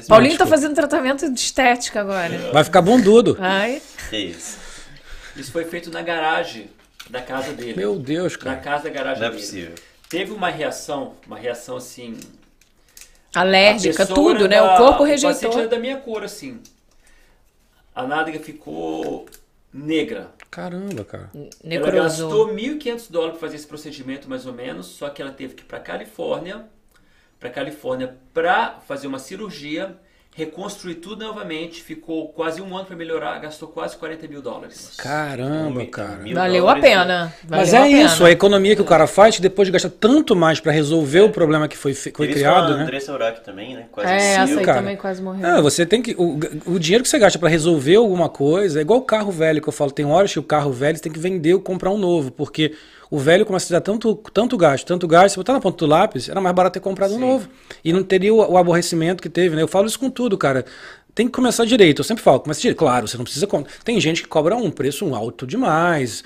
Paulinho 0.07 0.37
tá 0.37 0.45
fazendo 0.45 0.73
tratamento 0.73 1.29
de 1.29 1.39
estética 1.39 1.99
agora. 1.99 2.49
Vai 2.53 2.63
ficar 2.63 2.81
bundudo. 2.81 3.37
Ai. 3.41 3.81
Que 4.09 4.17
isso. 4.17 4.57
Isso 5.35 5.51
foi 5.51 5.65
feito 5.65 5.91
na 5.91 6.01
garagem 6.01 6.69
da 7.11 7.21
casa 7.21 7.53
dele. 7.53 7.75
Meu 7.75 7.99
Deus, 7.99 8.33
Na 8.37 8.43
cara. 8.43 8.57
casa 8.57 8.83
da 8.85 8.89
garagem 8.89 9.19
Não 9.21 9.27
é 9.27 9.31
dele. 9.31 9.41
possível. 9.41 9.75
Teve 10.09 10.31
uma 10.31 10.49
reação, 10.49 11.15
uma 11.27 11.37
reação 11.37 11.77
assim. 11.77 12.17
Alérgica, 13.33 14.05
tudo, 14.05 14.45
era 14.45 14.47
né? 14.47 14.61
O 14.61 14.67
da- 14.67 14.77
corpo 14.77 15.03
O 15.03 15.07
paciente 15.07 15.25
rejeitou. 15.25 15.59
era 15.59 15.67
da 15.67 15.79
minha 15.79 15.97
cor, 15.97 16.23
assim. 16.23 16.59
A 17.95 18.05
nádega 18.05 18.39
ficou 18.39 19.25
negra. 19.73 20.31
Caramba, 20.49 21.05
cara. 21.05 21.29
Ela 21.33 21.47
Necrosou. 21.63 22.01
gastou 22.29 22.53
1.500 22.53 23.09
dólares 23.09 23.37
para 23.37 23.47
fazer 23.47 23.55
esse 23.55 23.67
procedimento, 23.67 24.29
mais 24.29 24.45
ou 24.45 24.53
menos, 24.53 24.87
só 24.87 25.09
que 25.09 25.21
ela 25.21 25.31
teve 25.31 25.53
que 25.53 25.63
ir 25.63 25.65
para 25.65 25.79
Califórnia, 25.79 26.65
para 27.39 27.49
Califórnia 27.49 28.17
para 28.33 28.79
fazer 28.85 29.07
uma 29.07 29.19
cirurgia, 29.19 29.95
reconstruir 30.33 30.95
tudo 30.95 31.25
novamente, 31.25 31.83
ficou 31.83 32.29
quase 32.29 32.61
um 32.61 32.75
ano 32.75 32.85
para 32.85 32.95
melhorar, 32.95 33.37
gastou 33.39 33.67
quase 33.67 33.97
40 33.97 34.27
mil 34.29 34.41
dólares. 34.41 34.93
Caramba, 34.97 35.85
cara. 35.87 36.15
mil 36.17 36.33
Valeu 36.33 36.69
a 36.69 36.75
pena. 36.79 37.33
Mas 37.49 37.71
Valeu 37.71 37.85
é 37.85 37.87
a 37.93 37.97
pena. 37.97 38.05
isso, 38.13 38.25
a 38.25 38.31
economia 38.31 38.73
que 38.75 38.81
o 38.81 38.85
cara 38.85 39.07
faz, 39.07 39.35
que 39.35 39.41
depois 39.41 39.67
de 39.67 39.73
gastar 39.73 39.89
tanto 39.89 40.33
mais 40.33 40.59
pra 40.59 40.71
resolver 40.71 41.19
o 41.21 41.29
problema 41.29 41.67
que 41.67 41.75
foi, 41.77 41.93
foi 41.93 42.11
Teve 42.13 42.33
criado, 42.33 42.77
né? 42.77 42.83
Andressa 42.83 43.13
Urach 43.13 43.41
também, 43.41 43.75
né? 43.75 43.85
Quase 43.91 44.09
É, 44.09 44.35
essa 44.35 44.59
aí 44.59 44.65
cara. 44.65 44.79
também 44.79 44.95
quase 44.95 45.21
morreu. 45.21 45.41
Não, 45.41 45.61
você 45.61 45.85
tem 45.85 46.01
que. 46.01 46.15
O, 46.17 46.39
o 46.65 46.79
dinheiro 46.79 47.03
que 47.03 47.09
você 47.09 47.19
gasta 47.19 47.37
pra 47.37 47.49
resolver 47.49 47.95
alguma 47.95 48.29
coisa 48.29 48.79
é 48.79 48.81
igual 48.81 48.99
o 48.99 49.03
carro 49.03 49.31
velho 49.31 49.61
que 49.61 49.67
eu 49.67 49.73
falo. 49.73 49.91
Tem 49.91 50.05
horas 50.05 50.31
que 50.31 50.39
o 50.39 50.43
carro 50.43 50.71
velho 50.71 50.95
você 50.95 51.03
tem 51.03 51.11
que 51.11 51.19
vender 51.19 51.53
ou 51.55 51.59
comprar 51.59 51.91
um 51.91 51.97
novo, 51.97 52.31
porque 52.31 52.73
o 53.11 53.19
velho 53.19 53.45
começa 53.45 53.65
a 53.65 53.67
te 53.67 53.73
dar 53.73 53.81
tanto, 53.81 54.15
tanto 54.33 54.55
gasto, 54.55 54.85
tanto 54.85 55.05
gasto. 55.05 55.33
Se 55.33 55.37
botar 55.37 55.51
na 55.51 55.59
ponta 55.59 55.77
do 55.77 55.85
lápis, 55.85 56.29
era 56.29 56.39
mais 56.39 56.55
barato 56.55 56.75
ter 56.75 56.79
comprado 56.79 57.13
um 57.13 57.19
novo. 57.19 57.49
E 57.83 57.91
não 57.91 58.01
teria 58.03 58.33
o, 58.33 58.37
o 58.37 58.57
aborrecimento 58.57 59.21
que 59.21 59.27
teve, 59.27 59.53
né? 59.53 59.61
Eu 59.61 59.67
falo 59.67 59.85
isso 59.85 59.99
com 59.99 60.09
tudo, 60.09 60.37
cara. 60.37 60.63
Tem 61.13 61.25
que 61.25 61.33
começar 61.33 61.65
direito. 61.65 61.99
Eu 61.99 62.05
sempre 62.05 62.23
falo, 62.23 62.39
começa 62.39 62.61
direito. 62.61 62.77
Claro, 62.77 63.05
você 63.09 63.17
não 63.17 63.25
precisa. 63.25 63.45
Tem 63.83 63.99
gente 63.99 64.23
que 64.23 64.29
cobra 64.29 64.55
um 64.55 64.71
preço 64.71 65.13
alto 65.13 65.45
demais. 65.45 66.23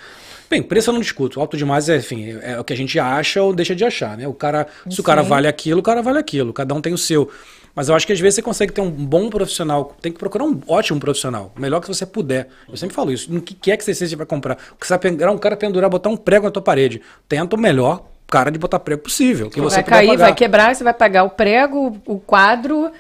Bem, 0.48 0.62
preço 0.62 0.92
eu 0.92 0.94
não 0.94 1.02
discuto. 1.02 1.42
Alto 1.42 1.58
demais 1.58 1.90
é, 1.90 1.98
enfim, 1.98 2.38
é 2.40 2.60
o 2.60 2.64
que 2.64 2.72
a 2.72 2.78
gente 2.78 3.00
acha 3.00 3.42
ou 3.42 3.52
deixa 3.52 3.76
de 3.76 3.84
achar, 3.84 4.16
né? 4.16 4.28
O 4.28 4.34
cara, 4.34 4.68
se 4.88 5.02
o 5.02 5.04
cara 5.04 5.24
vale 5.24 5.48
aquilo, 5.48 5.80
o 5.80 5.84
cara 5.84 6.04
vale 6.04 6.20
aquilo. 6.20 6.54
Cada 6.54 6.76
um 6.76 6.82
tem 6.82 6.94
o 6.94 7.00
seu. 7.00 7.32
Mas 7.76 7.90
eu 7.90 7.96
acho 7.96 8.08
que 8.08 8.14
às 8.14 8.20
vezes 8.20 8.36
você 8.36 8.42
consegue 8.42 8.72
ter 8.72 8.82
um 8.82 8.90
bom 8.90 9.30
profissional. 9.30 9.94
Tem 10.02 10.12
que 10.12 10.18
procurar 10.18 10.46
um 10.46 10.62
ótimo 10.68 11.00
profissional. 11.00 11.52
O 11.58 11.60
melhor 11.60 11.82
que 11.82 11.88
você 11.88 12.06
puder. 12.06 12.48
Eu 12.70 12.78
sempre 12.78 12.96
falo 12.96 13.12
isso. 13.12 13.32
No 13.32 13.42
que 13.42 13.54
quer 13.54 13.76
que 13.76 13.84
você 13.84 13.94
seja 13.94 14.16
vai 14.16 14.26
comprar. 14.26 14.56
Que 14.56 14.88
você 14.88 14.94
vai 14.94 15.00
pegar 15.00 15.30
um 15.32 15.38
cara 15.38 15.58
pendurar, 15.58 15.90
botar 15.90 16.10
um 16.10 16.16
prego 16.16 16.46
na 16.46 16.52
tua 16.52 16.62
parede. 16.62 17.02
Tenta 17.28 17.56
o 17.56 17.60
melhor 17.60 18.06
cara 18.28 18.50
de 18.50 18.58
botar 18.58 18.80
prego 18.80 19.02
possível. 19.04 19.50
Que 19.50 19.60
você 19.60 19.76
vai 19.76 19.84
cair, 19.84 20.18
vai 20.18 20.34
quebrar, 20.34 20.74
você 20.74 20.84
vai 20.84 20.94
pagar 20.94 21.24
o 21.24 21.30
prego, 21.30 22.02
o 22.06 22.18
quadro 22.18 22.92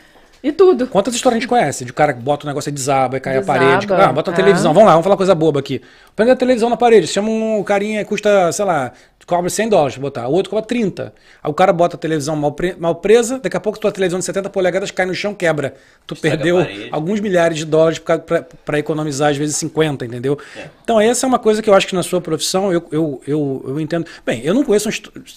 e 0.47 0.51
tudo. 0.51 0.85
Quantas 0.87 1.15
histórias 1.15 1.37
a 1.37 1.39
gente 1.39 1.49
conhece? 1.49 1.83
De 1.83 1.91
cara 1.91 2.13
que 2.13 2.21
bota 2.21 2.45
o 2.45 2.47
negócio 2.47 2.69
e 2.69 2.71
desaba, 2.71 3.17
e 3.17 3.19
cai 3.19 3.39
Desaba, 3.39 3.57
a 3.57 3.59
parede. 3.59 3.87
Ah, 3.93 4.13
bota 4.13 4.29
a 4.29 4.33
é. 4.33 4.35
televisão. 4.35 4.73
Vamos 4.73 4.85
lá, 4.85 4.91
vamos 4.93 5.03
falar 5.03 5.17
coisa 5.17 5.33
boba 5.33 5.59
aqui. 5.59 5.81
Prende 6.15 6.31
a 6.31 6.35
televisão 6.35 6.69
na 6.69 6.77
parede. 6.77 7.07
Chama 7.07 7.29
um 7.29 7.63
carinha, 7.63 8.05
custa, 8.05 8.51
sei 8.51 8.63
lá, 8.63 8.91
cobra 9.25 9.49
100 9.49 9.69
dólares 9.69 9.95
pra 9.95 10.01
botar. 10.03 10.27
O 10.27 10.33
outro 10.33 10.51
cobra 10.51 10.63
30. 10.65 11.13
Aí 11.43 11.49
o 11.49 11.53
cara 11.53 11.73
bota 11.73 11.95
a 11.95 11.99
televisão 11.99 12.35
mal, 12.35 12.51
pre- 12.51 12.75
mal 12.77 12.93
presa, 12.95 13.39
daqui 13.39 13.57
a 13.57 13.59
pouco 13.59 13.79
tua 13.79 13.91
televisão 13.91 14.19
de 14.19 14.25
70 14.25 14.49
polegadas 14.51 14.91
cai 14.91 15.05
no 15.07 15.15
chão, 15.15 15.33
quebra. 15.33 15.73
Tu 16.05 16.15
perdeu 16.15 16.57
alguns 16.91 17.19
milhares 17.19 17.57
de 17.57 17.65
dólares 17.65 17.97
pra, 17.97 18.19
pra, 18.19 18.43
pra 18.43 18.77
economizar, 18.79 19.31
às 19.31 19.37
vezes 19.37 19.55
50, 19.57 20.05
entendeu? 20.05 20.37
É. 20.55 20.67
Então 20.83 21.01
essa 21.01 21.25
é 21.25 21.27
uma 21.27 21.39
coisa 21.39 21.61
que 21.61 21.69
eu 21.69 21.73
acho 21.73 21.87
que 21.87 21.95
na 21.95 22.03
sua 22.03 22.21
profissão 22.21 22.71
eu, 22.71 22.85
eu, 22.91 23.21
eu, 23.25 23.65
eu 23.69 23.79
entendo. 23.79 24.05
Bem, 24.25 24.41
eu 24.43 24.53
não 24.53 24.63
conheço... 24.63 24.89
um 24.89 24.91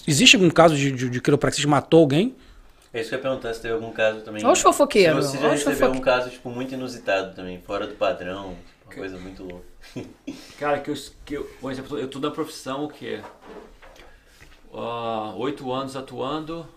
Existe 0.07 0.35
algum 0.35 0.49
caso 0.51 0.75
de, 0.75 0.91
de, 0.91 1.09
de 1.09 1.19
quiropraxista 1.19 1.65
que 1.65 1.71
matou 1.71 2.01
alguém? 2.01 2.35
É 2.93 2.99
isso 3.01 3.09
que 3.09 3.15
eu 3.15 3.19
ia 3.19 3.23
perguntar 3.23 3.53
se 3.53 3.61
teve 3.61 3.73
algum 3.75 3.91
caso 3.91 4.21
também. 4.21 4.43
Olha 4.43 4.53
os 4.53 4.61
fofoqueiros, 4.61 5.25
Se 5.25 5.31
você 5.33 5.37
já 5.43 5.49
recebeu 5.49 5.75
fofoque- 5.77 5.97
um 5.99 6.01
caso, 6.01 6.29
tipo, 6.31 6.49
muito 6.49 6.73
inusitado 6.73 7.35
também, 7.35 7.61
fora 7.61 7.85
do 7.85 7.93
padrão, 7.95 8.57
uma 8.85 8.93
coisa 8.95 9.17
muito 9.19 9.43
louca. 9.43 9.65
Cara, 10.57 10.79
que 10.79 10.89
eu, 10.89 10.95
que 11.23 11.33
eu 11.35 11.43
por 11.61 11.71
exemplo, 11.71 11.99
eu 11.99 12.07
tô 12.09 12.19
na 12.19 12.31
profissão 12.31 12.85
o 12.85 12.89
quê? 12.89 13.21
Ah, 14.73 15.33
Oito 15.37 15.71
anos 15.71 15.95
atuando, 15.95 16.67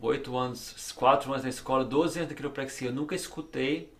oito 0.00 0.36
anos, 0.36 0.92
quatro 0.94 1.30
anos 1.30 1.42
na 1.42 1.48
escola, 1.50 1.84
12 1.84 2.18
anos 2.18 2.28
de 2.28 2.34
quiropraxia. 2.34 2.88
Eu 2.88 2.94
nunca 2.94 3.14
escutei, 3.14 3.90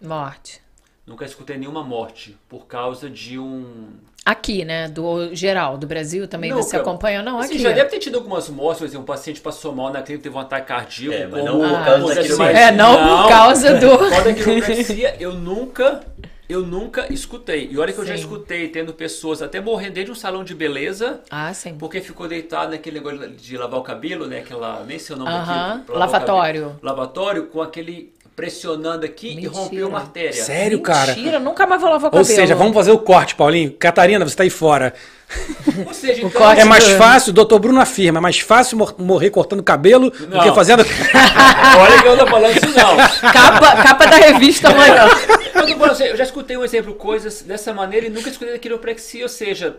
Morte. 0.00 0.61
Nunca 1.06 1.24
escutei 1.24 1.56
nenhuma 1.56 1.82
morte 1.82 2.36
por 2.48 2.66
causa 2.66 3.08
de 3.10 3.38
um. 3.38 3.90
Aqui, 4.24 4.64
né? 4.64 4.88
Do 4.88 5.34
geral, 5.34 5.76
do 5.76 5.84
Brasil 5.86 6.28
também 6.28 6.50
Não, 6.50 6.62
você 6.62 6.72
cara, 6.72 6.82
acompanha? 6.84 7.22
Não, 7.22 7.40
Assim, 7.40 7.54
aqui. 7.54 7.62
já 7.62 7.72
deve 7.72 7.90
ter 7.90 7.98
tido 7.98 8.16
algumas 8.18 8.48
mortes, 8.48 8.78
por 8.78 8.84
exemplo, 8.84 9.02
um 9.02 9.06
paciente 9.06 9.40
passou 9.40 9.74
mal 9.74 9.92
na 9.92 10.00
clínica, 10.00 10.22
teve 10.22 10.36
um 10.36 10.38
ataque 10.40 10.68
cardíaco. 10.68 11.14
É, 11.16 11.26
mas 11.26 11.44
não 11.44 11.58
por 11.58 11.74
Ah, 11.74 11.84
causa 11.84 12.14
daquilo 12.14 12.34
assim, 12.34 12.42
mais. 12.42 12.56
É, 12.56 12.70
não 12.70 13.22
por 13.22 13.28
causa 13.28 13.74
do- 13.80 13.98
Por 13.98 14.10
causa 14.10 14.24
da 14.24 14.34
quiropraxia, 14.34 15.16
eu 15.18 15.34
nunca, 15.34 16.04
eu 16.48 16.62
nunca 16.64 17.12
escutei. 17.12 17.68
E 17.72 17.76
olha 17.76 17.92
que 17.92 17.98
eu 17.98 18.06
já 18.06 18.14
Sim. 18.14 18.20
escutei 18.20 18.68
tendo 18.68 18.94
pessoas 18.94 19.42
até 19.42 19.60
morrendo 19.60 19.94
dentro 19.94 20.12
de 20.12 20.18
um 20.18 20.20
salão 20.20 20.44
de 20.44 20.54
beleza, 20.54 21.20
Ah, 21.28 21.52
sim. 21.52 21.74
porque 21.76 22.00
ficou 22.00 22.28
deitado 22.28 22.70
naquele 22.70 23.00
negócio 23.00 23.28
de 23.28 23.56
lavar 23.58 23.80
o 23.80 23.82
cabelo, 23.82 24.28
né? 24.28 24.38
Aquela, 24.38 24.84
nem 24.84 25.00
sei 25.00 25.16
o 25.16 25.18
nome 25.18 25.32
daquilo. 25.32 25.56
lavar 25.56 25.84
o 25.88 25.98
lavatório. 25.98 26.76
Lavatório, 26.80 27.46
com 27.48 27.60
aquele 27.60 28.12
pressionando 28.34 29.04
aqui 29.04 29.28
e 29.32 29.34
Mentira. 29.36 29.52
rompeu 29.52 29.88
uma 29.88 29.98
artéria. 29.98 30.32
Sério, 30.32 30.80
cara? 30.80 31.14
Mentira, 31.14 31.38
nunca 31.38 31.66
mais 31.66 31.80
vou 31.80 31.90
lavar 31.90 32.10
o 32.12 32.16
Ou 32.16 32.22
cabelo. 32.22 32.36
seja, 32.40 32.54
vamos 32.54 32.74
fazer 32.74 32.90
o 32.90 32.98
corte, 32.98 33.34
Paulinho. 33.34 33.72
Catarina, 33.72 34.24
você 34.26 34.34
tá 34.36 34.42
aí 34.42 34.50
fora. 34.50 34.94
Ou 35.86 35.94
seja, 35.94 36.22
O 36.24 36.26
então, 36.28 36.40
corte 36.42 36.60
É 36.60 36.64
mais 36.64 36.86
do- 36.86 36.96
fácil, 36.96 37.30
o 37.30 37.32
doutor 37.32 37.58
Bruno 37.58 37.80
afirma, 37.80 38.18
é 38.18 38.20
mais 38.20 38.38
fácil 38.40 38.76
mor- 38.76 38.94
morrer 38.98 39.30
cortando 39.30 39.62
cabelo 39.62 40.10
do 40.10 40.28
Não. 40.28 40.40
que 40.42 40.52
fazendo. 40.54 40.82
olha 41.78 42.02
que 42.02 42.08
eu 42.08 42.16
não 42.16 42.24
tô 42.24 42.30
falando 42.30 42.56
isso 42.56 42.68
não. 42.78 42.96
Capa, 43.32 43.82
capa 43.82 44.06
da 44.06 44.16
revista 44.16 44.68
amanhã. 44.68 45.08
Eu, 45.54 45.84
assim, 45.90 46.04
eu 46.04 46.16
já 46.16 46.24
escutei 46.24 46.56
um 46.56 46.64
exemplo, 46.64 46.94
coisas 46.94 47.42
dessa 47.42 47.72
maneira 47.72 48.06
e 48.06 48.10
nunca 48.10 48.28
escutei 48.28 48.52
da 48.52 48.58
quiropraxia, 48.58 49.22
ou 49.22 49.28
seja, 49.28 49.76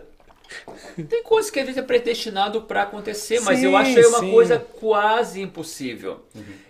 tem 1.08 1.22
coisas 1.22 1.50
que 1.50 1.58
às 1.60 1.66
vezes 1.66 1.80
é 1.80 1.84
predestinado 1.84 2.62
para 2.62 2.82
acontecer, 2.82 3.40
mas 3.40 3.62
eu 3.62 3.70
Sim, 3.70 3.76
acho 3.76 3.98
aí 3.98 4.06
uma 4.06 4.18
sim. 4.20 4.30
coisa 4.30 4.58
quase 4.58 5.40
impossível. 5.40 6.24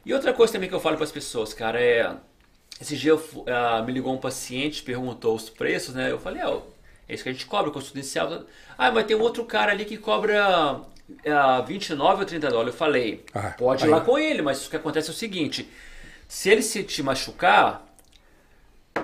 E 0.04 0.12
outra 0.14 0.32
coisa 0.32 0.52
também 0.52 0.68
que 0.68 0.74
eu 0.74 0.80
falo 0.80 0.96
para 0.96 1.04
as 1.04 1.12
pessoas, 1.12 1.52
cara, 1.54 1.80
é 1.80 2.14
esse 2.80 2.96
dia 2.96 3.12
eu 3.12 3.22
ah, 3.46 3.82
me 3.82 3.92
ligou 3.92 4.12
um 4.12 4.18
paciente, 4.18 4.82
perguntou 4.82 5.34
os 5.34 5.48
preços, 5.48 5.94
né? 5.94 6.10
Eu 6.10 6.18
falei, 6.18 6.42
ó, 6.44 6.60
é 7.08 7.14
isso 7.14 7.22
que 7.22 7.28
a 7.28 7.32
gente 7.32 7.46
cobra, 7.46 7.70
custo 7.70 7.96
inicial. 7.96 8.44
Ah, 8.76 8.90
mas 8.90 9.06
tem 9.06 9.16
um 9.16 9.20
outro 9.20 9.44
cara 9.44 9.72
ali 9.72 9.84
que 9.84 9.96
cobra 9.96 10.80
ah, 11.26 11.60
29 11.66 12.20
ou 12.20 12.26
30 12.26 12.50
dólares. 12.50 12.74
Eu 12.74 12.78
falei, 12.78 13.24
Ah, 13.32 13.54
pode 13.56 13.84
ir 13.84 13.86
aí. 13.86 13.90
lá 13.90 14.00
com 14.00 14.18
ele, 14.18 14.42
mas 14.42 14.66
o 14.66 14.70
que 14.70 14.76
acontece 14.76 15.08
é 15.08 15.12
o 15.12 15.16
seguinte: 15.16 15.68
se 16.26 16.50
ele 16.50 16.62
se 16.62 16.82
te 16.82 17.02
machucar, 17.02 17.86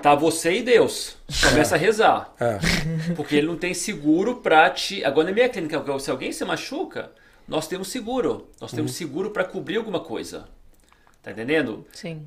tá 0.02 0.14
você 0.14 0.58
e 0.58 0.62
Deus. 0.62 1.16
Começa 1.48 1.74
a 1.74 1.78
rezar. 1.78 2.32
É. 2.40 2.58
Porque 3.14 3.36
ele 3.36 3.46
não 3.46 3.56
tem 3.56 3.74
seguro 3.74 4.36
pra 4.36 4.70
te. 4.70 5.04
Agora 5.04 5.28
na 5.28 5.32
minha 5.34 5.48
clínica, 5.48 5.82
se 5.98 6.10
alguém 6.10 6.32
se 6.32 6.44
machuca, 6.44 7.10
nós 7.48 7.66
temos 7.66 7.88
seguro. 7.88 8.48
Nós 8.60 8.70
Uhum. 8.70 8.76
temos 8.76 8.92
seguro 8.92 9.30
pra 9.30 9.44
cobrir 9.44 9.76
alguma 9.76 10.00
coisa. 10.00 10.46
Tá 11.22 11.30
entendendo? 11.32 11.86
Sim. 11.92 12.22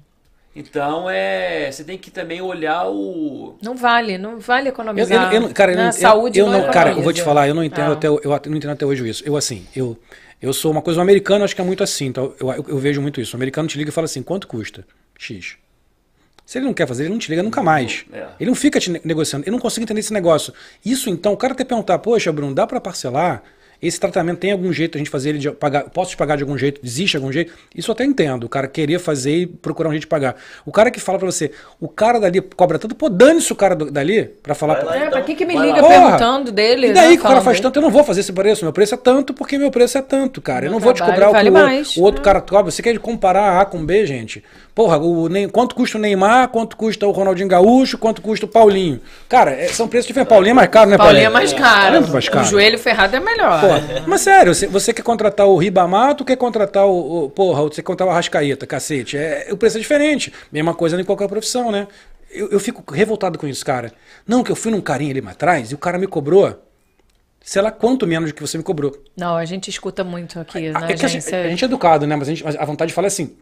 Então 0.55 1.09
é. 1.09 1.71
Você 1.71 1.83
tem 1.83 1.97
que 1.97 2.11
também 2.11 2.39
olhar 2.41 2.87
o. 2.87 3.57
Não 3.61 3.75
vale, 3.75 4.17
não 4.19 4.39
vale 4.39 4.67
Eu, 4.67 4.73
economizar. 4.73 5.33
eu- 5.33 5.41
eu- 5.43 5.53
cara, 5.53 5.71
eu 5.71 5.77
Na 5.77 5.85
não, 5.85 5.91
saúde 5.91 6.37
eu, 6.39 6.45
eu 6.45 6.51
não, 6.51 6.61
não, 6.65 6.71
cara, 6.71 6.91
eu 6.91 7.01
vou 7.01 7.11
te 7.13 7.23
falar, 7.23 7.47
eu 7.47 7.55
não 7.55 7.63
entendo 7.63 7.89
Ah. 7.89 7.93
até, 7.93 8.07
eu 8.07 8.21
não 8.47 8.57
entendo 8.57 8.71
até 8.71 8.85
hoje 8.85 9.07
isso. 9.09 9.23
Eu 9.25 9.35
assim, 9.35 9.65
eu 9.75 9.97
eu 10.39 10.53
sou 10.53 10.71
uma 10.71 10.81
coisa 10.81 10.99
o 10.99 11.01
americano, 11.01 11.43
acho 11.43 11.55
que 11.55 11.61
é 11.61 11.63
muito 11.63 11.81
assim, 11.83 12.05
então 12.07 12.35
eu, 12.39 12.51
eu, 12.51 12.65
eu 12.67 12.77
vejo 12.77 13.01
muito 13.01 13.19
isso. 13.19 13.35
O 13.35 13.37
americano 13.37 13.67
te 13.67 13.77
liga 13.79 13.89
e 13.89 13.93
fala 13.93 14.05
assim: 14.05 14.21
"Quanto 14.21 14.47
custa?" 14.47 14.85
X. 15.17 15.55
Se 16.45 16.57
ele 16.57 16.65
não 16.65 16.73
quer 16.73 16.87
fazer, 16.87 17.03
ele 17.03 17.11
não 17.11 17.19
te 17.19 17.29
liga 17.29 17.41
nunca 17.41 17.63
mais. 17.63 18.05
É. 18.11 18.25
Ele 18.39 18.49
não 18.49 18.55
fica 18.55 18.79
te 18.79 18.91
ne- 18.91 19.01
negociando. 19.03 19.45
Eu 19.47 19.51
não 19.51 19.59
consigo 19.59 19.83
entender 19.83 20.01
esse 20.01 20.13
negócio. 20.13 20.53
Isso 20.85 21.09
então, 21.09 21.33
o 21.33 21.37
cara 21.37 21.53
até 21.53 21.63
perguntar: 21.63 21.97
"Poxa, 21.99 22.31
Bruno, 22.31 22.53
dá 22.53 22.67
pra 22.67 22.81
parcelar?" 22.81 23.41
esse 23.81 23.99
tratamento 23.99 24.39
tem 24.39 24.53
algum 24.53 24.71
jeito 24.71 24.97
a 24.97 24.99
gente 24.99 25.09
fazer 25.09 25.31
ele 25.31 25.39
de 25.39 25.51
pagar, 25.51 25.83
posso 25.89 26.11
te 26.11 26.15
pagar 26.17 26.37
de 26.37 26.43
algum 26.43 26.57
jeito, 26.57 26.79
existe 26.81 27.11
de 27.11 27.17
algum 27.17 27.29
jeito? 27.33 27.51
Isso 27.75 27.91
eu 27.91 27.93
até 27.93 28.05
entendo, 28.05 28.45
o 28.45 28.49
cara 28.49 28.65
queria 28.65 28.97
fazer 28.97 29.35
e 29.35 29.45
procurar 29.45 29.89
um 29.89 29.91
jeito 29.91 30.03
de 30.03 30.07
pagar. 30.07 30.37
O 30.65 30.71
cara 30.71 30.89
que 30.89 31.01
fala 31.01 31.19
pra 31.19 31.25
você, 31.29 31.51
o 31.81 31.89
cara 31.89 32.17
dali 32.17 32.39
cobra 32.39 32.79
tanto, 32.79 32.95
pô, 32.95 33.09
dane-se 33.09 33.51
o 33.51 33.55
cara 33.57 33.75
dali 33.75 34.23
pra 34.41 34.55
falar 34.55 34.75
Vai 34.75 34.83
pra... 34.83 34.89
lá, 34.91 34.95
É, 34.95 34.99
pra 35.01 35.07
então, 35.09 35.23
que, 35.23 35.35
que 35.35 35.45
me 35.45 35.53
liga 35.59 35.81
lá. 35.81 35.81
Porra! 35.81 36.01
perguntando 36.01 36.49
dele? 36.53 36.87
E 36.87 36.93
daí 36.93 37.09
né, 37.09 37.15
que 37.17 37.23
o 37.23 37.23
cara 37.23 37.41
faz 37.41 37.57
dele? 37.57 37.63
tanto, 37.63 37.75
eu 37.79 37.81
não 37.81 37.89
vou 37.91 38.05
fazer 38.05 38.21
esse 38.21 38.31
preço. 38.31 38.63
Meu 38.63 38.71
preço 38.71 38.93
é 38.93 38.97
tanto 38.97 39.33
porque 39.33 39.57
meu 39.57 39.69
preço 39.69 39.97
é 39.97 40.01
tanto, 40.01 40.41
cara. 40.41 40.65
Eu 40.65 40.69
Meu 40.71 40.79
não 40.79 40.79
vou 40.79 40.93
te 40.93 41.03
cobrar 41.03 41.25
o 41.27 41.31
que 41.31 41.37
vale 41.37 41.49
o, 41.49 41.53
mais, 41.53 41.97
o 41.97 42.03
outro 42.03 42.21
é. 42.21 42.23
cara 42.23 42.39
cobra. 42.39 42.71
Você 42.71 42.81
quer 42.81 42.97
comparar 42.99 43.59
A 43.59 43.65
com 43.65 43.85
B, 43.85 44.05
gente? 44.05 44.41
Porra, 44.75 44.97
o, 44.97 45.29
Ney- 45.29 45.47
quanto 45.49 45.75
custa 45.75 45.99
o 45.99 46.01
Neymar, 46.01 46.47
quanto 46.49 46.75
custa 46.75 47.05
o 47.05 47.11
Ronaldinho 47.11 47.47
Gaúcho, 47.47 47.95
quanto 47.95 48.23
custa 48.23 48.47
o 48.47 48.49
Paulinho? 48.49 48.99
Cara, 49.29 49.51
é- 49.51 49.67
são 49.67 49.87
preços 49.87 50.07
diferentes. 50.07 50.29
Paulinho 50.29 50.51
é 50.51 50.53
mais 50.55 50.69
caro, 50.69 50.89
né, 50.89 50.97
Paulinho 50.97 51.25
é 51.25 51.29
mais 51.29 51.53
caro. 51.53 51.95
É 51.95 51.99
muito 51.99 52.11
mais 52.11 52.27
caro. 52.27 52.43
O 52.45 52.49
joelho 52.49 52.79
ferrado 52.79 53.15
é 53.15 53.19
melhor. 53.19 53.61
Porra, 53.61 54.03
mas 54.07 54.21
sério, 54.21 54.53
você, 54.55 54.65
você 54.65 54.91
quer 54.91 55.03
contratar 55.03 55.45
o 55.45 55.57
Ribamar, 55.57 56.15
tu 56.15 56.25
quer 56.25 56.37
contratar 56.37 56.87
o, 56.87 57.25
o- 57.25 57.29
Porra, 57.29 57.61
você 57.63 57.75
quer 57.75 57.83
contratar 57.83 58.07
o 58.07 58.11
Arrascaeta, 58.11 58.65
cacete. 58.65 59.15
É, 59.15 59.49
o 59.51 59.57
preço 59.57 59.77
é 59.77 59.79
diferente. 59.79 60.33
Mesma 60.51 60.73
coisa 60.73 60.99
em 60.99 61.03
qualquer 61.03 61.27
profissão, 61.27 61.71
né? 61.71 61.87
Eu, 62.31 62.49
eu 62.49 62.59
fico 62.59 62.91
revoltado 62.91 63.37
com 63.37 63.47
isso, 63.47 63.63
cara. 63.63 63.93
Não, 64.27 64.43
que 64.43 64.51
eu 64.51 64.55
fui 64.55 64.71
num 64.71 64.81
carinha 64.81 65.11
ali 65.11 65.21
mais 65.21 65.35
atrás 65.35 65.69
e 65.71 65.75
o 65.75 65.77
cara 65.77 65.99
me 65.99 66.07
cobrou, 66.07 66.59
sei 67.43 67.61
lá 67.61 67.69
quanto 67.69 68.07
menos 68.07 68.31
do 68.31 68.33
que 68.33 68.41
você 68.41 68.57
me 68.57 68.63
cobrou. 68.63 68.97
Não, 69.15 69.35
a 69.35 69.45
gente 69.45 69.69
escuta 69.69 70.03
muito 70.03 70.39
aqui 70.39 70.69
Ah, 70.73 70.79
na 70.79 70.85
é 70.85 70.87
que 70.87 70.93
a, 70.93 70.95
gente, 70.95 71.05
agência. 71.27 71.41
a 71.43 71.47
gente 71.49 71.63
é 71.63 71.67
educado, 71.67 72.07
né? 72.07 72.15
Mas 72.15 72.27
a, 72.27 72.33
gente- 72.33 72.43
a 72.57 72.65
vontade 72.65 72.89
de 72.89 72.95
falar 72.95 73.05
é 73.05 73.09
assim. 73.09 73.35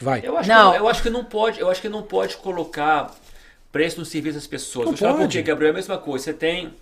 Vai. 0.00 0.20
Eu 0.24 0.36
acho, 0.36 0.48
Não. 0.48 0.72
Que, 0.72 0.78
eu 0.78 0.88
acho 0.88 1.02
que 1.02 1.10
não 1.10 1.24
pode, 1.24 1.60
eu 1.60 1.70
acho 1.70 1.80
que 1.80 1.88
não 1.88 2.02
pode 2.02 2.36
colocar 2.36 3.14
preço 3.72 3.98
no 3.98 4.04
serviço 4.04 4.36
das 4.36 4.46
pessoas. 4.46 4.86
Não 4.86 4.92
Vou 4.92 4.96
te 4.96 5.00
falar 5.00 5.12
por 5.14 5.20
pode. 5.20 5.36
quê, 5.36 5.42
Gabriel, 5.42 5.70
é 5.70 5.72
a 5.72 5.74
mesma 5.74 5.98
coisa. 5.98 6.24
Você 6.24 6.32
tem, 6.32 6.74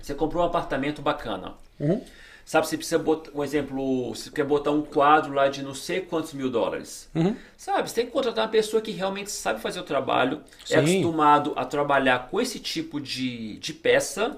você 0.00 0.14
comprou 0.14 0.42
um 0.42 0.46
apartamento 0.46 1.02
bacana. 1.02 1.54
Uhum. 1.78 2.02
Sabe, 2.44 2.66
você 2.66 2.76
precisa 2.76 2.98
botar, 2.98 3.30
um 3.34 3.42
exemplo, 3.42 4.14
você 4.14 4.30
quer 4.30 4.44
botar 4.44 4.70
um 4.70 4.82
quadro 4.82 5.32
lá 5.32 5.48
de 5.48 5.62
não 5.62 5.74
sei 5.74 6.02
quantos 6.02 6.34
mil 6.34 6.50
dólares. 6.50 7.08
Uhum. 7.14 7.34
Sabe, 7.56 7.88
você 7.88 7.94
tem 7.94 8.06
que 8.06 8.12
contratar 8.12 8.44
uma 8.44 8.50
pessoa 8.50 8.82
que 8.82 8.90
realmente 8.90 9.30
sabe 9.30 9.62
fazer 9.62 9.80
o 9.80 9.82
trabalho, 9.82 10.42
Sim. 10.64 10.74
é 10.74 10.78
acostumado 10.78 11.54
a 11.56 11.64
trabalhar 11.64 12.28
com 12.28 12.38
esse 12.38 12.58
tipo 12.58 13.00
de, 13.00 13.56
de 13.56 13.72
peça. 13.72 14.36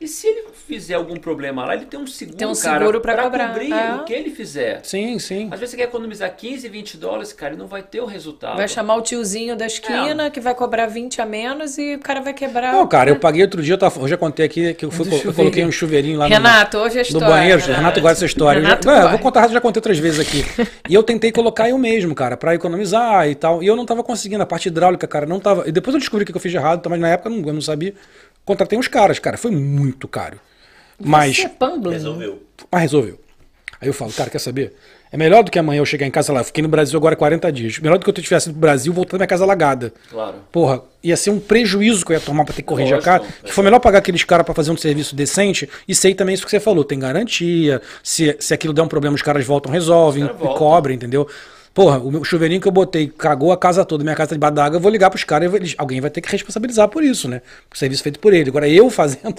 E 0.00 0.06
se 0.06 0.28
ele 0.28 0.44
fizer 0.68 0.94
algum 0.94 1.16
problema 1.16 1.64
lá, 1.64 1.74
ele 1.74 1.84
tem 1.86 1.98
um 1.98 2.06
seguro, 2.06 2.36
Tem 2.38 2.46
um 2.46 2.54
cara, 2.54 2.78
seguro 2.78 3.00
pra 3.00 3.20
cobrar, 3.20 3.48
cobrir 3.48 3.72
é. 3.72 3.94
o 3.96 4.04
que 4.04 4.12
ele 4.12 4.30
fizer. 4.30 4.78
Sim, 4.84 5.18
sim. 5.18 5.48
Às 5.50 5.58
vezes 5.58 5.72
você 5.72 5.76
quer 5.76 5.88
economizar 5.88 6.32
15, 6.36 6.68
20 6.68 6.96
dólares, 6.96 7.32
cara, 7.32 7.54
e 7.54 7.56
não 7.56 7.66
vai 7.66 7.82
ter 7.82 8.00
o 8.00 8.06
resultado. 8.06 8.56
Vai 8.58 8.68
chamar 8.68 8.94
o 8.94 9.02
tiozinho 9.02 9.56
da 9.56 9.66
esquina 9.66 10.30
que 10.30 10.38
vai 10.38 10.54
cobrar 10.54 10.86
20 10.86 11.20
a 11.20 11.26
menos 11.26 11.78
e 11.78 11.96
o 11.96 11.98
cara 11.98 12.20
vai 12.20 12.32
quebrar. 12.32 12.74
Não, 12.74 12.86
cara, 12.86 13.10
eu 13.10 13.16
paguei 13.18 13.42
outro 13.42 13.60
dia, 13.60 13.74
eu, 13.74 13.78
tava, 13.78 14.00
eu 14.00 14.06
já 14.06 14.16
contei 14.16 14.46
aqui 14.46 14.72
que 14.72 14.84
eu, 14.84 14.90
fui, 14.92 15.04
Do 15.04 15.16
eu 15.16 15.34
coloquei 15.34 15.64
um 15.64 15.72
chuveirinho 15.72 16.16
lá 16.16 16.28
no- 16.28 16.32
Renato, 16.32 16.78
ouve 16.78 16.92
a 16.92 16.94
no 16.94 17.00
história. 17.02 17.28
banheiro. 17.28 17.60
Renato 17.60 18.00
gosta 18.00 18.14
dessa 18.14 18.26
história. 18.26 18.60
Eu 18.60 18.62
já- 18.62 18.68
Renato 18.68 18.88
eu 18.88 19.08
vou 19.10 19.18
contar, 19.18 19.48
já 19.48 19.60
contei 19.60 19.80
outras 19.80 19.98
vezes 19.98 20.20
aqui. 20.20 20.44
e 20.88 20.94
eu 20.94 21.02
tentei 21.02 21.32
colocar 21.32 21.68
eu 21.68 21.76
mesmo, 21.76 22.14
cara, 22.14 22.36
pra 22.36 22.54
economizar 22.54 23.28
e 23.28 23.34
tal. 23.34 23.64
E 23.64 23.66
eu 23.66 23.74
não 23.74 23.84
tava 23.84 24.04
conseguindo. 24.04 24.44
A 24.44 24.46
parte 24.46 24.68
hidráulica, 24.68 25.08
cara, 25.08 25.26
não 25.26 25.40
tava. 25.40 25.68
E 25.68 25.72
depois 25.72 25.92
eu 25.92 25.98
descobri 25.98 26.22
o 26.22 26.26
que 26.26 26.36
eu 26.36 26.40
fiz 26.40 26.52
de 26.52 26.56
errado, 26.56 26.82
tá, 26.82 26.88
mas 26.88 27.00
na 27.00 27.08
época 27.08 27.28
eu 27.30 27.34
não, 27.36 27.48
eu 27.48 27.54
não 27.54 27.60
sabia. 27.60 27.94
Contratei 28.48 28.78
uns 28.78 28.88
caras, 28.88 29.18
cara, 29.18 29.36
foi 29.36 29.50
muito 29.50 30.08
caro. 30.08 30.40
Mas, 30.98 31.36
Você 31.36 31.42
é 31.42 31.48
pambling. 31.50 31.92
Resolveu. 31.92 32.42
mas 32.72 32.80
resolveu. 32.80 33.20
Aí 33.78 33.86
eu 33.86 33.92
falo, 33.92 34.10
cara, 34.10 34.30
quer 34.30 34.38
saber? 34.38 34.74
É 35.12 35.18
melhor 35.18 35.44
do 35.44 35.50
que 35.50 35.58
amanhã 35.58 35.80
eu 35.80 35.84
chegar 35.84 36.06
em 36.06 36.10
casa 36.10 36.32
lá. 36.32 36.40
Eu 36.40 36.44
fiquei 36.44 36.62
no 36.62 36.68
Brasil 36.68 36.98
agora 36.98 37.14
40 37.14 37.52
dias. 37.52 37.78
Melhor 37.78 37.98
do 37.98 38.04
que 38.04 38.08
eu 38.10 38.14
tivesse 38.24 38.48
ido 38.48 38.54
pro 38.54 38.62
Brasil 38.62 38.90
voltando 38.90 39.20
minha 39.20 39.26
casa 39.26 39.44
alagada. 39.44 39.92
Claro. 40.10 40.36
Porra, 40.50 40.80
ia 41.02 41.14
ser 41.14 41.28
um 41.28 41.38
prejuízo 41.38 42.06
que 42.06 42.12
eu 42.12 42.16
ia 42.16 42.20
tomar 42.22 42.46
pra 42.46 42.54
ter 42.54 42.62
que 42.62 42.68
corrigir 42.68 42.94
Lógico, 42.94 43.10
a 43.10 43.18
casa. 43.18 43.32
Que 43.44 43.52
foi 43.52 43.62
melhor 43.64 43.80
pagar 43.80 43.98
aqueles 43.98 44.24
caras 44.24 44.46
pra 44.46 44.54
fazer 44.54 44.70
um 44.70 44.76
serviço 44.78 45.14
decente 45.14 45.68
e 45.86 45.94
sei 45.94 46.14
também 46.14 46.34
isso 46.34 46.44
que 46.46 46.50
você 46.50 46.58
falou. 46.58 46.84
Tem 46.84 46.98
garantia. 46.98 47.82
Se, 48.02 48.34
se 48.40 48.54
aquilo 48.54 48.72
der 48.72 48.80
um 48.80 48.88
problema, 48.88 49.14
os 49.14 49.20
caras 49.22 49.44
voltam, 49.44 49.70
resolvem 49.70 50.24
caras 50.24 50.40
e 50.40 50.42
voltam. 50.42 50.58
cobrem, 50.58 50.96
entendeu? 50.96 51.28
Porra, 51.78 51.98
o 52.00 52.10
meu 52.10 52.24
chuveirinho 52.24 52.60
que 52.60 52.66
eu 52.66 52.72
botei 52.72 53.06
cagou 53.06 53.52
a 53.52 53.56
casa 53.56 53.84
toda, 53.84 54.02
minha 54.02 54.16
casa 54.16 54.30
tá 54.30 54.34
debaixo 54.34 54.54
d'água, 54.56 54.76
eu 54.78 54.80
vou 54.80 54.90
ligar 54.90 55.10
pros 55.10 55.22
caras 55.22 55.48
e 55.70 55.76
alguém 55.78 56.00
vai 56.00 56.10
ter 56.10 56.20
que 56.20 56.28
responsabilizar 56.28 56.88
por 56.88 57.04
isso, 57.04 57.28
né? 57.28 57.40
O 57.72 57.78
serviço 57.78 58.02
feito 58.02 58.18
por 58.18 58.34
ele. 58.34 58.50
Agora 58.50 58.68
eu 58.68 58.90
fazendo. 58.90 59.36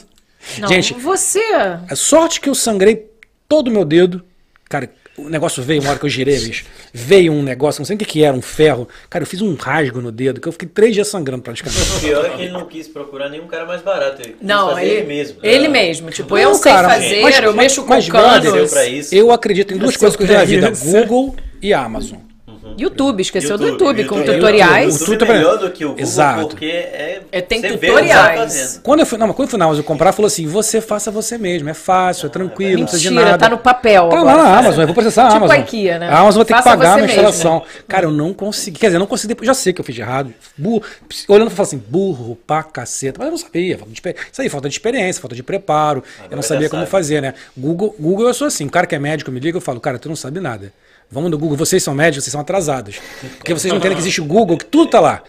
Não, 0.58 0.70
Gente, 0.70 0.94
você. 0.94 1.42
a 1.90 1.96
sorte 1.98 2.40
que 2.40 2.48
eu 2.48 2.56
sangrei 2.56 3.08
todo 3.50 3.68
o 3.68 3.72
meu 3.72 3.84
dedo. 3.84 4.24
Cara, 4.70 4.90
o 5.18 5.28
negócio 5.28 5.62
veio 5.62 5.82
uma 5.82 5.90
hora 5.90 6.00
que 6.00 6.06
eu 6.06 6.10
girei, 6.10 6.40
bicho. 6.40 6.64
Veio 6.94 7.34
um 7.34 7.44
negócio, 7.44 7.82
não 7.82 7.86
sei 7.86 7.98
o 7.98 8.00
que 8.00 8.06
que 8.06 8.24
era, 8.24 8.38
um 8.38 8.42
ferro. 8.42 8.88
Cara, 9.10 9.24
eu 9.24 9.28
fiz 9.28 9.42
um 9.42 9.54
rasgo 9.56 10.00
no 10.00 10.10
dedo, 10.10 10.40
que 10.40 10.48
eu 10.48 10.54
fiquei 10.54 10.70
três 10.70 10.94
dias 10.94 11.10
sangrando 11.10 11.44
praticamente. 11.44 11.82
O 11.98 12.00
pior 12.00 12.26
é 12.26 12.30
que 12.30 12.42
ele 12.44 12.52
não 12.54 12.66
quis 12.68 12.88
procurar 12.88 13.28
nenhum 13.28 13.48
cara 13.48 13.66
mais 13.66 13.82
barato. 13.82 14.22
Ele 14.22 14.36
quis 14.40 14.48
Não, 14.48 14.70
fazer 14.70 14.82
ele, 14.86 14.92
ele 14.94 15.06
mesmo. 15.08 15.40
Ele 15.44 15.66
Ah, 15.66 15.70
mesmo. 15.70 16.10
Tipo, 16.10 16.36
Não, 16.36 16.42
eu 16.42 16.56
sei 16.56 16.72
cara, 16.72 16.88
fazer, 16.90 17.22
mas- 17.22 17.36
eu 17.38 17.44
mas- 17.48 17.56
mexo 17.56 17.82
com 17.84 17.90
mas, 17.90 18.08
canos. 18.08 18.50
brother. 18.50 19.06
Eu 19.12 19.30
acredito 19.34 19.74
em 19.74 19.78
duas 19.78 19.98
coisas 19.98 20.16
que 20.16 20.24
eu 20.24 20.46
vida: 20.46 20.70
isso. 20.70 20.86
Google 20.86 21.36
e 21.62 21.74
Amazon. 21.74 22.29
YouTube, 22.78 23.22
esqueceu 23.22 23.57
do 23.57 23.65
YouTube, 23.67 24.01
YouTube, 24.01 24.07
com 24.07 24.17
YouTube. 24.20 24.36
tutoriais. 24.36 24.95
O 24.95 24.99
YouTube 24.99 25.17
Tudo 25.20 25.32
é 25.32 25.34
melhor 25.34 25.57
do 25.57 25.70
que 25.72 25.84
o 25.86 25.89
Google 25.89 26.03
Exato. 26.03 26.47
porque 26.47 26.65
é, 26.65 27.22
É, 27.32 27.41
tem 27.41 27.59
o 27.65 27.74
tutoriais. 27.78 28.80
Quando 28.84 28.99
eu 29.01 29.05
fui, 29.05 29.17
não, 29.17 29.28
mas 29.28 29.36
quando 29.36 29.47
eu 29.47 29.49
fui 29.51 29.59
na 29.59 29.65
Amazon 29.65 29.84
comprar, 29.84 30.11
falou 30.13 30.28
assim: 30.28 30.47
você 30.47 30.80
faça 30.82 31.11
você 31.11 31.38
mesmo, 31.38 31.70
é 31.70 31.74
fácil, 31.74 32.28
é 32.28 32.30
tranquilo, 32.30 32.80
não 32.80 32.84
precisa 32.88 33.01
de 33.01 33.09
Mentira, 33.09 33.32
nada. 33.32 33.38
tá 33.45 33.49
no 33.49 33.57
papel 33.57 34.09
Tá 34.09 34.17
agora. 34.17 34.38
lá 34.38 34.43
na 34.43 34.57
Amazon, 34.59 34.82
eu 34.82 34.88
vou 34.88 34.93
processar 34.93 35.24
a 35.24 35.28
Tipo 35.28 35.38
Amazon. 35.45 35.55
a 35.57 35.59
IKEA, 35.59 35.99
né? 35.99 36.09
A 36.09 36.20
Amazon 36.20 36.38
vai 36.39 36.45
ter 36.45 36.53
que 36.53 36.63
Faça 36.63 36.70
pagar 36.78 36.91
a 36.91 36.95
minha 36.95 37.07
mesmo. 37.07 37.22
instalação. 37.22 37.63
Cara, 37.88 38.05
eu 38.05 38.11
não 38.11 38.34
consegui. 38.34 38.80
Quer 38.80 38.88
dizer, 38.88 38.95
eu 38.97 39.01
não 39.01 39.07
consegui. 39.07 39.36
Já 39.41 39.53
sei 39.53 39.74
que 39.74 39.82
eu 39.82 39.86
fiz 39.86 39.95
de 39.95 40.01
errado. 40.01 40.34
Burro. 40.57 40.84
Olhando, 41.28 41.47
eu 41.47 41.51
falo 41.55 41.67
assim, 41.67 41.78
burro 41.88 42.38
pra 42.47 42.63
caceta. 42.63 43.17
Mas 43.20 43.28
eu 43.28 43.32
não 43.32 43.38
sabia. 43.38 43.78
Falta 43.78 43.91
de, 43.93 44.01
isso 44.32 44.41
aí, 44.41 44.49
falta 44.49 44.70
de 44.70 44.76
experiência, 44.76 45.22
falta 45.22 45.36
de 45.36 45.43
preparo. 45.43 46.03
eu 46.30 46.36
não 46.36 46.43
sabia 46.43 46.70
como 46.70 46.82
sabe. 46.84 46.91
fazer, 46.91 47.22
né? 47.22 47.34
Google, 47.57 47.95
Google, 47.99 48.28
eu 48.28 48.34
sou 48.34 48.47
assim. 48.47 48.65
O 48.65 48.70
cara 48.70 48.88
que 48.88 48.95
é 48.95 48.99
médico 48.99 49.32
me 49.32 49.39
liga, 49.39 49.57
eu 49.57 49.61
falo, 49.61 49.80
cara, 49.80 49.99
tu 49.99 50.07
não 50.09 50.15
sabe 50.15 50.39
nada. 50.39 50.72
Vamos 51.12 51.32
no 51.32 51.38
Google, 51.39 51.57
vocês 51.57 51.82
são 51.84 51.93
médicos, 51.95 52.24
vocês 52.24 52.32
são 52.32 52.41
atrasados. 52.41 52.99
Porque 53.38 53.53
vocês 53.53 53.72
não 53.72 53.80
entendem 53.80 53.95
que 53.97 54.01
existe 54.03 54.22
o 54.22 54.26
Google, 54.26 54.57
que 54.57 54.66
tudo 54.66 54.89
tá 54.91 54.99
lá. 54.99 55.24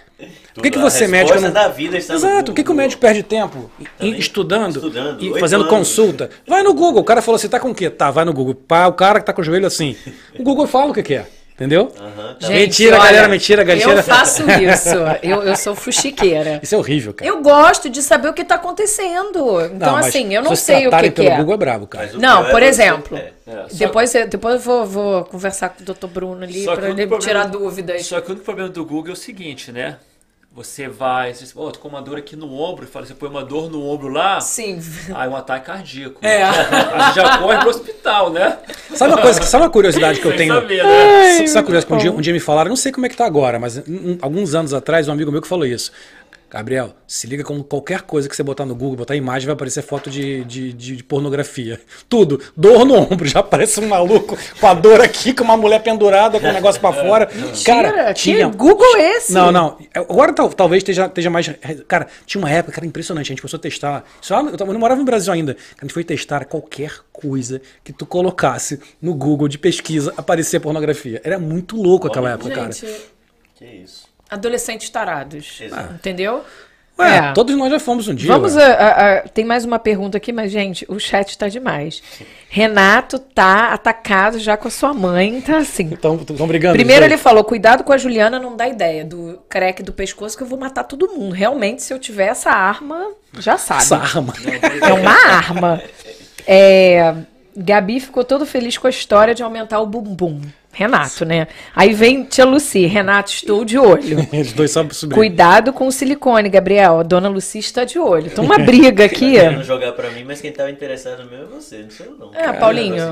Por 0.52 0.62
que, 0.62 0.70
que 0.72 0.78
você, 0.78 1.04
A 1.04 1.08
médico, 1.08 1.40
não... 1.40 1.50
da 1.50 1.68
vida 1.68 1.96
está 1.96 2.12
Exato, 2.14 2.46
por 2.46 2.54
que, 2.54 2.62
que 2.64 2.70
o 2.70 2.74
médico 2.74 3.00
perde 3.00 3.22
tempo 3.22 3.70
em- 3.80 3.84
Também. 3.98 4.18
estudando, 4.18 4.76
Estudando, 4.76 5.24
e 5.24 5.40
fazendo 5.40 5.60
anos. 5.62 5.70
consulta? 5.74 6.28
Vai 6.46 6.62
no 6.62 6.74
Google. 6.74 7.00
O 7.00 7.04
cara 7.04 7.22
falou 7.22 7.36
assim, 7.36 7.48
tá 7.48 7.58
com 7.58 7.70
o 7.70 7.74
quê? 7.74 7.88
Tá, 7.88 8.10
vai 8.10 8.26
no 8.26 8.32
Google. 8.34 8.54
Pá, 8.54 8.86
o 8.88 8.92
cara 8.92 9.20
que 9.20 9.24
tá 9.26 9.32
com 9.32 9.40
o 9.40 9.44
joelho 9.44 9.66
assim. 9.66 9.96
O 10.38 10.42
Google 10.42 10.66
fala 10.66 10.90
o 10.90 10.92
que 10.94 11.02
que 11.02 11.14
é. 11.14 11.26
Entendeu? 11.60 11.92
Aham, 12.00 12.36
tá. 12.40 12.46
Gente, 12.46 12.58
Mentira, 12.58 12.96
olha, 12.96 13.04
galera, 13.04 13.28
mentira, 13.28 13.62
galera. 13.62 13.90
Eu 13.90 14.02
faço 14.02 14.42
isso. 14.50 14.96
Eu, 15.22 15.42
eu 15.42 15.54
sou 15.54 15.74
fuxiqueira. 15.74 16.58
Isso 16.62 16.74
é 16.74 16.78
horrível, 16.78 17.12
cara. 17.12 17.30
Eu 17.30 17.42
gosto 17.42 17.90
de 17.90 18.02
saber 18.02 18.28
o 18.28 18.32
que 18.32 18.42
tá 18.42 18.54
acontecendo. 18.54 19.60
Então, 19.66 19.92
mas 19.92 20.06
assim, 20.06 20.34
eu 20.34 20.42
se 20.42 20.48
não 20.48 20.56
vocês 20.56 20.60
sei 20.78 20.86
o 20.86 20.90
que, 20.90 21.02
que 21.02 21.10
pelo 21.10 21.28
é. 21.28 21.36
Google 21.36 21.52
é 21.54 21.56
brabo, 21.58 21.86
cara. 21.86 22.10
Não, 22.14 22.46
é 22.46 22.50
por 22.50 22.60
você- 22.60 22.66
exemplo. 22.66 23.18
é. 23.18 23.32
É, 23.46 23.66
Depois, 23.72 24.14
eu- 24.14 24.26
depois 24.28 24.54
eu 24.54 24.60
vou, 24.60 24.86
vou 24.86 25.24
conversar 25.24 25.68
com 25.70 25.82
o 25.82 25.84
Dr. 25.84 26.06
Bruno 26.06 26.44
ali 26.44 26.62
que 26.62 26.68
o 26.68 26.72
ele 26.72 26.92
único 26.92 27.18
tirar 27.18 27.40
problema- 27.42 27.66
dúvidas. 27.66 28.06
Só 28.06 28.20
que 28.22 28.28
o 28.28 28.30
único 28.30 28.44
problema 28.44 28.70
do 28.70 28.84
Google 28.86 29.10
é 29.10 29.12
o 29.12 29.16
seguinte, 29.16 29.70
né? 29.70 29.96
Você 30.62 30.88
vai, 30.88 31.32
você 31.32 31.44
diz, 31.44 31.54
oh, 31.56 31.70
tô 31.72 31.78
com 31.80 31.88
uma 31.88 32.02
dor 32.02 32.18
aqui 32.18 32.36
no 32.36 32.52
ombro, 32.52 32.86
fala, 32.86 33.06
você 33.06 33.14
põe 33.14 33.30
uma 33.30 33.42
dor 33.42 33.70
no 33.70 33.82
ombro 33.82 34.08
lá, 34.08 34.38
Sim. 34.42 34.78
aí 35.14 35.26
um 35.26 35.34
ataque 35.34 35.64
cardíaco. 35.64 36.18
É. 36.20 36.42
Aí 36.42 37.14
já 37.14 37.38
corre 37.38 37.58
pro 37.60 37.70
hospital, 37.70 38.30
né? 38.30 38.58
Sabe 38.94 39.14
uma 39.14 39.22
coisa, 39.22 39.40
que- 39.40 39.46
sabe 39.46 39.64
uma 39.64 39.70
curiosidade 39.70 40.20
que 40.20 40.26
eu 40.26 40.32
Sem 40.32 40.38
tenho? 40.38 40.54
saber, 40.54 40.84
né? 40.84 41.46
Sabe 41.46 41.50
uma 41.50 41.62
curiosidade 41.62 41.86
que 41.86 41.92
um 41.94 41.96
dia, 41.96 42.12
um 42.12 42.20
dia 42.20 42.32
me 42.34 42.40
falaram, 42.40 42.68
não 42.68 42.76
sei 42.76 42.92
como 42.92 43.06
é 43.06 43.08
que 43.08 43.16
tá 43.16 43.24
agora, 43.24 43.58
mas 43.58 43.78
um- 43.78 44.18
alguns 44.20 44.54
anos 44.54 44.74
atrás, 44.74 45.08
um 45.08 45.12
amigo 45.12 45.32
meu 45.32 45.40
que 45.40 45.48
falou 45.48 45.64
isso. 45.64 45.90
Gabriel, 46.50 46.94
se 47.06 47.28
liga 47.28 47.44
com 47.44 47.62
qualquer 47.62 48.02
coisa 48.02 48.28
que 48.28 48.34
você 48.34 48.42
botar 48.42 48.66
no 48.66 48.74
Google, 48.74 48.96
botar 48.96 49.14
imagem, 49.14 49.46
vai 49.46 49.52
aparecer 49.54 49.82
foto 49.82 50.10
de, 50.10 50.42
de, 50.44 50.72
de- 50.72 50.96
de 50.96 51.04
pornografia. 51.04 51.80
Tudo. 52.08 52.40
Dor 52.56 52.84
no 52.84 52.94
ombro, 52.96 53.24
já 53.28 53.38
aparece 53.38 53.78
um 53.80 53.86
maluco 53.86 54.36
com 54.58 54.66
a 54.66 54.74
dor 54.74 55.00
aqui, 55.00 55.32
com 55.32 55.44
uma 55.44 55.56
mulher 55.56 55.80
pendurada, 55.80 56.40
com 56.40 56.46
o 56.48 56.52
negócio 56.52 56.80
pra 56.80 56.92
fora. 56.92 57.26
Cara, 57.64 57.88
Mentira, 57.88 58.06
que 58.14 58.14
tinha. 58.20 58.48
Google 58.48 58.96
é 58.96 59.16
esse? 59.18 59.32
Não, 59.32 59.52
não. 59.52 59.78
Agora 59.94 60.32
tal- 60.32 60.52
talvez 60.52 60.80
esteja, 60.80 61.06
esteja 61.06 61.30
mais. 61.30 61.48
Cara, 61.86 62.08
tinha 62.26 62.42
uma 62.42 62.50
época, 62.50 62.72
cara, 62.74 62.86
impressionante. 62.86 63.26
A 63.26 63.28
gente 63.28 63.42
começou 63.42 63.58
a 63.58 63.60
testar. 63.60 64.04
Isso 64.20 64.34
eu 64.34 64.42
não 64.66 64.80
morava 64.80 64.98
no 64.98 65.04
Brasil 65.06 65.32
ainda. 65.32 65.56
A 65.78 65.84
gente 65.84 65.94
foi 65.94 66.02
testar 66.02 66.44
qualquer 66.46 66.92
coisa 67.12 67.62
que 67.84 67.92
tu 67.92 68.04
colocasse 68.04 68.80
no 69.00 69.14
Google 69.14 69.46
de 69.46 69.56
pesquisa, 69.56 70.12
aparecia 70.16 70.58
pornografia. 70.58 71.20
Era 71.22 71.38
muito 71.38 71.76
louco 71.80 72.08
aquela 72.08 72.30
época, 72.32 72.50
cara. 72.50 72.72
Gente, 72.72 72.86
Que 73.54 73.64
isso. 73.66 74.09
Adolescentes 74.30 74.88
tarados. 74.90 75.58
Exato. 75.60 75.94
Entendeu? 75.94 76.44
Ué, 76.98 77.16
É. 77.16 77.32
todos 77.32 77.56
nós 77.56 77.70
já 77.70 77.80
fomos 77.80 78.08
um 78.08 78.14
dia. 78.14 78.30
Vamos 78.30 78.54
a, 78.58 78.66
a- 78.66 79.12
a- 79.14 79.20
Tem 79.22 79.42
mais 79.42 79.64
uma 79.64 79.78
pergunta 79.78 80.18
aqui, 80.18 80.32
mas, 80.32 80.52
gente, 80.52 80.84
o 80.86 80.98
chat 80.98 81.38
tá 81.38 81.48
demais. 81.48 82.02
Renato 82.50 83.18
tá 83.18 83.72
atacado 83.72 84.38
já 84.38 84.54
com 84.56 84.68
a 84.68 84.70
sua 84.70 84.92
mãe, 84.92 85.40
tá 85.40 85.56
assim. 85.58 85.88
Estão 85.94 86.18
brigando. 86.46 86.74
Primeiro 86.76 87.04
ele 87.04 87.16
falou: 87.16 87.42
cuidado 87.42 87.84
com 87.84 87.92
a 87.92 87.96
Juliana, 87.96 88.38
não 88.38 88.54
dá 88.54 88.68
ideia. 88.68 89.02
Do 89.04 89.40
creque 89.48 89.82
do 89.82 89.92
pescoço 89.94 90.36
que 90.36 90.42
eu 90.42 90.46
vou 90.46 90.58
matar 90.58 90.84
todo 90.84 91.08
mundo. 91.08 91.32
Realmente, 91.34 91.82
se 91.82 91.94
eu 91.94 91.98
tiver 91.98 92.26
essa 92.26 92.50
arma, 92.50 93.12
já 93.38 93.56
sabe. 93.56 93.80
Essa 93.82 93.96
arma. 93.96 94.34
É 94.86 94.92
uma 94.92 95.12
arma. 95.36 95.82
É, 96.46 97.14
Gabi 97.56 98.00
ficou 98.00 98.24
todo 98.24 98.44
feliz 98.44 98.76
com 98.76 98.86
a 98.86 98.90
história 98.90 99.34
de 99.34 99.42
aumentar 99.42 99.80
o 99.80 99.86
bumbum. 99.86 100.40
Renato, 100.72 101.24
né? 101.24 101.48
Aí 101.74 101.92
vem 101.92 102.22
tia 102.24 102.44
Luci, 102.44 102.86
Renato, 102.86 103.30
estou 103.30 103.64
de 103.64 103.76
olho. 103.76 104.18
Os 104.32 104.52
dois 104.52 104.70
só 104.70 104.86
subindo. 104.90 105.16
Cuidado 105.16 105.72
com 105.72 105.86
o 105.86 105.92
silicone, 105.92 106.48
Gabriel. 106.48 107.00
A 107.00 107.02
dona 107.02 107.28
Luci 107.28 107.58
está 107.58 107.84
de 107.84 107.98
olho. 107.98 108.30
Tem 108.30 108.44
uma 108.44 108.56
briga 108.58 109.04
aqui. 109.04 109.32
Querendo 109.32 109.64
jogar 109.64 109.92
pra 109.92 110.10
mim, 110.10 110.24
mas 110.24 110.40
quem 110.40 110.52
tava 110.52 110.70
interessado 110.70 111.28
mesmo 111.28 111.46
é 111.46 111.60
você, 111.60 111.78
não 111.78 111.90
sou 111.90 112.06
eu 112.06 112.16
não. 112.16 112.34
É, 112.34 112.52
Paulinho. 112.52 113.04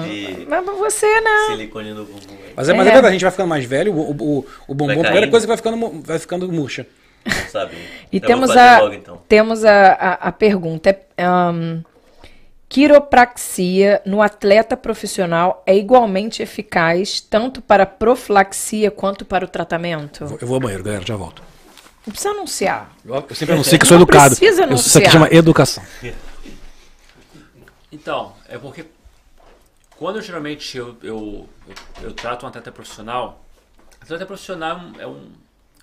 Mas 0.49 0.65
você, 0.79 1.21
né? 1.21 1.47
silicone 1.51 1.91
no 1.91 2.05
bumbum. 2.05 2.19
Mas 2.57 2.69
é, 2.69 2.73
mas 2.73 2.87
é 2.87 2.91
É. 2.91 2.93
verdade, 2.93 3.09
a 3.09 3.13
gente 3.13 3.23
vai 3.23 3.31
ficando 3.33 3.49
mais 3.49 3.65
velho, 3.65 3.93
o, 3.93 4.11
o, 4.13 4.47
o 4.69 4.75
bumbum, 4.75 5.01
a 5.01 5.05
primeira 5.05 5.29
coisa 5.29 5.45
que 5.45 5.49
vai 5.49 5.57
ficando, 5.57 6.03
vai 6.05 6.19
ficando 6.19 6.51
murcha. 6.53 6.87
Não 7.27 7.51
sabe. 7.51 7.73
E 8.13 8.17
Eu 8.17 8.21
temos 8.23 8.57
a, 8.57 8.79
logo, 8.81 8.95
então. 8.95 9.21
temos 9.29 9.65
a, 9.65 9.93
a, 9.93 10.13
a 10.29 10.33
pergunta. 10.33 10.91
É, 11.17 11.25
ahn, 11.25 11.81
quiropraxia 12.69 14.03
no 14.05 14.21
atleta 14.21 14.77
profissional 14.77 15.63
é 15.67 15.77
igualmente 15.77 16.43
eficaz 16.43 17.21
tanto 17.21 17.63
para 17.63 17.85
a 17.85 17.87
profilaxia 17.87 18.91
quanto 18.91 19.25
para 19.25 19.45
o 19.45 19.49
tratamento? 19.49 20.25
Eu 20.41 20.47
vou 20.47 20.55
ao 20.57 20.61
banheiro, 20.61 20.85
galera, 20.85 21.05
já 21.07 21.17
volto. 21.17 21.43
Não 22.07 22.13
precisa 22.13 22.31
anunciar. 22.31 22.93
Eu, 23.05 23.15
eu 23.29 23.35
sempre 23.35 23.55
anuncio 23.55 23.79
que 23.79 23.85
eu 23.85 23.89
sou 23.89 23.97
Não 23.99 24.03
educado. 24.05 24.37
precisa 24.37 24.63
Eu- 24.65 24.73
Isso 24.75 24.99
aqui 24.99 25.07
anunciar. 25.07 25.13
chama 25.13 25.29
educação. 25.35 25.83
Então, 27.91 28.35
é 28.49 28.59
porque 28.59 28.85
quando 29.97 30.17
eu, 30.17 30.23
geralmente 30.23 30.77
eu, 30.77 30.97
eu, 31.03 31.49
eu, 31.67 31.75
eu 32.03 32.13
trato 32.13 32.45
um 32.45 32.49
atleta 32.49 32.71
profissional, 32.71 33.43
atleta 34.01 34.27
profissional 34.27 34.81
é 34.99 35.07
um, 35.07 35.29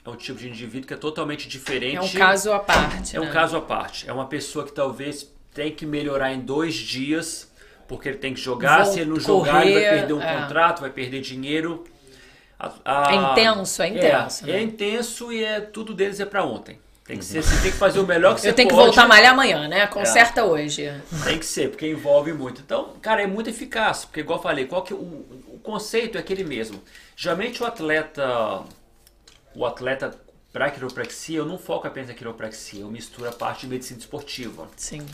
é 0.05 0.09
um 0.09 0.15
tipo 0.15 0.38
de 0.39 0.47
indivíduo 0.47 0.88
que 0.88 0.93
é 0.93 0.97
totalmente 0.97 1.47
diferente. 1.49 1.97
É 1.97 2.01
um 2.01 2.09
caso 2.09 2.51
à 2.53 2.59
parte. 2.59 3.15
É 3.17 3.19
um 3.19 3.25
né? 3.25 3.31
caso 3.31 3.57
à 3.57 3.61
parte. 3.61 4.07
É 4.07 4.13
uma 4.13 4.27
pessoa 4.27 4.65
que 4.65 4.71
talvez 4.71 5.27
tem 5.56 5.72
que 5.72 5.86
melhorar 5.86 6.32
em 6.34 6.41
dois 6.41 6.76
dias, 6.76 7.51
porque 7.88 8.10
ele 8.10 8.18
tem 8.20 8.34
que 8.34 8.39
jogar. 8.41 8.84
Vou 8.84 8.93
Se 8.93 8.99
ele 8.99 9.10
não 9.10 9.20
jogar, 9.20 9.66
ele 9.66 9.74
vai 9.74 9.84
correr, 9.84 9.97
perder 9.99 10.14
um 10.14 10.22
é. 10.22 10.41
contrato, 10.41 10.82
vai 10.82 10.89
perder 10.91 11.22
dinheiro. 11.22 11.84
A- 12.60 12.74
a- 12.86 13.12
É 13.12 13.16
intenso, 13.32 13.82
é 13.82 13.88
intenso, 13.88 14.43
É, 14.43 14.47
né? 14.47 14.58
é 14.58 14.62
intenso 14.62 15.32
e 15.32 15.43
é 15.43 15.60
tudo 15.62 15.93
deles 15.93 16.20
é 16.20 16.26
pra 16.26 16.43
ontem. 16.45 16.78
Tem 17.06 17.20
que 17.20 17.26
ser, 17.26 17.43
você 17.43 17.62
tem 17.62 17.72
que 17.72 17.78
fazer 17.78 17.99
o 17.99 18.08
melhor 18.08 18.34
que 18.34 18.41
você 18.41 18.49
Eu 18.49 18.53
tenho 18.53 18.68
que 18.68 18.74
pode. 18.74 18.88
voltar 18.88 19.03
a 19.03 19.08
malhar 19.08 19.32
amanhã, 19.34 19.68
né? 19.68 19.86
Conserta 19.88 20.43
hoje. 20.43 20.91
Tem 21.24 21.38
que 21.38 21.45
ser, 21.45 21.70
porque 21.70 21.88
envolve 21.88 22.34
muito. 22.34 22.62
Então, 22.62 22.93
cara, 23.01 23.22
é 23.22 23.28
muito 23.28 23.47
eficaz, 23.49 24.06
porque 24.06 24.22
igual 24.22 24.39
eu 24.39 24.43
falei, 24.43 24.66
qual 24.66 24.82
que 24.82 24.93
o, 24.93 24.97
o 24.97 25.60
conceito 25.62 26.18
é 26.18 26.22
aquele 26.22 26.43
mesmo. 26.43 26.82
Geralmente 27.16 27.62
o 27.62 27.66
atleta 27.66 28.64
o 29.53 29.66
atleta 29.66 30.20
para 30.51 30.72
quiropraxia, 30.72 31.38
eu 31.38 31.45
não 31.45 31.58
foco 31.60 31.86
apenas 31.86 32.10
na 32.10 32.16
quiropraxia, 32.16 32.82
eu 32.82 32.89
misturo 32.89 33.30
a 33.30 33.32
parte 33.32 33.62
de 33.62 33.68
medicina 33.68 33.99
esportiva, 33.99 34.68
Sim. 34.76 35.06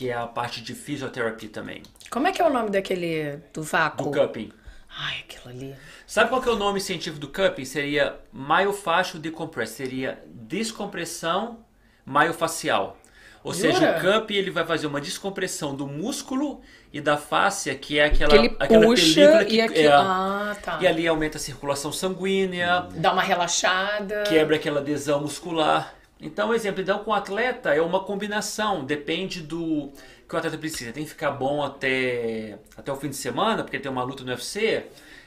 Que 0.00 0.08
é 0.08 0.14
a 0.14 0.26
parte 0.26 0.62
de 0.62 0.74
fisioterapia 0.74 1.50
também, 1.50 1.82
Como 2.08 2.26
é 2.26 2.32
que 2.32 2.40
é 2.40 2.46
o 2.46 2.50
nome 2.50 2.70
daquele 2.70 3.36
do 3.52 3.62
vácuo? 3.62 4.10
do 4.10 4.18
cupping. 4.18 4.50
Ai, 4.98 5.16
aquilo 5.28 5.48
ali. 5.54 5.76
Sabe 6.06 6.30
qual 6.30 6.40
que 6.40 6.48
é 6.48 6.52
o 6.52 6.56
nome 6.56 6.80
científico 6.80 7.18
do 7.20 7.28
cupping? 7.28 7.66
Seria 7.66 8.16
myofascial 8.32 9.20
decompress, 9.20 9.68
seria 9.72 10.18
descompressão 10.26 11.58
miofacial. 12.06 12.96
Ou 13.44 13.52
seja, 13.52 13.78
Jura? 13.78 13.98
o 13.98 14.20
cupping 14.20 14.34
ele 14.36 14.50
vai 14.50 14.64
fazer 14.64 14.86
uma 14.86 15.02
descompressão 15.02 15.74
do 15.74 15.86
músculo 15.86 16.62
e 16.90 16.98
da 16.98 17.18
fáscia, 17.18 17.74
que 17.74 17.98
é 17.98 18.04
aquela, 18.06 18.30
Que 18.30 18.36
ele 18.38 18.56
aquela 18.58 18.86
puxa 18.86 19.14
película 19.20 19.44
que 19.44 19.54
e 19.56 19.60
aqui. 19.60 19.86
é, 19.86 19.92
Ah, 19.92 20.56
tá. 20.62 20.78
e 20.80 20.86
ali 20.86 21.06
aumenta 21.06 21.36
a 21.36 21.40
circulação 21.40 21.92
sanguínea, 21.92 22.86
Dá 22.94 23.12
uma 23.12 23.22
relaxada. 23.22 24.22
quebra 24.26 24.56
aquela 24.56 24.80
adesão 24.80 25.20
muscular. 25.20 25.94
Então, 26.20 26.52
exemplo, 26.52 26.82
então 26.82 27.02
com 27.02 27.10
o 27.10 27.14
atleta 27.14 27.74
é 27.74 27.80
uma 27.80 28.04
combinação, 28.04 28.84
depende 28.84 29.40
do 29.40 29.90
que 30.28 30.34
o 30.34 30.38
atleta 30.38 30.58
precisa. 30.58 30.92
Tem 30.92 31.04
que 31.04 31.10
ficar 31.10 31.30
bom 31.30 31.62
até, 31.62 32.58
até 32.76 32.92
o 32.92 32.96
fim 32.96 33.08
de 33.08 33.16
semana, 33.16 33.62
porque 33.64 33.78
tem 33.78 33.90
uma 33.90 34.02
luta 34.02 34.22
no 34.22 34.30
UFC, 34.30 34.84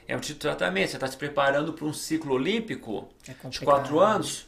é 0.07 0.15
um 0.15 0.19
tipo 0.19 0.35
de 0.35 0.41
tratamento. 0.41 0.91
Você 0.91 0.97
está 0.97 1.07
se 1.07 1.17
preparando 1.17 1.73
para 1.73 1.85
um 1.85 1.93
ciclo 1.93 2.33
olímpico 2.33 3.09
É 3.27 3.49
de 3.49 3.59
quatro 3.61 3.99
anos, 3.99 4.45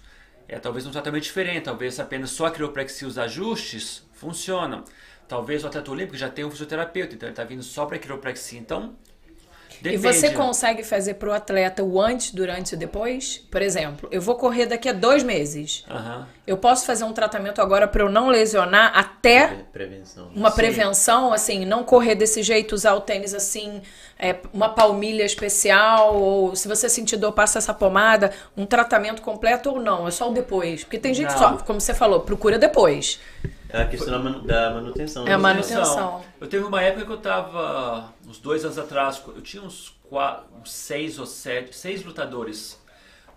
é 0.47 0.59
talvez 0.59 0.85
um 0.85 0.91
tratamento 0.91 1.23
diferente, 1.23 1.63
talvez 1.63 1.99
apenas 1.99 2.29
só 2.29 2.45
a 2.45 2.51
quiropraxia 2.51 3.07
e 3.07 3.09
os 3.09 3.17
ajustes 3.17 4.05
funcionam. 4.13 4.83
Talvez 5.27 5.63
o 5.63 5.67
atleta 5.67 5.89
olímpico 5.89 6.15
já 6.15 6.29
tenha 6.29 6.47
um 6.47 6.51
fisioterapeuta, 6.51 7.15
então 7.15 7.27
ele 7.27 7.33
está 7.33 7.43
vindo 7.43 7.63
só 7.63 7.87
para 7.87 7.97
quiropraxia. 7.97 8.59
Então, 8.59 8.95
E 9.79 9.83
depende. 9.83 9.97
você 10.01 10.29
consegue 10.31 10.83
fazer 10.83 11.15
pro 11.15 11.33
atleta 11.33 11.83
o 11.83 11.99
antes, 12.01 12.31
durante 12.31 12.73
e 12.73 12.77
depois? 12.77 13.37
Por 13.51 13.61
exemplo, 13.61 14.07
eu 14.11 14.21
vou 14.21 14.35
correr 14.35 14.65
daqui 14.65 14.89
a 14.89 14.93
dois 14.93 15.23
meses. 15.23 15.83
Aham. 15.89 16.27
Eu 16.47 16.57
posso 16.57 16.85
fazer 16.85 17.03
um 17.03 17.11
tratamento 17.13 17.59
agora 17.59 17.87
para 17.87 18.03
eu 18.03 18.09
não 18.09 18.27
lesionar 18.29 18.91
até 18.95 19.47
Pre- 19.47 19.57
Prevenção. 19.73 20.29
uma 20.35 20.51
Sim. 20.51 20.55
prevenção, 20.57 21.33
assim, 21.33 21.65
não 21.65 21.83
correr 21.83 22.13
desse 22.15 22.43
jeito, 22.43 22.73
usar 22.75 22.93
o 22.93 23.01
tênis 23.01 23.33
assim, 23.33 23.81
é, 24.19 24.35
uma 24.53 24.69
palmilha 24.69 25.23
especial, 25.23 26.15
ou 26.15 26.55
se 26.55 26.67
você 26.67 26.87
sentir 26.87 27.17
dor, 27.17 27.31
passa 27.31 27.57
essa 27.57 27.73
pomada, 27.73 28.31
um 28.55 28.65
tratamento 28.65 29.21
completo 29.23 29.71
ou 29.71 29.79
não, 29.79 30.07
é 30.07 30.11
só 30.11 30.29
o 30.29 30.33
depois. 30.33 30.83
Porque 30.83 30.99
tem 30.99 31.13
gente 31.15 31.33
que 31.33 31.39
Não. 31.41 31.57
só, 31.57 31.63
como 31.65 31.81
você 31.81 31.93
falou, 31.95 32.19
procura 32.19 32.59
depois. 32.59 33.19
É 33.75 33.81
a 33.81 33.87
questão 33.87 34.11
da 34.13 34.19
manu- 34.19 34.41
da 34.41 34.71
manutenção. 34.73 35.27
É 35.27 35.33
a 35.33 35.37
né? 35.37 35.43
manutenção. 35.43 36.23
Eu 36.39 36.47
teve 36.47 36.63
uma 36.63 36.81
época 36.81 37.05
que 37.05 37.11
eu 37.11 37.17
tava, 37.17 38.13
uns 38.25 38.39
dois 38.39 38.63
anos 38.63 38.77
atrás, 38.77 39.21
eu 39.27 39.41
tinha 39.41 39.61
uns, 39.61 39.93
quatro, 40.09 40.45
uns 40.61 40.71
seis 40.71 41.19
ou 41.19 41.25
sete, 41.25 41.75
seis 41.75 42.03
lutadores 42.05 42.79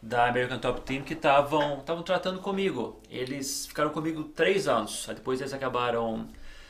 da 0.01 0.29
American 0.29 0.59
Top 0.61 0.81
Team 0.83 1.03
que 1.03 1.15
estavam 1.15 1.79
estavam 1.79 2.05
tratando 2.05 2.39
comigo. 2.39 3.01
Eles 3.11 3.67
ficaram 3.67 3.91
comigo 3.91 4.23
três 4.23 4.69
anos. 4.69 5.07
Aí 5.09 5.17
depois 5.17 5.41
eles 5.41 5.53
acabaram 5.53 6.29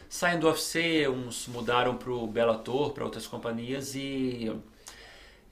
saindo 0.08 0.40
do 0.40 0.46
UFC, 0.46 1.06
uns 1.06 1.46
mudaram 1.48 1.94
pro 1.94 2.26
Bellator, 2.26 2.92
para 2.92 3.04
outras 3.04 3.26
companhias 3.26 3.94
e 3.94 4.50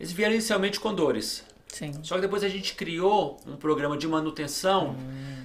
eles 0.01 0.11
vieram 0.11 0.33
inicialmente 0.33 0.81
com 0.81 0.95
dores. 0.95 1.45
Sim. 1.69 1.93
Só 2.03 2.15
que 2.15 2.23
depois 2.23 2.43
a 2.43 2.49
gente 2.49 2.75
criou 2.75 3.39
um 3.47 3.57
programa 3.57 3.99
de 3.99 4.09
manutenção 4.09 4.97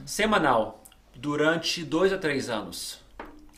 semanal 0.06 0.81
durante 1.22 1.84
dois 1.84 2.12
a 2.12 2.18
três 2.18 2.50
anos. 2.50 3.00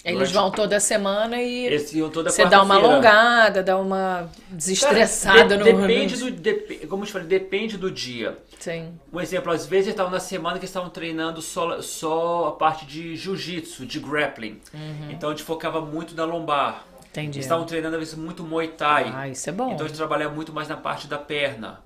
Eles 0.05 0.17
Durante- 0.17 0.33
vão 0.33 0.51
toda 0.51 0.79
semana 0.81 1.41
e 1.41 1.73
iam 1.93 2.09
toda 2.09 2.29
você 2.29 2.45
dá 2.45 2.61
uma 2.61 2.75
alongada, 2.75 3.63
dá 3.63 3.77
uma 3.77 4.29
desestressada 4.49 5.37
Cara, 5.57 5.63
de- 5.63 5.71
no 5.71 5.87
depende 5.87 6.17
do 6.17 6.87
como 6.89 7.03
eu 7.03 7.07
te 7.07 7.13
falei, 7.13 7.25
depende 7.27 7.77
do 7.77 7.89
dia. 7.89 8.37
Sim. 8.59 8.99
Um 9.13 9.21
exemplo, 9.21 9.49
às 9.53 9.65
vezes 9.65 9.85
eles 9.87 9.93
estavam 9.93 10.11
na 10.11 10.19
semana 10.19 10.59
que 10.59 10.65
estavam 10.65 10.89
treinando 10.89 11.41
só, 11.41 11.81
só 11.81 12.47
a 12.47 12.51
parte 12.51 12.85
de 12.85 13.15
jiu-jitsu, 13.15 13.85
de 13.85 13.97
grappling. 14.01 14.59
Então 15.09 15.29
a 15.29 15.31
gente 15.31 15.43
focava 15.43 15.79
muito 15.79 16.13
na 16.15 16.25
lombar. 16.25 16.83
Entendi. 17.11 17.37
Eles 17.37 17.45
estavam 17.45 17.65
treinando 17.65 17.95
às 17.95 17.99
vezes 18.01 18.15
muito 18.15 18.43
Muay 18.43 18.67
Thai. 18.69 19.09
Ah, 19.15 19.29
isso 19.29 19.47
é 19.49 19.53
bom. 19.53 19.71
Então 19.71 19.85
a 19.85 19.87
gente 19.87 19.95
trabalha 19.97 20.27
muito 20.27 20.51
mais 20.51 20.67
na 20.67 20.75
parte 20.75 21.07
da 21.07 21.17
perna. 21.17 21.79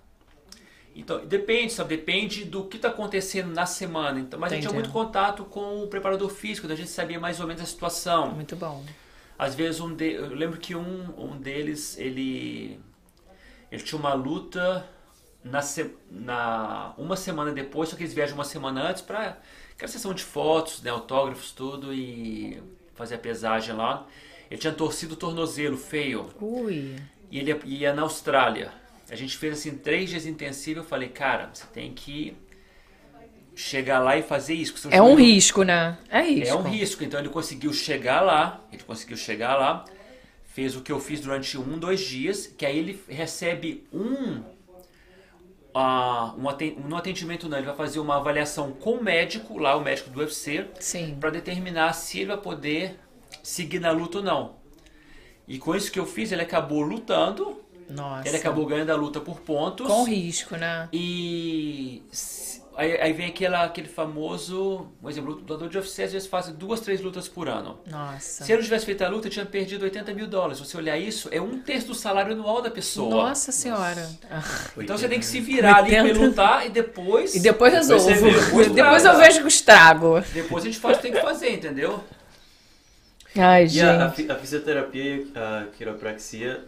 Então, 1.00 1.24
depende, 1.26 1.72
sabe? 1.72 1.96
Depende 1.96 2.44
do 2.44 2.64
que 2.66 2.78
está 2.78 2.90
acontecendo 2.90 3.54
na 3.54 3.66
semana. 3.68 4.20
Então, 4.20 4.40
mas 4.40 4.52
a 4.52 4.56
gente 4.56 4.64
tinha 4.68 4.72
Entendi. 4.78 4.90
muito 4.92 5.06
contato 5.06 5.46
com 5.46 5.84
o 5.84 5.88
preparador 5.88 6.30
físico, 6.30 6.66
então 6.66 6.74
a 6.74 6.78
gente 6.78 6.90
sabia 6.90 7.20
mais 7.20 7.40
ou 7.40 7.46
menos 7.48 7.62
a 7.62 7.66
situação. 7.66 8.32
Muito 8.32 8.56
bom. 8.56 8.84
Às 9.38 9.54
vezes 9.54 9.80
um 9.80 9.94
de, 9.96 10.14
eu 10.14 10.34
lembro 10.34 10.58
que 10.60 10.76
um, 10.76 11.14
um 11.18 11.38
deles 11.38 11.98
ele 12.00 12.80
ele 13.72 13.84
tinha 13.84 14.00
uma 14.00 14.14
luta 14.14 14.88
na, 15.44 15.62
se- 15.62 15.96
na 16.10 16.94
uma 16.98 17.16
semana 17.16 17.52
depois, 17.52 17.90
só 17.90 17.96
que 17.96 18.02
eles 18.04 18.14
viajam 18.14 18.34
uma 18.36 18.44
semana 18.44 18.90
antes 18.90 19.02
para 19.04 19.38
aquela 19.74 19.92
sessão 19.92 20.14
de 20.14 20.24
fotos, 20.24 20.82
né, 20.82 20.90
autógrafos, 20.90 21.52
tudo 21.52 21.94
e 21.94 22.62
fazer 22.96 23.16
a 23.16 23.20
pesagem 23.20 23.76
lá. 23.76 24.08
Ele 24.50 24.60
tinha 24.60 24.74
torcido 24.74 25.14
o 25.14 25.18
tornozelo 25.18 25.78
feio 25.78 26.30
Ui. 26.42 26.96
e 27.30 27.38
ele 27.40 27.52
ia, 27.52 27.60
ia 27.66 27.94
na 27.94 28.02
Austrália. 28.02 28.72
A 29.10 29.16
gente 29.16 29.38
fez 29.38 29.60
assim 29.60 29.78
três 29.78 30.10
dias 30.10 30.26
intensivos. 30.26 30.84
Eu 30.84 30.90
falei, 30.90 31.10
cara, 31.10 31.50
você 31.54 31.66
tem 31.74 31.94
que 31.94 32.36
chegar 33.56 34.00
lá 34.00 34.18
e 34.18 34.22
fazer 34.24 34.54
isso. 34.54 34.74
que 34.74 34.80
seu 34.80 34.92
É 34.92 35.02
um 35.02 35.14
joelho- 35.14 35.24
risco, 35.24 35.64
né? 35.64 35.98
É 36.10 36.22
risco. 36.22 36.56
é 36.56 36.58
um 36.58 36.64
risco. 36.64 37.04
Então 37.04 37.20
ele 37.20 37.30
conseguiu 37.30 37.72
chegar 37.74 38.22
lá, 38.22 38.62
ele 38.72 38.84
conseguiu 38.84 39.18
chegar 39.18 39.56
lá, 39.56 39.86
fez 40.46 40.76
o 40.76 40.82
que 40.82 40.92
eu 40.92 41.00
fiz 41.00 41.22
durante 41.22 41.58
um, 41.58 41.78
dois 41.80 42.02
dias, 42.02 42.48
que 42.48 42.66
aí 42.66 42.78
ele 42.78 43.02
recebe 43.08 43.88
um, 43.94 44.44
ah, 45.74 46.34
um 46.38 46.50
aten- 46.50 46.78
atendimento 46.96 47.48
não, 47.48 47.58
ele 47.58 47.68
vai 47.68 47.76
fazer 47.76 48.00
uma 48.00 48.18
avaliação 48.18 48.72
com 48.72 48.94
o 48.96 49.04
médico, 49.04 49.58
lá 49.58 49.76
o 49.76 49.82
médico 49.82 50.10
do 50.10 50.20
UFC, 50.20 50.66
Sim. 50.80 51.16
para 51.20 51.30
determinar 51.30 51.94
se 51.94 52.20
ele 52.20 52.28
vai 52.28 52.38
poder 52.38 53.00
seguir 53.44 53.80
na 53.80 53.92
luta 53.92 54.18
ou 54.20 54.24
não. 54.24 54.56
E 55.48 55.58
com 55.58 55.76
isso 55.76 55.92
que 55.92 56.00
eu 56.00 56.06
fiz, 56.06 56.32
ele 56.32 56.42
acabou 56.42 56.82
lutando, 56.82 57.64
Nossa. 57.90 58.28
ele 58.28 58.38
acabou 58.38 58.66
ganhando 58.66 58.90
a 58.92 58.96
luta 58.96 59.20
por 59.20 59.40
pontos. 59.42 59.88
Com 59.88 60.04
risco, 60.04 60.56
né? 60.56 60.88
E 60.92 62.04
aí, 62.76 63.00
aí 63.02 63.14
vem 63.14 63.28
aquela, 63.28 63.64
aquele 63.64 63.88
famoso, 63.88 64.88
por 65.02 65.10
exemplo, 65.10 65.32
o 65.34 65.36
lutador 65.38 65.68
de 65.70 65.78
UFC 65.78 66.04
às 66.04 66.12
vezes 66.14 66.28
faz 66.28 66.48
duas, 66.50 66.80
três 66.82 67.02
lutas 67.02 67.28
por 67.28 67.48
ano. 67.50 67.80
Nossa. 67.90 68.44
Se 68.44 68.52
ele 68.52 68.58
não 68.60 68.64
tivesse 68.66 68.86
feito 68.86 69.04
a 69.04 69.08
luta, 69.10 69.28
ele 69.28 69.34
tinha 69.34 69.46
perdido 69.46 69.84
80 69.84 70.14
mil 70.14 70.28
dólares. 70.28 70.58
Se 70.58 70.66
você 70.66 70.78
olhar 70.78 70.98
isso, 70.98 71.28
é 71.32 71.42
um 71.42 71.60
terço 71.60 71.88
do 71.88 71.96
salário 71.96 72.34
anual 72.34 72.62
da 72.62 72.70
pessoa. 72.70 73.10
Nossa 73.30 73.52
senhora. 73.52 74.08
Então 74.78 74.98
você 74.98 75.08
tem 75.08 75.20
que 75.20 75.26
se 75.26 75.40
virar 75.42 75.78
ali 75.78 75.90
pra 75.92 76.04
80. 76.04 76.18
ele 76.20 76.28
lutar 76.28 76.66
e 76.66 76.70
depois. 76.70 77.36
E 77.36 77.40
depois 77.40 77.74
resolvo. 77.74 78.08
Depois, 78.10 78.72
depois 78.72 79.06
eu 79.06 79.18
vejo 79.18 79.44
o 79.44 79.48
estrago. 79.48 80.22
Depois 80.34 80.64
a 80.64 80.68
gente 80.68 80.80
faz 80.80 80.98
o 80.98 81.02
que 81.02 81.08
tem 81.08 81.14
que 81.16 81.22
fazer, 81.22 81.54
entendeu? 81.54 82.04
Ai, 83.36 83.68
E 83.68 83.82
a, 83.82 84.06
a 84.06 84.08
gente. 84.10 84.16
fi- 84.16 84.32
a 84.32 84.36
fisioterapia 84.36 85.04
e 85.18 85.32
a 85.36 85.68
quiropraxia, 85.78 86.66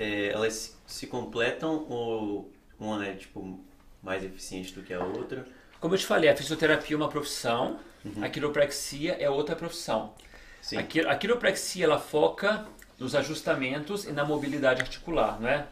é, 0.00 0.28
elas 0.30 0.76
se 0.86 1.06
completam 1.06 1.86
ou 1.88 2.50
uma 2.78 3.06
é 3.06 3.12
tipo 3.14 3.60
mais 4.02 4.24
eficiente 4.24 4.72
do 4.72 4.82
que 4.82 4.94
a 4.94 5.04
outra? 5.04 5.46
Como 5.78 5.94
eu 5.94 5.98
te 5.98 6.06
falei, 6.06 6.28
a 6.30 6.36
fisioterapia 6.36 6.94
é 6.94 6.96
uma 6.96 7.08
profissão, 7.08 7.78
a 8.22 8.28
quiropraxia 8.28 9.12
é 9.20 9.28
outra 9.28 9.54
profissão. 9.54 10.14
Sim. 10.62 10.78
A, 10.78 10.82
qui- 10.82 11.06
a 11.06 11.14
quiropraxia 11.16 11.84
ela 11.84 11.98
foca 11.98 12.66
nos 12.98 13.14
ajustamentos 13.14 14.04
e 14.04 14.12
na 14.12 14.24
mobilidade 14.24 14.80
articular, 14.82 15.38
não 15.40 15.48
é? 15.48 15.66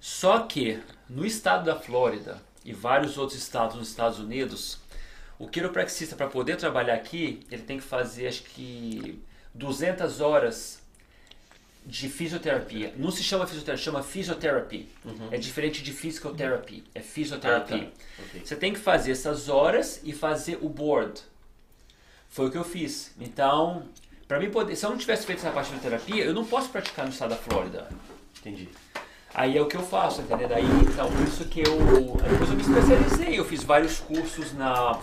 Só 0.00 0.40
que 0.40 0.82
no 1.08 1.24
estado 1.24 1.64
da 1.64 1.76
Flórida 1.78 2.40
e 2.64 2.72
vários 2.72 3.16
outros 3.18 3.38
estados 3.38 3.76
nos 3.76 3.88
Estados 3.88 4.18
Unidos, 4.18 4.78
o 5.38 5.46
quiropraxista 5.48 6.16
para 6.16 6.28
poder 6.28 6.56
trabalhar 6.56 6.94
aqui, 6.94 7.40
ele 7.50 7.62
tem 7.62 7.78
que 7.78 7.84
fazer 7.84 8.26
acho 8.28 8.42
que 8.42 9.22
200 9.54 10.20
horas 10.20 10.81
de 11.84 12.08
fisioterapia. 12.08 12.94
Não 12.96 13.10
se 13.10 13.22
chama 13.22 13.46
fisioterapia, 13.46 13.84
chama 13.84 14.02
fisioterapia. 14.02 14.86
É 15.30 15.36
diferente 15.36 15.82
de 15.82 15.92
physical 15.92 16.34
therapy, 16.34 16.84
é 16.94 17.00
fisioterapia. 17.00 17.76
Ah, 17.76 17.80
tá. 17.80 18.24
Ok. 18.28 18.42
Você 18.44 18.56
tem 18.56 18.72
que 18.72 18.78
fazer 18.78 19.12
essas 19.12 19.48
horas 19.48 20.00
e 20.04 20.12
fazer 20.12 20.58
o 20.60 20.68
board. 20.68 21.20
Foi 22.28 22.46
o 22.46 22.50
que 22.50 22.56
eu 22.56 22.64
fiz. 22.64 23.12
Então, 23.20 23.88
para 24.26 24.38
mim 24.40 24.50
poder, 24.50 24.76
se 24.76 24.86
eu 24.86 24.90
não 24.90 24.96
tivesse 24.96 25.26
feito 25.26 25.40
essa 25.40 25.50
parte 25.50 25.72
de 25.72 25.80
terapia, 25.80 26.24
eu 26.24 26.32
não 26.32 26.44
posso 26.44 26.70
praticar 26.70 27.04
no 27.04 27.12
estado 27.12 27.30
da 27.30 27.36
Flórida. 27.36 27.88
Entendi. 28.40 28.68
Aí 29.34 29.56
é 29.56 29.62
o 29.62 29.66
que 29.66 29.76
eu 29.76 29.82
faço, 29.82 30.20
entendeu? 30.20 30.46
Daí, 30.48 30.64
então, 30.82 31.10
por 31.10 31.22
isso 31.22 31.44
que 31.46 31.60
eu. 31.60 31.78
Depois 32.30 32.50
eu 32.50 32.56
me 32.56 32.62
especializei. 32.62 33.38
Eu 33.38 33.44
fiz 33.44 33.64
vários 33.64 33.98
cursos 33.98 34.52
na 34.52 34.98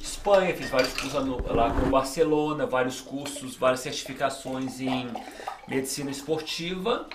Espanha, 0.00 0.54
fiz 0.54 0.70
vários 0.70 0.92
cursos 0.92 1.12
lá, 1.46 1.70
com 1.70 1.90
Barcelona, 1.90 2.64
vários 2.64 3.00
cursos, 3.00 3.56
várias 3.56 3.80
certificações 3.80 4.80
em 4.80 5.08
medicina 5.66 6.10
esportiva. 6.10 7.08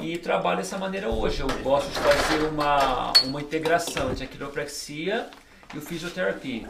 E 0.00 0.18
trabalho 0.18 0.58
dessa 0.58 0.76
maneira 0.76 1.08
hoje. 1.08 1.40
Eu 1.40 1.48
gosto 1.62 1.88
de 1.88 1.98
fazer 2.00 2.44
uma, 2.48 3.12
uma 3.24 3.40
integração 3.40 4.10
entre 4.10 4.24
a 4.24 4.26
quiropraxia 4.26 5.30
e 5.74 5.78
o 5.78 5.80
fisioterapia. 5.80 6.68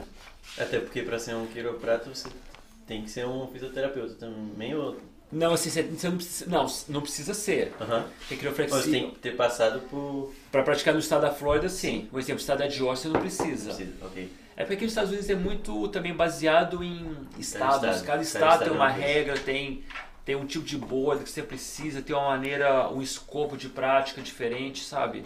Até 0.58 0.78
porque 0.78 1.02
para 1.02 1.18
ser 1.18 1.34
um 1.34 1.46
quiroprato 1.46 2.14
você 2.14 2.28
tem 2.86 3.02
que 3.02 3.10
ser 3.10 3.26
um 3.26 3.48
fisioterapeuta 3.48 4.14
também 4.14 4.74
ou... 4.74 4.96
Não, 5.32 5.54
assim, 5.54 5.70
você, 5.70 5.82
você 5.82 6.08
não 6.08 6.16
precisa. 6.16 6.50
Não, 6.50 6.66
não 6.90 7.00
precisa 7.00 7.32
ser. 7.32 7.72
Quiropraxia. 8.28 8.82
Você 8.82 8.90
tem 8.90 9.10
que 9.10 9.18
ter 9.18 9.34
passado 9.34 9.80
por... 9.88 10.30
Para 10.50 10.62
praticar 10.62 10.92
no 10.92 11.00
estado 11.00 11.22
da 11.22 11.32
Flórida, 11.32 11.70
sim. 11.70 12.06
Por 12.10 12.18
exemplo, 12.20 12.34
no 12.34 12.40
estado 12.40 12.58
da 12.58 12.68
Geórgia, 12.68 13.04
você 13.04 13.08
não 13.08 13.20
precisa. 13.20 13.72
Precisa, 13.72 13.92
Ok. 14.04 14.30
É 14.54 14.64
porque 14.64 14.74
aqui 14.74 14.84
nos 14.84 14.92
Estados 14.92 15.10
Unidos 15.10 15.30
é 15.30 15.34
muito 15.34 15.88
também 15.88 16.12
baseado 16.14 16.84
em 16.84 17.16
estados. 17.38 17.76
estado. 17.76 17.80
Cada 17.80 18.02
Cada 18.04 18.22
estado 18.22 18.42
estado 18.52 18.64
tem 18.64 18.68
é 18.68 18.76
uma 18.76 18.88
regra, 18.90 19.38
tem, 19.38 19.82
tem 20.26 20.36
um 20.36 20.44
tipo 20.44 20.66
de 20.66 20.76
board 20.76 21.24
que 21.24 21.30
você 21.30 21.42
precisa, 21.42 22.02
tem 22.02 22.14
uma 22.14 22.28
maneira, 22.28 22.90
um 22.90 23.00
escopo 23.00 23.56
de 23.56 23.70
prática 23.70 24.20
diferente, 24.20 24.84
sabe? 24.84 25.22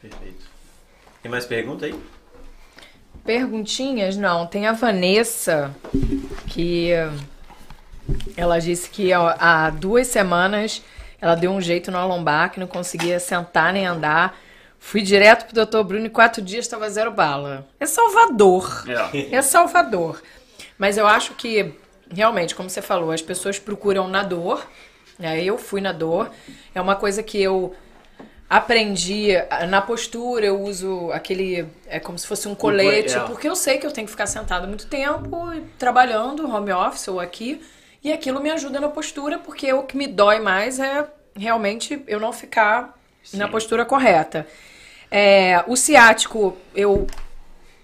Perfeito. 0.00 0.46
Tem 1.20 1.28
mais 1.28 1.44
pergunta 1.44 1.86
aí? 1.86 2.00
Perguntinhas? 3.24 4.16
Não, 4.16 4.46
tem 4.46 4.68
a 4.68 4.72
Vanessa, 4.72 5.74
que 6.46 6.92
ela 8.36 8.58
disse 8.58 8.90
que 8.90 9.12
há 9.12 9.70
duas 9.70 10.06
semanas 10.06 10.82
ela 11.20 11.34
deu 11.34 11.50
um 11.50 11.60
jeito 11.60 11.90
na 11.90 12.04
lombar, 12.04 12.50
que 12.50 12.60
não 12.60 12.66
conseguia 12.66 13.18
sentar 13.18 13.72
nem 13.72 13.86
andar. 13.86 14.38
Fui 14.78 15.02
direto 15.02 15.46
pro 15.46 15.66
Dr. 15.66 15.82
Bruno 15.82 16.06
e 16.06 16.10
quatro 16.10 16.42
dias 16.42 16.64
estava 16.64 16.88
zero 16.88 17.10
bala. 17.10 17.66
É 17.80 17.86
Salvador. 17.86 18.84
É. 19.12 19.34
É 19.34 19.42
Salvador. 19.42 20.22
Mas 20.78 20.98
eu 20.98 21.06
acho 21.06 21.34
que, 21.34 21.74
realmente, 22.10 22.54
como 22.54 22.68
você 22.68 22.82
falou, 22.82 23.10
as 23.10 23.22
pessoas 23.22 23.58
procuram 23.58 24.06
na 24.06 24.22
dor. 24.22 24.64
Né? 25.18 25.42
Eu 25.42 25.58
fui 25.58 25.80
na 25.80 25.92
dor. 25.92 26.30
É 26.74 26.80
uma 26.80 26.94
coisa 26.94 27.22
que 27.22 27.42
eu 27.42 27.74
aprendi 28.48 29.34
ah, 29.50 29.66
na 29.66 29.80
postura. 29.80 30.46
Eu 30.46 30.60
uso 30.62 31.10
aquele. 31.10 31.66
É 31.88 31.98
como 31.98 32.18
se 32.18 32.26
fosse 32.26 32.46
um 32.46 32.54
colete. 32.54 33.16
é. 33.16 33.20
Porque 33.20 33.48
eu 33.48 33.56
sei 33.56 33.78
que 33.78 33.86
eu 33.86 33.90
tenho 33.90 34.06
que 34.06 34.10
ficar 34.10 34.26
sentada 34.26 34.66
muito 34.66 34.86
tempo, 34.86 35.50
trabalhando, 35.78 36.48
home 36.48 36.70
office 36.72 37.08
ou 37.08 37.18
aqui. 37.18 37.60
E 38.06 38.12
aquilo 38.12 38.40
me 38.40 38.50
ajuda 38.52 38.78
na 38.78 38.88
postura, 38.88 39.36
porque 39.36 39.72
o 39.72 39.82
que 39.82 39.96
me 39.96 40.06
dói 40.06 40.38
mais 40.38 40.78
é 40.78 41.10
realmente 41.34 42.04
eu 42.06 42.20
não 42.20 42.32
ficar 42.32 42.96
na 43.34 43.46
Sim. 43.46 43.50
postura 43.50 43.84
correta. 43.84 44.46
É, 45.10 45.64
o 45.66 45.74
ciático, 45.74 46.56
eu 46.72 47.08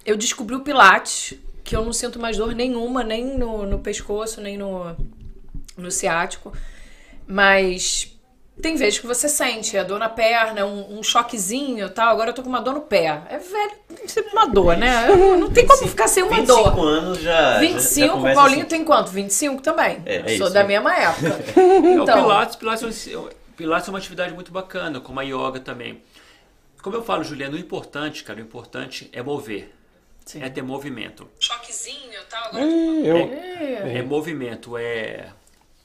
eu 0.06 0.16
descobri 0.16 0.54
o 0.54 0.60
Pilates, 0.60 1.36
que 1.64 1.74
eu 1.74 1.84
não 1.84 1.92
sinto 1.92 2.20
mais 2.20 2.36
dor 2.36 2.54
nenhuma, 2.54 3.02
nem 3.02 3.36
no, 3.36 3.66
no 3.66 3.80
pescoço, 3.80 4.40
nem 4.40 4.56
no, 4.56 4.96
no 5.76 5.90
ciático. 5.90 6.52
Mas 7.26 8.11
tem 8.60 8.76
vezes 8.76 8.98
que 8.98 9.06
você 9.06 9.28
sente 9.28 9.76
a 9.78 9.82
dor 9.82 9.98
na 9.98 10.08
perna, 10.08 10.64
um, 10.66 10.98
um 10.98 11.02
choquezinho 11.02 11.86
e 11.86 11.90
tal. 11.90 12.08
Agora 12.10 12.30
eu 12.30 12.34
tô 12.34 12.42
com 12.42 12.48
uma 12.48 12.60
dor 12.60 12.74
no 12.74 12.80
pé. 12.82 13.22
É 13.28 13.38
velho, 13.38 13.72
sempre 14.06 14.32
uma 14.32 14.46
dor, 14.46 14.76
né? 14.76 15.08
Não 15.38 15.50
tem 15.50 15.66
como 15.66 15.88
ficar 15.88 16.06
sem 16.06 16.22
uma 16.22 16.36
25 16.36 16.70
dor. 16.70 16.88
anos 16.88 17.18
já. 17.20 17.58
25, 17.58 18.06
já, 18.06 18.06
já 18.06 18.14
o 18.14 18.34
Paulinho 18.34 18.60
assim. 18.60 18.68
tem 18.68 18.84
quanto? 18.84 19.10
25 19.10 19.62
também. 19.62 20.02
É, 20.04 20.16
é 20.16 20.36
Sou 20.36 20.46
isso, 20.46 20.50
da 20.50 20.62
né? 20.62 20.68
mesma 20.68 20.94
época. 20.94 21.40
É, 21.60 21.98
o 21.98 22.02
Então, 22.02 22.22
Pilates, 22.22 22.56
Pilates, 22.56 23.08
é 23.08 23.18
Pilates 23.56 23.88
é 23.88 23.90
uma 23.90 23.98
atividade 23.98 24.32
muito 24.34 24.52
bacana, 24.52 25.00
como 25.00 25.18
a 25.20 25.22
yoga 25.22 25.60
também. 25.60 26.02
Como 26.82 26.96
eu 26.96 27.02
falo, 27.04 27.22
Juliano, 27.22 27.56
o 27.56 27.58
importante, 27.60 28.24
cara, 28.24 28.38
o 28.38 28.42
importante 28.42 29.08
é 29.12 29.22
mover. 29.22 29.72
Sim. 30.24 30.42
É 30.42 30.48
ter 30.48 30.62
movimento. 30.62 31.28
choquezinho 31.38 32.12
e 32.12 32.24
tal. 32.28 32.44
Agora 32.46 32.64
Eu, 32.64 33.16
É. 33.16 33.98
É 33.98 34.02
movimento, 34.02 34.76
é. 34.76 35.28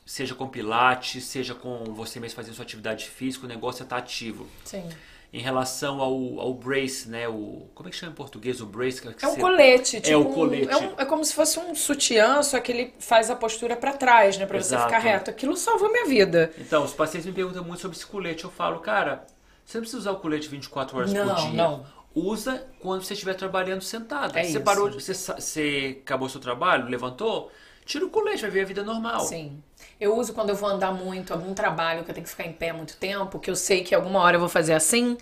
Seja 0.07 0.33
com 0.33 0.47
pilates, 0.47 1.25
seja 1.25 1.53
com 1.53 1.83
você 1.93 2.17
mesmo 2.17 2.37
fazendo 2.37 2.53
sua 2.55 2.63
atividade 2.63 3.09
física, 3.09 3.45
o 3.45 3.49
negócio 3.49 3.81
é 3.81 3.83
estar 3.83 3.97
ativo. 3.97 4.47
Sim. 4.63 4.87
Em 5.33 5.41
relação 5.41 5.99
ao, 5.99 6.39
ao 6.39 6.53
brace, 6.53 7.09
né? 7.09 7.27
O, 7.27 7.67
como 7.75 7.89
é 7.89 7.91
que 7.91 7.97
chama 7.97 8.13
em 8.13 8.15
português 8.15 8.61
o 8.61 8.65
brace? 8.65 9.01
que 9.01 9.07
É 9.25 9.27
um 9.27 9.31
você- 9.31 9.41
colete, 9.41 9.99
tipo, 9.99 10.17
o 10.17 10.21
um- 10.31 10.33
colete. 10.33 10.71
É, 10.71 10.77
um- 10.77 10.93
é 10.97 11.03
como 11.03 11.25
se 11.25 11.33
fosse 11.33 11.59
um 11.59 11.75
sutiã, 11.75 12.41
só 12.41 12.57
que 12.61 12.71
ele 12.71 12.93
faz 12.99 13.29
a 13.29 13.35
postura 13.35 13.75
pra 13.75 13.91
trás, 13.91 14.37
né? 14.37 14.45
Pra 14.45 14.63
você 14.63 14.77
ficar 14.77 14.99
reto. 14.99 15.29
Aquilo 15.29 15.57
salvou 15.57 15.91
minha 15.91 16.05
vida. 16.05 16.53
Então, 16.57 16.85
os 16.85 16.93
pacientes 16.93 17.25
me 17.27 17.33
perguntam 17.33 17.61
muito 17.65 17.81
sobre 17.81 17.97
esse 17.97 18.05
colete. 18.05 18.45
Eu 18.45 18.49
falo, 18.49 18.79
cara, 18.79 19.27
você 19.65 19.77
não 19.77 19.81
precisa 19.81 19.99
usar 19.99 20.11
o 20.13 20.19
colete 20.21 20.47
24 20.47 20.97
horas 20.97 21.11
Não, 21.11 21.27
por 21.35 21.35
dia. 21.35 21.51
não. 21.51 21.85
Usa 22.15 22.65
quando 22.79 23.03
você 23.03 23.13
estiver 23.13 23.33
trabalhando 23.33 23.81
sentado. 23.81 24.37
É 24.37 24.43
você 24.45 24.51
isso. 24.51 24.61
parou, 24.61 24.89
você, 24.89 25.13
você 25.13 25.97
acabou 26.01 26.29
seu 26.29 26.39
trabalho, 26.39 26.87
levantou, 26.87 27.51
tira 27.85 28.05
o 28.05 28.09
colete, 28.09 28.41
vai 28.43 28.49
ver 28.49 28.61
a 28.61 28.65
vida 28.65 28.81
normal. 28.81 29.19
Sim. 29.19 29.61
Eu 29.99 30.15
uso 30.15 30.33
quando 30.33 30.49
eu 30.49 30.55
vou 30.55 30.69
andar 30.69 30.91
muito, 30.91 31.33
algum 31.33 31.53
trabalho 31.53 32.03
que 32.03 32.11
eu 32.11 32.13
tenho 32.13 32.23
que 32.23 32.29
ficar 32.29 32.45
em 32.45 32.53
pé 32.53 32.71
muito 32.71 32.97
tempo, 32.97 33.39
que 33.39 33.49
eu 33.49 33.55
sei 33.55 33.83
que 33.83 33.95
alguma 33.95 34.19
hora 34.19 34.35
eu 34.35 34.39
vou 34.39 34.49
fazer 34.49 34.73
assim. 34.73 35.17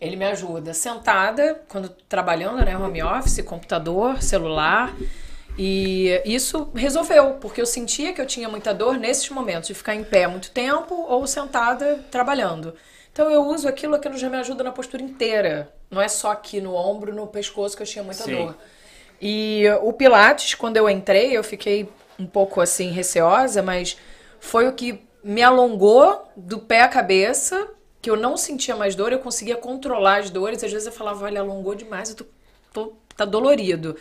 Ele 0.00 0.16
me 0.16 0.26
ajuda 0.26 0.74
sentada, 0.74 1.60
quando 1.68 1.88
trabalhando, 2.08 2.64
né? 2.64 2.76
Home 2.76 3.02
office, 3.02 3.40
computador, 3.42 4.22
celular. 4.22 4.94
E 5.56 6.22
isso 6.24 6.70
resolveu, 6.74 7.34
porque 7.40 7.60
eu 7.60 7.66
sentia 7.66 8.12
que 8.12 8.20
eu 8.20 8.26
tinha 8.26 8.48
muita 8.48 8.72
dor 8.72 8.96
nesses 8.96 9.28
momentos 9.30 9.66
de 9.66 9.74
ficar 9.74 9.94
em 9.94 10.04
pé 10.04 10.28
muito 10.28 10.52
tempo 10.52 10.94
ou 10.94 11.26
sentada 11.26 12.04
trabalhando. 12.10 12.74
Então 13.12 13.28
eu 13.28 13.44
uso 13.44 13.66
aquilo, 13.66 13.96
aquilo 13.96 14.16
já 14.16 14.30
me 14.30 14.36
ajuda 14.36 14.62
na 14.62 14.70
postura 14.70 15.02
inteira. 15.02 15.72
Não 15.90 16.00
é 16.00 16.06
só 16.06 16.30
aqui 16.30 16.60
no 16.60 16.74
ombro, 16.74 17.12
no 17.12 17.26
pescoço 17.26 17.76
que 17.76 17.82
eu 17.82 17.86
tinha 17.86 18.04
muita 18.04 18.22
Sim. 18.22 18.36
dor. 18.36 18.56
E 19.20 19.64
o 19.82 19.92
Pilates, 19.92 20.54
quando 20.54 20.76
eu 20.76 20.88
entrei, 20.88 21.36
eu 21.36 21.42
fiquei 21.42 21.88
um 22.16 22.26
pouco 22.26 22.60
assim 22.60 22.92
receosa, 22.92 23.60
mas 23.60 23.96
foi 24.40 24.66
o 24.68 24.72
que 24.72 25.00
me 25.22 25.42
alongou 25.42 26.28
do 26.36 26.58
pé 26.58 26.82
à 26.82 26.88
cabeça, 26.88 27.68
que 28.00 28.08
eu 28.08 28.16
não 28.16 28.36
sentia 28.36 28.76
mais 28.76 28.94
dor, 28.94 29.12
eu 29.12 29.18
conseguia 29.18 29.56
controlar 29.56 30.20
as 30.20 30.30
dores. 30.30 30.62
Às 30.62 30.72
vezes 30.72 30.86
eu 30.86 30.92
falava, 30.92 31.24
olha, 31.24 31.40
alongou 31.40 31.74
demais, 31.74 32.10
eu 32.10 32.16
tô, 32.16 32.24
tô- 32.72 32.92
tá 33.16 33.24
dolorido. 33.24 33.96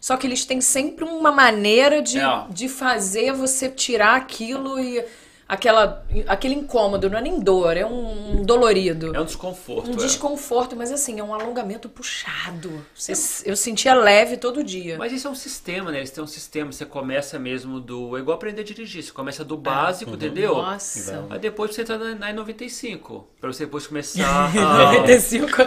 Só 0.00 0.16
que 0.16 0.26
eles 0.26 0.44
têm 0.44 0.60
sempre 0.60 1.04
uma 1.04 1.32
maneira 1.32 2.02
de, 2.02 2.18
É. 2.20 2.46
de 2.50 2.68
fazer 2.68 3.32
você 3.32 3.68
tirar 3.68 4.16
aquilo 4.16 4.78
e 4.78 5.04
aquela, 5.48 6.04
aquele 6.26 6.54
incômodo, 6.54 7.08
não 7.08 7.18
é 7.18 7.22
nem 7.22 7.40
dor, 7.40 7.76
é 7.76 7.86
um, 7.86 8.42
dolorido. 8.44 9.16
É 9.16 9.20
um 9.20 9.24
desconforto. 9.24 9.88
Um 9.90 9.94
é. 9.94 9.96
desconforto, 9.96 10.76
mas 10.76 10.92
assim, 10.92 11.18
é 11.18 11.22
um 11.24 11.32
alongamento 11.32 11.88
puxado. 11.88 12.84
Você- 12.94 13.48
Eu 13.48 13.56
sentia 13.56 13.94
leve 13.94 14.36
todo 14.36 14.62
dia. 14.62 14.96
Mas 14.98 15.12
isso 15.12 15.26
é 15.26 15.30
um 15.30 15.34
sistema, 15.34 15.90
né? 15.90 15.98
Eles 15.98 16.10
têm 16.10 16.22
um 16.22 16.26
sistema. 16.26 16.70
Você 16.70 16.84
começa 16.84 17.38
mesmo 17.38 17.80
do. 17.80 18.16
É 18.16 18.20
igual 18.20 18.36
aprender 18.36 18.60
a 18.60 18.64
dirigir. 18.64 19.02
Você 19.02 19.12
começa 19.12 19.42
do 19.44 19.56
básico, 19.56 20.10
entendeu? 20.12 20.54
Nossa. 20.56 21.24
Aí 21.30 21.38
depois 21.38 21.74
você 21.74 21.82
entra 21.82 21.96
na, 21.96 22.14
na 22.14 22.32
95. 22.32 23.26
Pra 23.40 23.50
você 23.52 23.64
depois 23.64 23.86
começar 23.86 24.24
a. 24.54 24.92
95 24.92 25.62
é 25.62 25.64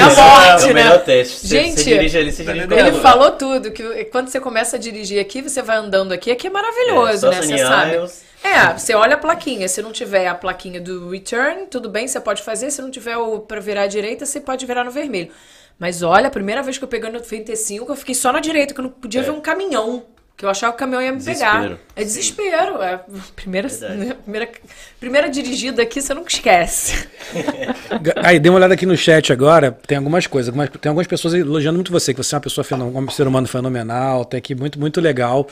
a 0.00 0.14
morte, 0.14 0.62
é 0.68 0.70
o 0.70 0.74
né? 0.74 0.84
melhor 0.84 1.02
teste. 1.04 1.46
Você- 1.48 1.48
Gente, 1.48 1.80
você 1.80 1.84
dirige 1.84 2.18
ali, 2.18 2.32
você 2.32 2.44
dirige 2.44 2.72
Ele 2.72 2.92
falou 3.00 3.30
tudo, 3.32 3.72
que 3.72 4.04
quando 4.06 4.28
você 4.28 4.38
começa 4.40 4.76
a 4.76 4.78
dirigir 4.78 5.20
aqui, 5.20 5.42
você 5.42 5.62
vai 5.62 5.76
andando 5.76 6.12
aqui, 6.12 6.30
aqui 6.30 6.46
é 6.46 6.50
maravilhoso, 6.50 7.26
É, 7.26 7.30
né? 7.30 7.42
Você 7.42 7.58
sabe. 7.58 8.24
É, 8.46 8.76
você 8.76 8.94
olha 8.94 9.14
a 9.14 9.18
plaquinha. 9.18 9.66
Se 9.68 9.80
não 9.80 9.90
tiver 9.90 10.26
a 10.28 10.34
plaquinha 10.34 10.78
do 10.80 11.08
return, 11.08 11.66
tudo 11.66 11.88
bem, 11.88 12.06
você 12.06 12.20
pode 12.20 12.42
fazer. 12.42 12.70
Se 12.70 12.82
não 12.82 12.90
tiver 12.90 13.16
o 13.16 13.40
pra 13.40 13.58
virar 13.58 13.82
à 13.82 13.86
direita, 13.86 14.26
você 14.26 14.38
pode 14.38 14.66
virar 14.66 14.84
no 14.84 14.90
vermelho. 14.90 15.32
Mas 15.78 16.02
olha, 16.02 16.28
a 16.28 16.30
primeira 16.30 16.62
vez 16.62 16.76
que 16.78 16.84
eu 16.84 16.88
peguei 16.88 17.08
no 17.10 17.14
95, 17.18 17.90
eu 17.90 17.96
fiquei 17.96 18.14
só 18.14 18.32
na 18.32 18.40
direita, 18.40 18.74
que 18.74 18.80
eu 18.80 18.84
não 18.84 18.90
podia 18.90 19.22
É. 19.22 19.24
ver 19.24 19.30
um 19.30 19.40
caminhão. 19.40 20.04
Que 20.36 20.44
eu 20.44 20.48
achava 20.50 20.72
que 20.72 20.76
o 20.76 20.78
caminhão 20.80 21.00
ia 21.00 21.12
me 21.12 21.22
pegar. 21.22 21.52
Desespero. 21.60 21.80
É 21.94 22.02
desespero. 22.04 22.82
É. 22.82 23.00
Primeira, 23.36 23.68
Verdade. 23.68 24.14
primeira, 24.24 24.48
primeira 24.98 25.30
dirigida 25.30 25.80
aqui, 25.82 26.02
você 26.02 26.12
nunca 26.12 26.28
esquece. 26.32 27.06
Aí, 28.22 28.40
dê 28.40 28.48
uma 28.48 28.56
olhada 28.58 28.74
aqui 28.74 28.84
no 28.84 28.96
chat 28.96 29.32
agora, 29.32 29.70
tem 29.86 29.96
algumas 29.96 30.26
coisas, 30.26 30.48
algumas- 30.48 30.68
tem 30.70 30.88
algumas 30.90 31.06
pessoas 31.06 31.34
elogiando 31.34 31.76
muito 31.76 31.92
você, 31.92 32.12
que 32.12 32.22
você 32.22 32.34
é 32.34 32.36
uma 32.36 32.40
pessoa, 32.42 32.66
um 32.76 33.10
ser 33.10 33.28
humano 33.28 33.46
fenomenal, 33.46 34.24
tem 34.24 34.38
aqui 34.38 34.56
muito, 34.56 34.78
muito 34.78 35.00
legal. 35.00 35.46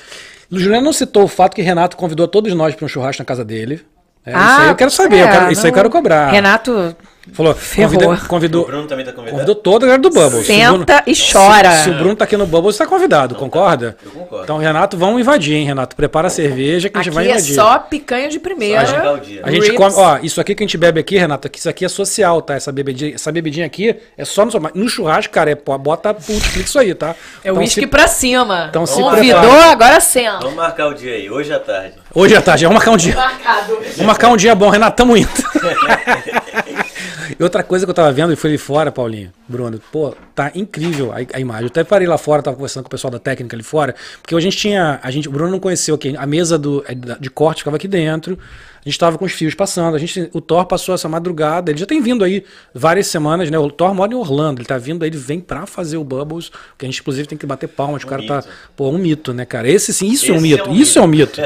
O 0.50 0.58
Juliano 0.58 0.84
não 0.84 0.92
citou 0.92 1.22
o 1.24 1.28
fato 1.28 1.54
que 1.54 1.62
Renato 1.62 1.96
convidou 1.96 2.26
todos 2.26 2.52
nós 2.52 2.74
para 2.74 2.84
um 2.84 2.88
churrasco 2.88 3.22
na 3.22 3.26
casa 3.26 3.44
dele. 3.44 3.82
É, 4.26 4.30
isso 4.30 4.60
aí 4.60 4.68
eu 4.68 4.74
quero 4.76 4.90
saber, 4.90 5.20
eu 5.20 5.26
é, 5.26 5.30
quero- 5.30 5.52
isso 5.52 5.60
aí 5.62 5.66
eu 5.66 5.70
não- 5.72 5.74
quero 5.74 5.90
cobrar. 5.90 6.30
Renato, 6.30 6.96
Falou, 7.32 7.54
ferrou. 7.54 8.12
O 8.14 8.26
convidou, 8.26 8.66
Bruno 8.66 8.88
também 8.88 9.04
tá 9.04 9.12
convidado? 9.12 9.36
convidou 9.36 9.54
toda 9.54 9.86
a 9.86 9.88
galera 9.88 10.02
do 10.02 10.10
Bubble. 10.10 10.40
O 10.40 10.44
senta 10.44 11.04
e 11.06 11.12
chora. 11.14 11.70
Se, 11.70 11.84
se 11.84 11.90
o 11.90 11.94
Bruno 11.94 12.16
tá 12.16 12.24
aqui 12.24 12.36
no 12.36 12.46
Bubble, 12.46 12.72
você 12.72 12.78
tá 12.78 12.86
convidado, 12.86 13.36
concorda? 13.36 13.96
Eu 14.04 14.10
concordo. 14.10 14.42
Então, 14.44 14.58
Renato, 14.58 14.96
vamos 14.98 15.20
invadir, 15.20 15.54
hein, 15.54 15.64
Renato? 15.64 15.94
Prepara 15.94 16.26
a 16.26 16.30
cerveja 16.30 16.88
que 16.88 16.98
a 16.98 17.00
gente 17.00 17.10
Aqui 17.10 17.14
vai 17.14 17.26
é 17.28 17.30
invadir. 17.30 17.54
só 17.54 17.78
picanha 17.78 18.28
de 18.28 18.40
primeira. 18.40 18.84
Só 18.86 19.14
o. 19.14 19.20
A 19.44 19.50
gente 19.52 19.66
Ribs. 19.70 19.76
come, 19.76 19.94
ó, 19.96 20.18
isso 20.20 20.40
aqui 20.40 20.52
que 20.54 20.64
a 20.64 20.66
gente 20.66 20.76
bebe 20.76 20.98
aqui, 20.98 21.16
Renato, 21.16 21.46
aqui, 21.46 21.60
isso 21.60 21.68
aqui 21.68 21.84
é 21.84 21.88
social, 21.88 22.42
tá? 22.42 22.54
Essa 22.54 22.72
bebidinha, 22.72 23.14
essa 23.14 23.30
bebidinha 23.30 23.66
aqui 23.66 23.94
é 24.18 24.24
só 24.24 24.44
no, 24.44 24.50
no 24.74 24.88
churrasco, 24.88 25.32
cara, 25.32 25.50
é, 25.52 25.54
bota 25.54 26.12
multiplica 26.28 26.68
isso 26.68 26.78
aí, 26.78 26.92
tá? 26.92 27.14
É 27.44 27.50
o 27.50 27.52
Então, 27.52 27.62
uísque 27.62 27.80
se- 27.82 27.86
pra 27.86 28.08
cima. 28.08 28.66
então 28.68 28.84
se 28.84 29.00
Convidou, 29.00 29.40
prepara. 29.40 29.70
agora 29.70 30.00
senta. 30.00 30.38
Vamos 30.40 30.54
marcar 30.56 30.88
o 30.88 30.94
dia 30.94 31.14
aí, 31.14 31.30
hoje 31.30 31.52
à 31.52 31.60
tarde. 31.60 31.94
Hoje 32.12 32.34
à 32.34 32.42
tarde, 32.42 32.64
vamos 32.64 32.78
marcar 32.78 32.90
um 32.90 32.96
dia. 32.96 33.14
Marcado. 33.14 33.74
Vamos 33.80 33.98
marcar 34.06 34.28
um 34.28 34.36
dia 34.36 34.54
bom, 34.56 34.68
Renato, 34.70 34.96
tamo 34.96 35.16
indo. 35.16 35.28
e 37.38 37.42
outra 37.42 37.62
coisa 37.62 37.84
que 37.86 37.90
eu 37.90 37.94
tava 37.94 38.12
vendo 38.12 38.32
e 38.32 38.36
foi 38.36 38.50
ali 38.50 38.58
fora, 38.58 38.90
Paulinho, 38.92 39.32
Bruno, 39.48 39.80
pô, 39.90 40.14
tá 40.34 40.50
incrível 40.54 41.12
a, 41.12 41.16
a 41.34 41.40
imagem. 41.40 41.64
Eu 41.64 41.68
até 41.68 41.84
parei 41.84 42.06
lá 42.06 42.18
fora, 42.18 42.42
tava 42.42 42.56
conversando 42.56 42.84
com 42.84 42.88
o 42.88 42.90
pessoal 42.90 43.10
da 43.10 43.18
técnica 43.18 43.56
ali 43.56 43.62
fora, 43.62 43.94
porque 44.20 44.34
a 44.34 44.40
gente 44.40 44.56
tinha, 44.56 45.00
a 45.02 45.10
gente, 45.10 45.28
o 45.28 45.32
Bruno 45.32 45.50
não 45.50 45.60
conheceu 45.60 45.94
aqui, 45.94 46.16
a 46.16 46.26
mesa 46.26 46.58
do, 46.58 46.84
é, 46.86 46.94
de 46.94 47.30
corte 47.30 47.58
ficava 47.58 47.76
aqui 47.76 47.88
dentro. 47.88 48.38
A 48.84 48.88
gente 48.88 48.98
tava 48.98 49.16
com 49.16 49.24
os 49.24 49.32
fios 49.32 49.54
passando. 49.54 49.94
A 49.94 49.98
gente, 49.98 50.28
o 50.32 50.40
Thor 50.40 50.66
passou 50.66 50.94
essa 50.94 51.08
madrugada. 51.08 51.70
Ele 51.70 51.78
já 51.78 51.86
tem 51.86 52.02
vindo 52.02 52.24
aí 52.24 52.44
várias 52.74 53.06
semanas, 53.06 53.48
né? 53.48 53.58
O 53.58 53.70
Thor 53.70 53.94
mora 53.94 54.12
em 54.12 54.16
Orlando. 54.16 54.60
Ele 54.60 54.66
tá 54.66 54.76
vindo 54.76 55.04
aí, 55.04 55.08
ele 55.08 55.16
vem 55.16 55.38
pra 55.38 55.66
fazer 55.66 55.96
o 55.96 56.04
Bubbles. 56.04 56.50
Que 56.76 56.84
a 56.84 56.88
gente, 56.88 57.00
inclusive, 57.00 57.28
tem 57.28 57.38
que 57.38 57.46
bater 57.46 57.68
palmas. 57.68 58.02
o 58.02 58.06
cara 58.06 58.26
tá. 58.26 58.36
mito. 58.36 58.48
Pô, 58.76 58.88
um 58.88 58.98
mito, 58.98 59.32
né, 59.32 59.44
cara? 59.44 59.70
Esse 59.70 59.92
sim, 59.94 60.08
isso 60.08 60.26
é 60.30 60.32
um 60.32 60.36
Esse 60.36 60.42
mito. 60.42 60.64
é 60.64 60.68
um 60.68 60.74
isso 60.74 60.98
é 60.98 61.02
um 61.02 61.06
mito. 61.06 61.40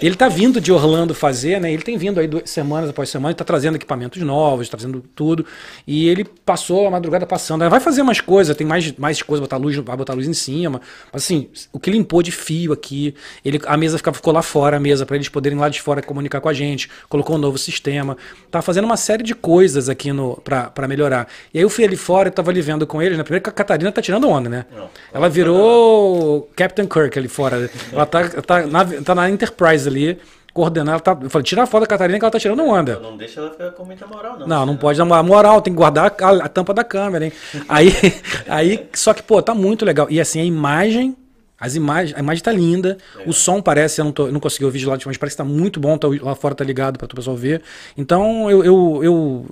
Ele 0.00 0.14
tá 0.14 0.28
vindo 0.28 0.60
de 0.60 0.72
Orlando 0.72 1.14
fazer, 1.14 1.60
né? 1.60 1.72
Ele 1.72 1.82
tem 1.82 1.98
vindo 1.98 2.18
aí 2.20 2.26
duas 2.26 2.48
semanas 2.48 2.88
após 2.88 3.10
semana, 3.10 3.32
ele 3.32 3.36
tá 3.36 3.44
trazendo 3.44 3.74
equipamentos 3.74 4.22
novos, 4.22 4.68
trazendo 4.68 5.04
tudo. 5.14 5.44
E 5.86 6.08
ele 6.08 6.24
passou 6.24 6.86
a 6.86 6.90
madrugada 6.90 7.26
passando. 7.26 7.68
Vai 7.68 7.80
fazer 7.80 8.02
mais 8.02 8.20
coisas, 8.20 8.56
tem 8.56 8.66
mais, 8.66 8.92
mais 8.96 9.20
coisa, 9.20 9.42
botar 9.42 9.58
luz, 9.58 9.76
vai 9.76 9.96
botar 9.96 10.14
luz 10.14 10.26
em 10.26 10.32
cima. 10.32 10.80
Mas 11.12 11.24
assim, 11.24 11.48
o 11.72 11.78
que 11.78 11.90
limpou 11.90 12.22
de 12.22 12.32
fio 12.32 12.72
aqui, 12.72 13.14
ele, 13.44 13.60
a 13.66 13.76
mesa 13.76 13.98
ficava, 13.98 14.16
ficou 14.16 14.32
lá 14.32 14.40
fora, 14.40 14.78
a 14.78 14.80
mesa, 14.80 15.04
para 15.04 15.16
eles 15.16 15.28
poderem 15.28 15.58
lá 15.58 15.68
de 15.68 15.82
fora 15.82 16.00
comunicar 16.00 16.40
com 16.40 16.48
a 16.48 16.54
gente. 16.54 16.59
Colocou 17.08 17.36
um 17.36 17.38
novo 17.38 17.58
sistema. 17.58 18.16
Tá 18.50 18.60
fazendo 18.62 18.84
uma 18.84 18.96
série 18.96 19.22
de 19.22 19.34
coisas 19.34 19.88
aqui 19.88 20.12
no 20.12 20.36
para 20.42 20.88
melhorar. 20.88 21.28
E 21.52 21.58
aí 21.58 21.64
eu 21.64 21.70
fui 21.70 21.84
ali 21.84 21.96
fora 21.96 22.28
e 22.28 22.30
tava 22.30 22.50
ali 22.50 22.60
vendo 22.60 22.86
com 22.86 23.00
eles, 23.00 23.16
né? 23.16 23.24
Primeiro 23.24 23.42
que 23.42 23.50
a 23.50 23.52
Catarina 23.52 23.90
tá 23.92 24.02
tirando 24.02 24.28
onda, 24.28 24.48
né? 24.48 24.66
Não. 24.74 24.88
Ela 25.12 25.28
virou 25.28 26.48
Captain 26.56 26.86
Kirk 26.86 27.18
ali 27.18 27.28
fora. 27.28 27.70
Ela 27.92 28.06
tá, 28.06 28.28
tá, 28.28 28.66
na, 28.66 28.84
tá 28.84 29.14
na 29.14 29.30
Enterprise 29.30 29.88
ali, 29.88 30.18
coordenando. 30.52 30.92
Ela 30.92 31.00
tá, 31.00 31.16
eu 31.20 31.30
falei, 31.30 31.44
tira 31.44 31.62
a 31.62 31.66
foto 31.66 31.82
da 31.82 31.86
Catarina 31.86 32.18
que 32.18 32.24
ela 32.24 32.32
tá 32.32 32.38
tirando 32.38 32.64
onda. 32.64 32.98
Não 33.00 33.16
deixa 33.16 33.40
ela 33.40 33.50
ficar 33.50 33.70
com 33.72 33.84
muita 33.84 34.06
moral, 34.06 34.38
não. 34.38 34.46
Não, 34.46 34.66
não 34.66 34.76
pode 34.76 34.98
dar 34.98 35.22
moral, 35.22 35.60
tem 35.62 35.72
que 35.72 35.76
guardar 35.76 36.14
a, 36.20 36.30
a 36.44 36.48
tampa 36.48 36.74
da 36.74 36.84
câmera, 36.84 37.24
hein? 37.24 37.32
Aí, 37.68 37.92
aí, 38.48 38.88
só 38.92 39.14
que, 39.14 39.22
pô, 39.22 39.42
tá 39.42 39.54
muito 39.54 39.84
legal. 39.84 40.06
E 40.10 40.20
assim, 40.20 40.40
a 40.40 40.44
imagem, 40.44 41.16
as 41.60 41.74
imagens, 41.76 42.16
a 42.16 42.20
imagem 42.20 42.42
tá 42.42 42.50
linda. 42.50 42.96
O 43.26 43.32
som 43.32 43.60
parece, 43.60 44.00
eu 44.00 44.04
não, 44.06 44.12
tô, 44.12 44.26
eu 44.28 44.32
não 44.32 44.40
consegui 44.40 44.64
ouvir 44.64 44.78
de 44.78 44.86
lá, 44.86 44.96
mas 45.04 45.18
parece 45.18 45.36
que 45.36 45.42
tá 45.42 45.44
muito 45.48 45.78
bom, 45.78 45.98
tá, 45.98 46.08
lá 46.22 46.34
fora 46.34 46.54
tá 46.54 46.64
ligado 46.64 46.98
pra 46.98 47.04
o 47.04 47.08
pessoal 47.14 47.36
ver. 47.36 47.60
Então, 47.96 48.50
eu, 48.50 48.64
eu, 48.64 49.00
eu 49.04 49.46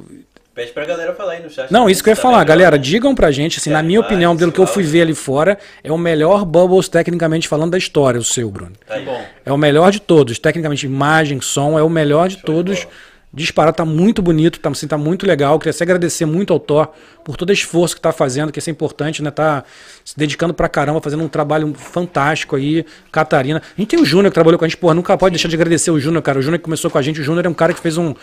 Pede 0.55 0.73
pra 0.73 0.85
galera 0.85 1.15
falar 1.15 1.35
aí 1.35 1.43
no 1.43 1.49
chat. 1.49 1.71
não, 1.73 1.89
isso 1.89 2.03
que 2.03 2.09
eu 2.09 2.13
ia 2.13 2.17
tá 2.17 2.23
falar, 2.23 2.39
melhor. 2.39 2.47
galera, 2.47 2.79
digam 2.79 3.15
pra 3.15 3.31
gente, 3.31 3.59
assim, 3.59 3.71
É, 3.71 3.75
na 3.75 3.83
minha 3.83 4.01
opinião, 4.01 4.37
pelo 4.37 4.51
que 4.51 4.59
eu 4.59 4.67
fui 4.67 4.83
ver 4.83 5.03
ali 5.03 5.15
fora, 5.15 5.57
é 5.85 5.93
o 5.93 5.97
melhor 5.99 6.45
Bubbles 6.45 6.89
tecnicamente 6.89 7.47
falando 7.47 7.71
da 7.71 7.79
história, 7.79 8.19
o 8.19 8.25
seu, 8.25 8.51
Bruno. 8.51 8.73
Tá 8.85 8.95
aí. 8.95 9.05
Bom, 9.05 9.23
É 9.47 9.53
o 9.53 9.57
melhor 9.57 9.93
de 9.93 10.01
todos, 10.01 10.37
tecnicamente, 10.39 10.85
imagem, 10.85 11.41
som, 11.41 11.79
é 11.79 11.83
o 11.83 11.89
melhor 11.89 12.29
de 12.29 12.39
todos. 12.39 12.89
Disparado, 13.33 13.77
tá 13.77 13.85
muito 13.85 14.23
bonito, 14.23 14.59
tá, 14.59 14.71
assim, 14.71 14.87
tá 14.87 14.97
muito 14.97 15.27
legal. 15.27 15.59
Queria 15.59 15.77
agradecer 15.83 16.25
muito 16.25 16.51
ao 16.53 16.59
Thor 16.59 16.89
por 17.23 17.37
todo 17.37 17.51
o 17.51 17.53
esforço 17.53 17.95
que 17.95 18.01
tá 18.01 18.11
fazendo, 18.11 18.51
que 18.51 18.59
isso 18.59 18.71
é 18.71 18.73
importante, 18.73 19.23
né? 19.23 19.31
Tá 19.31 19.65
se 20.03 20.17
dedicando 20.17 20.55
pra 20.55 20.67
caramba, 20.67 20.99
fazendo 21.01 21.23
um 21.23 21.29
trabalho 21.29 21.75
fantástico 21.75 22.57
aí. 22.57 22.87
Catarina. 23.13 23.63
A 23.77 23.81
gente 23.81 23.89
tem 23.91 24.01
o 24.01 24.05
Júnior 24.05 24.31
que 24.31 24.35
trabalhou 24.35 24.59
com 24.59 24.65
a 24.65 24.69
gente, 24.69 24.79
porra, 24.79 24.95
nunca 24.95 25.17
pode 25.19 25.35
deixar 25.35 25.49
de 25.49 25.55
agradecer 25.57 25.91
o 25.91 26.01
Júnior, 26.01 26.23
cara. 26.23 26.39
O 26.39 26.43
Júnior 26.43 26.59
que 26.59 26.65
começou 26.65 26.91
com 26.91 26.97
a 26.97 27.03
gente, 27.03 27.21
o 27.21 27.23
Júnior 27.23 27.45
é 27.45 27.49
um 27.51 27.55
cara 27.55 27.75
que 27.75 27.81
fez 27.81 27.99
um. 27.99 28.15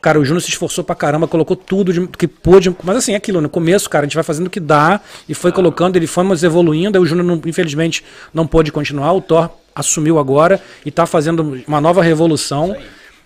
Cara, 0.00 0.18
o 0.18 0.24
Júnior 0.24 0.40
se 0.40 0.48
esforçou 0.48 0.82
pra 0.82 0.94
caramba, 0.94 1.26
colocou 1.28 1.54
tudo 1.56 1.92
de- 1.92 2.06
que 2.06 2.26
pôde. 2.26 2.74
Mas 2.84 2.96
assim, 2.96 3.12
é 3.12 3.16
aquilo, 3.16 3.40
no 3.42 3.48
começo, 3.50 3.90
cara, 3.90 4.04
a 4.04 4.06
gente 4.06 4.14
vai 4.14 4.24
fazendo 4.24 4.46
o 4.46 4.50
que 4.50 4.60
dá 4.60 5.00
e 5.28 5.34
foi 5.34 5.52
colocando, 5.52 5.96
ele 5.96 6.06
fomos 6.06 6.42
evoluindo. 6.42 6.96
Aí 6.96 7.02
o 7.02 7.06
Júnior, 7.06 7.40
infelizmente, 7.44 8.02
não 8.32 8.46
pôde 8.46 8.72
continuar. 8.72 9.12
O 9.12 9.20
Thor 9.20 9.50
assumiu 9.74 10.18
agora 10.18 10.58
e 10.86 10.90
tá 10.90 11.04
fazendo 11.04 11.62
uma 11.66 11.80
nova 11.80 12.02
revolução. 12.02 12.74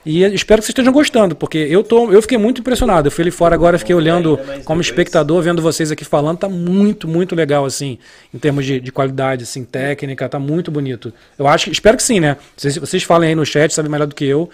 E 0.05 0.25
espero 0.25 0.61
que 0.61 0.67
vocês 0.67 0.71
estejam 0.71 0.93
gostando, 0.93 1.37
porque 1.37 1.59
eu, 1.59 1.85
tô, 1.85 2.11
eu 2.11 2.21
fiquei 2.21 2.37
muito 2.37 2.61
impressionado. 2.61 3.07
Eu 3.07 3.13
fui 3.13 3.23
ali 3.23 3.31
fora 3.31 3.55
agora, 3.55 3.79
fiquei 3.79 3.95
olhando 3.95 4.39
como 4.65 4.81
espectador, 4.81 5.43
vendo 5.43 5.63
vocês 5.63 5.93
aqui 5.93 6.05
falando, 6.05 6.39
tá 6.39 6.49
muito, 6.49 7.07
muito 7.07 7.35
legal, 7.37 7.65
assim, 7.65 7.99
em 8.35 8.39
termos 8.39 8.67
de, 8.67 8.81
de 8.81 8.91
qualidade, 8.91 9.45
assim, 9.45 9.65
técnica, 9.65 10.29
tá 10.29 10.41
muito 10.41 10.71
bonito. 10.71 11.13
Eu 11.39 11.47
acho, 11.47 11.67
que- 11.67 11.73
espero 11.73 11.97
que 11.97 12.03
sim, 12.03 12.19
né? 12.19 12.37
Vocês, 12.57 12.77
vocês 12.79 13.03
falem 13.05 13.29
aí 13.31 13.35
no 13.35 13.47
chat, 13.47 13.73
sabem 13.73 13.91
melhor 13.91 14.07
do 14.07 14.15
que 14.15 14.25
eu. 14.25 14.51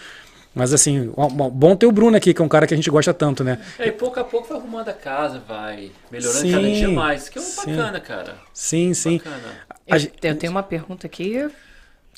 Mas 0.55 0.73
assim, 0.73 1.13
bom 1.53 1.77
ter 1.77 1.87
o 1.87 1.93
Bruno 1.93 2.17
aqui, 2.17 2.35
que 2.35 2.43
é 2.43 2.45
um 2.45 2.49
cara 2.49 2.67
que 2.67 2.75
a 2.75 2.77
gente 2.77 2.91
gosta 2.91 3.15
tanto, 3.15 3.45
né? 3.45 3.59
é, 3.79 3.89
e 3.89 3.93
pouco 3.93 4.19
a 4.19 4.25
pouco 4.25 4.49
vai 4.49 4.59
arrumando 4.59 4.89
a 4.89 4.93
casa, 4.93 5.41
vai 5.47 5.91
melhorando 6.11 6.41
Sim, 6.41 6.51
cada 6.51 6.69
dia 6.71 6.89
mais. 6.89 7.29
Que 7.29 7.39
é 7.39 7.41
um 7.41 7.45
sim. 7.45 7.77
bacana, 7.77 8.01
cara. 8.01 8.35
Sim, 8.53 8.93
sim. 8.93 9.19
Bacana. 9.19 9.43
Eu, 9.87 10.31
eu 10.31 10.37
tenho 10.37 10.51
uma 10.51 10.63
pergunta 10.63 11.07
aqui 11.07 11.49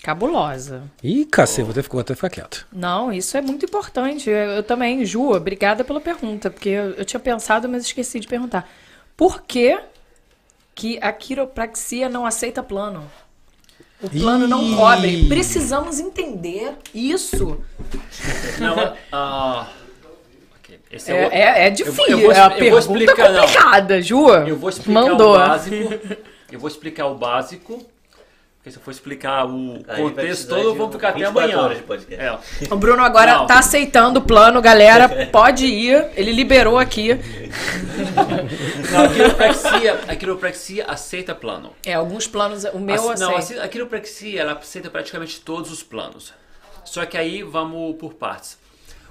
cabulosa. 0.03 0.83
Ih, 1.03 1.25
cacete, 1.27 1.63
vou 1.63 1.71
até, 1.73 1.83
vou 1.83 2.01
até 2.01 2.15
ficar 2.15 2.31
quieto. 2.31 2.67
Não, 2.73 3.13
isso 3.13 3.37
é 3.37 3.41
muito 3.41 3.65
importante. 3.67 4.29
Eu, 4.31 4.37
eu 4.37 4.63
também, 4.63 5.05
Ju, 5.05 5.33
obrigada 5.33 5.85
pela 5.85 6.01
pergunta, 6.01 6.51
porque 6.51 6.69
eu, 6.71 6.91
eu 6.93 7.05
tinha 7.05 7.21
pensado, 7.21 7.69
mas 7.69 7.85
esqueci 7.85 8.19
de 8.21 8.27
perguntar. 8.27 8.69
Por 9.17 9.43
que, 9.43 9.79
que 10.75 10.99
a 11.03 11.13
quiropraxia 11.13 12.09
não 12.09 12.25
aceita 12.25 12.63
plano? 12.63 13.11
O 14.03 14.09
plano 14.09 14.49
não 14.49 14.63
Ih. 14.63 14.77
cobre. 14.77 15.27
Precisamos 15.29 16.01
entender 16.01 16.73
isso. 16.95 17.61
Não, 18.59 18.95
ah, 19.13 19.69
ok. 20.59 20.81
Esse 20.91 21.13
É, 21.13 21.15
o- 21.15 21.31
é, 21.31 21.65
é 21.65 21.69
Eu 21.69 21.71
difícil. 21.73 21.95
vou- 21.97 22.07
eu 22.09 22.19
vou 22.21 22.33
é 22.33 22.41
uma 22.43 22.53
eu 22.55 22.59
pergunta 22.59 22.81
explicar, 22.81 23.31
não. 23.31 23.41
complicada, 23.43 24.01
Ju. 24.03 24.29
Eu 24.31 24.57
vou 24.57 24.71
explicar 24.71 25.03
Mandou. 25.03 25.35
o 25.35 25.39
básico. 25.39 25.77
Eu 26.51 26.59
vou 26.59 26.69
explicar 26.69 27.07
o 27.09 27.15
básico. 27.17 27.87
Porque 28.61 28.73
se 28.73 28.77
eu 28.77 28.83
for 28.83 28.91
explicar 28.91 29.47
o 29.47 29.83
Aí 29.89 30.03
contexto 30.03 30.49
todo, 30.49 30.75
vamos 30.75 30.95
ficar 30.95 31.09
até 31.09 31.21
24 31.21 31.41
amanhã. 31.43 31.59
horas 31.65 31.79
de 31.79 31.83
podcast. 31.85 32.23
É. 32.69 32.75
O 32.75 32.77
Bruno 32.77 33.03
agora 33.03 33.39
Não. 33.39 33.47
tá 33.47 33.59
aceitando 33.59 34.19
o 34.19 34.23
plano, 34.23 34.61
galera. 34.61 35.09
Pode 35.33 35.65
ir. 35.65 36.11
Ele 36.15 36.31
liberou 36.31 36.79
aqui. 36.79 37.09
Não, 38.93 39.05
a 39.05 39.09
quiropraxia, 39.09 40.01
a 40.07 40.15
quiropraxia 40.17 40.85
aceita 40.85 41.35
plano. 41.35 41.73
É, 41.87 41.95
alguns 41.95 42.27
planos. 42.27 42.65
O 42.75 42.79
meu 42.79 42.97
não, 43.03 43.11
aceita. 43.13 43.37
assim, 43.39 43.59
a 43.59 43.67
quiropraxia 43.67 44.41
ela 44.43 44.53
aceita 44.53 44.91
praticamente 44.91 45.41
todos 45.41 45.73
os 45.73 45.83
planos. 45.83 46.35
Só 46.85 47.07
que 47.07 47.17
aí 47.17 47.43
vamos 47.43 47.97
por 47.97 48.13
partes. 48.15 48.59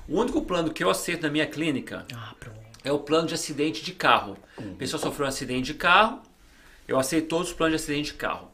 O 0.07 0.19
único 0.19 0.41
plano 0.43 0.71
que 0.71 0.83
eu 0.83 0.91
aceito 0.91 1.23
na 1.23 1.29
minha 1.29 1.45
clínica 1.47 2.05
Ah, 2.15 2.33
é 2.83 2.91
o 2.91 2.99
plano 2.99 3.27
de 3.27 3.33
acidente 3.33 3.83
de 3.83 3.93
carro. 3.93 4.37
A 4.57 4.75
pessoa 4.77 5.01
sofreu 5.01 5.25
um 5.25 5.29
acidente 5.29 5.71
de 5.71 5.73
carro, 5.73 6.19
eu 6.87 6.99
aceito 6.99 7.27
todos 7.27 7.49
os 7.49 7.53
planos 7.53 7.77
de 7.79 7.83
acidente 7.83 8.11
de 8.11 8.17
carro. 8.17 8.48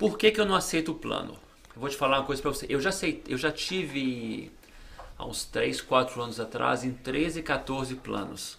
Por 0.00 0.16
que, 0.18 0.30
que 0.32 0.40
eu 0.40 0.46
não 0.46 0.54
aceito 0.56 0.92
o 0.92 0.94
plano? 0.94 1.34
Eu 1.76 1.80
vou 1.80 1.88
te 1.88 1.96
falar 1.96 2.18
uma 2.18 2.24
coisa 2.26 2.40
pra 2.42 2.50
você. 2.50 2.66
Eu 2.68 2.80
já, 2.80 2.88
aceitei, 2.88 3.32
eu 3.32 3.38
já 3.38 3.52
tive 3.52 4.50
há 5.18 5.24
uns 5.26 5.44
3, 5.44 5.80
4 5.82 6.20
anos 6.22 6.40
atrás 6.40 6.82
em 6.82 6.90
13, 6.92 7.42
14 7.42 7.94
planos. 7.96 8.58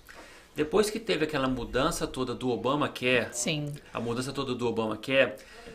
Depois 0.55 0.89
que 0.89 0.99
teve 0.99 1.25
aquela 1.25 1.47
mudança 1.47 2.05
toda 2.05 2.35
do 2.35 2.49
Obamacare, 2.51 3.29
Sim. 3.31 3.73
a 3.93 3.99
mudança 3.99 4.31
toda 4.31 4.53
do 4.53 4.67
Obamacare, 4.67 5.33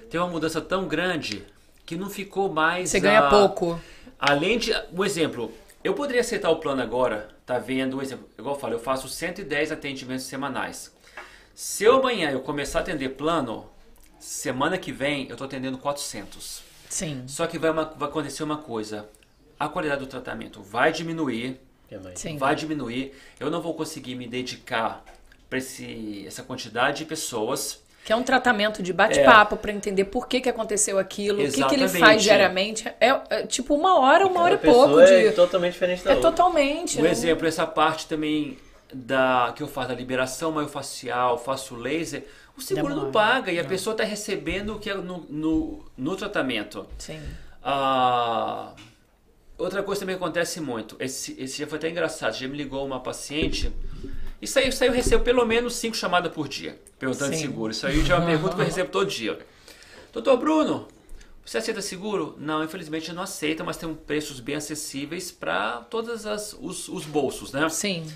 teve 0.09 0.19
uma 0.19 0.29
mudança 0.29 0.61
tão 0.61 0.87
grande 0.87 1.45
que 1.85 1.97
não 1.97 2.09
ficou 2.09 2.51
mais. 2.51 2.91
Você 2.91 3.01
ganha 3.01 3.21
a- 3.27 3.29
pouco. 3.31 3.81
Além 4.19 4.59
de. 4.59 4.73
Um 4.93 5.05
exemplo, 5.05 5.53
eu 5.83 5.95
poderia 5.95 6.21
aceitar 6.21 6.51
o 6.51 6.57
plano 6.57 6.81
agora, 6.83 7.29
tá 7.45 7.59
vendo? 7.59 7.97
Um 7.99 8.03
exemplo, 8.03 8.29
igual 8.39 8.55
eu 8.55 8.61
falo, 8.61 8.75
eu 8.75 8.79
faço 8.79 9.09
110 9.09 9.73
atendimentos 9.73 10.25
semanais. 10.27 10.95
Se 11.55 11.85
eu 11.85 11.97
amanhã 11.97 12.31
eu 12.31 12.41
começar 12.41 12.79
a 12.79 12.83
atender 12.83 13.11
plano, 13.11 13.67
semana 14.19 14.79
que 14.79 14.93
vem 14.93 15.29
eu 15.29 15.37
tô 15.37 15.45
atendendo 15.45 15.79
400. 15.79 16.63
Sim. 16.89 17.25
Só 17.27 17.47
que 17.47 17.59
vai, 17.59 17.71
uma- 17.71 17.93
vai 17.97 18.09
acontecer 18.09 18.43
uma 18.43 18.59
coisa: 18.59 19.09
a 19.59 19.69
qualidade 19.69 20.01
do 20.01 20.07
tratamento 20.07 20.63
vai 20.63 20.93
diminuir? 20.93 21.61
Sim. 22.17 22.37
vai 22.37 22.55
diminuir. 22.57 23.13
Eu 23.39 23.49
não 23.49 23.61
vou 23.63 23.73
conseguir 23.73 24.17
me 24.17 24.27
dedicar 24.27 25.05
para 25.49 25.59
essa 26.27 26.43
quantidade 26.43 26.99
de 26.99 27.05
pessoas. 27.05 27.81
Que 28.05 28.13
é 28.13 28.17
um 28.17 28.23
tratamento 28.23 28.83
de 28.83 28.93
bate-papo 28.93 29.57
pra 29.57 29.73
entender 29.73 30.05
por 30.05 30.29
que, 30.29 30.41
que 30.41 30.49
aconteceu 30.49 30.99
aquilo, 30.99 31.45
o 31.45 31.51
que, 31.51 31.65
que 31.65 31.75
ele 31.75 31.89
faz 31.89 32.23
diariamente. 32.23 32.87
É, 33.01 33.09
é 33.31 33.47
tipo 33.47 33.75
uma 33.75 33.99
hora, 33.99 34.27
uma 34.27 34.43
hora 34.43 34.55
e 34.55 34.59
pouco 34.59 34.97
pessoa 34.97 35.07
de. 35.07 35.27
É 35.27 35.33
totalmente 35.33 35.73
diferente 35.73 36.05
da 36.05 36.13
É 36.13 36.15
outra. 36.15 36.31
totalmente. 36.31 36.99
Um 36.99 37.03
né? 37.03 37.11
exemplo, 37.11 37.47
essa 37.47 37.67
parte 37.67 38.07
também 38.07 38.59
da 38.93 39.53
que 39.57 39.63
eu 39.63 39.69
faço 39.69 39.89
da 39.89 39.95
liberação 39.95 40.53
maiofacial, 40.53 41.39
faço 41.39 41.75
laser, 41.75 42.27
o 42.57 42.61
seguro 42.61 42.91
não 42.91 43.07
Demora. 43.07 43.13
paga 43.13 43.53
e 43.53 43.59
a 43.59 43.65
pessoa 43.65 43.93
está 43.93 44.05
recebendo 44.05 44.75
o 44.77 44.79
que 44.79 44.89
é 44.89 44.95
no, 44.95 45.27
no, 45.29 45.85
no 45.97 46.17
tratamento. 46.17 46.87
Sim. 46.99 47.21
Ah, 47.63 48.73
outra 49.59 49.83
coisa 49.83 50.01
também 50.01 50.17
acontece 50.17 50.61
muito, 50.61 50.97
esse, 51.01 51.35
esse 51.39 51.59
já 51.59 51.67
foi 51.67 51.79
até 51.79 51.91
engraçado, 51.91 52.35
já 52.35 52.47
me 52.47 52.57
ligou 52.57 52.87
uma 52.87 53.01
paciente, 53.01 53.73
isso 54.41 54.59
aí, 54.59 54.69
isso 54.69 54.83
aí 54.83 54.89
eu 54.89 54.95
recebo 54.95 55.25
pelo 55.25 55.45
menos 55.45 55.75
cinco 55.75 55.97
chamadas 55.97 56.33
por 56.33 56.47
dia, 56.49 56.79
perguntando 56.99 57.31
de 57.31 57.39
Sim. 57.39 57.43
seguro. 57.43 57.73
Isso 57.73 57.87
aí 57.87 58.05
já 58.05 58.15
é 58.15 58.19
uma 58.19 58.27
pergunta 58.27 58.55
que 58.55 58.61
eu 58.61 58.65
recebo 58.67 58.91
todo 58.91 59.09
dia. 59.09 59.39
Doutor 60.13 60.37
Bruno, 60.37 60.87
você 61.45 61.59
aceita 61.59 61.81
seguro? 61.81 62.37
Não, 62.39 62.63
infelizmente 62.63 63.13
não 63.13 63.23
aceita, 63.23 63.65
mas 63.65 63.77
tem 63.77 63.93
preços 63.95 64.41
bem 64.41 64.57
acessíveis 64.57 65.31
para 65.31 65.79
todos 65.91 66.25
os, 66.61 66.89
os 66.89 67.05
bolsos, 67.07 67.53
né? 67.53 67.69
Sim. 67.69 68.07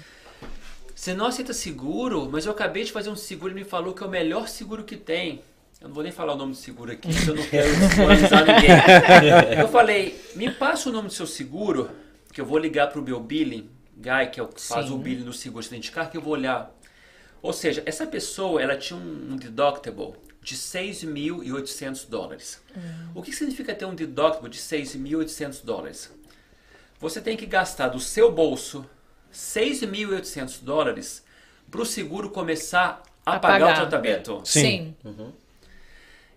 Você 1.01 1.15
não 1.15 1.25
aceita 1.25 1.55
seguro, 1.55 2.29
mas 2.31 2.45
eu 2.45 2.53
acabei 2.53 2.85
de 2.85 2.93
fazer 2.93 3.09
um 3.09 3.17
seguro 3.17 3.53
e 3.53 3.55
me 3.55 3.65
falou 3.65 3.95
que 3.95 4.03
é 4.03 4.07
o 4.07 4.11
melhor 4.11 4.47
seguro 4.49 4.85
que 4.85 4.99
tem. 4.99 5.43
Eu 5.81 5.89
não 5.89 5.95
vou 5.95 6.03
nem 6.03 6.13
falar 6.13 6.35
o 6.35 6.37
nome 6.37 6.53
do 6.53 6.59
seguro 6.59 6.93
aqui, 6.93 7.09
porque 7.09 7.31
eu 7.31 7.37
não 7.37 7.43
quero 7.43 7.75
desmoralizar 7.75 8.45
ninguém. 8.45 8.69
Eu 9.59 9.69
falei, 9.69 10.23
me 10.37 10.51
passa 10.51 10.91
o 10.91 10.93
nome 10.93 11.09
do 11.09 11.15
seu 11.15 11.27
seguro, 11.27 11.91
que 12.35 12.39
eu 12.39 12.45
vou 12.45 12.59
ligar 12.59 12.89
pro 12.89 13.01
meu 13.01 13.19
billing 13.19 13.71
guy, 13.97 14.31
que 14.31 14.39
é 14.39 14.43
o 14.43 14.49
que 14.49 14.61
faz 14.61 14.89
Sim. 14.89 14.93
o 14.93 14.99
billing 14.99 15.25
no 15.25 15.33
seguro 15.33 15.61
acidente 15.61 15.85
de 15.85 15.91
carro, 15.91 16.11
que 16.11 16.19
eu 16.19 16.21
vou 16.21 16.35
olhar. 16.35 16.71
Ou 17.41 17.55
seja, 17.55 17.83
essa 17.87 18.07
pessoa, 18.07 18.61
ela 18.61 18.77
tinha 18.77 18.99
um, 18.99 19.33
um 19.33 19.37
deductible 19.37 20.13
de 20.43 20.55
6.800 20.55 22.11
dólares. 22.11 22.61
O 23.15 23.23
que 23.23 23.33
significa 23.33 23.75
ter 23.75 23.87
um 23.87 23.95
deductible 23.95 24.51
de 24.51 24.59
6.800 24.59 25.65
dólares? 25.65 26.13
Você 26.99 27.23
tem 27.23 27.39
que 27.39 27.47
gastar 27.47 27.89
do 27.89 27.99
seu 27.99 28.31
bolso 28.31 28.85
6.800 29.33 30.61
dólares 30.63 31.25
para 31.71 31.81
o 31.81 31.87
seguro 31.87 32.31
começar 32.31 33.03
a, 33.25 33.37
A 33.37 33.39
pagar, 33.39 33.61
pagar. 33.61 33.73
o 33.73 33.89
tratamento. 33.89 34.41
Sim. 34.45 34.95
Sim. 35.03 35.33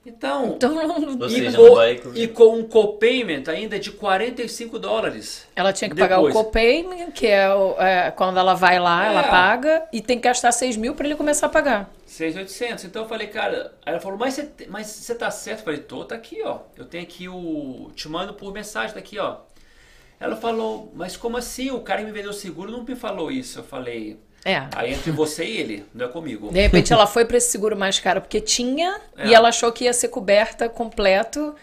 Então, 0.05 0.55
Então 0.57 0.73
não- 0.75 1.27
e, 1.27 1.29
seja, 1.29 1.57
com, 1.57 1.63
não 1.63 1.75
vai 1.75 1.95
com- 1.95 2.11
e 2.13 2.27
com 2.27 2.57
um 2.59 2.63
copayment 2.67 3.43
ainda 3.47 3.79
de 3.79 3.89
45 3.89 4.77
dólares. 4.77 5.47
ela 5.55 5.71
tinha 5.71 5.89
que 5.89 5.95
pagar 5.95 6.19
o 6.19 6.27
Depois. 6.27 6.45
copay, 6.45 6.85
que 7.15 7.25
é, 7.25 7.53
o- 7.55 7.81
é, 7.81 8.11
quando 8.11 8.37
ela 8.37 8.53
vai 8.53 8.79
lá, 8.81 9.05
ela 9.05 9.21
É. 9.21 9.29
paga, 9.29 9.87
e 9.93 10.01
tem 10.01 10.17
que 10.17 10.23
gastar 10.27 10.51
6 10.51 10.75
mil 10.75 10.93
pra 10.93 11.05
ele 11.05 11.15
começar 11.15 11.45
a 11.45 11.49
pagar. 11.49 11.89
6.800. 12.05 12.83
Então 12.83 13.03
eu 13.03 13.07
falei, 13.07 13.27
cara, 13.27 13.73
aí 13.85 13.93
ela 13.93 14.01
falou, 14.01 14.17
mas 14.19 14.33
você, 14.33 14.49
mas 14.67 14.87
você 14.87 15.15
tá 15.15 15.31
certo? 15.31 15.59
Eu 15.59 15.63
falei, 15.65 15.79
tô, 15.79 16.03
tá 16.03 16.15
aqui, 16.15 16.41
ó. 16.43 16.59
Eu 16.75 16.83
tenho 16.83 17.03
aqui 17.03 17.29
o. 17.29 17.89
Te 17.95 18.09
mando 18.09 18.33
por 18.33 18.51
mensagem, 18.53 18.93
tá 18.93 18.99
aqui, 18.99 19.17
ó. 19.17 19.37
Ela 20.23 20.37
falou, 20.37 20.89
mas 20.95 21.17
como 21.17 21.35
assim? 21.35 21.69
O 21.71 21.81
cara 21.81 21.99
que 21.99 22.05
me 22.05 22.13
vendeu 22.13 22.31
o 22.31 22.33
seguro 22.33 22.71
não 22.71 22.83
me 22.83 22.95
falou 22.95 23.29
isso. 23.29 23.59
Eu 23.59 23.63
falei, 23.63 24.17
É. 24.45 24.63
aí 24.73 24.93
entre 24.93 25.11
você 25.11 25.43
e 25.43 25.57
ele, 25.57 25.85
não 25.93 26.05
é 26.05 26.07
comigo. 26.07 26.49
De 26.49 26.61
repente 26.61 26.93
ela 26.93 27.05
foi 27.05 27.25
pra 27.25 27.35
esse 27.35 27.51
seguro 27.51 27.75
mais 27.75 27.99
caro 27.99 28.21
porque 28.21 28.39
tinha 28.39 29.01
É. 29.17 29.27
e 29.27 29.33
ela 29.33 29.49
achou 29.49 29.69
que 29.71 29.83
ia 29.83 29.91
ser 29.91 30.07
coberta 30.07 30.69
completo. 30.69 31.53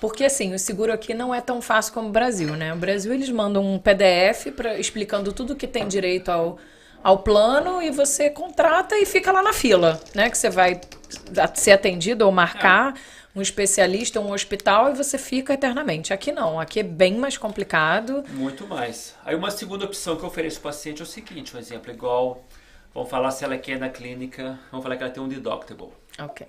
Porque 0.00 0.24
assim, 0.24 0.54
o 0.54 0.58
seguro 0.58 0.92
aqui 0.92 1.12
não 1.12 1.34
é 1.34 1.40
tão 1.42 1.60
fácil 1.60 1.92
como 1.92 2.08
o 2.08 2.12
Brasil, 2.12 2.54
né? 2.56 2.72
O 2.72 2.76
Brasil 2.76 3.12
eles 3.12 3.28
mandam 3.28 3.62
um 3.62 3.78
PDF 3.78 4.50
pra, 4.56 4.78
explicando 4.78 5.30
tudo 5.32 5.54
que 5.54 5.66
tem 5.66 5.86
direito 5.86 6.30
ao, 6.30 6.58
ao 7.02 7.18
plano 7.18 7.82
e 7.82 7.90
você 7.90 8.30
contrata 8.30 8.96
e 8.96 9.04
fica 9.06 9.30
lá 9.32 9.42
na 9.42 9.52
fila, 9.52 10.00
né? 10.14 10.28
Que 10.30 10.36
você 10.38 10.48
vai 10.50 10.80
ser 11.54 11.72
atendido 11.72 12.24
ou 12.26 12.32
marcar 12.32 12.94
um 13.36 13.42
especialista, 13.42 14.18
um 14.18 14.32
hospital 14.32 14.90
e 14.90 14.96
você 14.96 15.18
fica 15.18 15.52
eternamente. 15.52 16.10
Aqui 16.14 16.32
não, 16.32 16.58
aqui 16.58 16.80
é 16.80 16.82
bem 16.82 17.18
mais 17.18 17.36
complicado. 17.36 18.24
Muito 18.30 18.66
mais. 18.66 19.14
Aí 19.22 19.36
uma 19.36 19.50
segunda 19.50 19.84
opção 19.84 20.16
que 20.16 20.22
eu 20.22 20.28
ofereço 20.28 20.58
para 20.58 20.70
o 20.70 20.72
paciente 20.72 21.02
é 21.02 21.04
o 21.04 21.06
seguinte, 21.06 21.54
um 21.54 21.58
exemplo 21.58 21.92
igual, 21.92 22.42
vamos 22.94 23.10
falar 23.10 23.30
se 23.30 23.44
ela 23.44 23.58
quer 23.58 23.78
na 23.78 23.90
clínica, 23.90 24.58
vamos 24.70 24.82
falar 24.82 24.96
que 24.96 25.02
ela 25.02 25.12
tem 25.12 25.22
um 25.22 25.28
deductible, 25.28 25.90
Ok. 26.18 26.46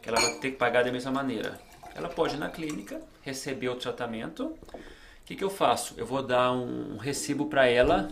que 0.00 0.08
ela 0.08 0.18
vai 0.18 0.30
ter 0.36 0.52
que 0.52 0.56
pagar 0.56 0.82
da 0.82 0.90
mesma 0.90 1.12
maneira. 1.12 1.60
Ela 1.94 2.08
pode 2.08 2.36
ir 2.36 2.38
na 2.38 2.48
clínica, 2.48 2.98
receber 3.20 3.68
o 3.68 3.76
tratamento. 3.76 4.56
O 4.72 4.78
que, 5.26 5.36
que 5.36 5.44
eu 5.44 5.50
faço? 5.50 5.92
Eu 5.98 6.06
vou 6.06 6.22
dar 6.22 6.52
um 6.52 6.96
recibo 6.96 7.46
para 7.46 7.66
ela, 7.66 8.08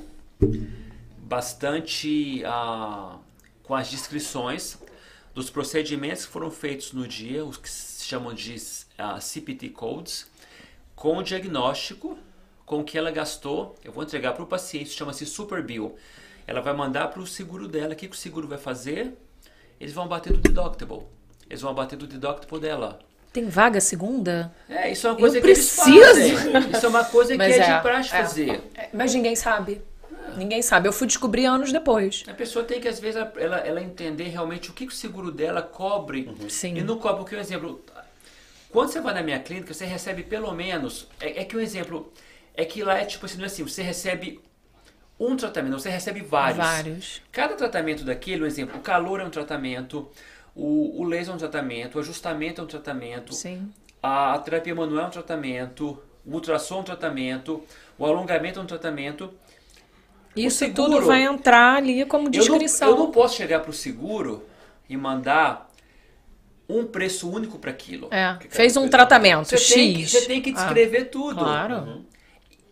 bastante 1.17 2.43
ah, 2.45 3.17
com 3.63 3.75
as 3.75 3.89
descrições 3.89 4.79
dos 5.37 5.51
procedimentos 5.51 6.25
que 6.25 6.33
foram 6.33 6.51
feitos 6.51 6.95
no 6.95 7.07
dia, 7.07 7.45
os 7.45 7.59
que 7.59 7.69
se 7.69 8.07
chamam 8.07 8.33
de 8.33 8.57
ah, 8.97 9.21
CPT 9.21 9.69
codes, 9.69 10.27
com 10.95 11.19
o 11.19 11.23
diagnóstico, 11.23 12.19
com 12.65 12.81
o 12.81 12.85
que 12.85 12.97
ela 12.97 13.11
gastou. 13.11 13.77
Eu 13.85 13.93
vou 13.93 14.03
entregar 14.03 14.33
para 14.33 14.43
o 14.43 14.47
paciente, 14.47 14.89
chama-se 14.89 15.27
Super 15.27 15.63
Bill. 15.63 15.95
Ela 16.47 16.63
vai 16.63 16.73
mandar 16.73 17.09
para 17.09 17.21
o 17.21 17.27
seguro 17.27 17.69
dela. 17.69 17.93
O 17.93 17.97
que, 17.97 18.09
que 18.09 18.17
o 18.17 18.19
seguro 18.19 18.49
vai 18.49 18.57
fazer? 18.57 19.13
Eles 19.79 19.93
vão 19.93 20.09
bater 20.09 20.33
do 20.33 20.39
deductible. 20.39 21.03
Eles 21.51 21.61
vão 21.61 21.75
bater 21.75 21.99
do 21.99 22.07
deductible 22.07 22.59
dela. 22.59 22.99
Tem 23.31 23.47
vaga 23.47 23.79
segunda? 23.79 24.51
É, 24.67 24.91
isso 24.91 25.07
é 25.07 25.11
uma 25.11 25.17
Eu 25.17 25.21
coisa 25.21 25.37
que 25.37 25.43
preciso. 25.43 25.91
eles 25.91 26.33
fazem. 26.33 26.71
Isso 26.73 26.87
é 26.87 26.89
uma 26.89 27.05
coisa 27.05 27.37
que 27.37 27.43
é, 27.43 27.59
é, 27.59 27.77
de 27.77 27.83
praxe 27.83 28.09
é. 28.09 28.23
fazer. 28.23 28.63
É, 28.75 28.89
Mas 28.91 29.13
ninguém 29.13 29.37
sabe. 29.37 29.83
Ninguém 30.37 30.63
sabe. 30.63 30.89
Eu 30.89 30.93
fui 30.93 31.07
descobrir 31.07 31.47
anos 31.47 31.73
depois. 31.73 32.25
A 32.29 32.35
pessoa 32.35 32.65
tem 32.65 32.81
que, 32.81 32.89
às 32.89 32.99
vezes, 32.99 33.17
ela, 33.37 33.59
ela, 33.59 33.83
entender 33.83 34.29
realmente 34.29 34.71
o 34.71 34.73
que, 34.73 34.85
o 34.85 34.91
seguro 34.91 35.31
dela 35.31 35.63
cobre 35.63 36.29
Sim. 36.49 36.77
e 36.77 36.83
não 36.83 36.99
cobre. 36.99 37.19
Porque, 37.19 37.37
um 37.37 37.41
exemplo, 37.41 37.83
quando 38.71 38.91
você 38.91 39.01
vai 39.01 39.15
na 39.15 39.23
minha 39.23 39.39
clínica, 39.39 39.73
você 39.73 39.85
recebe 39.85 40.23
pelo 40.23 40.53
menos. 40.53 41.09
É, 41.21 41.43
é 41.43 41.45
que 41.45 41.57
um 41.57 41.61
exemplo. 41.61 42.13
É 42.55 42.65
que 42.65 42.83
lá 42.83 42.99
é 42.99 43.05
tipo 43.05 43.27
assim, 43.27 43.37
não 43.37 43.45
é 43.45 43.47
assim, 43.47 43.63
você 43.63 43.83
recebe 43.83 44.41
um 45.19 45.37
tratamento, 45.37 45.79
você 45.79 45.91
recebe 45.91 46.21
vários. 46.21 46.59
Vários. 46.59 47.23
Cada 47.33 47.55
tratamento 47.55 48.05
daquele, 48.05 48.43
um 48.43 48.47
exemplo, 48.47 48.79
o 48.79 48.81
calor 48.81 49.21
é 49.21 49.25
um 49.25 49.31
tratamento, 49.31 50.09
o, 50.55 51.01
o 51.01 51.05
laser 51.05 51.33
é 51.33 51.35
um 51.35 51.39
tratamento, 51.39 51.97
o 51.97 52.01
ajustamento 52.01 52.61
é 52.61 52.65
um 52.65 52.67
tratamento, 52.67 53.35
Sim. 53.35 53.73
a, 54.03 54.35
a 54.35 54.39
terapia 54.39 54.75
manual 54.75 55.05
é 55.05 55.09
um 55.09 55.11
tratamento, 55.11 56.03
o 56.25 56.33
ultrassom 56.33 56.79
é 56.79 56.81
um 56.81 56.85
tratamento, 56.85 57.63
o 57.99 58.05
alongamento 58.05 58.59
é 58.59 58.63
um 58.63 58.67
tratamento. 58.67 59.33
Isso 60.37 60.59
seguro- 60.59 60.91
tudo 60.95 61.07
vai 61.07 61.23
entrar 61.23 61.77
ali 61.77 62.05
como 62.05 62.25
Eu 62.29 62.31
não, 62.31 62.31
descrição. 62.59 62.89
eu 62.91 62.97
não 62.97 63.11
posso 63.11 63.37
chegar 63.37 63.61
para 63.61 63.71
o 63.71 63.75
seguro 63.75 64.45
e 64.89 64.97
mandar 64.97 65.71
um 66.69 66.85
preço 66.87 67.31
único 67.31 67.59
para 67.59 67.71
aquilo. 67.71 68.09
É, 68.11 68.37
Que- 68.41 68.49
fez 68.49 68.77
um 68.77 68.89
tratamento, 68.89 69.47
você 69.49 69.57
Tem 69.75 69.95
que, 69.95 70.03
X. 70.03 70.11
você 70.13 70.27
tem 70.27 70.43
que 70.43 70.51
Ah, 70.51 70.55
descrever 70.55 71.05
tudo. 71.07 71.37
Claro. 71.39 72.05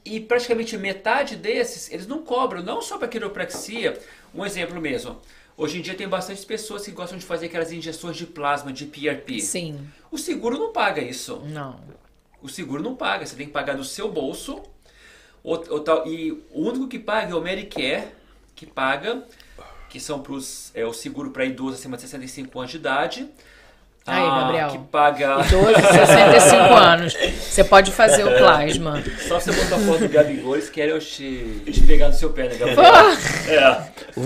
E 0.05 0.20
praticamente 0.20 0.77
metade 0.77 1.36
desses, 1.36 1.91
eles 1.91 2.07
não 2.07 2.23
cobram, 2.23 2.62
não 2.62 2.82
só 2.82 2.99
para 2.99 3.09
quiropraxia. 3.09 3.99
Um 4.35 4.45
exemplo 4.45 4.81
mesmo. 4.81 5.19
Hoje 5.57 5.78
em 5.78 5.81
dia 5.81 5.95
tem 5.95 6.09
bastante 6.09 6.45
pessoas 6.45 6.85
que 6.85 6.91
gostam 6.91 7.16
de 7.16 7.24
fazer 7.24 7.47
aquelas 7.47 7.70
injeções 7.73 8.16
de 8.16 8.27
plasma, 8.27 8.73
de 8.73 8.85
PRP. 8.86 9.41
Sim. 9.41 9.86
O 10.11 10.19
seguro 10.19 10.59
não 10.59 10.73
paga 10.73 11.01
isso. 11.01 11.41
Não. 11.47 11.81
O 12.43 12.49
seguro 12.49 12.82
não 12.82 12.95
paga, 12.97 13.24
você 13.24 13.36
tem 13.36 13.47
que 13.47 13.53
pagar 13.53 13.77
do 13.77 13.85
seu 13.85 14.11
bolso. 14.11 14.61
Ou, 15.44 15.62
ou 15.68 15.80
tal, 15.80 16.06
e 16.08 16.32
o 16.50 16.68
único 16.68 16.88
que 16.88 16.98
paga 16.98 17.32
é 17.32 17.34
o 17.36 17.40
Medicare, 17.40 18.04
que 18.56 18.64
paga, 18.66 19.22
que 19.90 20.00
são 20.00 20.18
pros, 20.20 20.70
é 20.74 20.84
o 20.86 20.92
seguro 20.94 21.30
para 21.30 21.44
idosos 21.44 21.78
acima 21.80 21.96
de 21.96 22.02
65 22.02 22.58
anos 22.58 22.70
de 22.70 22.76
idade. 22.78 23.28
Aí, 24.06 24.22
Ah, 24.22 24.40
Gabriel. 24.40 24.68
Que 24.68 24.78
paga. 24.78 25.36
12, 25.36 25.48
65 25.48 26.74
anos. 26.74 27.14
Você 27.14 27.64
pode 27.64 27.90
fazer 27.90 28.22
o 28.24 28.36
plasma. 28.36 29.02
Só 29.28 29.40
você 29.40 29.50
botar 29.52 29.76
a 29.76 29.78
foto 29.78 30.00
do 30.00 30.08
Gabigol, 30.10 30.56
eles 30.56 30.68
querem 30.68 30.90
eu 30.92 30.98
te, 30.98 31.62
te 31.70 31.80
pegar 31.86 32.08
no 32.08 32.14
seu 32.14 32.30
pé, 32.30 32.48
né, 32.48 32.54
Gabriel? 32.56 32.82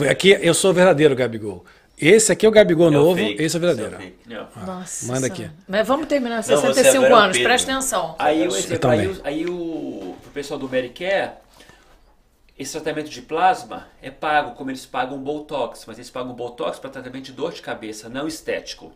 É. 0.02 0.10
Aqui 0.10 0.36
eu 0.40 0.52
sou 0.54 0.70
o 0.72 0.74
verdadeiro 0.74 1.14
Gabigol. 1.14 1.64
Esse 2.00 2.30
aqui 2.32 2.46
é 2.46 2.48
o 2.48 2.52
Gabigol 2.52 2.88
É 2.88 2.90
novo, 2.92 3.16
fake, 3.18 3.42
esse 3.42 3.56
é 3.56 3.58
o 3.58 3.60
verdadeiro. 3.60 3.96
é 4.00 4.34
é. 4.34 4.66
Nossa. 4.66 5.12
Manda 5.12 5.26
aqui. 5.26 5.48
Mas 5.68 5.86
vamos 5.86 6.06
terminar. 6.06 6.36
Não, 6.36 6.42
você 6.42 6.56
65 6.74 7.04
agora 7.06 7.20
é 7.20 7.24
anos, 7.24 7.38
presta 7.38 7.72
atenção. 7.72 8.14
Aí, 8.18 8.46
o 8.48 8.50
Eu 8.52 8.90
aí, 8.90 9.06
o- 9.08 9.20
aí 9.24 9.46
o 9.46 10.07
pessoal 10.39 10.60
do 10.60 10.69
Medicare, 10.69 11.32
esse 12.56 12.70
tratamento 12.70 13.10
de 13.10 13.20
plasma 13.23 13.89
é 14.01 14.09
pago, 14.09 14.55
como 14.55 14.70
eles 14.70 14.86
pagam 14.86 15.19
Botox, 15.19 15.85
mas 15.85 15.98
eles 15.98 16.10
pagam 16.10 16.32
Botox 16.32 16.78
para 16.78 16.90
tratamento 16.90 17.24
de 17.24 17.32
dor 17.32 17.52
de 17.52 17.60
cabeça, 17.60 18.09
não 18.09 18.28
estético. 18.28 18.93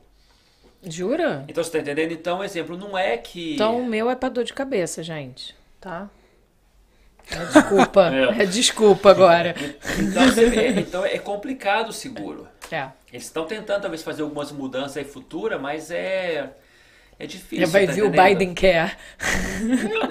Jura? 0.85 1.44
Então 1.48 1.64
você 1.64 1.73
tá 1.73 1.78
entendendo? 1.81 2.12
Então, 2.12 2.44
exemplo, 2.44 2.77
não 2.77 2.97
é 2.97 3.16
que. 3.16 3.55
Então 3.55 3.81
o 3.81 3.85
meu 3.85 4.09
é 4.09 4.14
pra 4.14 4.28
dor 4.28 4.44
de 4.44 4.52
cabeça, 4.52 5.02
gente. 5.02 5.52
Tá? 5.81 6.09
É 7.28 7.44
desculpa. 7.44 8.10
É. 8.39 8.43
é 8.43 8.47
desculpa 8.47 9.10
agora. 9.10 9.56
Então, 9.98 10.24
você 10.28 10.48
vê, 10.48 10.69
então 10.81 11.05
é 11.05 11.19
complicado 11.19 11.89
o 11.89 11.93
seguro. 11.93 12.47
É. 12.70 12.89
Eles 13.12 13.24
estão 13.24 13.47
tentando 13.47 13.82
talvez 13.82 14.02
fazer 14.02 14.23
algumas 14.23 14.52
mudanças 14.52 14.97
aí 14.97 15.05
futura, 15.05 15.59
mas 15.59 15.90
é. 15.90 16.52
É 17.22 17.26
difícil. 17.26 17.64
Já 17.64 17.72
vai 17.72 17.86
tá 17.86 17.92
vir 17.92 18.02
o? 18.02 18.10
Biden 18.10 18.52
quer. 18.52 18.98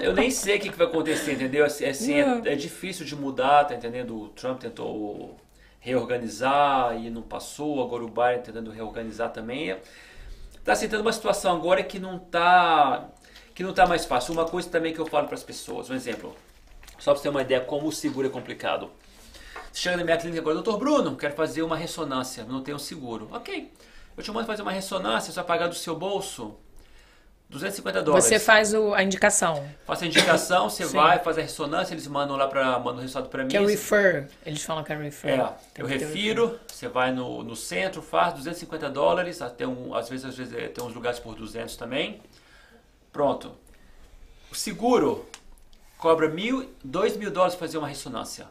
eu 0.00 0.12
nem 0.14 0.30
sei 0.30 0.56
o 0.56 0.60
que, 0.60 0.70
que 0.70 0.78
vai 0.78 0.86
acontecer, 0.86 1.34
entendeu? 1.34 1.62
Assim, 1.62 1.84
assim, 1.84 2.14
é, 2.14 2.52
é 2.52 2.54
difícil 2.54 3.04
de 3.04 3.14
mudar, 3.14 3.66
tá 3.66 3.74
entendendo? 3.74 4.18
O 4.18 4.28
Trump 4.28 4.58
tentou 4.58 5.36
reorganizar 5.78 6.96
e 6.96 7.10
não 7.10 7.20
passou, 7.20 7.84
agora 7.84 8.02
o 8.02 8.08
Bayern 8.08 8.42
tentando 8.42 8.70
reorganizar 8.70 9.30
também. 9.30 9.76
Está 10.54 10.72
aceitando 10.72 11.02
uma 11.02 11.12
situação 11.12 11.54
agora 11.54 11.82
que 11.82 11.98
não 11.98 12.16
está 12.16 13.10
que 13.54 13.62
não 13.62 13.74
tá 13.74 13.86
mais 13.86 14.06
fácil. 14.06 14.32
Uma 14.32 14.46
coisa 14.46 14.70
também 14.70 14.94
que 14.94 14.98
eu 14.98 15.04
falo 15.04 15.26
para 15.26 15.34
as 15.34 15.42
pessoas, 15.42 15.90
um 15.90 15.94
exemplo, 15.94 16.34
só 16.98 17.12
para 17.12 17.18
você 17.18 17.24
ter 17.24 17.28
uma 17.28 17.42
ideia 17.42 17.60
como 17.60 17.88
o 17.88 17.92
seguro 17.92 18.26
é 18.26 18.30
complicado. 18.30 18.90
Você 19.70 19.82
chega 19.82 19.98
na 19.98 20.04
minha 20.04 20.16
clínica 20.16 20.40
agora, 20.40 20.54
doutor 20.54 20.78
Bruno, 20.78 21.14
quero 21.14 21.34
fazer 21.34 21.60
uma 21.60 21.76
ressonância, 21.76 22.42
não 22.44 22.62
tenho 22.62 22.78
seguro. 22.78 23.28
Ok, 23.30 23.70
eu 24.16 24.22
te 24.22 24.32
mando 24.32 24.46
fazer 24.46 24.62
uma 24.62 24.72
ressonância, 24.72 25.30
você 25.30 25.36
vai 25.36 25.44
pagar 25.44 25.66
do 25.66 25.74
seu 25.74 25.94
bolso 25.94 26.56
250 27.52 28.02
dólares. 28.02 28.24
Você 28.24 28.38
faz 28.40 28.72
o- 28.72 28.94
a 28.94 29.02
indicação. 29.02 29.68
Faça 29.84 30.04
a 30.04 30.08
indicação, 30.08 30.70
você 30.70 30.84
Sim. 30.88 30.96
vai, 30.96 31.18
faz 31.18 31.36
a 31.38 31.42
ressonância, 31.42 31.92
eles 31.92 32.06
mandam 32.06 32.34
lá 32.36 32.48
para 32.48 32.78
mandam 32.78 32.96
o 32.96 33.00
resultado 33.00 33.28
para 33.28 33.42
mim. 33.44 33.50
Que 33.50 33.56
é 33.58 33.60
refer. 33.60 34.28
Eles 34.44 34.64
falam 34.64 34.82
que 34.82 34.92
é 34.92 34.96
refer. 34.96 35.38
É, 35.38 35.44
Tem 35.74 35.84
eu 35.84 35.86
refiro, 35.86 36.58
você 36.66 36.88
vai 36.88 37.12
no, 37.12 37.42
no 37.42 37.54
centro, 37.54 38.00
faz 38.00 38.32
250 38.34 38.88
dólares, 38.88 39.42
até 39.42 39.66
um, 39.66 39.94
às 39.94 40.08
vezes, 40.08 40.24
às 40.24 40.36
vezes 40.36 40.54
é, 40.54 40.68
tem 40.68 40.82
uns 40.82 40.94
lugares 40.94 41.18
por 41.20 41.34
200 41.34 41.76
também. 41.76 42.22
Pronto. 43.12 43.52
O 44.50 44.54
seguro 44.54 45.26
cobra 45.98 46.28
mil, 46.28 46.74
dois 46.82 47.16
mil 47.18 47.30
dólares 47.30 47.54
para 47.54 47.66
fazer 47.66 47.76
uma 47.78 47.86
ressonância. 47.88 48.46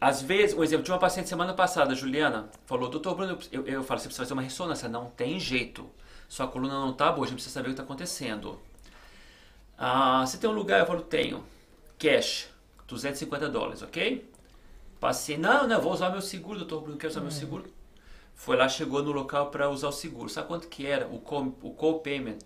Às 0.00 0.22
vezes, 0.22 0.56
um 0.56 0.62
exemplo, 0.62 0.84
tinha 0.84 0.94
uma 0.94 1.00
paciente 1.00 1.28
semana 1.28 1.54
passada, 1.54 1.92
Juliana, 1.94 2.48
falou, 2.66 2.88
doutor 2.88 3.14
Bruno, 3.16 3.36
eu, 3.50 3.66
eu 3.66 3.82
falo, 3.82 3.98
você 3.98 4.06
precisa 4.06 4.24
fazer 4.24 4.32
uma 4.32 4.42
ressonância. 4.42 4.88
Não 4.88 5.06
tem 5.06 5.40
jeito. 5.40 5.88
Sua 6.28 6.46
coluna 6.48 6.74
não 6.74 6.90
está 6.92 7.10
boa, 7.12 7.24
a 7.26 7.28
gente 7.28 7.36
precisa 7.36 7.54
saber 7.54 7.68
o 7.68 7.70
que 7.70 7.80
está 7.80 7.82
acontecendo. 7.84 8.58
Ah, 9.76 10.24
você 10.26 10.38
tem 10.38 10.48
um 10.50 10.52
lugar? 10.52 10.80
Eu 10.80 10.86
falo, 10.86 11.02
tenho. 11.02 11.44
Cash, 11.98 12.48
250 12.86 13.48
dólares, 13.48 13.82
ok? 13.82 14.28
Passei, 15.00 15.38
não, 15.38 15.66
não, 15.68 15.80
vou 15.80 15.92
usar 15.92 16.10
meu 16.10 16.22
seguro, 16.22 16.58
doutor 16.60 16.82
Bruno, 16.82 16.98
quero 16.98 17.12
usar 17.12 17.20
meu 17.20 17.30
seguro. 17.30 17.64
Foi 18.34 18.56
lá, 18.56 18.68
chegou 18.68 19.02
no 19.02 19.12
local 19.12 19.50
para 19.50 19.70
usar 19.70 19.88
o 19.88 19.92
seguro. 19.92 20.28
Sabe 20.30 20.48
quanto 20.48 20.68
que 20.68 20.86
era 20.86 21.06
o 21.08 21.20
co- 21.20 21.54
o 21.62 21.70
co-payment? 21.72 22.38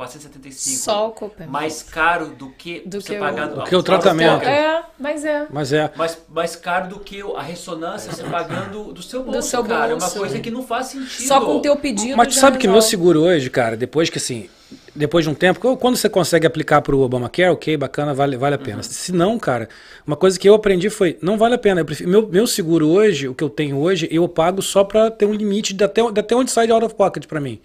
475. 0.00 0.76
Só 0.82 1.08
o 1.08 1.10
co-payment. 1.12 1.52
Mais 1.52 1.82
caro 1.82 2.28
do 2.30 2.48
que 2.50 2.80
Do 2.86 3.00
você 3.00 3.12
que 3.12 3.16
o- 3.16 3.20
pagar 3.20 3.48
Do 3.48 3.64
que 3.64 3.76
o 3.76 3.82
tratamento. 3.82 4.44
É, 4.44 4.82
mas 4.98 5.24
é. 5.24 5.46
Mas 5.50 5.72
é. 5.72 5.92
mais, 5.94 6.18
mais 6.28 6.56
caro 6.56 6.88
do 6.88 7.00
que 7.00 7.20
a 7.36 7.42
ressonância 7.42 8.10
você 8.12 8.24
pagando 8.24 8.92
do 8.92 9.02
seu 9.02 9.22
bolso, 9.22 9.42
seu 9.48 9.62
cara. 9.64 9.92
É 9.92 9.94
uma 9.94 10.10
coisa 10.10 10.38
que 10.38 10.50
não 10.50 10.62
faz 10.62 10.86
sentido. 10.86 11.26
Só 11.28 11.40
com 11.40 11.56
o 11.56 11.60
teu 11.60 11.76
pedido. 11.76 12.16
Mas 12.16 12.28
tu 12.28 12.34
sabe 12.34 12.56
que 12.56 12.66
meu 12.66 12.76
resolve. 12.76 12.90
seguro 12.90 13.20
hoje, 13.22 13.50
cara, 13.50 13.76
depois 13.76 14.08
que 14.08 14.16
assim, 14.18 14.48
depois 14.94 15.24
de 15.24 15.30
um 15.30 15.34
tempo, 15.34 15.76
quando 15.76 15.96
você 15.96 16.08
consegue 16.08 16.46
aplicar 16.46 16.80
pro 16.80 16.98
Obamacare, 17.00 17.50
ok, 17.50 17.76
bacana, 17.76 18.14
vale, 18.14 18.36
vale 18.36 18.54
a 18.54 18.58
pena. 18.58 18.82
Se 18.82 19.12
não, 19.12 19.38
cara, 19.38 19.68
uma 20.06 20.16
coisa 20.16 20.38
que 20.38 20.48
eu 20.48 20.54
aprendi 20.54 20.88
foi, 20.88 21.18
não 21.20 21.36
vale 21.36 21.54
a 21.54 21.58
pena. 21.58 21.80
Eu 21.82 21.84
prefiro, 21.84 22.08
meu, 22.08 22.26
meu 22.26 22.46
seguro 22.46 22.88
hoje, 22.88 23.28
o 23.28 23.34
que 23.34 23.44
eu 23.44 23.50
tenho 23.50 23.76
hoje, 23.78 24.08
eu 24.10 24.26
pago 24.28 24.62
só 24.62 24.82
pra 24.82 25.10
ter 25.10 25.26
um 25.26 25.32
limite 25.34 25.74
de 25.74 25.84
até, 25.84 26.02
de 26.10 26.20
até 26.20 26.34
onde 26.34 26.50
sai 26.50 26.66
de 26.66 26.72
out 26.72 26.84
of 26.84 26.94
pocket 26.94 27.26
pra 27.26 27.40
mim. 27.40 27.60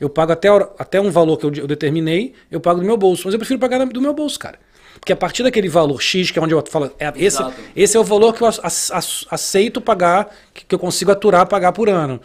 Eu 0.00 0.08
pago 0.08 0.32
até, 0.32 0.48
até 0.78 1.00
um 1.00 1.10
valor 1.10 1.36
que 1.36 1.44
eu, 1.44 1.52
eu 1.54 1.66
determinei, 1.66 2.32
eu 2.50 2.58
pago 2.58 2.80
do 2.80 2.86
meu 2.86 2.96
bolso. 2.96 3.22
Mas 3.26 3.34
eu 3.34 3.38
prefiro 3.38 3.60
pagar 3.60 3.84
do 3.86 4.00
meu 4.00 4.14
bolso, 4.14 4.38
cara. 4.38 4.58
Porque 4.98 5.12
a 5.12 5.16
partir 5.16 5.42
daquele 5.42 5.68
valor 5.68 6.00
X, 6.02 6.30
que 6.30 6.38
é 6.38 6.42
onde 6.42 6.52
eu 6.54 6.64
falo, 6.68 6.90
é, 6.98 7.12
esse, 7.16 7.38
esse 7.76 7.96
é 7.96 8.00
o 8.00 8.04
valor 8.04 8.32
que 8.34 8.42
eu 8.42 8.46
ace- 8.48 8.60
ace- 8.92 9.26
aceito 9.30 9.80
pagar, 9.80 10.28
que, 10.52 10.64
que 10.64 10.74
eu 10.74 10.78
consigo 10.78 11.10
aturar 11.10 11.46
pagar 11.46 11.72
por 11.72 11.88
ano. 11.88 12.20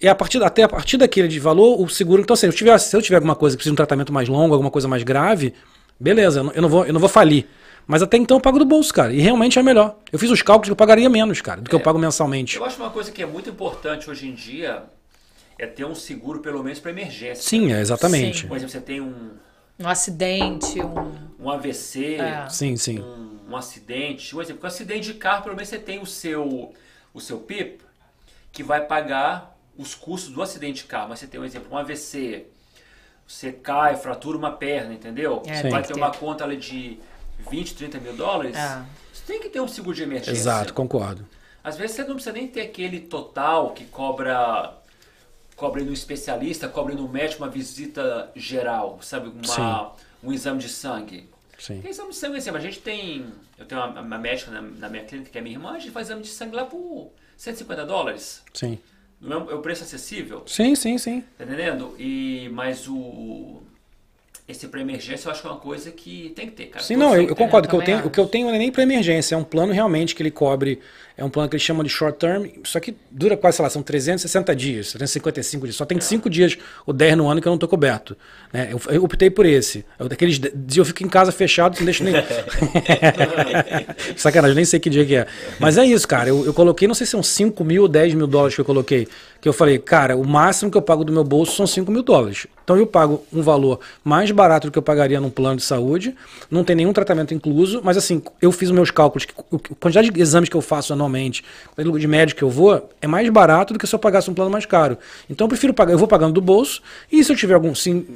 E 0.00 0.08
a 0.08 0.14
partir, 0.14 0.42
até 0.42 0.62
a 0.62 0.68
partir 0.68 0.96
daquele 0.96 1.28
de 1.28 1.38
valor, 1.38 1.78
o 1.80 1.88
seguro. 1.88 2.22
Então, 2.22 2.34
assim, 2.34 2.46
se 2.46 2.52
eu 2.54 2.56
tiver, 2.56 2.78
se 2.78 2.96
eu 2.96 3.02
tiver 3.02 3.16
alguma 3.16 3.34
coisa 3.36 3.54
que 3.54 3.58
precisa 3.58 3.70
de 3.70 3.74
um 3.74 3.76
tratamento 3.76 4.12
mais 4.12 4.28
longo, 4.28 4.54
alguma 4.54 4.70
coisa 4.70 4.88
mais 4.88 5.02
grave, 5.02 5.52
beleza, 5.98 6.40
eu 6.40 6.44
não, 6.44 6.52
eu 6.52 6.62
não 6.62 6.68
vou, 6.68 6.86
eu 6.86 6.92
não 6.92 7.00
vou 7.00 7.08
falir. 7.08 7.46
Mas 7.86 8.02
até 8.02 8.16
então 8.16 8.36
eu 8.38 8.40
pago 8.40 8.58
do 8.58 8.64
bolso, 8.64 8.94
cara. 8.94 9.12
E 9.12 9.20
realmente 9.20 9.58
é 9.58 9.62
melhor. 9.62 9.96
Eu 10.12 10.18
fiz 10.18 10.30
os 10.30 10.40
cálculos 10.42 10.68
que 10.68 10.72
eu 10.72 10.76
pagaria 10.76 11.08
menos, 11.10 11.40
cara, 11.42 11.60
do 11.60 11.68
que 11.68 11.74
eu 11.74 11.80
É. 11.80 11.82
pago 11.82 11.98
mensalmente. 11.98 12.56
Eu 12.56 12.64
acho 12.64 12.78
uma 12.80 12.90
coisa 12.90 13.10
que 13.12 13.22
é 13.22 13.26
muito 13.26 13.50
importante 13.50 14.08
hoje 14.08 14.26
em 14.28 14.32
dia 14.34 14.82
é 15.60 15.66
ter 15.66 15.84
um 15.84 15.94
seguro 15.94 16.40
pelo 16.40 16.62
menos 16.62 16.78
para 16.80 16.90
emergência. 16.90 17.42
Sim, 17.42 17.72
é 17.72 17.80
exatamente. 17.80 18.46
Por 18.46 18.56
exemplo, 18.56 18.72
você 18.72 18.80
tem 18.80 19.00
um, 19.00 19.32
Um 19.78 19.86
acidente, 19.88 20.80
um. 20.80 21.14
um 21.38 21.50
AVC, 21.50 22.14
É. 22.16 22.48
Sim, 22.48 22.76
sim. 22.76 22.98
um, 22.98 23.40
um 23.50 23.56
acidente. 23.56 24.34
Um 24.34 24.40
exemplo, 24.40 24.62
com 24.62 24.66
acidente 24.66 25.12
de 25.12 25.18
carro, 25.18 25.42
pelo 25.42 25.54
menos 25.54 25.68
você 25.68 25.78
tem 25.78 26.00
o 26.00 26.06
seu, 26.06 26.72
o 27.12 27.20
seu 27.20 27.38
PIP 27.38 27.82
que 28.50 28.62
vai 28.62 28.80
pagar 28.86 29.56
os 29.76 29.94
custos 29.94 30.32
do 30.32 30.42
acidente 30.42 30.82
de 30.82 30.88
carro. 30.88 31.10
Mas 31.10 31.18
você 31.18 31.26
tem 31.26 31.38
um 31.38 31.44
exemplo, 31.44 31.68
um 31.72 31.76
AVC, 31.76 32.46
você 33.26 33.52
cai, 33.52 33.96
fratura 33.96 34.38
uma 34.38 34.52
perna, 34.52 34.94
entendeu? 34.94 35.42
É, 35.46 35.68
vai 35.68 35.82
ter 35.82 35.92
ter. 35.92 36.00
uma 36.00 36.10
conta 36.10 36.42
ali 36.42 36.56
de 36.56 36.98
20, 37.50 37.74
30 37.74 37.98
mil 38.00 38.14
dólares. 38.14 38.56
É. 38.56 38.82
Você 39.12 39.22
tem 39.26 39.40
que 39.40 39.50
ter 39.50 39.60
um 39.60 39.68
seguro 39.68 39.94
de 39.94 40.02
emergência. 40.02 40.32
Exato, 40.32 40.72
concordo. 40.72 41.26
Às 41.62 41.76
vezes 41.76 41.96
você 41.96 42.02
não 42.04 42.14
precisa 42.14 42.32
nem 42.32 42.48
ter 42.48 42.62
aquele 42.62 43.00
total 43.00 43.70
que 43.72 43.84
cobra 43.84 44.79
cobre 45.60 45.84
no 45.84 45.92
especialista, 45.92 46.66
cobre 46.68 46.94
no 46.94 47.06
médico 47.06 47.42
uma 47.42 47.50
visita 47.50 48.30
geral, 48.34 48.98
sabe? 49.02 49.28
Uma, 49.28 49.92
um 50.24 50.32
exame 50.32 50.58
de 50.58 50.70
sangue. 50.70 51.28
Sim. 51.58 51.82
Tem 51.82 51.90
exame 51.90 52.08
de 52.08 52.16
sangue 52.16 52.38
assim, 52.38 52.48
a 52.48 52.58
gente 52.58 52.78
tem. 52.80 53.26
Eu 53.58 53.66
tenho 53.66 53.78
uma, 53.82 54.00
uma 54.00 54.18
médica 54.18 54.50
na, 54.50 54.62
na 54.62 54.88
minha 54.88 55.04
clínica 55.04 55.30
que 55.30 55.36
é 55.36 55.42
minha 55.42 55.54
irmã, 55.54 55.72
a 55.72 55.78
gente 55.78 55.90
faz 55.90 56.06
exame 56.06 56.22
de 56.22 56.28
sangue 56.28 56.56
lá 56.56 56.64
por 56.64 57.10
150 57.36 57.84
dólares. 57.84 58.42
Sim. 58.54 58.78
Não 59.20 59.36
é 59.36 59.42
um- 59.54 59.58
é 59.58 59.60
preço 59.60 59.82
acessível, 59.82 60.42
Sim, 60.46 60.74
sim, 60.74 60.96
sim. 60.96 61.22
tá 61.36 61.44
entendendo? 61.44 61.94
E, 61.98 62.48
mas 62.54 62.88
o. 62.88 63.60
Esse 64.48 64.66
para 64.66 64.80
emergência 64.80 65.28
eu 65.28 65.32
acho 65.32 65.42
que 65.42 65.46
é 65.46 65.50
uma 65.50 65.60
coisa 65.60 65.92
que 65.92 66.32
tem 66.34 66.46
que 66.46 66.52
ter, 66.56 66.66
cara. 66.70 66.82
Sim, 66.84 66.94
Todos 66.94 67.08
não, 67.10 67.16
eu, 67.16 67.28
eu 67.28 67.36
concordo. 67.36 67.68
que 67.68 67.74
eu 67.74 67.78
também 67.80 67.94
tenho, 67.96 68.08
o 68.08 68.10
que 68.10 68.18
eu 68.18 68.26
tenho 68.26 68.48
não 68.48 68.54
é 68.54 68.58
nem 68.58 68.72
para 68.72 68.82
emergência, 68.82 69.34
é 69.36 69.38
um 69.38 69.44
plano 69.44 69.72
realmente 69.72 70.12
que 70.14 70.22
ele 70.22 70.30
cobre. 70.30 70.80
É 71.20 71.24
um 71.24 71.28
plano 71.28 71.50
que 71.50 71.54
eles 71.54 71.62
chamam 71.62 71.84
de 71.84 71.90
short 71.90 72.18
term, 72.18 72.46
só 72.64 72.80
que 72.80 72.96
dura 73.10 73.36
quase, 73.36 73.58
sei 73.58 73.62
lá, 73.62 73.68
são 73.68 73.82
360 73.82 74.56
dias, 74.56 74.92
355 74.92 75.66
dias. 75.66 75.76
Só 75.76 75.84
tem 75.84 76.00
5 76.00 76.30
dias 76.30 76.56
ou 76.86 76.94
10 76.94 77.14
no 77.18 77.28
ano 77.28 77.42
que 77.42 77.46
eu 77.46 77.50
não 77.50 77.58
tô 77.58 77.68
coberto. 77.68 78.16
Né? 78.50 78.70
Eu, 78.72 78.80
eu 78.90 79.04
optei 79.04 79.28
por 79.28 79.44
esse. 79.44 79.84
Eu, 79.98 80.08
daqueles 80.08 80.38
de- 80.38 80.50
dias 80.50 80.78
eu 80.78 80.84
fico 80.86 81.04
em 81.04 81.08
casa 81.10 81.30
fechado, 81.30 81.76
não 81.78 81.84
deixo 81.84 82.02
nem. 82.02 82.14
Sacanagem, 84.16 84.56
nem 84.56 84.64
sei 84.64 84.80
que 84.80 84.88
dia 84.88 85.04
que 85.04 85.14
é. 85.16 85.26
Mas 85.58 85.76
é 85.76 85.84
isso, 85.84 86.06
cara. 86.08 86.28
Eu, 86.28 86.44
eu 86.46 86.54
coloquei, 86.54 86.88
não 86.88 86.94
sei 86.94 87.06
se 87.06 87.10
são 87.12 87.22
5 87.22 87.62
mil 87.64 87.82
ou 87.82 87.88
10 87.88 88.14
mil 88.14 88.26
dólares 88.26 88.54
que 88.54 88.60
eu 88.60 88.64
coloquei. 88.64 89.06
Que 89.40 89.48
eu 89.48 89.52
falei, 89.52 89.78
cara, 89.78 90.16
o 90.16 90.26
máximo 90.26 90.70
que 90.70 90.76
eu 90.76 90.82
pago 90.82 91.04
do 91.04 91.12
meu 91.12 91.24
bolso 91.24 91.56
são 91.56 91.66
5 91.66 91.90
mil 91.90 92.02
dólares. 92.02 92.46
Então 92.62 92.76
eu 92.76 92.86
pago 92.86 93.24
um 93.32 93.42
valor 93.42 93.80
mais 94.04 94.30
barato 94.30 94.68
do 94.68 94.70
que 94.72 94.78
eu 94.78 94.82
pagaria 94.82 95.18
num 95.20 95.30
plano 95.30 95.56
de 95.56 95.62
saúde. 95.64 96.14
Não 96.50 96.62
tem 96.62 96.76
nenhum 96.76 96.92
tratamento 96.92 97.34
incluso, 97.34 97.80
mas 97.82 97.96
assim, 97.96 98.22
eu 98.40 98.52
fiz 98.52 98.68
os 98.68 98.74
meus 98.74 98.90
cálculos. 98.90 99.26
A 99.52 99.74
quantidade 99.80 100.10
de 100.10 100.20
exames 100.20 100.48
que 100.48 100.56
eu 100.56 100.60
faço 100.60 100.92
anualmente, 100.92 101.09
de 101.12 102.06
médico 102.06 102.38
que 102.38 102.44
eu 102.44 102.50
vou, 102.50 102.88
é 103.00 103.06
mais 103.06 103.28
barato 103.28 103.72
do 103.72 103.78
que 103.78 103.86
se 103.86 103.94
eu 103.94 103.98
pagasse 103.98 104.30
um 104.30 104.34
plano 104.34 104.50
mais 104.50 104.66
caro. 104.66 104.98
Então 105.28 105.46
eu 105.46 105.48
prefiro 105.48 105.74
pagar, 105.74 105.92
eu 105.92 105.98
vou 105.98 106.08
pagando 106.08 106.32
do 106.32 106.40
bolso. 106.40 106.82
E 107.10 107.22
se 107.24 107.32
eu 107.32 107.36
tiver 107.36 107.54
algum, 107.54 107.74
sim, 107.74 108.06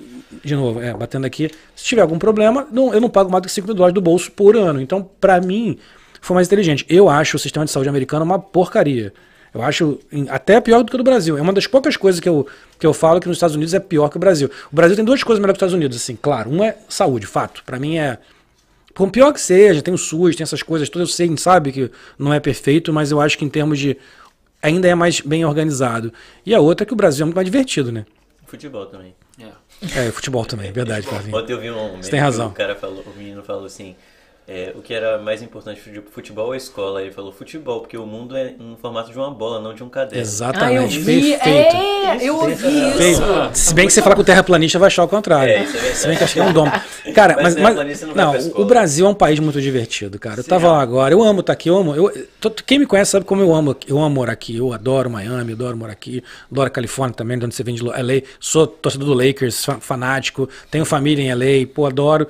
de 0.45 0.55
novo, 0.55 0.81
é, 0.81 0.93
batendo 0.95 1.27
aqui, 1.27 1.51
se 1.75 1.85
tiver 1.85 2.03
algum 2.03 2.19
problema, 2.19 2.67
não, 2.71 2.93
eu 2.93 3.01
não 3.01 3.11
pago 3.11 3.31
mais 3.31 3.43
do 3.43 3.47
que 3.47 3.53
5 3.53 3.67
mil 3.67 3.75
dólares 3.75 3.95
do 3.95 4.01
bolso 4.01 4.31
por 4.33 4.57
ano. 4.57 4.81
Então, 4.81 5.09
pra 5.21 5.41
mim, 5.41 5.79
foi 6.21 6.35
mais 6.35 6.47
inteligente. 6.47 6.87
Eu 6.89 7.09
acho 7.09 7.37
o 7.37 7.41
sistema 7.41 7.65
de 7.65 7.71
saúde 7.71 7.89
americano 7.89 8.25
uma 8.25 8.39
porcaria. 8.39 9.13
Eu 9.55 9.63
acho 9.63 10.01
até 10.31 10.61
pior 10.61 10.83
do 10.83 10.91
que 10.91 10.97
o 10.97 10.99
do 10.99 11.05
Brasil. 11.05 11.39
É 11.39 11.41
uma 11.41 11.53
das 11.53 11.67
poucas 11.67 11.97
coisas 11.97 12.21
que 12.21 12.29
eu, 12.29 12.45
que 12.77 12.85
eu 12.85 12.93
falo 12.93 13.21
que 13.21 13.29
nos 13.29 13.37
Estados 13.37 13.55
Unidos 13.55 13.73
é 13.73 13.79
pior 13.79 14.09
que 14.09 14.17
o 14.17 14.21
Brasil. 14.21 14.51
O 14.73 14.75
Brasil 14.75 14.97
tem 14.97 15.05
duas 15.05 15.23
coisas 15.23 15.41
melhores 15.41 15.59
que 15.59 15.65
os 15.65 15.69
Estados 15.69 15.75
Unidos, 15.75 15.97
assim, 15.97 16.19
claro. 16.21 16.51
Uma 16.51 16.67
é 16.67 16.79
saúde, 16.89 17.25
fato. 17.25 17.63
Pra 17.65 17.79
mim 17.79 17.97
é. 17.97 18.19
Por 18.95 19.11
pior 19.11 19.33
que 19.33 19.41
seja, 19.41 19.83
tem 19.83 19.93
o 19.93 19.99
SUS, 19.99 20.37
tem 20.37 20.45
essas 20.45 20.63
coisas 20.63 20.89
todas, 20.89 21.09
eu 21.09 21.15
sei, 21.15 21.37
sabe 21.37 21.73
que 21.73 21.91
não 22.17 22.33
é 22.33 22.39
perfeito, 22.39 22.93
mas 22.93 23.11
eu 23.11 23.21
acho 23.21 23.37
que 23.37 23.45
em 23.45 23.49
termos 23.49 23.79
de. 23.79 23.97
ainda 24.63 24.87
é 24.87 24.95
mais 24.95 25.21
bem 25.21 25.45
organizado. 25.45 26.13
E 26.47 26.55
a 26.55 26.61
outra 26.61 26.85
é 26.85 26.87
que 26.87 26.93
o 26.93 26.97
Brasil 26.97 27.25
é 27.25 27.27
muito 27.27 27.37
mais 27.37 27.45
divertido, 27.45 27.91
né? 27.91 28.07
Futebol 28.47 28.87
também. 28.87 29.15
É. 29.41 30.07
É, 30.07 30.11
futebol 30.13 30.47
também, 30.47 30.71
verdade, 30.71 31.07
Flavinho. 31.07 31.37
Ontem 31.37 31.53
eu 31.53 31.61
vi 31.61 31.71
um 31.71 31.93
meme 31.93 32.09
tem 32.09 32.21
razão. 32.21 32.49
que 32.51 32.55
o 32.55 32.59
cara 32.59 32.77
falou, 32.77 33.03
o 33.05 33.19
menino 33.19 33.43
falou 33.43 33.65
assim, 33.65 33.97
é, 34.47 34.73
o 34.77 34.83
que 34.83 34.93
era 34.93 35.19
mais 35.19 35.43
importante 35.43 35.81
de 35.91 36.03
futebol 36.11 36.47
ou 36.49 36.53
a 36.53 36.57
escola? 36.57 37.01
Ele 37.03 37.11
falou 37.11 37.33
futebol, 37.33 37.81
porque 37.81 37.97
o 37.97 38.05
mundo 38.07 38.37
é 38.37 38.55
no 38.59 38.77
formato 38.77 39.11
de 39.11 39.17
uma 39.19 39.31
bola, 39.31 39.59
não 39.61 39.73
de 39.73 39.83
um 39.83 39.89
caderno. 39.89 40.17
Ah, 40.17 40.19
eu 40.19 40.23
Exatamente, 40.23 40.99
vi. 40.99 41.31
perfeito. 41.31 41.77
É, 41.77 42.19
eu 42.29 42.37
ouvi 42.37 42.55
Perfeito. 42.55 43.03
isso. 43.03 43.23
Se 43.55 43.73
bem 43.75 43.87
que 43.87 43.93
você 43.95 44.03
falar 44.03 44.15
com 44.15 44.21
o 44.21 44.25
terraplanista 44.25 44.79
vai 44.79 44.89
achar 44.89 45.03
o 45.05 45.09
contrário. 45.09 45.51
É, 45.53 45.63
isso 45.65 45.71
é 45.77 45.81
verdade. 45.81 45.97
Se 45.99 46.07
bem 46.09 46.17
que 46.19 46.25
acho 46.25 46.35
que 46.35 46.41
é 46.41 46.45
um 46.45 46.53
dom. 46.53 46.67
Cara, 47.15 47.35
Mas 47.37 47.45
mas, 47.45 47.55
mas- 47.55 47.55
terraplanista 47.55 48.07
não 48.07 48.15
vai 48.15 48.25
não, 48.43 48.61
o-. 48.61 48.65
Brasil 48.67 49.07
é 49.07 49.09
um 49.09 49.15
país 49.15 49.41
muito 49.41 49.61
divertido, 49.63 50.19
cara. 50.19 50.41
Eu 50.41 50.45
tava 50.45 50.71
lá 50.71 50.83
agora, 50.83 51.15
eu 51.15 51.23
amo 51.23 51.41
estar 51.41 51.55
aqui, 51.55 51.71
eu 51.71 51.77
amo. 51.79 51.95
Eu, 51.95 52.27
to- 52.41 52.51
quem 52.67 52.79
me 52.79 52.85
conhece 52.87 53.13
sabe 53.13 53.25
como 53.25 53.41
eu 53.41 53.55
amo, 53.55 53.75
eu 53.89 53.99
amo 53.99 54.11
morar 54.15 54.33
aqui. 54.35 54.57
Eu 54.57 54.75
adoro 54.75 55.09
Miami, 55.09 55.53
eu 55.53 55.57
adoro 55.57 55.77
morar 55.79 55.93
aqui, 55.93 56.23
adoro 56.53 56.67
a 56.67 56.71
Califórnia 56.71 57.17
também, 57.17 57.39
de 57.39 57.47
onde 57.47 57.55
você 57.55 57.63
vem 57.65 57.75
de 57.75 57.83
LA. 57.83 58.21
Sou 58.39 58.67
torcedor 58.67 59.09
do 59.09 59.15
Lakers, 59.15 59.65
fa- 59.65 59.81
fanático, 59.81 60.47
tenho 60.71 60.85
família 60.85 61.23
em 61.23 61.33
LA, 61.35 61.67
pô, 61.73 61.87
adoro. 61.87 62.29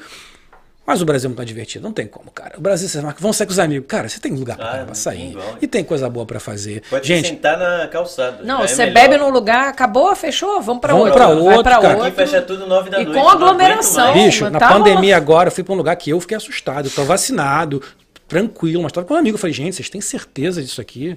Mas 0.87 1.01
o 1.01 1.07
Brasil 1.07 1.27
é 1.27 1.29
muito 1.31 1.39
mais 1.39 1.49
divertido, 1.49 1.83
não 1.83 1.93
tem 1.93 2.07
como, 2.07 2.31
cara. 2.31 2.59
O 2.59 2.61
Brasil, 2.61 2.87
você 2.87 3.01
marca, 3.01 3.19
vamos 3.19 3.39
sair 3.39 3.47
com 3.47 3.53
os 3.55 3.59
amigos. 3.59 3.87
Cara, 3.89 4.07
você 4.07 4.21
tem 4.21 4.33
lugar 4.35 4.57
pra, 4.59 4.71
Ah, 4.83 4.85
não 4.87 4.95
sair. 4.95 5.31
igual. 5.31 5.57
E 5.63 5.67
tem 5.67 5.83
coisa 5.83 6.11
boa 6.11 6.27
pra 6.27 6.39
fazer. 6.39 6.83
Pode 6.91 7.09
Gente, 7.09 7.29
sentar 7.29 7.57
na 7.59 7.89
calçada. 7.89 8.43
Não, 8.45 8.63
é 8.63 8.69
você 8.69 8.85
melhor. 8.85 8.95
bebe 8.95 9.17
num 9.17 9.31
lugar, 9.31 9.69
acabou, 9.69 10.15
fechou, 10.15 10.61
vamos 10.61 10.83
pra 10.83 10.93
Vamos 10.93 11.07
outro. 11.09 11.19
pra 11.19 11.27
vai 11.35 11.43
outro, 11.43 11.63
pra 11.63 11.73
cara. 11.81 11.89
outro. 11.95 12.07
Aqui 12.09 12.17
fecha 12.17 12.43
tudo 12.43 12.67
nove 12.67 12.91
da 12.91 13.01
E 13.01 13.05
noite. 13.07 13.17
com 13.17 13.23
não 13.23 13.31
aguento 13.31 13.43
aglomeração. 13.45 14.13
Bicho, 14.13 14.51
na 14.51 14.59
tá 14.59 14.69
pandemia 14.69 15.17
agora, 15.17 15.49
eu 15.49 15.53
fui 15.53 15.65
pra 15.65 15.73
um 15.73 15.77
lugar 15.77 15.97
que 15.97 16.11
eu 16.11 16.21
fiquei 16.21 16.37
assustado. 16.37 16.87
Eu 16.87 16.91
tô 16.91 17.03
vacinado, 17.05 17.83
tranquilo, 18.29 18.83
mas 18.83 18.93
tava 18.93 19.07
com 19.07 19.15
um 19.15 19.17
amigo, 19.17 19.37
eu 19.37 19.41
falei, 19.41 19.55
gente, 19.55 19.77
vocês 19.77 19.89
têm 19.89 20.03
certeza 20.03 20.63
disso 20.63 20.81
aqui? 20.83 21.17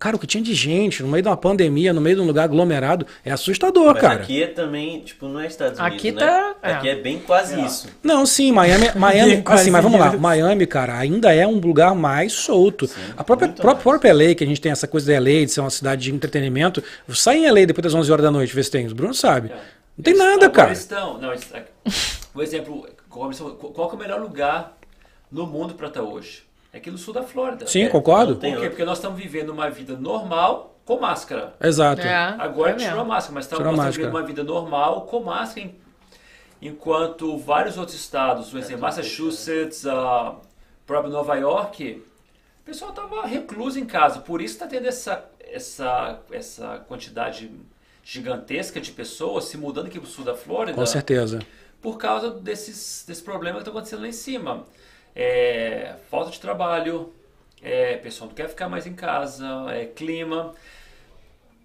Cara, 0.00 0.16
o 0.16 0.18
que 0.18 0.26
tinha 0.26 0.42
de 0.42 0.54
gente 0.54 1.02
no 1.02 1.08
meio 1.10 1.22
de 1.22 1.28
uma 1.28 1.36
pandemia, 1.36 1.92
no 1.92 2.00
meio 2.00 2.16
de 2.16 2.22
um 2.22 2.26
lugar 2.26 2.44
aglomerado, 2.44 3.06
é 3.22 3.30
assustador, 3.30 3.92
Mas 3.92 4.00
cara. 4.00 4.14
aqui 4.22 4.42
é 4.42 4.46
também, 4.46 5.00
tipo, 5.00 5.28
não 5.28 5.38
é 5.38 5.46
Estados 5.46 5.78
Unidos, 5.78 5.96
Aqui 5.98 6.10
né? 6.10 6.20
tá- 6.20 6.56
é. 6.62 6.72
Aqui 6.72 6.88
é 6.88 6.94
bem 6.96 7.18
quase 7.18 7.60
isso. 7.62 7.86
Não, 8.02 8.24
sim, 8.24 8.50
Miami, 8.50 8.86
Miami, 8.96 9.42
assim, 9.44 9.70
mas 9.70 9.82
vamos 9.82 10.00
lá. 10.00 10.16
Miami, 10.16 10.66
cara, 10.66 10.96
ainda 10.98 11.34
é 11.34 11.46
um 11.46 11.58
lugar 11.58 11.94
mais 11.94 12.32
solto. 12.32 12.88
a 13.14 13.22
própria, 13.22 13.50
própria, 13.50 13.82
própria 13.82 14.12
LA, 14.14 14.34
que 14.34 14.42
a 14.42 14.46
gente 14.46 14.58
tem 14.60 14.72
essa 14.72 14.88
coisa 14.88 15.06
da 15.12 15.18
LA, 15.20 15.44
de 15.44 15.48
ser 15.50 15.60
uma 15.60 15.68
cidade 15.68 16.02
de 16.04 16.14
entretenimento, 16.14 16.82
sai 17.10 17.36
em 17.44 17.50
LA 17.50 17.66
depois 17.66 17.82
das 17.84 17.92
11 17.94 18.10
horas 18.10 18.24
da 18.24 18.30
noite, 18.30 18.54
vê 18.54 18.62
se 18.64 18.70
tem, 18.70 18.86
o 18.88 18.94
Bruno 18.94 19.12
sabe. 19.12 19.50
Não 19.98 20.02
tem 20.02 20.14
Eles- 20.14 20.24
nada, 20.26 20.48
cara. 20.48 20.68
eles 20.70 20.78
estão- 20.78 21.18
não, 21.18 21.28
eles- 21.30 21.46
por 22.32 22.42
exemplo, 22.42 22.88
qual 23.10 23.30
qual 23.74 23.88
que 23.90 23.96
é 23.96 23.98
o 23.98 24.00
melhor 24.00 24.18
lugar 24.18 24.78
no 25.30 25.46
mundo 25.46 25.74
para 25.74 25.88
estar 25.88 26.00
hoje? 26.02 26.42
É 26.72 26.78
aqui 26.78 26.90
no 26.90 26.98
sul 26.98 27.12
da 27.12 27.22
Flórida. 27.22 27.66
Sim, 27.66 27.82
É, 27.84 27.88
concordo. 27.88 28.36
Por 28.36 28.58
quê? 28.60 28.68
Porque 28.68 28.84
nós 28.84 28.98
estamos 28.98 29.18
vivendo 29.18 29.50
uma 29.50 29.68
vida 29.70 29.96
normal 29.96 30.78
com 30.84 30.98
máscara. 31.00 31.54
Exato. 31.60 32.02
É, 32.02 32.14
Agora 32.14 32.72
é 32.72 32.74
tirou 32.76 33.00
a 33.00 33.04
máscara, 33.04 33.34
mas 33.34 33.44
estamos, 33.46 33.62
vivendo 33.96 34.10
uma 34.10 34.22
vida 34.22 34.44
normal 34.44 35.02
com 35.02 35.20
máscara, 35.20 35.66
em- 35.66 35.74
enquanto 36.62 37.36
vários 37.38 37.76
outros 37.78 37.96
estados, 37.96 38.50
por 38.50 38.58
exemplo, 38.58 38.82
Massachusetts, 38.82 39.86
a 39.86 40.36
próprio 40.86 41.12
Nova 41.12 41.34
York, 41.36 42.02
o 42.60 42.64
pessoal 42.64 42.90
estava 42.90 43.26
recluso 43.26 43.78
em 43.78 43.86
casa. 43.86 44.20
Por 44.20 44.40
isso 44.40 44.54
está 44.54 44.66
tendo 44.66 44.86
essa, 44.86 45.24
essa, 45.40 46.20
essa 46.30 46.84
quantidade 46.88 47.50
gigantesca 48.04 48.80
de 48.80 48.92
pessoas 48.92 49.44
se 49.44 49.56
mudando 49.56 49.86
aqui 49.86 49.98
para 49.98 50.06
o 50.06 50.10
sul 50.10 50.24
da 50.24 50.34
Flórida 50.34 50.76
Com 50.76 50.86
certeza. 50.86 51.40
por 51.80 51.98
causa 51.98 52.30
desses, 52.30 53.04
desse 53.06 53.22
problema 53.22 53.56
que 53.56 53.62
está 53.62 53.70
acontecendo 53.70 54.02
lá 54.02 54.08
em 54.08 54.12
cima. 54.12 54.64
É, 55.14 55.94
falta 56.10 56.30
de 56.30 56.40
trabalho, 56.40 57.12
é, 57.62 57.96
pessoal 57.96 58.28
não 58.28 58.34
quer 58.34 58.48
ficar 58.48 58.68
mais 58.68 58.86
em 58.86 58.94
casa, 58.94 59.46
é, 59.70 59.84
clima. 59.84 60.54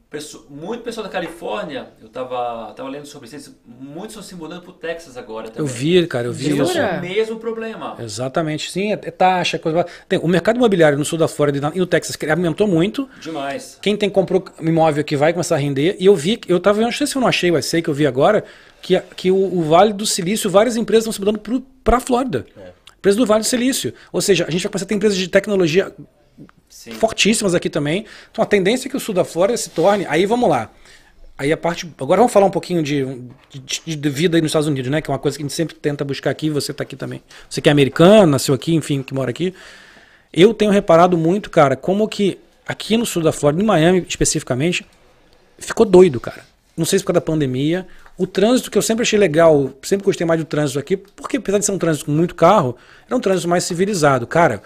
Pessoa, 0.09 0.45
muito 0.49 0.81
pessoal 0.84 1.05
da 1.05 1.11
Califórnia, 1.11 1.89
eu 1.99 2.07
estava 2.07 2.72
tava 2.73 2.88
lendo 2.88 3.05
sobre 3.05 3.27
isso, 3.27 3.57
muitos 3.65 4.11
estão 4.11 4.23
se 4.23 4.35
mudando 4.35 4.61
para 4.61 4.69
o 4.69 4.73
Texas 4.73 5.17
agora 5.17 5.49
também. 5.49 5.61
Eu 5.61 5.65
vi, 5.65 6.05
cara, 6.07 6.27
eu 6.27 6.31
vi 6.31 6.51
Jura? 6.51 6.63
isso. 6.63 6.77
É 6.77 6.97
o 6.97 7.01
mesmo 7.01 7.39
problema. 7.39 7.97
Exatamente, 7.99 8.72
sim, 8.72 8.91
é, 8.91 8.93
é 8.93 9.11
taxa, 9.11 9.59
coisa. 9.59 9.85
Tem, 10.07 10.17
o 10.19 10.27
mercado 10.27 10.57
imobiliário 10.57 10.97
no 10.97 11.03
sul 11.03 11.17
da 11.17 11.27
Flórida 11.27 11.72
e 11.73 11.80
no 11.80 11.85
Texas 11.85 12.17
aumentou 12.30 12.65
muito. 12.67 13.09
Demais. 13.19 13.77
Quem 13.81 13.97
tem 13.97 14.09
comprou 14.09 14.45
imóvel 14.61 15.01
aqui 15.01 15.17
vai 15.17 15.34
começar 15.34 15.55
a 15.55 15.59
render. 15.59 15.97
E 15.99 16.05
eu 16.05 16.15
vi, 16.15 16.39
eu 16.47 16.59
tava 16.59 16.80
não 16.80 16.91
sei 16.91 17.07
se 17.07 17.15
eu 17.17 17.22
não 17.22 17.27
achei, 17.27 17.51
mas 17.51 17.65
sei 17.65 17.81
que 17.81 17.89
eu 17.89 17.93
vi 17.93 18.07
agora, 18.07 18.45
que, 18.81 18.97
que 19.17 19.31
o, 19.31 19.35
o 19.35 19.63
Vale 19.63 19.91
do 19.91 20.05
Silício, 20.05 20.49
várias 20.49 20.77
empresas 20.77 21.03
estão 21.03 21.13
se 21.13 21.19
mudando 21.19 21.41
para 21.84 21.97
a 21.97 21.99
Flórida. 21.99 22.45
Empresas 23.06 23.18
do 23.18 23.26
Vale 23.26 23.41
do 23.41 23.45
Silício. 23.45 23.94
Ou 24.11 24.19
seja, 24.19 24.45
a 24.48 24.52
gente 24.52 24.64
vai 24.64 24.72
começar 24.72 24.86
a 24.86 24.88
ter 24.88 24.95
empresas 24.95 25.15
de 25.15 25.27
tecnologia 25.27 25.94
Sim. 26.68 26.91
fortíssimas 26.94 27.53
aqui 27.53 27.69
também. 27.69 28.06
Então 28.32 28.44
a 28.44 28.48
tendência 28.48 28.88
é 28.88 28.90
que 28.90 28.98
o 28.98 28.99
sul 28.99 29.14
da 29.14 29.23
Flórida 29.23 29.56
se 29.57 29.69
torne. 29.69 30.07
Aí 30.10 30.26
vamos 30.26 30.49
lá. 30.49 30.72
Aí 31.38 31.52
a 31.52 31.57
parte. 31.57 31.88
Agora 31.99 32.18
vamos 32.18 32.34
falar 32.34 32.48
um 32.48 32.52
pouquinho 32.52 32.82
de, 32.82 33.06
de, 33.53 33.95
de 33.95 34.10
vida 34.10 34.38
aí 34.38 34.41
nos 34.41 34.49
Estados 34.49 34.68
Unidos, 34.68 34.90
né? 34.90 35.02
Que 35.02 35.11
é 35.11 35.14
uma 35.14 35.19
coisa 35.19 35.38
que 35.38 35.44
a 35.44 35.45
gente 35.45 35.53
sempre 35.53 35.76
tenta 35.76 36.03
buscar 36.03 36.32
aqui. 36.32 36.49
Você 36.49 36.73
tá 36.73 36.82
aqui 36.82 36.95
também. 36.95 37.22
Você 37.48 37.61
que 37.61 37.69
é 37.69 37.72
americano, 37.72 38.32
nasceu 38.32 38.56
aqui, 38.56 38.73
enfim, 38.73 39.03
que 39.03 39.14
mora 39.14 39.30
aqui. 39.30 39.53
Eu 40.34 40.52
tenho 40.52 40.72
reparado 40.72 41.15
muito, 41.15 41.52
cara, 41.52 41.76
como 41.76 42.07
que 42.07 42.40
aqui 42.68 42.98
no 42.98 43.06
sul 43.06 43.22
da 43.22 43.32
Flórida, 43.32 43.61
em 43.61 43.65
Miami 43.65 44.03
especificamente, 44.10 44.84
ficou 45.60 45.86
doido, 45.86 46.19
cara. 46.19 46.44
Não 46.77 46.85
sei 46.85 46.99
se 46.99 47.06
por 47.06 47.07
causa 47.14 47.22
da 47.22 47.26
pandemia. 47.26 47.88
O 48.18 48.27
trânsito, 48.27 48.69
que 48.69 48.77
eu 48.77 48.81
sempre 48.81 49.03
achei 49.03 49.18
legal, 49.19 49.72
sempre 49.81 50.06
gostei 50.06 50.26
mais 50.26 50.39
do 50.39 50.45
trânsito 50.45 50.77
aqui, 50.80 50.97
porque 50.97 51.38
apesar 51.38 51.57
de 51.60 51.65
ser 51.65 51.72
um 51.72 51.77
trânsito 51.77 52.06
com 52.06 52.11
muito 52.11 52.35
carro, 52.35 52.76
era 53.07 53.15
um 53.15 53.19
trânsito 53.19 53.47
mais 53.47 53.64
civilizado. 53.64 54.26
Cara, 54.27 54.61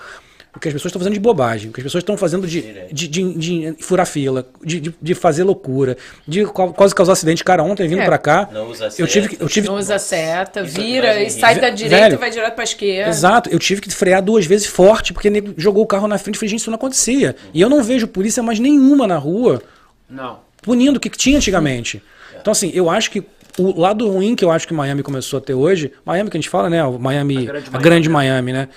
o 0.56 0.60
que 0.60 0.68
as 0.68 0.74
pessoas 0.74 0.90
estão 0.90 1.00
fazendo 1.00 1.14
de 1.14 1.20
bobagem, 1.20 1.70
o 1.70 1.74
que 1.74 1.80
as 1.80 1.84
pessoas 1.84 2.02
estão 2.02 2.18
fazendo 2.18 2.48
de, 2.48 2.62
de, 2.92 3.08
de, 3.08 3.34
de 3.36 3.76
furar 3.80 4.08
fila, 4.08 4.48
de, 4.66 4.80
de, 4.80 4.96
de 5.00 5.14
fazer 5.16 5.44
loucura, 5.44 5.96
de 6.28 6.44
qua- 6.46 6.74
quase 6.74 6.94
causar 6.96 7.14
acidente. 7.14 7.44
Cara, 7.44 7.62
ontem 7.64 7.88
vindo 7.88 8.02
É. 8.02 8.06
pra 8.06 8.18
cá, 8.18 8.50
Não 8.52 8.68
usa 8.70 8.86
eu 8.98 9.06
tive, 9.08 9.28
seta. 9.28 9.36
que- 9.38 9.44
eu 9.44 9.48
tive 9.48 9.68
Não 9.68 9.76
usa 9.76 10.00
seta, 10.00 10.62
é 10.62 10.64
vira 10.64 11.22
e 11.24 11.30
sai 11.30 11.56
da 11.56 11.62
Velho, 11.62 11.76
direita 11.76 12.16
e 12.16 12.18
vai 12.18 12.32
direto 12.32 12.56
pra 12.56 12.64
esquerda. 12.64 13.10
Exato, 13.12 13.50
eu 13.52 13.60
tive 13.60 13.82
que 13.82 13.92
frear 13.94 14.24
duas 14.24 14.46
vezes 14.48 14.66
forte, 14.66 15.14
porque 15.14 15.28
ele 15.28 15.54
jogou 15.58 15.84
o 15.84 15.88
carro 15.88 16.08
na 16.08 16.18
frente 16.18 16.36
e 16.36 16.40
falei, 16.40 16.50
gente, 16.50 16.62
isso 16.62 16.72
não 16.72 16.78
acontecia. 16.78 17.36
E 17.54 17.62
eu 17.62 17.70
não 17.70 17.84
vejo 17.84 18.08
polícia 18.08 18.42
mais 18.42 18.58
nenhuma 18.60 19.06
na 19.06 19.18
rua 19.18 19.62
Não. 20.10 20.40
Punindo 20.62 20.98
o 20.98 21.00
que 21.00 21.10
tinha 21.10 21.38
antigamente. 21.38 22.02
Então, 22.40 22.52
assim, 22.52 22.72
eu 22.74 22.90
acho 22.90 23.12
que 23.12 23.24
o 23.58 23.80
lado 23.80 24.10
ruim 24.10 24.36
que 24.36 24.46
eu 24.46 24.52
acho 24.52 24.68
que 24.68 24.74
Miami 24.74 25.04
começou 25.04 25.38
a 25.38 25.42
ter 25.42 25.54
hoje, 25.54 25.92
Miami 26.06 26.30
que 26.30 26.38
a 26.38 26.40
gente 26.40 26.50
fala, 26.50 26.70
né? 26.70 26.84
O 26.84 26.98
Miami, 26.98 27.38
A 27.38 27.52
grande 27.52 27.68
a 27.68 27.72
Miami, 27.72 27.84
grande 27.84 28.10
Miami, 28.10 28.54
né? 28.54 28.70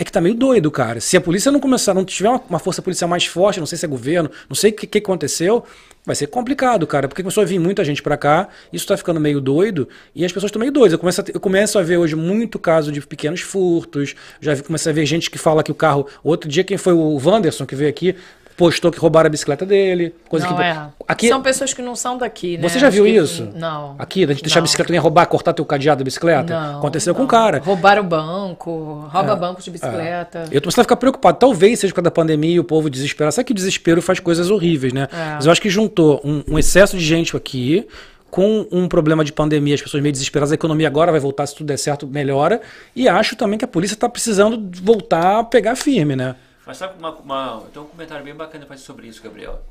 É 0.00 0.04
que 0.04 0.12
tá 0.12 0.20
meio 0.20 0.36
doido, 0.36 0.70
cara. 0.70 1.00
Se 1.00 1.16
a 1.16 1.20
polícia 1.20 1.50
não 1.50 1.58
começar, 1.58 1.92
não 1.92 2.04
tiver 2.04 2.28
uma, 2.28 2.40
uma 2.48 2.58
força 2.60 2.80
policial 2.80 3.10
mais 3.10 3.26
forte, 3.26 3.58
não 3.58 3.66
sei 3.66 3.76
se 3.76 3.84
é 3.84 3.88
governo, 3.88 4.30
não 4.48 4.54
sei 4.54 4.70
o 4.70 4.72
que, 4.72 4.86
que 4.86 4.98
aconteceu, 4.98 5.64
vai 6.06 6.14
ser 6.14 6.28
complicado, 6.28 6.86
cara. 6.86 7.08
Porque 7.08 7.20
começou 7.20 7.42
a 7.42 7.44
vir 7.44 7.58
muita 7.58 7.84
gente 7.84 8.00
pra 8.00 8.16
cá, 8.16 8.48
isso 8.72 8.86
tá 8.86 8.96
ficando 8.96 9.18
meio 9.18 9.40
doido, 9.40 9.88
e 10.14 10.24
as 10.24 10.30
pessoas 10.30 10.50
estão 10.50 10.60
meio 10.60 10.70
doidas. 10.70 10.92
Eu 10.92 11.00
começo, 11.00 11.20
a 11.20 11.24
eu 11.34 11.40
começo 11.40 11.78
a 11.80 11.82
ver 11.82 11.96
hoje 11.96 12.14
muito 12.14 12.60
caso 12.60 12.92
de 12.92 13.00
pequenos 13.00 13.40
furtos, 13.40 14.14
já 14.40 14.54
vi, 14.54 14.62
começo 14.62 14.88
a 14.88 14.92
ver 14.92 15.04
gente 15.04 15.28
que 15.28 15.36
fala 15.36 15.64
que 15.64 15.72
o 15.72 15.74
carro. 15.74 16.06
Outro 16.22 16.48
dia, 16.48 16.62
quem 16.62 16.76
foi 16.76 16.92
o 16.92 17.18
Wanderson 17.18 17.66
que 17.66 17.74
veio 17.74 17.90
aqui, 17.90 18.14
postou 18.58 18.90
que 18.90 18.98
roubaram 18.98 19.28
a 19.28 19.30
bicicleta 19.30 19.64
dele. 19.64 20.12
Coisa 20.28 20.46
Não, 20.48 20.56
que, 20.56 20.62
é. 20.62 20.82
aqui, 21.06 21.28
São 21.28 21.40
pessoas 21.40 21.72
que 21.72 21.80
não 21.80 21.94
são 21.94 22.18
daqui, 22.18 22.58
né? 22.58 22.68
você 22.68 22.78
já 22.78 22.90
viu 22.90 23.04
que- 23.04 23.10
isso? 23.10 23.48
Não. 23.54 23.94
Aqui, 23.96 24.26
da 24.26 24.32
gente 24.34 24.42
deixar 24.42 24.58
a 24.58 24.60
Não. 24.60 24.64
bicicleta, 24.64 24.90
alguém 24.90 25.00
roubar, 25.00 25.24
cortar 25.26 25.52
teu 25.52 25.64
cadeado 25.64 26.00
da 26.00 26.04
bicicleta? 26.04 26.52
Não, 26.60 26.78
Aconteceu 26.78 27.14
com 27.14 27.20
não. 27.20 27.26
um 27.26 27.28
cara. 27.28 27.62
Roubaram 27.64 28.02
o 28.02 28.04
banco, 28.04 29.08
rouba 29.10 29.36
banco 29.36 29.62
de 29.62 29.70
bicicleta. 29.70 30.40
Eu 30.50 30.60
tô 30.60 30.64
começando 30.66 30.80
a 30.80 30.84
ficar 30.84 30.96
preocupado. 30.96 31.38
Talvez 31.38 31.78
seja 31.78 31.92
por 31.92 31.96
causa 31.96 32.04
da 32.04 32.10
pandemia 32.10 32.56
e 32.56 32.60
o 32.60 32.64
povo 32.64 32.90
desesperado. 32.90 33.32
Sabe 33.32 33.46
que 33.46 33.52
o 33.52 33.54
desespero 33.54 34.02
faz 34.02 34.18
coisas 34.18 34.50
horríveis, 34.50 34.92
né? 34.92 35.06
É. 35.12 35.34
Mas 35.36 35.46
eu 35.46 35.52
acho 35.52 35.62
que 35.62 35.70
juntou 35.70 36.20
um, 36.24 36.42
um 36.48 36.58
excesso 36.58 36.96
de 36.98 37.04
gente 37.04 37.36
aqui 37.36 37.86
com 38.30 38.66
um 38.70 38.88
problema 38.88 39.24
de 39.24 39.32
pandemia, 39.32 39.74
as 39.76 39.80
pessoas 39.80 40.02
meio 40.02 40.12
desesperadas, 40.12 40.50
a 40.52 40.54
economia 40.54 40.86
agora 40.86 41.10
vai 41.10 41.20
voltar, 41.20 41.46
se 41.46 41.54
tudo 41.54 41.68
der 41.68 41.78
certo, 41.78 42.06
melhora. 42.06 42.60
E 42.94 43.08
acho 43.08 43.36
também 43.36 43.56
que 43.58 43.64
a 43.64 43.68
polícia 43.68 43.96
tá 43.96 44.08
precisando 44.08 44.68
voltar 44.82 45.38
a 45.38 45.44
pegar 45.44 45.76
firme, 45.76 46.14
né? 46.16 46.34
Mas 46.68 46.76
sabe 46.76 46.98
uma, 46.98 47.10
uma, 47.12 47.62
eu 47.64 47.70
tenho 47.70 47.86
um 47.86 47.88
comentário 47.88 48.22
bem 48.22 48.34
bacana 48.34 48.66
pra 48.66 48.76
fazer 48.76 48.84
sobre 48.84 49.06
isso, 49.06 49.22
Gabriel. 49.22 49.64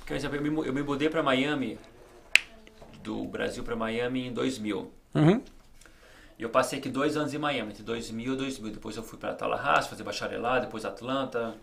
Porque, 0.00 0.12
eu 0.12 0.42
me, 0.42 0.68
eu 0.68 0.72
me 0.74 0.82
mudei 0.82 1.08
para 1.08 1.22
Miami, 1.22 1.78
do 3.02 3.24
Brasil 3.24 3.64
para 3.64 3.74
Miami 3.74 4.26
em 4.26 4.30
2000. 4.30 4.92
Uhum. 5.14 5.42
E 6.38 6.42
eu 6.42 6.50
passei 6.50 6.78
aqui 6.78 6.90
dois 6.90 7.16
anos 7.16 7.32
em 7.32 7.38
Miami, 7.38 7.70
entre 7.70 7.82
2000 7.82 8.34
e 8.34 8.36
2000. 8.36 8.70
Depois 8.70 8.98
eu 8.98 9.02
fui 9.02 9.18
para 9.18 9.32
Tallahassee 9.32 9.88
fazer 9.88 10.02
bacharelado, 10.02 10.66
depois 10.66 10.84
Atlanta. 10.84 11.54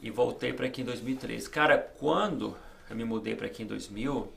E 0.00 0.08
voltei 0.08 0.52
para 0.52 0.66
aqui 0.66 0.82
em 0.82 0.84
2003. 0.84 1.48
Cara, 1.48 1.76
quando 1.78 2.56
eu 2.88 2.94
me 2.94 3.02
mudei 3.02 3.34
para 3.34 3.48
aqui 3.48 3.64
em 3.64 3.66
2000, 3.66 4.32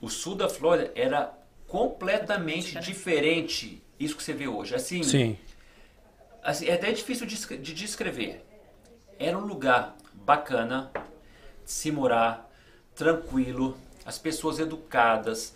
o 0.00 0.08
sul 0.08 0.36
da 0.36 0.48
Flórida 0.48 0.90
era 0.94 1.38
completamente 1.68 2.80
diferente 2.80 3.82
isso 3.98 4.16
que 4.16 4.22
você 4.22 4.32
vê 4.32 4.48
hoje. 4.48 4.74
Assim, 4.74 5.02
Sim. 5.02 5.36
Assim, 6.42 6.66
é 6.66 6.74
até 6.74 6.92
difícil 6.92 7.26
de 7.26 7.36
de 7.58 7.74
descrever. 7.74 8.44
Era 9.18 9.36
um 9.36 9.44
lugar 9.46 9.96
bacana 10.14 10.90
de 11.64 11.70
se 11.70 11.90
morar, 11.92 12.50
tranquilo, 12.94 13.76
as 14.04 14.18
pessoas 14.18 14.58
educadas, 14.58 15.54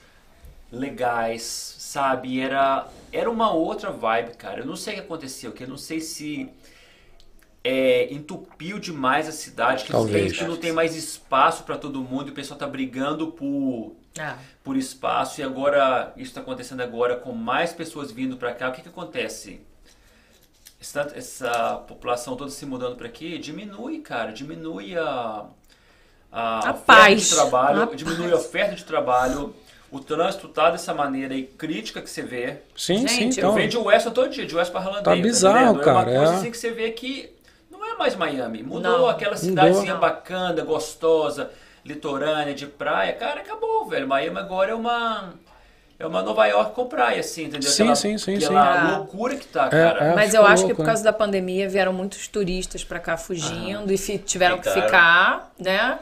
legais, 0.70 1.42
sabe? 1.78 2.40
Era, 2.40 2.88
era 3.12 3.30
uma 3.30 3.52
outra 3.52 3.90
vibe, 3.90 4.36
cara. 4.36 4.60
Eu 4.60 4.66
não 4.66 4.76
sei 4.76 4.94
o 4.94 4.96
que 4.96 5.02
aconteceu, 5.02 5.52
que 5.52 5.64
eu 5.64 5.68
não 5.68 5.76
sei 5.78 6.00
se 6.00 6.50
é, 7.62 8.12
entupiu 8.12 8.78
demais 8.78 9.28
a 9.28 9.32
cidade, 9.32 9.84
que, 9.84 9.92
não 9.92 10.06
tem, 10.06 10.28
Talvez. 10.28 10.32
que 10.32 10.44
não 10.44 10.56
tem 10.56 10.72
mais 10.72 10.94
espaço 10.94 11.64
para 11.64 11.78
todo 11.78 12.02
mundo 12.02 12.28
e 12.28 12.30
o 12.32 12.34
pessoal 12.34 12.58
tá 12.58 12.66
brigando 12.66 13.32
por 13.32 13.96
Ah, 14.18 14.38
por 14.62 14.76
espaço 14.76 15.40
e 15.40 15.44
agora 15.44 16.12
isso 16.16 16.28
está 16.30 16.40
acontecendo 16.40 16.82
agora 16.82 17.16
com 17.16 17.32
mais 17.32 17.72
pessoas 17.72 18.10
vindo 18.12 18.36
para 18.36 18.54
cá. 18.54 18.68
O 18.68 18.72
que, 18.72 18.82
que 18.82 18.88
acontece? 18.88 19.60
Essa, 20.84 21.12
essa 21.16 21.74
população 21.88 22.36
toda 22.36 22.50
se 22.50 22.66
mudando 22.66 22.94
para 22.96 23.06
aqui 23.06 23.38
diminui, 23.38 24.00
cara, 24.00 24.32
diminui 24.32 24.94
a, 24.98 25.46
a, 26.30 26.56
A 26.68 26.70
oferta 26.72 26.82
paz. 26.84 27.22
de 27.30 27.34
trabalho, 27.34 27.82
A 27.84 27.94
diminui 27.94 28.26
a 28.26 28.30
paz. 28.32 28.44
oferta 28.44 28.74
de 28.76 28.84
trabalho. 28.84 29.54
O 29.90 30.00
trânsito 30.00 30.48
tá 30.48 30.70
dessa 30.70 30.92
maneira 30.92 31.32
aí 31.34 31.44
crítica 31.44 32.02
que 32.02 32.10
você 32.10 32.20
vê. 32.22 32.58
Sim, 32.76 32.98
Gente, 33.06 33.12
sim. 33.12 33.38
Então, 33.38 33.50
Eu 33.50 33.54
venho 33.54 33.68
de 33.68 33.78
West 33.78 34.08
todo 34.10 34.28
dia, 34.28 34.44
de 34.44 34.54
West 34.54 34.70
para 34.72 34.80
Harlem. 34.80 35.02
Tá 35.02 35.14
bizarro, 35.16 35.80
É 35.80 35.84
cara, 35.84 35.96
uma 35.98 36.04
coisa 36.04 36.32
é. 36.32 36.36
assim 36.36 36.50
que 36.50 36.56
você 36.58 36.70
vê 36.72 36.90
que 36.90 37.32
não 37.70 37.82
é 37.84 37.96
mais 37.96 38.14
Miami. 38.16 38.62
Mudou 38.62 38.98
Não. 38.98 39.08
aquela 39.08 39.36
cidadezinha 39.36 39.94
bacana, 39.94 40.62
gostosa, 40.62 41.50
litorânea, 41.84 42.52
de 42.54 42.66
praia. 42.66 43.12
Cara, 43.14 43.40
acabou, 43.40 43.86
velho. 43.86 44.06
Miami 44.08 44.38
agora 44.38 44.72
é 44.72 44.74
uma 44.74 45.32
é 45.98 46.06
uma 46.06 46.22
Nova 46.22 46.46
York 46.46 46.74
com 46.74 46.86
praia, 46.86 47.20
assim, 47.20 47.44
entendeu? 47.44 47.70
Sim, 47.70 47.82
aquela, 47.84 47.94
sim, 47.96 48.18
sim, 48.18 48.34
aquela 48.36 48.86
sim. 48.90 48.96
loucura 48.96 49.36
que 49.36 49.46
tá, 49.46 49.66
É, 49.66 49.70
cara. 49.70 50.04
é. 50.06 50.14
Mas 50.14 50.34
eu 50.34 50.44
acho 50.44 50.62
que 50.62 50.68
louco, 50.68 50.76
por 50.76 50.82
né? 50.82 50.86
causa 50.88 51.04
da 51.04 51.12
pandemia 51.12 51.68
vieram 51.68 51.92
muitos 51.92 52.26
turistas 52.28 52.82
pra 52.84 52.98
cá 52.98 53.16
fugindo 53.16 53.92
e 53.92 53.96
fi- 53.96 54.18
tiveram 54.18 54.58
que 54.58 54.68
ficar, 54.70 55.50
né? 55.58 55.98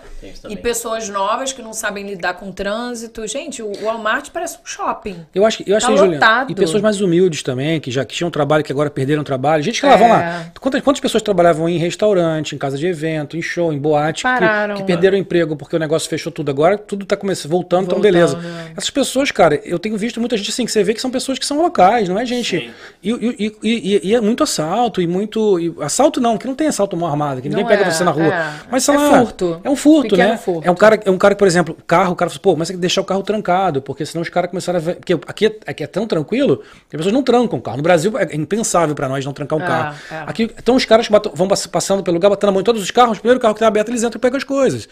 E 0.49 0.57
pessoas 0.57 1.09
novas 1.09 1.53
que 1.53 1.61
não 1.63 1.73
sabem 1.73 2.07
lidar 2.07 2.35
com 2.35 2.49
o 2.49 2.53
trânsito. 2.53 3.27
Gente, 3.27 3.63
o 3.63 3.71
Walmart 3.83 4.31
parece 4.33 4.57
um 4.57 4.65
shopping. 4.67 5.27
Eu 5.35 5.45
acho 5.45 5.59
que, 5.59 5.71
eu 5.71 5.77
acho 5.77 5.87
Tá 5.87 5.93
que, 5.93 5.99
Juliana, 5.99 6.27
lotado. 6.27 6.53
e 6.53 6.55
pessoas 6.55 6.83
mais 6.83 7.01
humildes 7.01 7.43
também, 7.43 7.81
que 7.81 7.91
já 7.91 8.05
que 8.05 8.15
tinham 8.15 8.31
trabalho, 8.31 8.65
que 8.65 8.73
agora 8.73 8.89
perderam 8.91 9.23
trabalho. 9.23 9.63
Gente 9.63 9.81
que 9.81 9.87
lá, 9.87 9.97
vamos 9.97 10.17
É. 10.17 10.21
lá. 10.21 10.47
Quantas, 10.61 10.81
quantas 10.83 11.01
pessoas 11.01 11.23
trabalhavam 11.23 11.69
em 11.69 11.77
restaurante, 11.79 12.55
em 12.55 12.59
casa 12.59 12.79
de 12.79 12.87
evento, 12.87 13.37
em 13.37 13.43
show, 13.43 13.73
em 13.73 13.79
boate, 13.79 14.23
que, 14.23 14.29
Pararam. 14.29 14.77
que 14.77 14.85
perderam 14.85 15.17
o 15.17 15.21
emprego 15.21 15.55
porque 15.57 15.77
o 15.77 15.79
negócio 15.79 16.09
fechou 16.09 16.33
tudo. 16.33 16.51
Agora 16.51 16.79
tudo 16.79 17.05
tá 17.05 17.17
começando, 17.17 17.51
voltando, 17.51 17.85
então 17.85 17.99
Voltando, 17.99 18.13
beleza. 18.13 18.39
é. 18.69 18.73
Essas 18.77 18.91
pessoas, 18.91 19.31
cara, 19.31 19.61
eu 19.65 19.79
tenho 19.83 19.97
visto 19.99 20.19
muita 20.21 20.37
gente 20.37 20.49
assim, 20.51 20.65
que 20.65 20.73
você 20.73 20.83
vê 20.83 20.95
que 20.95 21.01
são 21.01 21.11
pessoas 21.11 21.39
que 21.39 21.45
são 21.45 21.61
locais, 21.61 22.09
não 22.09 22.19
é 22.19 22.25
gente. 22.25 22.71
E, 23.03 23.11
e, 23.11 23.37
e, 23.39 23.53
e- 23.63 24.01
e 24.11 24.15
é 24.15 24.21
muito 24.21 24.43
assalto, 24.43 25.03
e 25.03 25.07
muito. 25.07 25.59
e- 25.61 25.75
assalto 25.81 26.21
não, 26.21 26.39
que 26.39 26.47
não 26.47 26.55
tem 26.55 26.69
assalto 26.69 26.97
mão 26.97 27.09
armada, 27.09 27.41
que 27.43 27.49
ninguém 27.49 27.65
Não 27.65 27.69
pega 27.71 27.85
é, 27.85 27.91
você 27.91 28.05
na 28.05 28.11
rua. 28.11 28.27
é. 28.33 28.53
Mas 28.71 28.85
sei 28.85 28.95
É 28.95 28.99
lá, 28.99 29.19
furto. 29.19 29.61
É 29.63 29.69
um 29.69 29.77
furto, 29.77 30.11
Pequeno 30.11 30.31
né? 30.31 30.37
furto. 30.39 30.67
É 30.67 30.71
um 30.71 30.75
cara, 30.75 31.01
é 31.05 31.11
um 31.11 31.19
cara, 31.19 31.35
por 31.35 31.47
exemplo, 31.47 31.77
carro, 31.87 32.13
o 32.13 32.17
cara 32.17 32.31
fala, 32.31 32.41
pô, 32.41 32.57
mas 32.57 32.69
tem 32.69 32.77
que 32.77 32.81
deixar 32.81 33.01
o 33.01 33.05
carro 33.05 33.23
trancado, 33.23 33.83
porque 33.83 34.07
senão 34.07 34.23
os 34.23 34.29
caras 34.29 34.49
começaram 34.51 34.79
a 34.79 34.81
ver. 34.83 34.95
Porque 34.97 35.13
aqui, 35.27 35.47
é- 35.47 35.57
aqui 35.67 35.83
é 35.85 35.87
tão 35.87 36.07
tranquilo 36.07 36.59
que 36.89 36.97
as 36.97 36.99
pessoas 36.99 37.13
não 37.13 37.23
trancam 37.23 37.59
o 37.59 37.63
carro. 37.63 37.77
No 37.79 37.83
Brasil 37.83 38.17
é 38.17 38.35
impensável 38.37 38.95
pra 38.95 39.09
nós 39.09 39.25
não 39.25 39.33
trancar 39.33 39.59
um 39.59 39.63
É, 39.63 39.67
carro. 39.67 39.97
é. 40.11 40.15
Aqui 40.27 40.43
estão 40.57 40.77
os 40.77 40.85
caras 40.85 41.07
que 41.07 41.13
batam- 41.13 41.33
vão 41.35 41.49
pass- 41.49 41.67
passando 41.67 42.03
pelo 42.03 42.15
lugar, 42.15 42.31
batendo 42.31 42.51
a 42.51 42.53
mão 42.53 42.61
em 42.61 42.65
todos 42.65 42.81
os 42.83 42.91
carros, 42.91 43.19
o 43.19 43.21
primeiro 43.21 43.41
carro 43.41 43.55
que 43.55 43.61
tá 43.61 43.67
aberto, 43.67 43.89
eles 43.89 44.03
entram 44.03 44.19
e 44.19 44.21
pegam 44.21 44.37
as 44.39 44.45
coisas. 44.45 44.89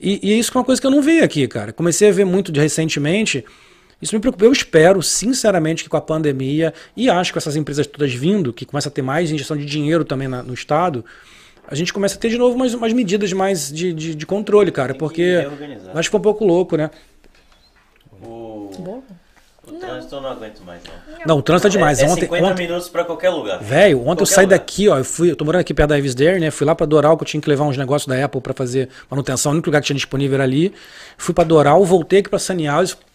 E, 0.00 0.18
e 0.22 0.38
isso 0.38 0.50
é 0.52 0.58
uma 0.58 0.64
coisa 0.64 0.80
que 0.80 0.86
eu 0.86 0.90
não 0.90 1.00
vi 1.00 1.20
aqui, 1.20 1.46
cara. 1.46 1.72
Comecei 1.72 2.08
a 2.08 2.12
ver 2.12 2.24
muito 2.24 2.50
de 2.50 2.58
recentemente. 2.60 3.44
Isso 4.02 4.14
me 4.14 4.20
preocupa. 4.20 4.44
Eu 4.44 4.52
espero, 4.52 5.00
sinceramente, 5.02 5.84
que 5.84 5.88
com 5.88 5.96
a 5.96 6.00
pandemia, 6.00 6.74
e 6.96 7.08
acho 7.08 7.30
que 7.30 7.34
com 7.34 7.38
essas 7.38 7.54
empresas 7.56 7.86
todas 7.86 8.12
vindo, 8.12 8.52
que 8.52 8.66
começa 8.66 8.88
a 8.88 8.92
ter 8.92 9.00
mais 9.02 9.30
injeção 9.30 9.56
de 9.56 9.64
dinheiro 9.64 10.04
também 10.04 10.26
na- 10.26 10.42
no 10.42 10.52
Estado, 10.52 11.04
a 11.68 11.74
gente 11.76 11.92
começa 11.92 12.16
a 12.16 12.18
ter 12.18 12.28
de 12.28 12.36
novo 12.36 12.56
umas, 12.56 12.74
umas 12.74 12.92
medidas 12.92 13.32
mais 13.32 13.72
de, 13.72 13.92
de, 13.94 14.14
de 14.16 14.26
controle, 14.26 14.72
cara. 14.72 14.92
Porque 14.94 15.46
acho 15.94 16.08
que 16.08 16.10
foi 16.10 16.18
um 16.20 16.22
pouco 16.22 16.44
louco, 16.44 16.76
né? 16.76 16.90
O, 18.22 18.70
o 19.66 19.72
trânsito 19.78 20.14
eu 20.16 20.20
não 20.20 20.30
aguento 20.30 20.60
mais, 20.64 20.80
não. 20.84 21.18
Não, 21.26 21.38
o 21.38 21.42
trânsito 21.42 21.68
é 21.68 21.70
demais. 21.70 22.00
É, 22.00 22.04
é 22.04 22.08
ontem, 22.08 22.22
50 22.22 22.44
ontem, 22.46 22.66
minutos 22.66 22.88
pra 22.88 23.04
qualquer 23.04 23.30
lugar. 23.30 23.60
Velho, 23.62 23.98
ontem 24.00 24.10
eu 24.10 24.16
Qualquer 24.16 24.26
saí 24.26 24.44
lugar. 24.44 24.58
daqui, 24.58 24.88
ó. 24.88 24.98
Eu 24.98 25.04
fui, 25.04 25.30
eu 25.30 25.36
tô 25.36 25.44
morando 25.44 25.60
aqui 25.60 25.72
perto 25.72 25.90
da 25.90 25.98
Ives 25.98 26.14
Dare, 26.14 26.40
né? 26.40 26.50
Fui 26.50 26.66
lá 26.66 26.74
pra 26.74 26.84
Doral, 26.86 27.16
que 27.16 27.22
eu 27.22 27.26
tinha 27.26 27.40
que 27.40 27.48
levar 27.48 27.64
uns 27.64 27.76
negócios 27.76 28.06
da 28.08 28.24
Apple 28.24 28.40
pra 28.40 28.52
fazer 28.52 28.88
manutenção. 29.08 29.52
O 29.52 29.54
único 29.54 29.68
lugar 29.68 29.80
que 29.80 29.86
tinha 29.86 29.96
disponível 29.96 30.34
era 30.34 30.44
ali. 30.44 30.72
Fui 31.16 31.32
pra 31.34 31.44
Doral, 31.44 31.84
voltei 31.84 32.18
aqui 32.20 32.28
pra 32.28 32.38
Sunny 32.40 32.66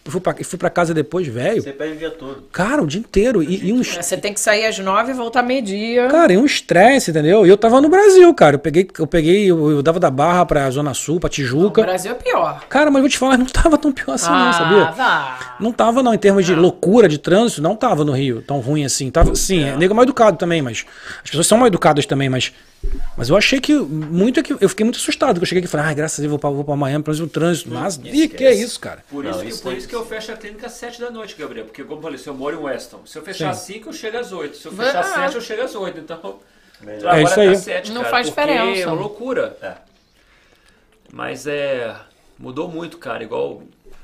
Fui 0.09 0.21
pra, 0.21 0.35
e 0.39 0.43
fui 0.43 0.57
pra 0.57 0.69
casa 0.69 0.93
depois, 0.93 1.27
velho. 1.27 1.61
Você 1.61 1.71
perde 1.71 1.95
o 1.95 1.97
dia 1.97 2.09
todo. 2.11 2.43
Cara, 2.51 2.81
o 2.81 2.88
dia 2.88 2.99
inteiro. 2.99 3.43
E, 3.43 3.67
e 3.67 3.73
um, 3.73 3.84
Você 3.84 4.15
tem 4.17 4.34
que 4.34 4.39
sair 4.39 4.65
às 4.65 4.79
nove 4.79 5.11
e 5.11 5.13
voltar 5.13 5.43
meio-dia. 5.43 6.07
cara, 6.07 6.31
e 6.34 6.38
um 6.38 6.45
estresse, 6.45 7.11
entendeu? 7.11 7.45
E 7.45 7.49
eu 7.49 7.57
tava 7.57 7.81
no 7.81 7.89
Brasil, 7.89 8.34
cara. 8.34 8.55
Eu 8.55 8.59
peguei, 8.59 8.88
eu 8.97 9.07
peguei, 9.07 9.45
eu, 9.51 9.69
eu 9.71 9.81
dava 9.84 9.99
da 9.99 10.09
Barra 10.09 10.45
pra 10.45 10.69
Zona 10.71 10.93
Sul, 10.93 11.19
pra 11.19 11.27
O 11.27 11.29
Tijuca. 11.29 11.81
Brasil 11.81 12.11
é 12.11 12.15
pior. 12.15 12.63
Cara, 12.69 12.89
mas 12.89 12.97
eu 12.97 13.01
vou 13.01 13.09
te 13.09 13.17
falar, 13.17 13.38
não 13.38 13.45
tava 13.45 13.77
tão 13.77 13.91
pior 13.91 14.13
assim, 14.13 14.29
não, 14.29 14.49
ah, 14.49 14.53
sabia? 14.53 14.91
vá. 14.91 15.55
Não 15.59 15.71
tava, 15.71 16.01
não, 16.01 16.13
em 16.13 16.17
termos 16.17 16.45
de 16.45 16.55
loucura 16.55 17.07
de 17.07 17.17
trânsito, 17.17 17.61
não 17.61 17.75
tava 17.75 18.05
no 18.05 18.11
Rio 18.13 18.41
tão 18.41 18.59
ruim 18.59 18.85
assim. 18.85 19.09
Tava, 19.11 19.35
sim, 19.35 19.63
é 19.63 19.75
nego 19.75 19.93
mal 19.93 20.03
educado 20.03 20.38
também, 20.38 20.61
mas. 20.61 20.85
As 21.23 21.29
pessoas 21.29 21.47
são 21.47 21.57
mal 21.57 21.67
educadas 21.67 22.05
também, 22.05 22.29
mas. 22.29 22.51
Mas 23.17 23.29
eu 23.29 23.35
achei 23.35 23.59
que 23.59 23.73
muito 23.73 24.41
que. 24.43 24.53
Eu 24.53 24.69
fiquei 24.69 24.83
muito 24.83 24.97
assustado 24.97 25.35
quando 25.35 25.41
eu 25.41 25.47
cheguei 25.47 25.59
aqui 25.59 25.67
e 25.67 25.71
falei, 25.71 25.87
ai, 25.87 25.95
graças 25.95 26.19
a 26.19 26.21
Deus, 26.21 26.29
vou 26.29 26.39
pra, 26.39 26.49
vou 26.49 26.63
pra 26.63 26.75
Miami, 26.75 27.03
pelo 27.03 27.15
menos 27.15 27.29
o 27.29 27.31
trânsito. 27.31 27.69
Mas. 27.69 27.99
Ih, 28.03 28.27
que 28.27 28.45
é 28.45 28.53
isso, 28.53 28.79
cara? 28.79 29.03
Por, 29.09 29.23
Não, 29.23 29.31
isso, 29.31 29.41
que, 29.41 29.47
isso 29.47 29.63
por 29.63 29.73
isso 29.73 29.87
que 29.87 29.95
que 29.95 29.95
eu 29.95 30.05
fecho 30.05 30.31
a 30.31 30.37
clínica 30.37 30.67
às 30.67 30.73
7 30.73 31.01
da 31.01 31.09
noite, 31.09 31.35
Gabriel. 31.35 31.65
Porque, 31.65 31.83
como 31.83 31.97
eu 31.97 32.03
falei, 32.03 32.17
se 32.17 32.27
eu 32.27 32.35
moro 32.35 32.55
em 32.55 32.63
Weston, 32.63 33.01
se 33.05 33.17
eu 33.17 33.23
fechar 33.23 33.49
às 33.49 33.57
Sim. 33.57 33.73
5, 33.73 33.89
eu 33.89 33.93
chego 33.93 34.17
às 34.17 34.31
8. 34.31 34.57
Se 34.57 34.65
eu 34.67 34.71
fechar 34.71 34.99
às 34.99 35.11
ah. 35.11 35.15
7, 35.25 35.35
eu 35.35 35.41
chego 35.41 35.61
às 35.63 35.75
8. 35.75 35.99
Então, 35.99 36.39
Melhor. 36.81 36.99
trabalho 36.99 37.27
isso 37.27 37.39
aí. 37.39 37.47
às 37.49 37.59
7, 37.59 37.91
Não 37.91 38.01
cara, 38.01 38.11
faz 38.11 38.29
porque 38.29 38.41
diferença. 38.41 38.81
É 38.81 38.87
uma 38.87 38.95
loucura. 38.95 39.57
É. 39.61 39.73
Mas 41.11 41.47
é. 41.47 41.95
Mudou 42.37 42.67
muito, 42.67 42.97
cara. 42.97 43.23
Igual. 43.23 43.63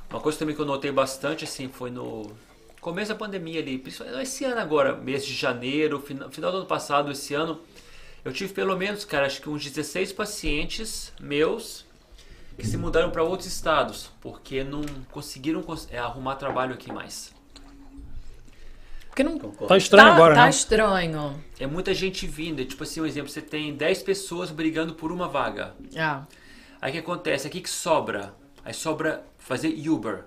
Uma 0.09 0.19
coisa 0.19 0.37
também 0.37 0.55
que 0.55 0.61
eu 0.61 0.65
notei 0.65 0.91
bastante, 0.91 1.43
assim, 1.43 1.69
foi 1.69 1.89
no 1.89 2.31
começo 2.79 3.09
da 3.09 3.15
pandemia 3.15 3.59
ali. 3.59 3.79
principalmente 3.79 4.21
Esse 4.21 4.45
ano 4.45 4.59
agora, 4.59 4.95
mês 4.95 5.25
de 5.25 5.33
janeiro, 5.33 5.99
final, 5.99 6.29
final 6.29 6.51
do 6.51 6.57
ano 6.57 6.65
passado, 6.67 7.11
esse 7.11 7.33
ano. 7.33 7.59
Eu 8.23 8.31
tive 8.31 8.53
pelo 8.53 8.75
menos, 8.77 9.03
cara, 9.05 9.25
acho 9.25 9.41
que 9.41 9.49
uns 9.49 9.63
16 9.63 10.13
pacientes 10.13 11.11
meus 11.19 11.85
que 12.57 12.65
se 12.67 12.77
mudaram 12.77 13.09
para 13.11 13.23
outros 13.23 13.47
estados, 13.47 14.09
porque 14.21 14.63
não 14.63 14.81
conseguiram 15.11 15.61
cons- 15.63 15.87
é, 15.91 15.97
arrumar 15.97 16.35
trabalho 16.35 16.73
aqui 16.73 16.91
mais. 16.91 17.33
Porque 19.09 19.23
não 19.23 19.37
Tá 19.37 19.77
estranho 19.77 20.09
tá, 20.09 20.15
agora, 20.15 20.35
tá 20.35 20.43
né? 20.45 20.49
estranho. 20.49 21.43
É 21.59 21.67
muita 21.67 21.93
gente 21.93 22.25
vindo, 22.25 22.61
é 22.61 22.65
tipo 22.65 22.81
assim, 22.83 23.01
um 23.01 23.05
exemplo, 23.05 23.29
você 23.29 23.41
tem 23.41 23.75
10 23.75 24.01
pessoas 24.03 24.49
brigando 24.49 24.95
por 24.95 25.11
uma 25.11 25.27
vaga. 25.27 25.73
Ah. 25.95 26.23
Aí 26.81 26.89
o 26.89 26.93
que 26.93 26.99
acontece? 26.99 27.45
Aqui 27.47 27.61
que 27.61 27.69
sobra? 27.69 28.33
Aí 28.65 28.73
sobra 28.73 29.23
fazer 29.37 29.69
Uber. 29.87 30.23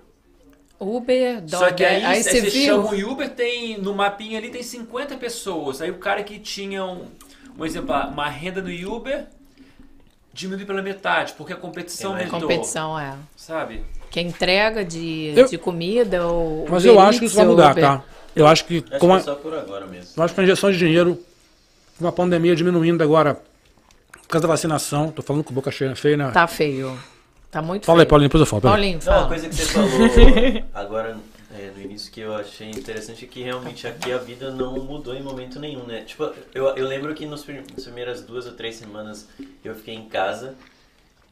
Uber, 0.79 1.43
Só 1.47 1.59
dog, 1.65 1.75
que 1.75 1.83
aí, 1.83 1.95
aí 1.97 2.05
aí 2.05 2.23
você 2.23 2.39
você 2.41 2.49
viu. 2.49 2.65
chama 2.65 2.91
o 2.91 3.11
Uber, 3.11 3.29
tem 3.33 3.77
no 3.77 3.93
mapinha 3.95 4.37
ali 4.37 4.49
tem 4.51 4.61
50 4.63 5.17
pessoas. 5.17 5.81
Aí 5.81 5.89
o 5.91 5.97
cara 5.97 6.23
que 6.23 6.39
tinha 6.39 6.85
um, 6.85 7.09
um 7.57 7.65
exemplo, 7.65 7.93
uma 7.95 8.29
renda 8.29 8.61
no 8.61 8.69
Uber 8.95 9.25
diminui 10.33 10.65
pela 10.65 10.81
metade, 10.81 11.33
porque 11.37 11.53
a 11.53 11.55
competição 11.55 12.11
mais 12.13 12.25
aumentou. 12.27 12.49
Competição, 12.49 12.99
é. 12.99 13.15
Sabe? 13.35 13.83
Que 14.11 14.21
entrega 14.21 14.85
de, 14.85 15.33
Eu- 15.35 15.47
de 15.47 15.57
comida 15.57 16.25
ou. 16.27 16.65
Mas 16.69 16.85
eu 16.85 16.99
acho 16.99 17.19
que 17.19 17.25
isso 17.25 17.35
vai 17.35 17.45
mudar, 17.45 17.71
Uber. 17.71 17.83
tá? 17.83 18.03
Eu 18.35 18.45
acho 18.45 18.65
que 18.65 18.83
Acho 18.89 18.99
com 18.99 19.13
a, 19.13 19.17
é 19.17 19.19
só 19.21 19.35
por 19.35 19.53
agora 19.53 19.85
mesmo. 19.87 20.11
eu 20.15 20.23
acho 20.23 20.33
que 20.33 20.39
a 20.39 20.43
injeção 20.43 20.71
de 20.71 20.77
dinheiro, 20.77 21.19
com 21.99 22.07
a 22.07 22.11
pandemia 22.11 22.55
diminuindo 22.55 23.03
agora, 23.03 23.33
por 24.21 24.27
causa 24.27 24.47
da 24.47 24.53
vacinação, 24.53 25.09
tô 25.11 25.21
falando 25.23 25.43
com 25.43 25.53
boca 25.53 25.71
cheia, 25.71 25.95
feia, 25.95 26.15
né? 26.17 26.29
Tá 26.31 26.45
feio. 26.47 26.97
Tá 27.49 27.61
muito 27.61 27.85
Fala 27.85 27.97
aí, 27.99 28.01
feio. 28.01 28.09
Paulinho, 28.09 28.29
depois 28.29 28.41
eu 28.41 28.45
falo. 28.45 28.61
Paulinho, 28.61 28.99
Não, 29.03 29.11
uma 29.11 29.17
fala. 29.17 29.27
coisa 29.27 29.49
que 29.49 29.55
você 29.55 29.65
falou 29.65 29.89
agora 30.75 31.17
é, 31.57 31.71
no 31.75 31.81
início 31.81 32.11
que 32.11 32.21
eu 32.21 32.35
achei 32.35 32.69
interessante 32.69 33.25
é 33.25 33.27
que 33.27 33.41
realmente 33.41 33.87
aqui 33.87 34.11
a 34.11 34.17
vida 34.17 34.51
não 34.51 34.73
mudou 34.75 35.15
em 35.15 35.21
momento 35.21 35.59
nenhum, 35.59 35.83
né? 35.83 36.01
Tipo, 36.01 36.31
eu, 36.53 36.65
eu 36.75 36.87
lembro 36.87 37.13
que 37.15 37.25
nos 37.25 37.45
nas 37.45 37.83
primeiras 37.83 38.21
duas 38.21 38.45
ou 38.45 38.53
três 38.53 38.75
semanas 38.75 39.27
eu 39.63 39.75
fiquei 39.75 39.95
em 39.95 40.07
casa 40.07 40.55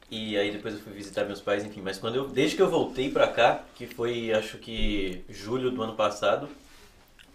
e 0.10 0.38
aí 0.38 0.52
depois 0.52 0.73
eu 0.73 0.80
fui 0.80 0.93
visitar 0.93 1.26
meus 1.26 1.41
pais, 1.41 1.64
enfim. 1.64 1.81
Mas 1.84 1.97
quando 1.97 2.15
eu, 2.15 2.27
desde 2.27 2.56
que 2.56 2.61
eu 2.61 2.69
voltei 2.69 3.11
pra 3.11 3.27
cá, 3.27 3.64
que 3.76 3.85
foi 3.85 4.34
acho 4.34 4.57
que 4.57 5.23
julho 5.30 5.72
do 5.72 5.81
ano 5.81 5.93
passado, 5.93 6.49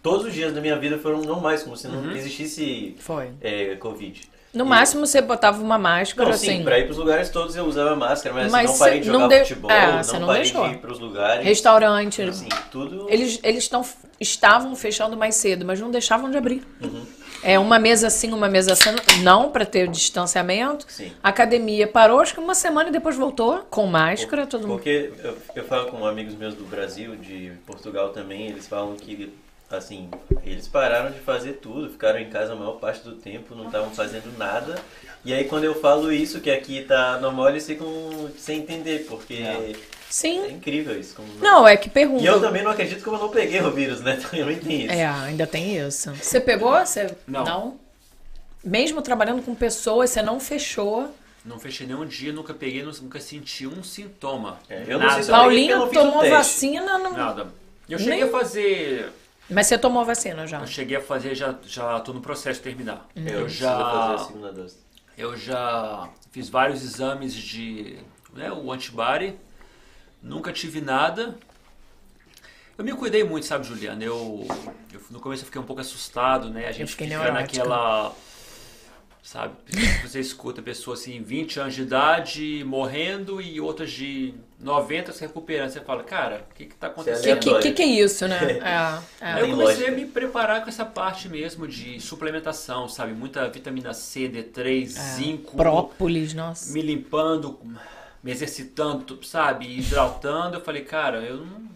todos 0.02 0.26
os 0.26 0.34
dias 0.34 0.52
da 0.52 0.60
minha 0.60 0.76
vida 0.76 0.98
foram 0.98 1.20
normais, 1.22 1.62
como 1.62 1.76
se 1.76 1.88
não 1.88 2.10
existisse 2.16 2.96
Foi. 2.98 3.30
é, 3.40 3.76
Covid. 3.76 4.28
No 4.52 4.64
E- 4.64 4.68
máximo 4.68 5.06
você 5.06 5.20
botava 5.20 5.62
uma 5.62 5.78
máscara 5.78 6.28
Não, 6.28 6.34
assim. 6.34 6.58
sim, 6.58 6.64
pra 6.64 6.78
ir 6.78 6.84
pros 6.86 6.96
lugares 6.98 7.28
todos 7.30 7.54
eu 7.54 7.64
usava 7.64 7.94
máscara, 7.94 8.34
mas, 8.34 8.50
Mas 8.50 8.70
não 8.70 8.78
parei 8.78 9.00
de 9.00 9.06
jogar 9.06 9.28
de- 9.28 9.38
futebol, 9.40 9.70
é, 9.70 10.02
você 10.02 10.12
não, 10.14 10.20
não 10.20 10.26
parei 10.28 10.42
deixou. 10.42 10.68
de 10.68 10.74
ir 10.74 10.78
pros 10.78 10.98
lugares. 10.98 11.44
Restaurante. 11.44 12.22
Assim, 12.22 12.48
tudo. 12.70 13.06
Eles, 13.08 13.38
eles 13.44 13.68
tão, 13.68 13.84
estavam 14.18 14.74
fechando 14.74 15.16
mais 15.16 15.36
cedo, 15.36 15.64
mas 15.64 15.78
não 15.80 15.90
deixavam 15.90 16.30
de 16.30 16.36
abrir. 16.36 16.62
Uhum. 16.82 17.06
É 17.42 17.58
uma 17.58 17.78
mesa 17.78 18.08
assim, 18.08 18.32
uma 18.34 18.48
mesa 18.50 18.72
assim, 18.74 18.90
não 19.22 19.50
para 19.50 19.64
ter 19.64 19.88
distanciamento. 19.88 20.84
Sim. 20.88 21.10
Academia 21.22 21.86
parou, 21.88 22.20
acho 22.20 22.34
que 22.34 22.40
uma 22.40 22.54
semana 22.54 22.90
e 22.90 22.92
depois 22.92 23.16
voltou 23.16 23.64
com 23.70 23.86
máscara, 23.86 24.46
todo 24.46 24.62
mundo. 24.66 24.76
Porque 24.76 25.10
eu, 25.24 25.38
eu 25.54 25.64
falo 25.64 25.86
com 25.86 26.04
amigos 26.04 26.34
meus 26.34 26.54
do 26.54 26.64
Brasil, 26.64 27.16
de 27.16 27.52
Portugal 27.66 28.10
também, 28.10 28.48
eles 28.48 28.66
falam 28.66 28.94
que, 28.94 29.32
assim, 29.70 30.08
eles 30.44 30.66
pararam 30.66 31.10
de 31.10 31.20
fazer 31.20 31.54
tudo, 31.54 31.90
ficaram 31.90 32.18
em 32.18 32.28
casa 32.28 32.52
a 32.52 32.56
maior 32.56 32.72
parte 32.72 33.02
do 33.04 33.12
tempo, 33.12 33.54
não 33.54 33.66
estavam 33.66 33.90
fazendo 33.90 34.36
nada. 34.36 34.76
E 35.24 35.32
aí 35.32 35.44
quando 35.44 35.64
eu 35.64 35.74
falo 35.80 36.12
isso, 36.12 36.40
que 36.40 36.50
aqui 36.50 36.82
tá 36.82 37.18
normal, 37.20 37.50
eles 37.50 37.66
ficam 37.66 37.86
sem 38.36 38.58
entender, 38.60 39.06
porque 39.08 39.34
é, 39.34 39.72
Sim. 40.08 40.50
incrível 40.50 40.98
isso. 40.98 41.14
Como 41.14 41.28
Não, 41.40 41.66
é 41.68 41.76
que 41.76 41.88
pergunta. 41.88 42.22
E 42.22 42.26
eu 42.26 42.40
também 42.40 42.62
não 42.62 42.70
acredito 42.70 43.02
que 43.02 43.08
eu 43.08 43.12
não 43.12 43.28
peguei 43.28 43.60
o 43.60 43.70
vírus, 43.70 44.00
né? 44.00 44.16
Também 44.30 44.58
tem 44.58 44.84
isso. 44.86 44.92
É, 44.92 45.06
ainda 45.06 45.46
tem 45.46 45.76
isso. 45.76 46.12
Você 46.14 46.40
pegou? 46.40 46.72
Você 46.84 47.14
Não. 47.26 47.78
Mesmo 48.62 49.00
trabalhando 49.00 49.42
com 49.42 49.54
pessoas, 49.54 50.10
você 50.10 50.20
não 50.20 50.38
fechou. 50.40 51.14
Não 51.44 51.58
fechei 51.58 51.86
nenhum 51.86 52.04
dia, 52.04 52.30
nunca 52.32 52.52
peguei, 52.52 52.82
nunca 52.82 53.18
senti 53.18 53.66
um 53.66 53.82
sintoma. 53.82 54.58
É, 54.68 54.84
eu 54.86 54.98
não 54.98 55.10
sei 55.10 55.22
se 55.22 55.30
eu 55.30 55.38
peguei 55.44 55.68
porque 55.68 55.72
eu 55.72 55.78
Paulinho 55.78 55.78
não 55.78 55.88
tomou 55.88 56.28
vacina, 56.28 56.98
não- 56.98 57.12
Nada. 57.12 57.46
Eu 57.88 57.98
cheguei 57.98 58.16
Nem- 58.16 58.22
a 58.24 58.28
fazer. 58.28 59.10
Mas 59.50 59.66
você 59.66 59.78
tomou 59.78 60.04
vacina 60.04 60.46
já. 60.46 60.60
Eu 60.60 60.66
cheguei 60.66 60.96
a 60.96 61.00
fazer, 61.00 61.34
já, 61.34 61.54
já 61.66 61.98
tô 62.00 62.12
no 62.12 62.20
processo 62.20 62.58
de 62.58 62.64
terminar. 62.64 63.08
Eu, 63.16 63.22
Eu 63.24 63.44
preciso 63.44 63.64
fazer 63.68 63.82
a 64.12 64.16
já. 64.16 64.24
segunda 64.24 64.52
dose. 64.52 64.76
Eu 65.18 65.36
já 65.36 66.08
fiz 66.30 66.48
vários 66.48 66.82
exames 66.82 67.34
de. 67.34 67.98
Né, 68.32 68.50
o 68.52 68.70
antibody. 68.72 69.34
Nunca 70.22 70.52
tive 70.52 70.80
nada. 70.80 71.36
Eu 72.78 72.84
me 72.84 72.92
cuidei 72.92 73.24
muito, 73.24 73.44
sabe, 73.46 73.66
Juliana? 73.66 74.02
Eu, 74.04 74.46
eu- 74.92 75.00
no 75.10 75.20
começo 75.20 75.42
eu 75.42 75.46
fiquei 75.46 75.60
um 75.60 75.64
pouco 75.64 75.80
assustado, 75.82 76.48
né? 76.50 76.66
A 76.66 76.72
gente 76.72 76.90
fica 76.92 77.04
neurótica. 77.06 77.40
naquela. 77.40 78.14
Sabe? 79.22 79.54
Você 80.02 80.18
escuta 80.20 80.62
pessoas 80.62 81.00
assim, 81.00 81.22
20 81.22 81.60
anos 81.60 81.74
de 81.74 81.82
idade 81.82 82.64
morrendo 82.66 83.40
e 83.40 83.60
outras 83.60 83.90
de 83.92 84.34
90 84.60 85.12
se 85.12 85.20
recuperando. 85.22 85.70
Você 85.70 85.80
fala, 85.80 86.02
cara, 86.04 86.44
o 86.50 86.54
que 86.54 86.66
que 86.66 86.74
tá 86.74 86.88
O 86.88 86.90
acontecendo? 86.90 87.40
que, 87.40 87.50
que, 87.54 87.60
que, 87.60 87.72
que 87.72 87.82
é 87.82 87.86
isso, 87.86 88.28
né? 88.28 88.38
É, 89.20 89.24
é. 89.24 89.32
Aí 89.32 89.40
eu 89.50 89.56
comecei 89.56 89.88
a 89.88 89.90
me 89.90 90.04
preparar 90.04 90.62
com 90.62 90.68
essa 90.68 90.84
parte 90.84 91.28
mesmo 91.28 91.66
de 91.66 91.98
suplementação, 92.00 92.88
sabe? 92.88 93.12
Muita 93.12 93.48
vitamina 93.48 93.94
C, 93.94 94.28
D3, 94.28 94.86
zinco. 94.86 95.56
Própolis, 95.56 96.34
nossa. 96.34 96.72
Me 96.72 96.82
limpando, 96.82 97.58
me 98.22 98.30
exercitando, 98.30 99.18
sabe? 99.24 99.78
Hidratando. 99.78 100.56
Eu 100.56 100.60
falei, 100.60 100.82
cara, 100.84 101.18
eu 101.22 101.38
não. 101.38 101.70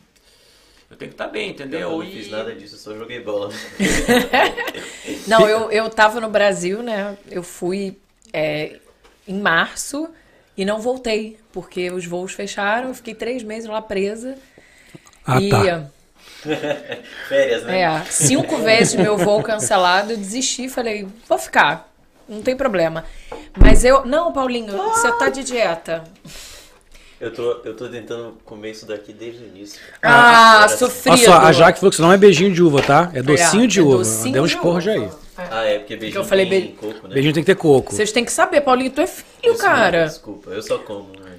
Eu 0.91 0.97
tenho 0.99 1.11
que 1.11 1.15
estar 1.15 1.27
bem, 1.29 1.51
entendeu? 1.51 1.81
Eu 1.81 1.91
não 1.99 2.05
E- 2.05 2.13
fiz 2.13 2.31
nada 2.31 2.55
disso, 2.55 2.75
eu 2.75 2.79
só 2.79 2.95
joguei 2.95 3.19
bola. 3.21 3.51
Não, 5.27 5.49
eu, 5.49 5.71
eu 5.71 5.89
tava 5.91 6.21
no 6.21 6.29
Brasil, 6.29 6.83
né? 6.83 7.17
Eu 7.31 7.43
fui 7.43 7.97
é, 8.33 8.79
em 9.27 9.39
março 9.41 10.09
e 10.57 10.65
não 10.65 10.81
voltei, 10.81 11.39
porque 11.53 11.91
os 11.91 12.07
voos 12.07 12.33
fecharam, 12.33 12.89
eu 12.89 12.95
fiquei 12.95 13.15
três 13.15 13.43
meses 13.43 13.69
lá 13.69 13.83
presa. 13.83 14.37
Ah, 15.27 15.41
e, 15.41 15.49
tá. 15.49 15.87
Férias, 17.29 17.65
né? 17.65 17.81
É, 17.81 18.05
cinco 18.05 18.59
vezes 18.59 18.95
meu 18.95 19.17
voo 19.17 19.43
cancelado, 19.43 20.13
eu 20.13 20.17
desisti, 20.17 20.69
falei, 20.69 21.07
vou 21.29 21.39
ficar, 21.39 21.91
não 22.29 22.43
tem 22.43 22.57
problema. 22.57 23.05
Mas 23.57 23.85
eu, 23.85 24.05
não, 24.05 24.33
Paulinho, 24.33 24.77
você 24.77 25.11
tá 25.13 25.29
de 25.29 25.43
dieta. 25.45 26.05
Eu, 27.21 27.33
tô, 27.33 27.53
eu 27.65 27.75
tô 27.75 27.89
tentando 27.89 28.37
comer 28.45 28.73
isso 28.73 28.87
daqui 28.87 29.13
desde 29.13 29.45
o 29.45 29.47
início. 29.47 29.81
Ah, 30.03 30.67
sofrido. 30.69 31.15
Olha 31.15 31.25
só, 31.25 31.39
a 31.39 31.53
Jaque 31.53 31.79
falou 31.79 31.91
que 31.91 31.95
isso 31.95 32.03
não 32.03 32.13
é 32.13 32.19
beijinho 32.19 32.53
de 32.53 32.63
uva, 32.63 32.83
tá? 32.83 33.11
É 33.15 33.23
docinho 33.23 33.67
de 33.67 33.81
é 33.81 33.83
uva. 33.83 33.99
docinho 33.99 34.33
Deu 34.33 34.43
um 34.43 34.69
uva. 34.69 34.81
já 34.81 34.93
aí. 34.93 35.09
Ah, 35.37 35.65
é, 35.65 35.79
porque 35.79 35.97
beijinho 35.97 36.21
eu 36.21 36.25
falei 36.25 36.47
tem 36.49 36.61
be- 36.63 36.69
coco, 36.73 37.09
né? 37.09 37.15
Beijinho 37.15 37.35
tem 37.35 37.43
que 37.43 37.47
ter 37.53 37.59
coco. 37.59 37.93
Vocês 37.95 38.13
têm 38.13 38.25
que 38.25 38.33
saber, 38.33 38.61
Paulinho, 38.61 38.91
tu 38.91 39.01
é 39.01 39.07
filho, 39.07 39.27
Isso 39.43 39.59
cara. 39.59 40.05
Desculpa, 40.05 40.51
eu 40.51 40.63
só 40.63 40.79
como, 40.79 41.09
né? 41.13 41.33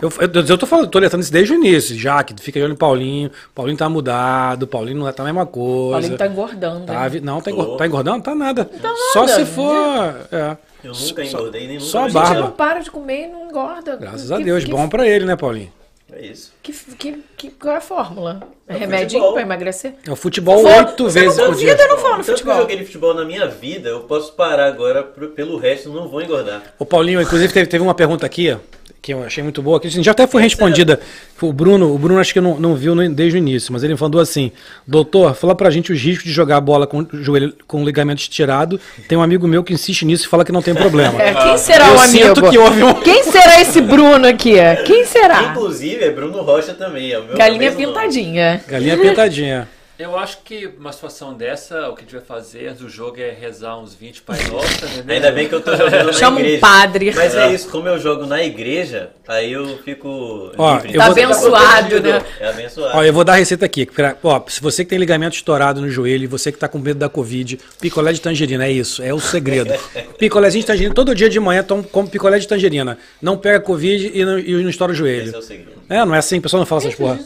Eu, 0.00 0.10
eu, 0.20 0.46
eu 0.48 0.58
tô 0.58 0.66
falando, 0.66 0.88
tô 0.88 0.98
alertando 0.98 1.22
isso 1.22 1.32
desde 1.32 1.52
o 1.52 1.56
início. 1.56 1.96
Jaque, 1.96 2.34
fica 2.40 2.58
de 2.58 2.64
olho 2.64 2.72
no 2.72 2.78
Paulinho. 2.78 3.30
Paulinho 3.54 3.76
tá 3.78 3.88
mudado, 3.88 4.66
Paulinho 4.66 4.98
não 4.98 5.12
tá 5.12 5.22
a 5.22 5.26
mesma 5.26 5.46
coisa. 5.46 5.92
Paulinho 5.92 6.18
tá 6.18 6.26
engordando. 6.26 6.86
Tá 6.86 7.08
né? 7.08 7.20
não, 7.22 7.40
tá, 7.40 7.50
engor- 7.50 7.76
tá 7.76 7.86
engordando? 7.86 8.22
Tá 8.22 8.34
nada. 8.34 8.68
nada. 8.82 8.96
Só 9.12 9.26
se 9.28 9.44
for. 9.44 10.16
É. 10.32 10.56
Eu 10.82 10.92
nunca 10.92 11.24
engordei, 11.24 11.66
nem 11.68 11.76
nunca 11.76 11.88
só 11.88 11.98
a 12.06 12.08
barba. 12.08 12.20
Você 12.28 12.34
senti. 12.34 12.40
não 12.42 12.50
para 12.52 12.80
de 12.80 12.90
comer 12.90 13.24
e 13.24 13.28
não 13.28 13.48
engorda. 13.48 13.96
Graças 13.96 14.26
Que- 14.28 14.34
a 14.34 14.38
Deus. 14.38 14.64
que- 14.64 14.70
Bom 14.70 14.88
pra 14.88 15.06
ele, 15.06 15.24
né, 15.24 15.36
Paulinho? 15.36 15.72
É 16.14 16.26
isso. 16.26 16.52
Que, 16.62 16.72
que, 16.72 17.22
que, 17.36 17.50
qual 17.50 17.74
é 17.74 17.78
a 17.78 17.80
fórmula? 17.80 18.42
É 18.68 18.74
remedinho 18.74 19.08
futebol. 19.22 19.32
pra 19.32 19.42
emagrecer? 19.42 19.94
É 20.06 20.10
o 20.10 20.16
futebol 20.16 20.62
oito 20.64 21.08
vezes 21.08 21.34
por 21.38 21.54
dia. 21.54 21.74
duvida, 21.74 21.86
não 21.88 21.98
fala 21.98 22.18
no 22.18 22.24
que 22.24 22.30
eu 22.30 22.34
futebol. 22.36 22.56
joguei 22.56 22.76
de 22.76 22.84
futebol 22.84 23.14
na 23.14 23.24
minha 23.24 23.46
vida, 23.46 23.88
eu 23.88 24.00
posso 24.00 24.32
parar 24.34 24.66
agora 24.66 25.02
pro- 25.02 25.28
pelo 25.30 25.56
resto, 25.56 25.88
não 25.88 26.08
vou 26.08 26.20
engordar. 26.20 26.62
Ô 26.78 26.84
Paulinho, 26.84 27.20
inclusive 27.20 27.52
teve, 27.52 27.66
teve 27.66 27.82
uma 27.82 27.94
pergunta 27.94 28.26
aqui, 28.26 28.56
que 29.02 29.12
eu 29.12 29.24
achei 29.24 29.42
muito 29.42 29.60
boa, 29.60 29.80
que 29.80 29.88
assim, 29.88 30.00
já 30.00 30.12
até 30.12 30.28
foi 30.28 30.40
respondida. 30.40 31.00
O 31.40 31.52
Bruno, 31.52 31.92
o 31.92 31.98
Bruno 31.98 32.20
acho 32.20 32.32
que 32.32 32.40
não, 32.40 32.56
não 32.60 32.76
viu 32.76 32.94
desde 33.10 33.36
o 33.36 33.38
início, 33.38 33.72
mas 33.72 33.82
ele 33.82 33.96
mandou 33.98 34.20
assim: 34.20 34.52
Doutor, 34.86 35.34
fala 35.34 35.56
pra 35.56 35.70
gente 35.70 35.92
os 35.92 36.00
riscos 36.00 36.24
de 36.24 36.30
jogar 36.30 36.60
bola 36.60 36.86
com 36.86 37.00
o 37.00 37.08
joelho 37.12 37.52
com 37.66 37.82
o 37.82 37.84
ligamento 37.84 38.20
estirado. 38.20 38.80
Tem 39.08 39.18
um 39.18 39.22
amigo 39.22 39.48
meu 39.48 39.64
que 39.64 39.72
insiste 39.74 40.04
nisso 40.04 40.26
e 40.26 40.28
fala 40.28 40.44
que 40.44 40.52
não 40.52 40.62
tem 40.62 40.72
problema. 40.72 41.20
É, 41.20 41.34
quem 41.34 41.58
será 41.58 41.88
Eu 41.88 41.94
o 41.96 42.00
amigo? 42.00 42.26
sinto 42.36 42.48
que 42.50 42.58
houve 42.58 42.82
um- 42.84 42.94
Quem 42.94 43.24
será 43.24 43.60
esse 43.60 43.80
Bruno 43.80 44.24
aqui? 44.26 44.54
Quem 44.86 45.04
será? 45.04 45.42
Inclusive, 45.50 46.04
é 46.04 46.10
Bruno 46.10 46.40
Rocha 46.42 46.72
também. 46.74 47.10
É 47.10 47.18
o 47.18 47.24
meu 47.24 47.36
Galinha 47.36 47.70
nome. 47.72 47.84
pintadinha. 47.86 48.62
Galinha 48.68 48.96
pintadinha. 48.96 49.68
Eu 50.02 50.18
acho 50.18 50.38
que 50.44 50.68
uma 50.78 50.90
situação 50.92 51.32
dessa, 51.34 51.88
o 51.88 51.94
que 51.94 52.00
a 52.00 52.04
gente 52.04 52.12
vai 52.14 52.22
fazer 52.24 52.68
antes 52.68 52.80
do 52.82 52.88
jogo 52.88 53.20
é 53.20 53.30
rezar 53.30 53.78
uns 53.78 53.94
20 53.94 54.22
Pai 54.22 54.38
Nossa, 54.50 54.86
né? 55.04 55.14
Ainda 55.14 55.30
bem 55.30 55.48
que 55.48 55.54
eu 55.54 55.60
tô 55.60 55.76
jogando 55.76 56.06
na 56.06 56.12
Chama 56.14 56.38
um 56.38 56.40
igreja. 56.40 56.60
padre. 56.60 57.12
Mas 57.14 57.34
é 57.36 57.54
isso, 57.54 57.68
como 57.68 57.86
eu 57.88 57.98
jogo 58.00 58.26
na 58.26 58.42
igreja, 58.42 59.10
aí 59.28 59.52
eu 59.52 59.78
fico 59.84 60.52
Ó, 60.58 60.74
livre. 60.74 60.88
eu 60.94 60.98
Tá 60.98 61.04
vou- 61.04 61.12
abençoado, 61.12 62.00
né? 62.00 62.22
É 62.40 62.48
abençoado. 62.48 62.98
Ó, 62.98 63.04
eu 63.04 63.12
vou 63.12 63.22
dar 63.22 63.34
a 63.34 63.36
receita 63.36 63.64
aqui. 63.64 63.86
pra- 63.86 64.16
Ó, 64.22 64.42
se 64.48 64.60
você 64.60 64.84
que 64.84 64.90
tem 64.90 64.98
ligamento 64.98 65.34
estourado 65.34 65.80
no 65.80 65.88
joelho, 65.88 66.28
você 66.28 66.50
que 66.50 66.58
tá 66.58 66.66
com 66.66 66.78
medo 66.78 66.98
da 66.98 67.08
Covid, 67.08 67.58
picolé 67.80 68.12
de 68.12 68.20
tangerina, 68.20 68.64
é 68.66 68.72
isso, 68.72 69.02
é 69.02 69.14
o 69.14 69.20
segredo. 69.20 69.72
Picolézinho 70.18 70.62
de 70.62 70.66
tangerina, 70.66 70.94
todo 70.94 71.14
dia 71.14 71.28
de 71.28 71.38
manhã 71.38 71.62
toma 71.62 71.82
como 71.84 72.08
picolé 72.08 72.38
de 72.38 72.48
tangerina. 72.48 72.98
Não 73.20 73.36
pega 73.36 73.60
Covid 73.60 74.10
e 74.14 74.24
não, 74.24 74.38
e 74.38 74.52
não 74.62 74.70
estoura 74.70 74.92
o 74.92 74.94
Esse 74.94 74.98
joelho. 75.00 75.34
é 75.34 75.38
o 75.38 75.42
segredo. 75.42 75.82
É, 75.88 76.04
não 76.04 76.14
é 76.14 76.18
assim, 76.18 76.38
o 76.38 76.42
pessoal 76.42 76.60
não 76.60 76.66
fala 76.66 76.80
essas 76.80 76.94
porra. 76.94 77.18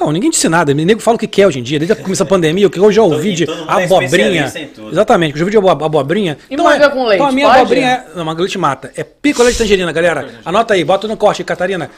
Não, 0.00 0.10
ninguém 0.10 0.30
disse 0.30 0.48
nada. 0.48 0.72
O 0.72 0.74
nego 0.74 1.00
fala 1.00 1.14
o 1.16 1.18
que 1.18 1.26
quer 1.28 1.46
hoje 1.46 1.58
em 1.60 1.62
dia. 1.62 1.78
Desde 1.78 1.94
que 1.94 2.01
começou 2.02 2.24
a 2.24 2.28
pandemia, 2.28 2.66
o 2.66 2.70
que 2.70 2.78
eu 2.78 2.92
já 2.92 3.02
ouvi 3.02 3.32
de 3.34 3.44
é 3.44 3.46
abobrinha. 3.66 4.52
Exatamente, 4.90 5.32
eu 5.32 5.38
já 5.38 5.44
ouvi 5.44 5.50
de 5.50 5.56
abo- 5.58 5.84
abobrinha. 5.84 6.36
E 6.50 6.56
manga 6.56 6.90
com 6.90 7.04
leite, 7.04 7.14
Então 7.16 7.26
a 7.28 7.32
minha 7.32 7.46
pode? 7.48 7.60
abobrinha 7.60 7.86
é. 7.88 8.16
Não, 8.16 8.24
manga 8.24 8.40
leite 8.42 8.58
mata. 8.58 8.92
É 8.96 9.02
picolé 9.04 9.50
de 9.50 9.58
tangerina, 9.58 9.90
galera. 9.92 10.28
Anota 10.44 10.74
aí, 10.74 10.84
bota 10.84 11.06
no 11.08 11.16
corte, 11.16 11.42
Catarina. 11.44 11.90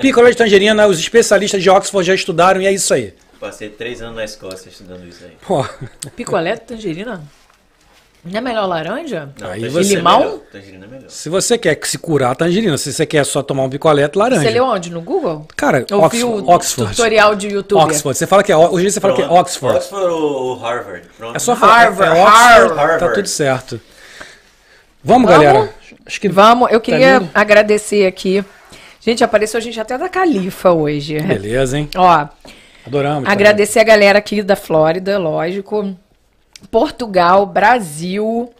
Picolé 0.00 0.30
de 0.30 0.36
tangerina, 0.36 0.86
os 0.86 0.98
especialistas 0.98 1.62
de 1.62 1.70
Oxford 1.70 2.06
já 2.06 2.14
estudaram 2.14 2.60
e 2.60 2.66
é 2.66 2.72
isso 2.72 2.92
aí. 2.92 3.14
Passei 3.40 3.68
três 3.68 4.00
anos 4.00 4.14
na 4.16 4.24
Escócia 4.24 4.68
estudando 4.68 5.04
isso 5.08 5.24
aí. 5.24 5.32
Pô, 5.46 5.64
Picolé 6.14 6.54
de 6.54 6.60
tangerina? 6.60 7.22
Não 8.24 8.38
é 8.38 8.40
melhor 8.40 8.66
laranja? 8.66 9.30
Não, 9.40 9.50
Aí 9.50 9.60
tangerina 9.62 9.82
você- 9.82 9.92
é 9.92 9.96
Limão? 9.96 10.18
melhor. 10.20 10.38
Tangerina 10.52 10.86
é 10.86 10.88
melhor. 10.88 11.10
se 11.10 11.28
você 11.28 11.58
quer 11.58 11.78
se 11.82 11.98
curar 11.98 12.30
a 12.30 12.34
tangerina, 12.36 12.78
se 12.78 12.92
você 12.92 13.04
quer 13.04 13.24
só 13.26 13.42
tomar 13.42 13.64
um 13.64 13.68
picolé, 13.70 14.08
laranja. 14.14 14.42
Você 14.42 14.50
leu 14.50 14.64
onde? 14.64 14.90
No 14.92 15.00
Google? 15.00 15.44
Cara, 15.56 15.84
Ouviu 15.90 16.28
Oxford, 16.30 16.42
o 16.48 16.54
Oxford. 16.54 16.90
tutorial 16.96 17.34
de 17.34 17.48
YouTube? 17.48 17.80
Oxford. 17.82 18.16
Você 18.16 18.26
fala 18.26 18.44
que 18.44 18.52
é, 18.52 18.56
hoje 18.56 18.92
você 18.92 19.00
fala 19.00 19.14
que 19.16 19.22
é 19.22 19.26
Pronto. 19.26 19.40
Oxford. 19.40 19.76
Oxford 19.76 20.06
ou 20.06 20.54
Harvard? 20.56 21.02
Pronto. 21.18 21.36
É 21.36 21.38
só. 21.40 21.52
Harvard, 21.54 22.16
é 22.16 22.22
Oxford, 22.22 22.78
Harvard. 22.78 22.98
Tá 23.00 23.12
tudo 23.12 23.26
certo. 23.28 23.80
Vamos, 25.02 25.28
Vamos? 25.28 25.44
galera. 25.44 25.74
Acho 26.06 26.20
que 26.20 26.28
Vamos, 26.28 26.70
eu 26.70 26.80
queria 26.80 27.18
lindo. 27.18 27.30
agradecer 27.34 28.06
aqui. 28.06 28.44
Gente, 29.00 29.24
apareceu 29.24 29.58
a 29.58 29.60
gente 29.60 29.80
até 29.80 29.98
da 29.98 30.08
Califa 30.08 30.70
hoje. 30.70 31.20
Beleza, 31.20 31.76
hein? 31.76 31.88
Ó, 31.96 32.26
Adoramos. 32.86 33.28
agradecer 33.28 33.80
a 33.80 33.84
galera 33.84 34.18
aqui 34.20 34.42
da 34.42 34.54
Flórida, 34.54 35.18
lógico. 35.18 35.96
Portugal, 36.70 37.46
Brasil. 37.46 38.50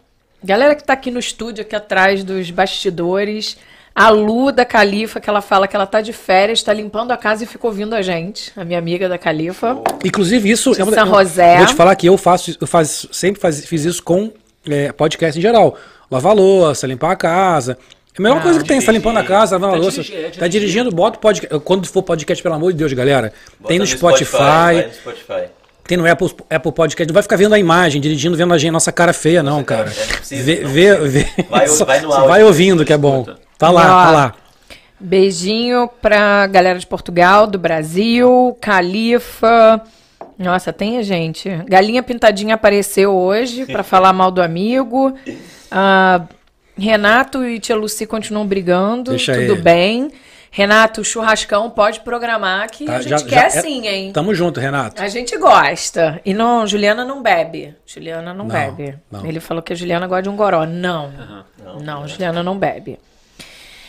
Galera 0.43 0.75
que 0.75 0.83
tá 0.83 0.93
aqui 0.93 1.09
no 1.09 1.19
estúdio, 1.19 1.61
aqui 1.63 1.75
atrás 1.75 2.23
dos 2.23 2.49
bastidores. 2.51 3.57
A 3.95 4.09
Lu 4.09 4.51
da 4.51 4.65
Califa, 4.65 5.19
que 5.21 5.29
ela 5.29 5.39
fala 5.41 5.67
que 5.67 5.75
ela 5.75 5.85
tá 5.85 6.01
de 6.01 6.11
férias, 6.11 6.63
tá 6.63 6.73
limpando 6.73 7.11
a 7.11 7.17
casa 7.17 7.43
e 7.43 7.47
ficou 7.47 7.69
ouvindo 7.69 7.93
a 7.93 8.01
gente. 8.01 8.51
A 8.57 8.65
minha 8.65 8.79
amiga 8.79 9.07
da 9.07 9.19
Califa. 9.19 9.79
Inclusive, 10.03 10.49
isso 10.49 10.71
De 10.73 10.81
é 10.81 10.83
uma- 10.83 10.93
São 10.93 11.05
José. 11.07 11.57
Vou 11.57 11.67
te 11.67 11.75
falar 11.75 11.95
que 11.95 12.07
eu 12.07 12.17
faço, 12.17 12.57
eu 12.59 12.65
faço, 12.65 13.07
sempre 13.11 13.39
faz- 13.39 13.63
fiz 13.65 13.85
isso 13.85 14.01
com 14.01 14.31
é, 14.67 14.91
podcast 14.91 15.37
em 15.37 15.41
geral. 15.41 15.77
Lavar 16.09 16.33
louça, 16.35 16.87
limpar 16.87 17.11
a 17.11 17.15
casa. 17.15 17.77
É 18.15 18.19
a 18.19 18.21
melhor 18.21 18.37
Ah, 18.39 18.41
coisa 18.41 18.59
que 18.59 18.65
tem, 18.67 18.79
você 18.79 18.85
tá 18.87 18.91
limpando 18.91 19.17
a 19.17 19.23
casa, 19.23 19.55
lavando 19.55 19.73
a 19.73 19.77
Tá 19.77 19.81
louça. 19.83 20.01
dirigi- 20.03 20.25
é, 20.25 20.29
tá 20.29 20.47
dirigindo, 20.47 20.89
bota 20.91 21.17
o 21.17 21.21
podcast. 21.21 21.59
Quando 21.59 21.85
for 21.87 22.01
podcast, 22.01 22.41
pelo 22.41 22.55
amor 22.55 22.71
de 22.71 22.77
Deus, 22.79 22.93
galera. 22.93 23.31
Bota 23.59 23.67
tem 23.69 23.77
no, 23.79 23.85
vai 23.85 23.95
Spotify, 23.95 24.87
no 25.05 25.62
Tem 25.85 25.97
no 25.97 26.09
Apple, 26.09 26.31
Apple 26.49 26.71
Podcast. 26.71 27.07
Não 27.07 27.13
vai 27.13 27.23
ficar 27.23 27.35
vendo 27.35 27.53
a 27.53 27.59
imagem, 27.59 27.99
dirigindo, 28.01 28.37
vendo 28.37 28.53
a 28.53 28.57
gente, 28.57 28.71
nossa 28.71 28.91
cara 28.91 29.11
feia, 29.13 29.43
não, 29.43 29.63
cara. 29.63 29.89
é, 30.31 30.35
vê, 30.41 30.61
não 30.97 31.09
vê, 31.09 31.27
Vai- 31.49 31.67
só- 31.67 31.83
vai 31.85 31.99
no 31.99 32.07
só 32.09 32.13
áudio, 32.15 32.29
vai 32.29 32.43
ouvindo, 32.43 32.85
que 32.85 32.93
é 32.93 32.97
bom. 32.97 33.25
Tá 33.57 33.69
lá, 33.69 33.83
tá 34.05 34.11
lá. 34.11 34.33
Beijinho 34.99 35.89
pra 36.01 36.47
galera 36.47 36.79
de 36.79 36.87
Portugal, 36.87 37.45
do 37.45 37.59
Brasil, 37.59 38.57
Califa. 38.61 39.81
Nossa, 40.39 40.71
tem 40.71 40.97
a 40.97 41.03
gente. 41.03 41.49
Galinha 41.67 42.01
Pintadinha 42.01 42.55
apareceu 42.55 43.13
hoje 43.13 43.65
pra 43.65 43.83
falar 43.83 44.13
mal 44.13 44.31
do 44.31 44.41
amigo. 44.41 45.13
Ah, 45.69 46.21
Renato 46.77 47.43
e 47.45 47.59
Tia 47.59 47.75
Lucy 47.75 48.05
continuam 48.05 48.47
brigando. 48.47 49.11
Deixa 49.11 49.33
tudo 49.33 49.53
ele. 49.53 49.61
bem. 49.61 50.11
Renato, 50.55 51.03
churrascão 51.03 51.67
pode 51.71 52.01
programar 52.01 52.69
que 52.69 52.85
Tá, 52.85 52.97
a 52.97 53.01
gente 53.01 53.09
já- 53.09 53.25
quer 53.25 53.51
já 53.51 53.57
é- 53.57 53.61
sim, 53.63 53.87
hein? 53.87 54.11
Tamo 54.13 54.35
junto, 54.35 54.59
Renato. 54.59 55.01
A 55.01 55.07
gente 55.07 55.35
gosta. 55.35 56.21
E 56.23 56.31
não, 56.31 56.67
Juliana 56.67 57.03
não 57.03 57.23
bebe. 57.23 57.75
Juliana 57.87 58.35
não, 58.35 58.45
Não, 58.45 58.53
bebe. 58.53 58.95
não. 59.11 59.25
Ele 59.25 59.39
falou 59.39 59.63
que 59.63 59.73
a 59.73 59.75
Juliana 59.75 60.05
gosta 60.05 60.21
de 60.21 60.29
um 60.29 60.35
goró. 60.35 60.63
Não. 60.63 61.11
Não, 61.57 61.79
Não, 61.79 62.07
Juliana 62.07 62.43
não 62.43 62.55
bebe. 62.55 62.99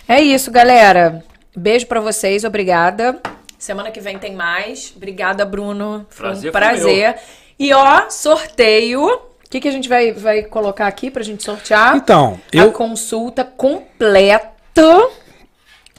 É 0.08 0.22
isso, 0.22 0.50
galera. 0.50 1.22
Beijo 1.54 1.86
pra 1.86 2.00
vocês, 2.00 2.44
obrigada. 2.44 3.20
Semana 3.58 3.90
que 3.90 4.00
vem 4.00 4.18
tem 4.18 4.34
mais. 4.34 4.90
Obrigada, 4.96 5.44
Bruno. 5.44 6.06
Foi 6.08 6.24
Prazer 6.28 6.48
um 6.48 6.52
foi 6.52 6.60
prazer. 6.62 7.16
E 7.58 7.74
ó, 7.74 8.08
sorteio. 8.08 9.04
O 9.06 9.20
que, 9.50 9.60
que 9.60 9.68
a 9.68 9.70
gente 9.70 9.86
vai, 9.88 10.12
vai 10.12 10.42
colocar 10.44 10.86
aqui 10.86 11.10
pra 11.10 11.22
gente 11.22 11.42
sortear? 11.44 11.94
Então, 11.94 12.40
A 12.54 12.56
eu. 12.56 12.72
consulta 12.72 13.44
completa 13.44 14.90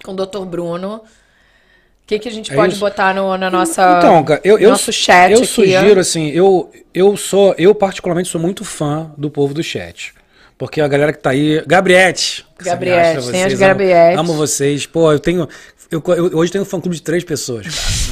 com 0.06 0.14
o 0.14 0.15
Dr. 0.15 0.45
Bruno. 0.45 0.95
O 0.98 2.07
que, 2.07 2.19
que 2.19 2.30
a 2.30 2.32
gente 2.32 2.53
É 2.53 2.56
pode 2.56 2.73
isso. 2.73 2.80
botar 2.80 3.15
no, 3.15 3.36
na 3.36 3.49
nossa 3.49 3.95
Então, 3.98 4.23
cara, 4.23 4.40
eu, 4.44 4.60
eu, 4.60 4.69
nosso 4.69 4.94
chat 4.94 5.32
eu 5.32 5.38
aqui? 5.38 5.48
sugiro, 5.48 5.99
assim, 5.99 6.30
eu, 6.30 6.72
eu 6.94 7.18
sou, 7.18 7.56
eu 7.57 7.73
particularmente 7.73 8.30
sou 8.30 8.40
muito 8.40 8.64
fã 8.64 9.11
do 9.18 9.30
povo 9.30 9.53
do 9.53 9.64
chat. 9.64 10.14
Porque 10.57 10.80
a 10.80 10.88
galera 10.88 11.11
que 11.11 11.19
tá 11.19 11.32
aí. 11.32 11.61
Gabriete. 11.65 12.45
Gabriete, 12.61 13.30
tem 13.32 13.44
as 13.44 13.53
vocês, 13.53 13.61
amo-. 13.61 14.19
Amo, 14.19 14.34
vocês. 14.34 14.86
Pô, 14.86 15.11
eu 15.11 15.19
tenho. 15.19 15.49
Eu, 15.91 16.03
eu- 16.07 16.38
hoje 16.38 16.52
tenho 16.52 16.64
um 16.64 16.66
fã 16.66 16.80
clube 16.82 16.95
de 16.95 17.02
três 17.02 17.24
pessoas. 17.24 17.68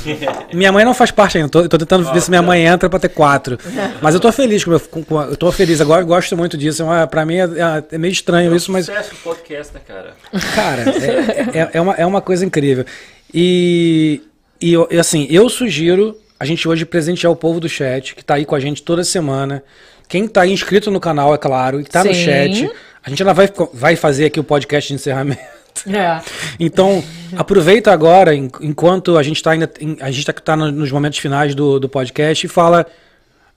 minha 0.53 0.71
mãe 0.71 0.85
não 0.85 0.93
faz 0.93 1.09
parte 1.11 1.37
ainda. 1.37 1.49
Tô, 1.49 1.67
tô 1.67 1.77
tentando 1.77 2.11
ver 2.13 2.21
se 2.21 2.29
minha 2.29 2.41
mãe 2.41 2.65
entra 2.65 2.89
pra 2.89 2.99
ter 2.99 3.09
quatro. 3.09 3.57
Mas 4.01 4.13
eu 4.13 4.19
tô 4.21 4.31
feliz 4.31 4.63
com, 4.63 4.69
meu- 4.71 4.79
com- 4.79 5.03
com- 5.03 5.21
eu 5.23 5.35
tô 5.35 5.51
feliz 5.51 5.81
agora, 5.81 6.01
eu 6.03 6.05
gosto 6.07 6.37
muito 6.37 6.55
disso. 6.57 6.83
É 6.83 6.85
uma, 6.85 7.07
pra 7.07 7.25
mim 7.25 7.35
é, 7.37 7.43
é- 7.43 7.83
é 7.93 7.97
meio 7.97 8.11
estranho 8.11 8.55
isso, 8.55 8.71
mas 8.71 8.85
Sucesso 8.85 9.09
do 9.11 9.15
podcast, 9.17 9.73
né, 9.73 9.81
cara? 9.87 10.13
Cara, 10.55 10.81
é, 10.91 11.59
é, 11.59 11.69
é 11.73 11.81
uma, 11.81 11.93
é 11.95 12.05
uma 12.05 12.21
coisa 12.21 12.45
incrível. 12.45 12.85
E, 13.33 14.21
e 14.61 14.73
eu- 14.73 14.87
assim, 14.99 15.25
eu 15.29 15.49
sugiro 15.49 16.15
a 16.39 16.45
gente 16.45 16.67
hoje 16.67 16.85
presentear 16.85 17.31
o 17.31 17.35
povo 17.35 17.59
do 17.59 17.67
chat, 17.69 18.13
que 18.15 18.23
tá 18.23 18.35
aí 18.35 18.45
com 18.45 18.53
a 18.55 18.59
gente 18.59 18.83
toda 18.83 19.03
semana. 19.03 19.63
Quem 20.07 20.27
tá 20.27 20.41
aí 20.41 20.51
inscrito 20.51 20.91
no 20.91 20.99
canal, 20.99 21.33
é 21.33 21.37
claro, 21.37 21.79
e 21.81 21.83
que 21.83 21.89
tá 21.89 22.03
no 22.03 22.13
Sim. 22.13 22.23
chat. 22.25 22.71
A 23.03 23.09
gente 23.09 23.23
ainda 23.23 23.33
vai, 23.33 23.49
vai 23.73 23.95
fazer 23.95 24.25
aqui 24.25 24.39
o 24.39 24.43
podcast 24.43 24.87
de 24.89 24.93
encerramento. 24.95 25.41
É. 25.87 26.19
Então, 26.59 27.03
aproveita 27.35 27.91
agora, 27.91 28.33
en- 28.35 28.49
enquanto 28.61 29.17
a 29.17 29.23
gente 29.23 29.37
está 29.37 29.51
ainda. 29.51 29.69
A 30.01 30.11
gente 30.11 30.25
tá, 30.25 30.33
tá 30.33 30.55
no- 30.55 30.71
nos 30.71 30.91
momentos 30.91 31.19
finais 31.19 31.53
do, 31.55 31.79
do 31.79 31.89
podcast 31.89 32.45
e 32.45 32.49
fala. 32.49 32.85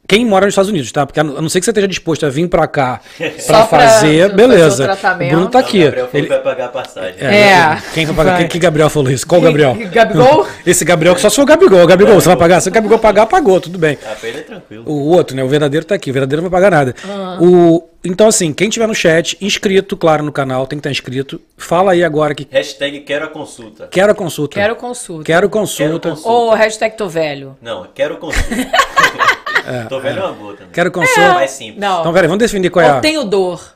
Quem 0.08 0.24
mora 0.24 0.44
nos 0.46 0.52
Estados 0.52 0.70
Unidos, 0.70 0.92
tá? 0.92 1.04
Porque 1.04 1.18
a 1.18 1.24
não 1.24 1.42
não 1.42 1.48
ser 1.48 1.58
que 1.58 1.64
você 1.64 1.72
esteja 1.72 1.88
disposto 1.88 2.24
a 2.24 2.28
vir 2.28 2.48
pra 2.48 2.68
cá 2.68 3.00
Só 3.40 3.46
pra 3.48 3.66
pra 3.66 3.78
fazer, 3.80 4.20
fazer 4.22 4.32
o 4.32 4.36
beleza. 4.36 4.96
Bruno 5.28 5.48
tá 5.48 5.58
O 5.58 5.60
aqui. 5.62 5.82
Gabriel 5.82 6.06
falou 6.06 6.10
Ele- 6.14 6.22
que 6.22 6.28
vai 6.32 6.42
pagar 6.42 6.64
a 6.66 6.68
passagem. 6.68 7.14
É. 7.18 7.76
Quem 7.92 8.06
vai 8.06 8.14
pagar? 8.14 8.30
Vai. 8.30 8.38
Quem 8.42 8.48
que 8.48 8.58
Gabriel 8.60 8.88
falou 8.88 9.10
isso? 9.10 9.26
Qual 9.26 9.40
Gabriel? 9.40 9.76
Gabigol? 9.92 10.46
Esse 10.64 10.84
Gabriel 10.84 11.12
que 11.16 11.20
só 11.20 11.28
sou 11.28 11.42
o 11.42 11.46
Gabigol. 11.46 11.82
O 11.82 11.86
Gabigol, 11.88 12.14
você 12.20 12.28
vai 12.28 12.36
pagar? 12.36 12.60
Se 12.60 12.68
o 12.68 12.72
Gabigol 12.72 13.00
pagar, 13.00 13.26
pagou, 13.26 13.60
tudo 13.60 13.80
bem. 13.80 13.98
Ah, 14.06 14.14
pra 14.14 14.28
ele 14.28 14.38
é 14.38 14.42
tranquilo. 14.42 14.84
O 14.86 15.08
outro, 15.08 15.34
né? 15.34 15.42
O 15.42 15.48
verdadeiro 15.48 15.84
tá 15.84 15.96
aqui. 15.96 16.10
O 16.10 16.12
verdadeiro 16.12 16.40
não 16.40 16.48
vai 16.48 16.60
pagar 16.62 16.70
nada. 16.76 16.94
Ah. 17.04 17.38
O, 17.40 17.82
então, 18.06 18.28
assim, 18.28 18.52
quem 18.52 18.68
tiver 18.68 18.86
no 18.86 18.94
chat, 18.94 19.36
inscrito, 19.40 19.96
claro, 19.96 20.22
no 20.22 20.32
canal, 20.32 20.66
tem 20.66 20.78
que 20.78 20.80
estar 20.80 20.90
inscrito. 20.90 21.40
Fala 21.56 21.92
aí 21.92 22.02
agora 22.04 22.34
que 22.34 22.46
Hashtag 22.50 23.00
quero 23.00 23.24
a 23.24 23.28
consulta. 23.28 23.88
quero 23.90 24.12
a 24.12 24.14
consulta. 24.14 24.54
Quero 24.54 24.76
consulta. 24.76 25.24
Quero 25.24 25.48
consulta. 25.48 26.16
Ou 26.24 26.54
hashtag 26.54 26.96
tô 26.96 27.08
velho. 27.08 27.56
Não, 27.60 27.86
quero 27.94 28.16
consulta. 28.18 28.46
Tô 29.88 29.98
velho 29.98 30.20
é 30.20 30.22
uma 30.22 30.32
boa 30.32 30.54
também. 30.54 30.72
Quero 30.72 30.88
É 30.88 30.92
consulta. 30.92 31.34
mais 31.34 31.50
simples. 31.50 31.78
Não. 31.78 32.00
Então, 32.00 32.12
peraí, 32.12 32.28
vamos 32.28 32.38
definir 32.38 32.70
qual 32.70 32.84
é 32.84 32.88
a. 32.88 33.00
tenho 33.00 33.24
dor. 33.24 33.74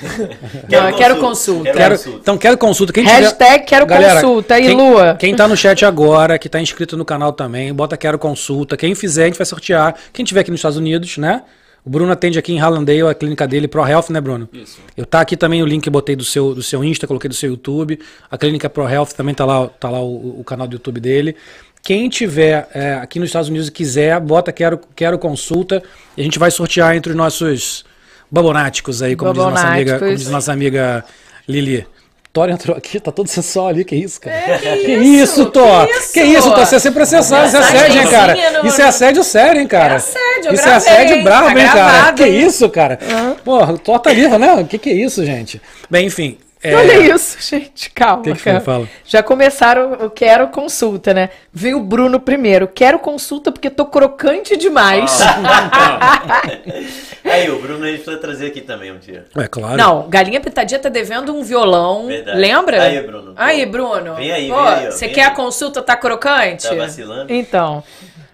Não, 0.70 0.88
eu 0.90 0.96
quero 0.96 1.16
consulta. 1.18 1.72
Quero, 1.72 1.96
consulta. 1.96 2.18
então, 2.20 2.38
quero 2.38 2.58
consulta. 2.58 2.92
Quem 2.92 3.04
Hashtag 3.04 3.64
quero 3.64 3.86
consulta. 3.86 4.54
Aí, 4.54 4.66
quem, 4.66 4.76
Lua. 4.76 5.16
Quem 5.18 5.34
tá 5.34 5.48
no 5.48 5.56
chat 5.56 5.84
agora, 5.84 6.38
que 6.38 6.48
tá 6.48 6.60
inscrito 6.60 6.96
no 6.96 7.04
canal 7.04 7.32
também, 7.32 7.72
bota 7.72 7.96
quero 7.96 8.18
consulta. 8.18 8.76
Quem 8.76 8.94
fizer, 8.94 9.24
a 9.24 9.26
gente 9.26 9.38
vai 9.38 9.46
sortear. 9.46 9.94
Quem 10.12 10.24
tiver 10.24 10.40
aqui 10.40 10.50
nos 10.50 10.60
Estados 10.60 10.76
Unidos, 10.76 11.16
né? 11.16 11.42
O 11.84 11.90
Bruno 11.90 12.12
atende 12.12 12.38
aqui 12.38 12.52
em 12.52 12.58
Hallandale, 12.58 13.02
a 13.02 13.14
clínica 13.14 13.46
dele, 13.46 13.66
Pro 13.66 13.86
Health, 13.86 14.10
né, 14.10 14.20
Bruno? 14.20 14.48
Isso. 14.52 14.78
Eu 14.96 15.06
tá 15.06 15.20
aqui 15.20 15.36
também 15.36 15.62
o 15.62 15.66
link 15.66 15.82
que 15.82 15.88
eu 15.88 15.92
botei 15.92 16.14
do 16.14 16.24
seu, 16.24 16.54
do 16.54 16.62
seu 16.62 16.84
Insta, 16.84 17.06
coloquei 17.06 17.28
do 17.28 17.34
seu 17.34 17.50
YouTube. 17.50 17.98
A 18.30 18.36
clínica 18.36 18.68
Pro 18.68 18.88
Health 18.88 19.08
também 19.16 19.34
tá 19.34 19.44
lá, 19.44 19.66
tá 19.68 19.88
lá 19.88 20.00
o, 20.00 20.40
o 20.40 20.44
canal 20.44 20.66
do 20.66 20.74
YouTube 20.74 21.00
dele. 21.00 21.34
Quem 21.82 22.08
tiver 22.08 22.68
é, 22.74 22.94
aqui 22.94 23.18
nos 23.18 23.30
Estados 23.30 23.48
Unidos 23.48 23.68
e 23.68 23.72
quiser, 23.72 24.20
bota 24.20 24.52
quero, 24.52 24.78
quero 24.94 25.18
consulta. 25.18 25.82
E 26.16 26.20
a 26.20 26.24
gente 26.24 26.38
vai 26.38 26.50
sortear 26.50 26.94
entre 26.94 27.12
os 27.12 27.16
nossos 27.16 27.84
babonáticos 28.30 29.02
aí, 29.02 29.16
como 29.16 29.32
diz 29.32 29.42
nossa 29.42 29.68
amiga, 29.68 29.98
como 29.98 30.14
diz 30.14 30.28
nossa 30.28 30.52
amiga 30.52 31.04
Lili. 31.48 31.86
Thor 32.32 32.48
entrou 32.48 32.76
aqui, 32.76 33.00
tá 33.00 33.10
todo 33.10 33.26
sensual 33.30 33.68
ali, 33.68 33.84
que 33.84 33.96
isso, 33.96 34.20
cara? 34.20 34.36
É, 34.36 34.58
que 34.58 34.84
que 34.84 34.92
isso, 34.92 35.40
isso, 35.42 35.46
Thor? 35.46 35.86
que 35.86 35.92
isso? 35.92 36.12
Que 36.12 36.22
isso, 36.22 36.50
Thor? 36.50 36.66
Você 36.66 36.74
ia 36.76 36.80
ser 36.80 36.90
processado, 36.92 37.46
isso 37.46 37.56
é 37.56 37.60
assédio, 37.60 38.00
hein, 38.00 38.08
cara? 38.08 38.66
Isso 38.66 38.80
é 38.80 38.84
assédio 38.84 39.24
sério, 39.24 39.60
hein, 39.60 39.66
cara? 39.66 39.94
É 39.94 39.96
assédio, 39.96 40.54
Isso 40.54 40.68
é 40.68 40.74
assédio 40.74 41.22
bravo, 41.22 41.54
Tá 41.54 41.60
hein, 41.60 41.68
cara? 41.68 42.12
Que 42.12 42.26
isso, 42.26 42.68
cara? 42.68 42.98
Porra, 43.44 43.72
o 43.72 43.78
Thor 43.78 43.98
tá 43.98 44.12
vivo, 44.12 44.38
né? 44.38 44.54
O 44.54 44.66
que 44.66 44.78
que 44.78 44.90
é 44.90 44.94
isso, 44.94 45.24
gente? 45.24 45.60
Bem, 45.88 46.06
enfim. 46.06 46.38
É, 46.62 46.74
Olha 46.74 47.14
isso, 47.14 47.38
gente, 47.48 47.90
calma. 47.90 48.22
Que 48.22 48.32
que 48.32 48.38
foi? 48.38 48.60
Fala. 48.60 48.88
Já 49.04 49.22
começaram 49.22 49.92
o 50.04 50.10
quero 50.10 50.48
consulta, 50.48 51.14
né? 51.14 51.30
Veio 51.52 51.78
o 51.78 51.82
Bruno 51.82 52.20
primeiro. 52.20 52.68
Quero 52.68 52.98
consulta 52.98 53.50
porque 53.50 53.70
tô 53.70 53.86
crocante 53.86 54.56
demais. 54.56 55.20
Aí, 57.24 57.50
o 57.50 57.60
Bruno 57.60 57.84
a 57.84 57.88
gente 57.88 58.04
trazer 58.18 58.48
aqui 58.48 58.60
também 58.60 58.92
um 58.92 58.98
dia. 58.98 59.24
É 59.36 59.46
claro. 59.46 59.76
Não, 59.76 60.08
Galinha 60.08 60.40
Pitadinha 60.40 60.80
tá 60.80 60.88
devendo 60.88 61.34
um 61.34 61.42
violão. 61.42 62.08
Verdade. 62.08 62.38
Lembra? 62.38 62.82
Aí, 62.82 63.00
Bruno. 63.02 63.32
Aí, 63.36 63.66
Pô, 63.66 63.72
Bruno. 63.72 64.14
vem 64.16 64.32
aí, 64.32 64.48
Pô, 64.48 64.56
vem 64.56 64.74
aí, 64.74 64.86
ó, 64.86 64.90
Você 64.90 65.08
quer 65.08 65.24
aí. 65.24 65.28
a 65.28 65.34
consulta, 65.34 65.80
tá 65.80 65.96
crocante? 65.96 66.68
Tá 66.68 66.74
vacilando? 66.74 67.32
Então. 67.32 67.82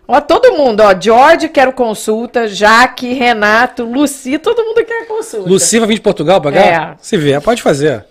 Ó, 0.09 0.21
todo 0.21 0.53
mundo, 0.53 0.81
ó. 0.81 0.95
George 0.99 1.49
quero 1.49 1.73
consulta, 1.73 2.49
Jaque, 2.49 3.13
Renato, 3.13 3.85
Luci, 3.85 4.39
todo 4.39 4.65
mundo 4.65 4.85
quer 4.85 5.07
consulta. 5.07 5.49
Luci 5.49 5.79
vai 5.79 5.89
vir 5.89 5.95
de 5.95 6.01
Portugal 6.01 6.41
pagar? 6.41 6.93
É. 6.93 6.97
Se 7.01 7.17
vier, 7.17 7.41
pode 7.41 7.63
fazer. 7.63 8.05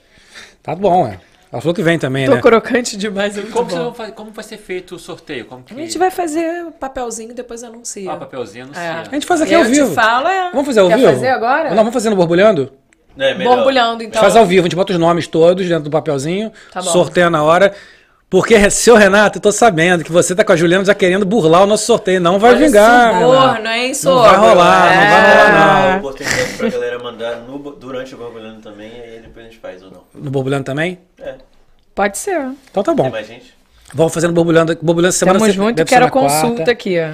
Tá 0.65 0.75
bom, 0.75 1.07
é. 1.07 1.19
Falou 1.61 1.73
que 1.73 1.81
vem 1.81 1.97
também, 1.97 2.25
Tô 2.25 2.35
né? 2.35 2.41
crocante 2.41 2.97
demais, 2.97 3.37
é 3.37 3.41
Como, 3.43 3.93
fazer- 3.93 4.11
como 4.11 4.31
vai 4.31 4.43
ser 4.43 4.57
feito 4.57 4.95
o 4.95 4.99
sorteio? 4.99 5.45
Como 5.45 5.63
que... 5.63 5.73
A 5.73 5.77
gente 5.77 5.97
vai 5.97 6.11
fazer 6.11 6.65
papelzinho 6.81 7.31
e 7.31 7.33
depois 7.33 7.63
anuncia. 7.63 8.11
Ah, 8.11 8.17
papelzinho, 8.17 8.65
não 8.67 8.73
sei. 8.73 8.83
É. 8.83 8.89
A 8.89 9.03
gente 9.05 9.25
faz 9.25 9.41
aqui 9.41 9.55
ao 9.55 9.61
eu 9.61 9.67
te 9.67 9.71
vivo. 9.71 9.93
falo, 9.93 10.27
é. 10.27 10.49
Vamos 10.51 10.65
fazer 10.65 10.81
ao 10.81 10.87
Quer 10.89 10.97
vivo? 10.97 11.11
fazer 11.13 11.29
agora? 11.29 11.69
Não, 11.69 11.77
vamos 11.77 11.93
fazer 11.93 12.09
no 12.09 12.15
borbulhando? 12.17 12.73
Não, 13.15 13.25
é 13.25 13.33
melhor. 13.33 13.55
Borbulhando, 13.55 14.03
então. 14.03 14.21
Faz 14.21 14.35
ao 14.35 14.45
vivo, 14.45 14.63
a 14.63 14.63
gente 14.65 14.75
bota 14.75 14.91
os 14.91 14.99
nomes 14.99 15.27
todos 15.27 15.65
dentro 15.65 15.85
do 15.85 15.89
papelzinho, 15.89 16.51
Tá 16.73 16.81
bom. 16.81 16.89
sorteia 16.91 17.29
na 17.29 17.41
hora. 17.41 17.73
Porque, 18.29 18.57
seu 18.69 18.97
Renato, 18.97 19.37
eu 19.37 19.41
tô 19.41 19.51
sabendo 19.53 20.03
que 20.03 20.11
você 20.11 20.35
tá 20.35 20.43
com 20.43 20.51
a 20.51 20.55
Juliana 20.57 20.83
já 20.83 20.93
querendo 20.93 21.25
burlar 21.25 21.63
o 21.63 21.67
nosso 21.67 21.85
sorteio. 21.85 22.19
Não 22.19 22.37
vai 22.37 22.51
Olha, 22.55 22.65
vingar. 22.65 23.13
Suborno, 23.13 23.69
hein, 23.69 23.93
sogro? 23.93 24.23
vai 24.29 24.35
rolar, 24.35 24.89
não 24.95 25.09
vai 25.09 25.31
rolar, 25.31 25.89
não. 25.91 25.97
oportunidade 25.99 26.53
pra 26.57 26.69
galera 26.69 26.99
mandar 26.99 27.35
no, 27.37 27.59
durante 27.75 28.13
o 28.13 28.17
Borbulhando 28.17 28.59
também, 28.61 28.91
aí 28.91 29.21
gente 29.55 29.59
faz 29.61 29.81
ou 29.83 29.91
não. 29.91 30.03
No 30.13 30.29
borbulhando 30.31 30.63
também? 30.63 30.99
É, 31.19 31.35
Pode 31.93 32.17
ser. 32.17 32.49
Então 32.69 32.83
tá 32.83 32.93
bom. 32.93 33.03
tem 33.03 33.11
mais 33.11 33.27
gente? 33.27 33.53
Vamos 33.93 34.13
fazendo 34.13 34.33
borbulhando. 34.33 34.77
Borbulhando 34.81 35.13
semana. 35.13 35.39
Junto, 35.51 35.75
deve 35.75 35.89
ser 35.89 35.95
quero 35.95 36.11
consulta 36.11 36.55
quarta. 36.57 36.71
aqui, 36.71 36.97
ó. 36.99 37.13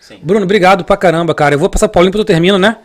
Sim. 0.00 0.18
Bruno, 0.22 0.44
obrigado 0.44 0.84
pra 0.84 0.96
caramba, 0.96 1.34
cara. 1.34 1.54
Eu 1.54 1.58
vou 1.58 1.68
passar 1.68 1.88
pro 1.88 1.94
Paulinho 1.94 2.12
porque 2.12 2.22
eu 2.22 2.24
termino, 2.24 2.58
né? 2.58 2.78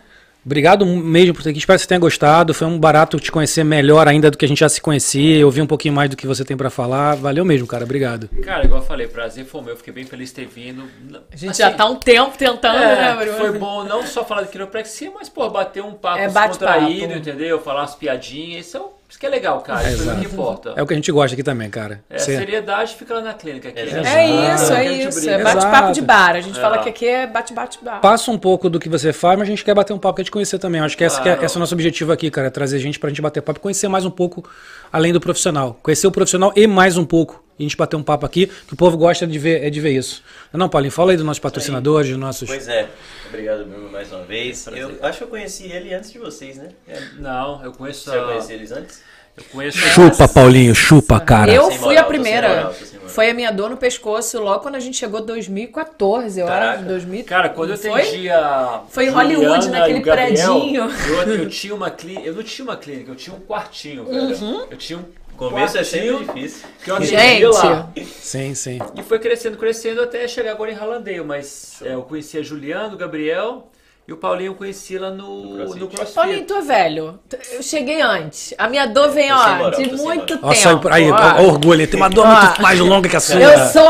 Obrigado 0.45 0.85
mesmo 0.85 1.33
por 1.33 1.43
ter 1.43 1.49
aqui. 1.49 1.59
Espero 1.59 1.77
que 1.77 1.81
você 1.83 1.87
tenha 1.87 1.99
gostado. 1.99 2.53
Foi 2.53 2.65
um 2.67 2.79
barato 2.79 3.19
te 3.19 3.31
conhecer 3.31 3.63
melhor 3.65 4.07
ainda 4.07 4.31
do 4.31 4.37
que 4.37 4.45
a 4.45 4.47
gente 4.47 4.59
já 4.59 4.69
se 4.69 4.79
conhecia. 4.79 5.37
Eu 5.37 5.49
vi 5.51 5.61
um 5.61 5.67
pouquinho 5.67 5.93
mais 5.93 6.09
do 6.09 6.15
que 6.15 6.25
você 6.27 6.45
tem 6.45 6.55
pra 6.55 6.69
falar. 6.69 7.15
Valeu 7.15 7.43
mesmo, 7.43 7.67
cara. 7.67 7.83
Obrigado. 7.83 8.29
Cara, 8.43 8.63
igual 8.65 8.79
eu 8.81 8.85
falei, 8.85 9.07
prazer 9.07 9.45
foi 9.45 9.61
meu. 9.61 9.75
Fiquei 9.75 9.91
bem 9.93 10.05
feliz 10.05 10.29
de 10.29 10.35
ter 10.35 10.45
vindo. 10.47 10.83
A 11.31 11.35
gente 11.35 11.57
já 11.57 11.71
tá 11.71 11.85
um 11.85 11.95
tempo 11.95 12.37
tentando, 12.37 12.77
É, 12.77 12.95
né, 12.95 13.25
Bruno? 13.25 13.37
foi 13.37 13.59
bom 13.59 13.83
não 13.83 14.05
só 14.05 14.23
falar 14.23 14.43
de 14.43 14.49
quiropraxia, 14.49 15.11
mas, 15.13 15.27
pô, 15.27 15.49
bater 15.49 15.83
um 15.83 15.93
papo 15.93 16.19
É, 16.19 16.27
descontraído, 16.27 17.13
entendeu? 17.13 17.59
Falar 17.59 17.81
umas 17.81 17.95
piadinhas. 17.95 18.67
Isso, 18.67 18.77
é 18.77 18.79
o- 18.79 18.96
isso 19.09 19.17
que 19.19 19.25
é 19.25 19.29
legal, 19.29 19.61
cara. 19.61 19.89
Isso 19.89 20.09
é 20.09 20.13
o 20.13 20.17
que 20.19 20.25
importa. 20.25 20.73
É 20.75 20.83
o 20.83 20.85
que 20.87 20.93
a 20.93 20.95
gente 20.97 21.11
gosta 21.11 21.33
aqui 21.33 21.43
também, 21.43 21.69
cara. 21.69 22.03
É, 22.09 22.17
Você- 22.17 22.37
seriedade 22.37 22.95
fica 22.95 23.13
lá 23.13 23.21
na 23.21 23.33
clínica. 23.33 23.69
Aqui? 23.69 23.79
Exato. 23.79 24.05
É 24.07 24.53
isso, 24.55 24.73
é 24.73 24.93
isso. 24.93 25.29
É 25.29 25.41
bate-papo 25.43 25.93
de 25.93 26.01
bar. 26.01 26.35
A 26.35 26.41
gente 26.41 26.57
É. 26.57 26.61
fala 26.61 26.77
que 26.79 26.89
aqui 26.89 27.07
é 27.07 27.25
bate-bate-bar. 27.27 28.01
Passa 28.01 28.29
um 28.31 28.37
pouco 28.37 28.69
do 28.69 28.79
que 28.79 28.89
você 28.89 29.13
faz, 29.13 29.37
mas 29.39 29.47
a 29.47 29.51
gente 29.51 29.63
quer 29.63 29.73
bater 29.73 29.93
um 29.93 29.97
papo, 29.99 30.17
quer 30.17 30.23
te 30.23 30.31
conhecer 30.31 30.59
também. 30.59 30.79
Eu 30.79 30.85
acho 30.85 30.97
que 30.97 31.03
esse, 31.03 31.19
é, 31.19 31.23
Claro. 31.23 31.45
esse 31.45 31.55
é 31.55 31.57
o 31.57 31.59
nosso 31.59 31.73
objetivo 31.73 32.11
aqui, 32.11 32.29
cara. 32.29 32.47
é 32.47 32.49
Trazer 32.49 32.79
gente 32.79 32.99
pra 32.99 33.09
gente 33.09 33.21
bater 33.21 33.41
papo 33.41 33.59
e 33.59 33.61
conhecer 33.61 33.87
mais 33.87 34.03
um 34.05 34.09
pouco 34.11 34.43
além 34.91 35.13
do 35.13 35.19
profissional. 35.21 35.77
Conhecer 35.81 36.07
o 36.07 36.11
profissional 36.11 36.51
e 36.55 36.67
mais 36.67 36.97
um 36.97 37.05
pouco. 37.05 37.43
E 37.59 37.63
a 37.63 37.65
gente 37.65 37.75
bater 37.77 37.95
um 37.95 38.03
papo 38.03 38.25
aqui, 38.25 38.45
que 38.67 38.73
o 38.73 38.77
povo 38.77 38.95
gosta 38.97 39.25
de 39.25 39.39
ver, 39.39 39.63
é 39.63 39.69
de 39.69 39.79
ver 39.81 39.91
isso. 39.91 40.21
Não, 40.53 40.69
Paulinho, 40.69 40.91
fala 40.91 41.11
aí 41.11 41.17
dos 41.17 41.25
nossos 41.25 41.39
patrocinadores, 41.39 42.09
dos 42.09 42.19
nossos. 42.19 42.47
Pois 42.47 42.67
é. 42.67 42.87
Obrigado, 43.29 43.65
Bruno, 43.65 43.89
mais 43.91 44.11
uma 44.11 44.23
vez. 44.23 44.65
Eu 44.67 44.97
acho 45.01 45.17
que 45.19 45.23
eu 45.25 45.27
conheci 45.27 45.71
ele 45.71 45.93
antes 45.93 46.11
de 46.11 46.17
vocês, 46.19 46.57
né? 46.57 46.69
É, 46.87 46.99
Não, 47.19 47.63
eu 47.63 47.71
conheço. 47.73 48.05
Você 48.09 48.15
já 48.15 48.21
a- 48.23 48.25
conhecia 48.27 48.55
eles 48.55 48.71
antes? 48.71 49.01
Eu 49.37 49.43
conheço. 49.51 49.77
Chupa, 49.77 50.27
Paulinho, 50.27 50.73
chupa, 50.73 51.19
cara. 51.19 51.53
Eu 51.53 51.69
fui 51.69 51.89
moral, 51.89 52.03
a 52.03 52.07
primeira. 52.07 52.47
moral. 52.49 52.73
Foi 53.07 53.29
a 53.29 53.33
minha 53.35 53.51
dor 53.51 53.69
no 53.69 53.77
pescoço 53.77 54.39
logo 54.41 54.61
quando 54.61 54.73
a 54.75 54.79
gente 54.79 54.97
chegou 54.97 55.19
em 55.19 55.25
2014, 55.27 56.39
eu 56.39 56.47
Caraca. 56.47 56.79
acho. 56.79 56.85
2000. 56.87 57.23
Cara, 57.25 57.49
quando 57.49 57.69
eu 57.69 57.75
atendia. 57.75 58.81
Foi 58.89 59.05
em 59.05 59.09
Hollywood, 59.09 59.69
naquele 59.69 59.99
Gabriel, 59.99 60.27
predinho. 60.59 60.89
Eu, 61.07 61.33
eu 61.33 61.49
tinha 61.51 61.75
uma 61.75 61.91
clínica. 61.91 62.25
Eu 62.27 62.33
não 62.33 62.41
tinha 62.43 62.65
uma 62.65 62.77
clínica, 62.77 63.11
eu 63.11 63.15
tinha 63.15 63.35
um 63.35 63.39
quartinho, 63.41 64.05
velho. 64.05 64.35
Uhum. 64.41 64.65
Eu 64.71 64.77
tinha 64.77 64.97
um. 64.97 65.03
O 65.37 65.49
começo 65.49 65.77
é 65.77 65.83
sempre 65.83 66.25
difícil. 66.25 66.67
Que 66.83 66.89
eu 66.89 66.95
atendia 66.95 67.19
Gente, 67.19 67.45
lá. 67.45 67.89
Sim, 68.19 68.55
sim. 68.55 68.79
E 68.95 69.03
foi 69.03 69.19
crescendo, 69.19 69.55
crescendo 69.55 70.01
até 70.01 70.27
chegar 70.27 70.51
agora 70.53 70.71
em 70.71 70.73
Ralandeio. 70.73 71.23
Mas 71.23 71.79
é, 71.83 71.93
eu 71.93 72.01
conhecia 72.01 72.43
Juliano, 72.43 72.95
o 72.95 72.97
Gabriel 72.97 73.67
e 74.07 74.13
o 74.13 74.17
Paulinho 74.17 74.49
eu 74.51 74.55
conheci 74.55 74.97
lá 74.97 75.11
no, 75.11 75.55
CrossFit. 75.57 75.79
no 75.79 75.87
CrossFit. 75.89 76.15
Paulinho, 76.15 76.45
tô 76.45 76.61
velho. 76.63 77.19
Eu 77.51 77.61
cheguei 77.61 78.01
antes. 78.01 78.55
A 78.57 78.67
minha 78.67 78.87
dor 78.87 79.09
vem, 79.11 79.29
Tô 79.29 79.37
sem 79.37 79.45
ó, 79.45 79.55
moral, 79.57 79.71
de 79.79 79.91
muito 79.95 80.37
tempo. 80.39 80.87
aí, 80.89 81.11
ó. 81.11 81.41
orgulho. 81.43 81.85
Tem 81.87 81.99
uma 81.99 82.09
dor 82.09 82.25
Ó. 82.25 82.41
muito 82.45 82.61
mais 82.61 82.79
longa 82.79 83.07
que 83.07 83.15
a 83.15 83.19
sua. 83.19 83.39
Eu 83.39 83.59
sou. 83.67 83.83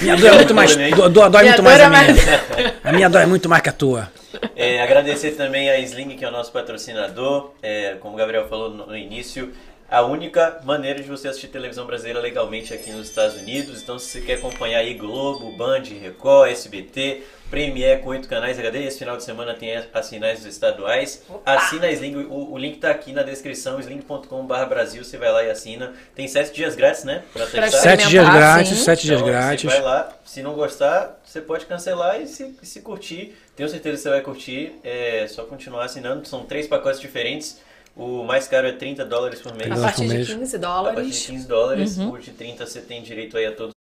Minha 0.00 0.16
dor 0.16 0.26
é 0.28 0.34
muito 0.36 0.54
mais. 0.54 0.76
do- 0.76 1.08
do- 1.08 1.28
Dói 1.28 1.42
Minha 1.42 1.42
muito 1.42 1.56
dor 1.56 1.64
mais 1.64 1.80
é 1.80 1.84
a 1.84 1.88
minha. 1.90 2.02
mais- 2.04 2.72
A 2.84 2.92
minha 2.92 3.10
dói 3.10 3.26
muito 3.26 3.48
mais 3.48 3.62
que 3.62 3.68
a 3.68 3.72
tua. 3.72 4.12
É, 4.54 4.80
agradecer 4.80 5.32
também 5.32 5.68
a 5.70 5.80
Sling, 5.80 6.10
que 6.16 6.24
é 6.24 6.28
o 6.28 6.30
nosso 6.30 6.52
patrocinador. 6.52 7.50
É, 7.60 7.96
como 8.00 8.14
o 8.14 8.16
Gabriel 8.16 8.46
falou 8.48 8.70
no, 8.70 8.86
no 8.86 8.96
início, 8.96 9.52
a 9.90 10.02
única 10.02 10.60
maneira 10.64 11.02
de 11.02 11.08
você 11.08 11.28
assistir 11.28 11.48
televisão 11.48 11.86
brasileira 11.86 12.20
legalmente 12.20 12.74
aqui 12.74 12.90
nos 12.90 13.08
Estados 13.08 13.36
Unidos. 13.36 13.82
Então, 13.82 13.98
se 13.98 14.06
você 14.06 14.20
quer 14.20 14.34
acompanhar 14.34 14.80
aí 14.80 14.94
Globo, 14.94 15.56
Band, 15.56 15.82
Record, 16.00 16.50
SBT, 16.50 17.22
Premiere 17.50 18.02
com 18.02 18.10
oito 18.10 18.28
canais 18.28 18.58
HD, 18.58 18.84
esse 18.84 18.98
final 18.98 19.16
de 19.16 19.24
semana 19.24 19.54
tem 19.54 19.74
as 19.94 20.04
sinais 20.04 20.44
estaduais. 20.44 21.22
Assina 21.46 21.86
a 21.86 21.90
Sling, 21.92 22.14
o, 22.16 22.52
o 22.52 22.58
link 22.58 22.76
tá 22.76 22.90
aqui 22.90 23.10
na 23.10 23.22
descrição, 23.22 23.80
sling.com.br 23.80 24.64
Brasil, 24.68 25.02
você 25.02 25.16
vai 25.16 25.32
lá 25.32 25.42
e 25.42 25.50
assina. 25.50 25.94
Tem 26.14 26.28
sete 26.28 26.54
dias 26.54 26.76
grátis, 26.76 27.04
né? 27.04 27.22
Pra 27.32 27.46
testar. 27.46 27.78
Sete 27.78 28.08
dias 28.08 28.28
grátis, 28.28 28.76
sim. 28.76 28.84
sete 28.84 29.06
dias 29.06 29.20
Então, 29.20 29.32
grátis. 29.32 29.62
Você 29.62 29.80
vai 29.80 29.80
lá, 29.80 30.12
se 30.26 30.42
não 30.42 30.52
gostar, 30.52 31.18
você 31.24 31.40
pode 31.40 31.64
cancelar 31.64 32.20
e 32.20 32.26
se, 32.26 32.54
e 32.62 32.66
se 32.66 32.82
curtir. 32.82 33.34
Tenho 33.56 33.68
certeza 33.70 33.96
que 33.96 34.02
você 34.02 34.10
vai 34.10 34.20
curtir. 34.20 34.74
É 34.84 35.26
só 35.26 35.44
continuar 35.44 35.86
assinando. 35.86 36.28
São 36.28 36.44
três 36.44 36.66
pacotes 36.66 37.00
diferentes. 37.00 37.60
O 37.98 38.22
mais 38.22 38.46
caro 38.46 38.68
é 38.68 38.72
30 38.72 39.04
dólares 39.04 39.40
por 39.40 39.52
mês. 39.54 39.72
A 39.72 39.74
Dólares 39.74 39.96
partir 39.96 40.08
de 40.08 40.14
mês. 40.14 40.28
15 40.28 40.36
A 40.36 40.36
partir 40.38 40.50
de 40.50 40.58
dólares. 40.58 41.26
15 41.26 41.48
dólares. 41.48 41.98
Uhum. 41.98 42.12
O 42.12 42.18
de 42.18 42.30
30 42.30 42.64
você 42.64 42.80
tem 42.80 43.02
direito 43.02 43.36
aí 43.36 43.46
a 43.46 43.52
todos. 43.52 43.77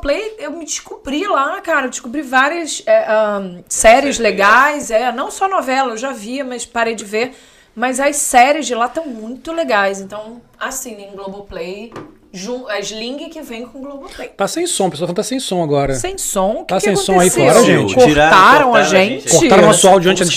Play, 0.00 0.36
eu 0.38 0.52
me 0.52 0.64
descobri 0.64 1.26
lá, 1.26 1.60
cara. 1.60 1.86
Eu 1.86 1.90
descobri 1.90 2.22
várias 2.22 2.82
é, 2.86 3.10
ahn, 3.10 3.62
séries 3.68 4.18
legais, 4.18 4.90
é, 4.90 5.12
não 5.12 5.30
só 5.30 5.48
novela, 5.48 5.92
eu 5.92 5.96
já 5.96 6.12
via, 6.12 6.44
mas 6.44 6.66
parei 6.66 6.94
de 6.94 7.04
ver. 7.04 7.32
Mas 7.74 8.00
as 8.00 8.16
séries 8.16 8.66
de 8.66 8.74
lá 8.74 8.86
estão 8.86 9.06
muito 9.06 9.52
legais. 9.52 10.00
Então, 10.00 10.40
assinem 10.58 11.12
Globoplay. 11.12 11.92
A 12.68 12.78
Sling 12.78 13.28
que 13.28 13.42
vem 13.42 13.66
com 13.66 13.80
Globoplay. 13.80 14.28
Tá 14.28 14.46
sem 14.46 14.64
som, 14.64 14.86
o 14.86 14.90
pessoal 14.90 15.08
falando 15.08 15.16
que 15.16 15.22
tá 15.22 15.28
sem 15.28 15.40
som 15.40 15.64
agora. 15.64 15.94
Sem 15.94 16.16
som? 16.16 16.50
O 16.50 16.64
que 16.64 16.66
Tá 16.66 16.76
que 16.76 16.82
sem 16.82 16.94
som 16.94 17.18
aí 17.18 17.28
fora, 17.28 17.60
gente. 17.64 17.92
Cortaram, 17.92 18.70
cortaram 18.70 18.74
a 18.76 18.82
gente? 18.84 19.28
Cortaram 19.28 19.66
nosso 19.66 19.88
áudio 19.88 20.12
antes. 20.12 20.36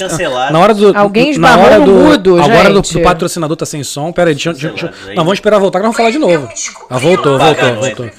Na 0.52 0.60
hora 0.60 0.74
do. 0.74 0.98
Alguém 0.98 1.26
na 1.26 1.32
esbarrou 1.32 1.66
hora 1.66 1.80
no 1.80 1.86
do, 1.86 1.92
mudo, 1.92 2.42
Agora 2.42 2.70
do, 2.72 2.82
do 2.82 3.02
patrocinador 3.02 3.56
tá 3.56 3.66
sem 3.68 3.84
som. 3.84 4.12
Pera 4.12 4.32
aí, 4.32 4.34
deixa, 4.34 4.54
deixa, 4.54 4.70
deixa-. 4.70 4.94
Não, 5.10 5.18
vamos 5.18 5.34
esperar 5.34 5.60
voltar 5.60 5.80
que 5.80 5.86
nós 5.86 5.96
vamos 5.96 5.98
falar 5.98 6.10
de 6.10 6.18
novo. 6.18 6.50
Ah, 6.90 6.98
voltou, 6.98 7.38
voltou, 7.38 7.76
voltou. 7.76 8.10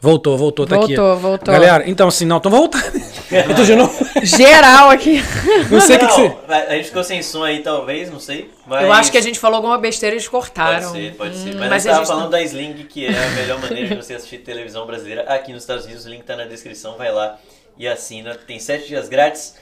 Voltou, 0.00 0.38
voltou, 0.38 0.66
tá 0.66 0.76
aqui. 0.76 0.96
Voltou, 0.96 1.16
voltou. 1.18 1.52
Galera, 1.52 1.84
então 1.86 2.08
assim, 2.08 2.24
não, 2.24 2.38
então 2.38 2.50
voltar. 2.50 2.82
Eu 3.30 3.54
tô 3.54 3.64
de 3.64 3.74
novo. 3.76 3.92
Geral 4.22 4.88
aqui. 4.88 5.22
Não 5.70 5.80
sei 5.80 5.96
o 5.96 5.98
que, 5.98 6.06
que 6.06 6.12
você. 6.14 6.28
Não, 6.28 6.54
a 6.56 6.74
gente 6.74 6.86
ficou 6.86 7.04
sem 7.04 7.22
som 7.22 7.44
aí, 7.44 7.62
talvez, 7.62 8.10
não 8.10 8.18
sei. 8.18 8.50
Mas 8.66 8.82
Eu 8.82 8.92
acho 8.92 9.12
que 9.12 9.18
a 9.18 9.20
gente 9.20 9.38
falou 9.38 9.56
alguma 9.56 9.76
besteira 9.76 10.14
e 10.14 10.16
eles 10.16 10.26
Pode 10.26 10.46
cortaram. 10.46 10.90
ser, 10.92 11.14
pode 11.16 11.36
ser. 11.36 11.50
Hum, 11.54 11.58
Mas, 11.58 11.68
mas 11.68 11.84
eu 11.86 11.92
a 11.92 11.94
tava 11.96 12.06
gente 12.06 12.14
falando 12.16 12.30
da 12.30 12.42
Sling, 12.42 12.72
que 12.88 13.06
é 13.06 13.10
a 13.26 13.30
melhor 13.32 13.60
maneira 13.60 13.88
de 13.88 13.94
você 13.94 14.14
assistir 14.14 14.38
televisão 14.38 14.86
brasileira 14.86 15.22
aqui 15.24 15.52
nos 15.52 15.62
Estados 15.64 15.84
Unidos. 15.84 16.06
O 16.06 16.08
link 16.08 16.22
tá 16.24 16.34
na 16.34 16.44
descrição, 16.44 16.96
vai 16.96 17.12
lá 17.12 17.38
e 17.76 17.86
assina. 17.86 18.34
Tem 18.34 18.58
sete 18.58 18.88
dias 18.88 19.08
grátis. 19.08 19.54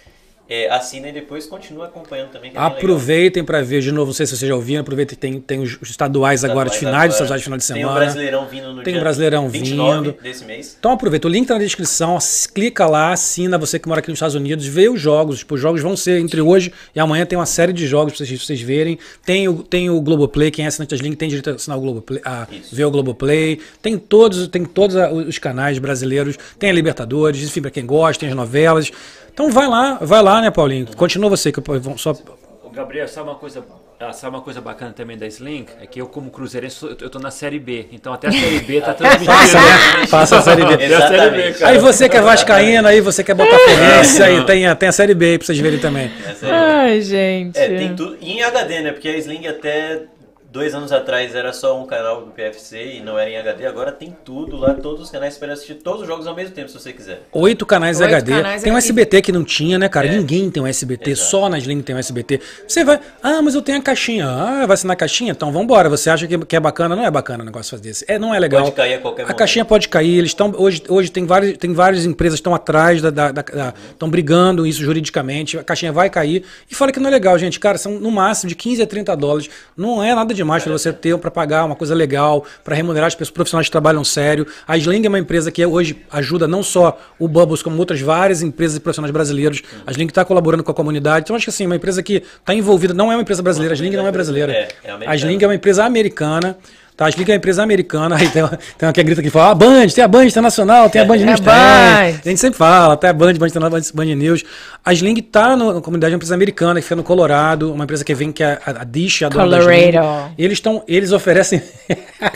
É, 0.49 0.71
assina 0.71 1.09
e 1.09 1.13
depois 1.13 1.45
continua 1.47 1.87
acompanhando 1.87 2.31
também. 2.31 2.51
É. 2.55 2.59
Aproveitem 2.59 3.45
pra 3.45 3.61
ver 3.61 3.81
de 3.83 3.93
novo, 3.93 4.07
não 4.07 4.15
sei 4.15 4.25
se 4.27 4.37
vocês 4.37 4.49
já 4.49 4.55
ouviram, 4.55 4.81
aproveitem 4.81 5.15
que 5.15 5.21
tem, 5.21 5.41
tem 5.41 5.61
os 5.61 5.79
estaduais 5.83 6.43
agora, 6.45 6.69
os 6.69 6.75
Estaduais 6.75 6.79
finais, 6.95 7.15
os 7.15 7.21
agora. 7.21 7.37
estaduais 7.37 7.41
de 7.41 7.45
final 7.45 7.59
de 7.59 7.67
Tem 7.67 7.75
o 7.77 7.79
semana. 7.89 8.01
Brasileirão 8.01 8.47
vindo 8.49 8.73
no 8.73 8.83
Tem 8.83 8.93
o 8.93 8.97
dia 8.97 9.01
Brasileirão 9.03 9.49
29 9.49 10.11
vindo. 10.11 10.23
desse 10.23 10.45
mês. 10.45 10.77
Então 10.79 10.93
aproveita, 10.93 11.29
o 11.29 11.31
link 11.31 11.47
tá 11.47 11.55
na 11.55 11.61
descrição, 11.61 12.17
clica 12.55 12.87
lá, 12.87 13.13
assina, 13.13 13.59
você 13.59 13.79
que 13.79 13.87
mora 13.89 14.01
aqui 14.01 14.09
nos 14.09 14.17
Estados 14.17 14.35
Unidos, 14.35 14.65
vê 14.67 14.89
os 14.89 15.01
jogos, 15.01 15.41
tipo, 15.41 15.55
os 15.55 15.61
jogos 15.61 15.83
vão 15.83 15.97
ser 15.97 16.19
entre 16.19 16.41
hoje 16.41 16.73
e 16.95 17.01
amanhã 17.01 17.27
tem 17.27 17.39
uma 17.39 17.45
série 17.47 17.73
de 17.73 17.87
jogos 17.87 18.15
pra 18.17 18.25
vocês, 18.25 18.43
vocês 18.43 18.61
verem, 18.61 18.99
tem 19.27 19.49
o, 19.49 19.63
tem 19.63 19.91
o 19.91 20.01
Globoplay, 20.01 20.51
quem 20.51 20.65
é 20.65 20.69
assinante 20.69 20.91
das 20.93 21.01
links 21.01 21.19
tem 21.19 21.29
direito 21.29 21.51
a 21.51 21.55
assinar 21.55 21.77
o 21.77 21.81
Globoplay, 21.83 22.21
a 22.25 22.47
Isso. 22.51 22.75
ver 22.75 22.85
o 22.87 22.91
Globoplay, 22.91 23.61
tem 23.83 23.99
todos, 23.99 24.49
tem 24.49 24.65
todos 24.65 24.97
os 25.27 25.39
canais 25.39 25.79
brasileiros, 25.79 26.39
tem 26.59 26.71
a 26.71 26.73
Libertadores, 26.73 27.43
enfim, 27.43 27.61
pra 27.61 27.71
quem 27.71 27.85
gosta, 27.85 28.21
tem 28.21 28.31
as 28.31 28.35
novelas, 28.35 28.91
então 29.33 29.51
vai 29.51 29.67
lá, 29.69 29.99
vai 30.01 30.23
lá, 30.23 30.41
né 30.41 30.51
Paulinho, 30.51 30.87
continua 30.97 31.31
você, 31.31 31.51
que 31.53 31.59
eu 31.59 31.81
vou 31.81 31.97
só... 31.99 32.13
O 32.63 32.71
Gabriel, 32.71 33.09
sabe 33.09 33.29
uma 33.29 33.35
coisa, 33.37 33.65
ah, 33.99 34.13
sabe 34.13 34.37
uma 34.37 34.43
coisa 34.43 34.61
bacana 34.61 34.93
também 34.93 35.17
da 35.19 35.27
Sling? 35.27 35.67
É 35.81 35.87
que 35.87 36.01
eu, 36.01 36.07
como 36.07 36.31
cruzeirense, 36.31 36.85
eu 36.85 37.11
tô 37.11 37.19
na 37.19 37.31
Série 37.31 37.59
B. 37.59 37.87
Então 37.91 38.13
até 38.13 38.29
a 38.29 38.33
Série 38.33 38.61
B 38.61 38.81
tá 38.81 38.95
transmitindo. 38.95 39.33
Faça, 39.33 39.59
né? 39.61 40.07
Faça 40.07 40.39
a 40.39 40.43
Série 40.43 40.65
B. 40.65 40.85
A 40.95 41.09
Série. 41.09 41.65
Aí 41.65 41.79
você 41.79 42.09
que 42.09 42.17
é 42.17 42.21
vascaíno, 42.21 42.87
aí 42.87 43.01
você 43.01 43.25
quer 43.25 43.35
botar 43.35 43.59
feliz, 43.59 44.21
aí 44.21 44.45
tem, 44.45 44.67
a- 44.67 44.77
tem 44.77 44.89
a 44.89 44.93
Série 44.93 45.15
B 45.15 45.31
aí 45.33 45.39
pra 45.39 45.47
vocês 45.47 45.59
verem 45.59 45.79
também. 45.81 46.11
Aí. 46.43 46.51
Ai, 46.51 47.01
gente. 47.01 47.59
É, 47.59 47.69
tem 47.69 47.97
tudo. 47.97 48.17
E 48.21 48.33
em 48.35 48.43
HD, 48.43 48.81
né? 48.83 48.93
Porque 48.93 49.09
a 49.09 49.17
Sling 49.17 49.47
até 49.49 50.03
dois 50.51 50.75
anos 50.75 50.93
atrás 50.93 51.35
era 51.35 51.53
só 51.53 51.81
um 51.81 51.87
canal 51.87 52.25
do 52.25 52.31
PFC 52.31 52.97
e 52.97 53.01
não 53.01 53.19
era 53.19 53.31
em 53.31 53.37
HD. 53.37 53.67
Agora 53.67 53.93
tem 53.93 54.17
tudo 54.25 54.57
lá, 54.57 54.75
todos 54.75 55.03
os 55.03 55.11
canais 55.11 55.37
para 55.37 55.53
assistir 55.53 55.75
todos 55.75 56.03
os 56.03 56.07
jogos 56.07 56.27
ao 56.27 56.35
mesmo 56.35 56.55
tempo, 56.55 56.69
se 56.69 56.79
você 56.79 56.93
quiser. 56.93 57.23
Oito 57.33 57.67
canais 57.67 58.01
Oito 58.01 58.09
HD. 58.09 58.33
canais 58.33 58.63
tem 58.63 58.73
um. 58.73 58.79
SBT 58.79 59.21
que 59.23 59.33
não 59.33 59.45
tinha, 59.45 59.79
né, 59.79 59.89
cara? 59.89 60.07
É. 60.07 60.17
Ninguém 60.17 60.51
tem 60.51 60.63
um 60.63 60.67
SBT, 60.67 61.11
Exato. 61.11 61.31
só 61.31 61.49
na 61.49 61.59
Sling 61.59 61.83
tem 61.83 61.95
um 61.95 61.99
SBT. 61.99 62.41
Você 62.67 62.85
vai, 62.85 63.01
ah, 63.23 63.43
mas 63.43 63.55
eu 63.55 63.61
tenho 63.61 63.79
a 63.79 63.83
caixinha. 63.83 64.27
Ah, 64.27 64.65
vai 64.67 64.75
assinar 64.75 64.95
a 64.95 64.97
caixinha? 64.97 65.33
Então 65.33 65.53
vambora. 65.53 65.89
Você 65.89 66.09
acha 66.09 66.27
que, 66.27 66.39
que 66.39 66.57
é 66.57 66.61
bacana? 66.61 66.97
Não 66.97 67.05
é 67.05 67.11
bacana 67.11 67.43
um 67.43 67.47
negócio 67.47 67.71
fazer 67.73 67.83
desse. 67.83 68.05
É, 68.09 68.19
não 68.19 68.35
é 68.35 68.39
legal. 68.39 68.63
Pode 68.63 68.77
cair 68.77 68.95
a 68.95 68.99
qualquer 69.01 69.23
A 69.23 69.25
momento. 69.27 69.39
caixinha 69.39 69.65
pode 69.65 69.89
cair. 69.89 70.19
Eles 70.19 70.31
estão 70.31 70.53
hoje, 70.57 70.83
hoje 70.89 71.11
tem 71.11 71.27
várias, 71.27 71.59
tem 71.59 71.73
várias 71.75 72.07
empresas 72.07 72.39
que 72.39 72.41
estão 72.41 72.55
atrás 72.55 73.03
da, 73.03 73.11
da, 73.11 73.75
estão 73.91 74.09
brigando 74.09 74.67
isso 74.67 74.83
juridicamente. 74.83 75.59
A 75.59 75.65
caixinha 75.65 75.93
vai 75.93 76.09
cair. 76.09 76.45
E 76.71 76.75
fala 76.75 76.93
que 76.93 77.01
não 77.01 77.09
é 77.09 77.11
legal, 77.11 77.37
gente. 77.39 77.61
Cara, 77.61 77.77
são 77.77 77.99
no 77.99 78.11
máximo 78.11 78.49
de 78.49 78.55
15 78.55 78.83
a 78.83 78.87
30 78.87 79.17
dólares. 79.17 79.51
Não 79.77 80.03
é 80.03 80.15
nada 80.15 80.33
demais 80.39 80.63
para 80.63 80.73
você 80.73 80.93
ter 80.93 81.17
para 81.19 81.31
pagar 81.31 81.65
uma 81.65 81.77
coisa 81.77 81.95
legal, 81.95 82.45
para 82.65 82.75
remunerar 82.75 83.09
as 83.09 83.15
pessoas 83.15 83.35
profissionais 83.35 83.67
que 83.67 83.73
trabalham 83.73 84.03
sério. 84.03 84.47
A 84.67 84.77
Sling 84.77 85.05
é 85.05 85.09
uma 85.09 85.19
empresa 85.19 85.51
que 85.51 85.65
hoje 85.65 85.97
ajuda 86.11 86.49
não 86.49 86.63
só 86.63 86.99
o 87.19 87.29
Bubbles, 87.29 87.63
como 87.63 87.79
outras 87.79 88.01
várias 88.01 88.43
empresas 88.43 88.77
e 88.77 88.81
profissionais 88.81 89.13
brasileiros. 89.13 89.63
A 89.87 89.91
Sling 89.91 90.07
está 90.07 90.25
colaborando 90.25 90.65
com 90.65 90.71
a 90.71 90.75
comunidade. 90.75 91.25
Então 91.25 91.37
acho 91.37 91.45
que 91.47 91.51
assim, 91.51 91.67
uma 91.67 91.77
empresa 91.77 92.03
que 92.03 92.23
está 92.39 92.55
envolvida, 92.55 92.95
não 92.95 93.13
é 93.13 93.17
uma 93.17 93.23
empresa 93.23 93.43
brasileira. 93.43 93.75
A 93.75 93.77
Sling 93.77 93.91
não 93.91 94.07
é 94.07 94.13
brasileira. 94.13 94.53
É, 94.53 94.69
é 94.85 95.09
a 95.09 95.15
Sling 95.17 95.39
é 95.43 95.47
uma 95.47 95.55
empresa 95.55 95.85
americana. 95.85 96.57
Tá, 96.99 97.07
a 97.07 97.09
Sling 97.11 97.25
é 97.29 97.31
uma 97.31 97.37
empresa 97.37 97.63
americana. 97.63 98.17
Aí 98.21 98.29
tem, 98.29 98.43
uma- 98.43 98.59
tem 98.77 98.87
uma 98.89 98.93
que 98.93 99.03
grita 99.05 99.21
aqui 99.21 99.29
e 99.29 99.31
fala: 99.31 99.53
ah, 99.53 99.55
Band, 99.55 99.87
tem 99.87 100.03
a 100.03 100.09
Band 100.09 100.25
Internacional, 100.27 100.91
tem 100.91 101.01
a 101.01 101.05
Band 101.05 101.17
News. 101.19 101.39
tem. 101.39 101.45
Band. 101.47 102.19
A 102.25 102.29
gente 102.29 102.41
sempre 102.41 102.59
fala, 102.59 102.95
até 102.95 103.09
a 103.09 103.13
Band, 103.13 103.35
Band 103.35 103.47
Internacional, 103.47 103.71
Band, 103.71 103.81
Band 103.95 104.15
News. 104.17 104.45
A 104.85 104.93
Sling 104.93 105.15
tá 105.23 105.57
no- 105.57 105.75
na 105.75 105.81
comunidade, 105.81 106.13
é 106.13 106.15
uma 106.15 106.19
empresa 106.19 106.35
americana 106.35 106.81
que 106.81 106.83
fica 106.83 106.97
no 106.97 107.05
Colorado, 107.05 107.73
uma 107.73 107.85
empresa 107.85 108.05
que 108.05 108.13
vem 108.15 108.33
que 108.33 108.43
é 108.43 108.59
a, 108.67 108.83
a 108.83 108.85
Dish, 108.85 109.23
a 109.23 109.29
dona 109.29 109.49
da 109.49 109.59
Sling. 109.61 109.93
Colorado. 109.93 110.33
E 110.37 110.45
eles 110.45 110.59
estão, 110.59 110.83
eles 110.89 111.13
oferecem. 111.13 111.63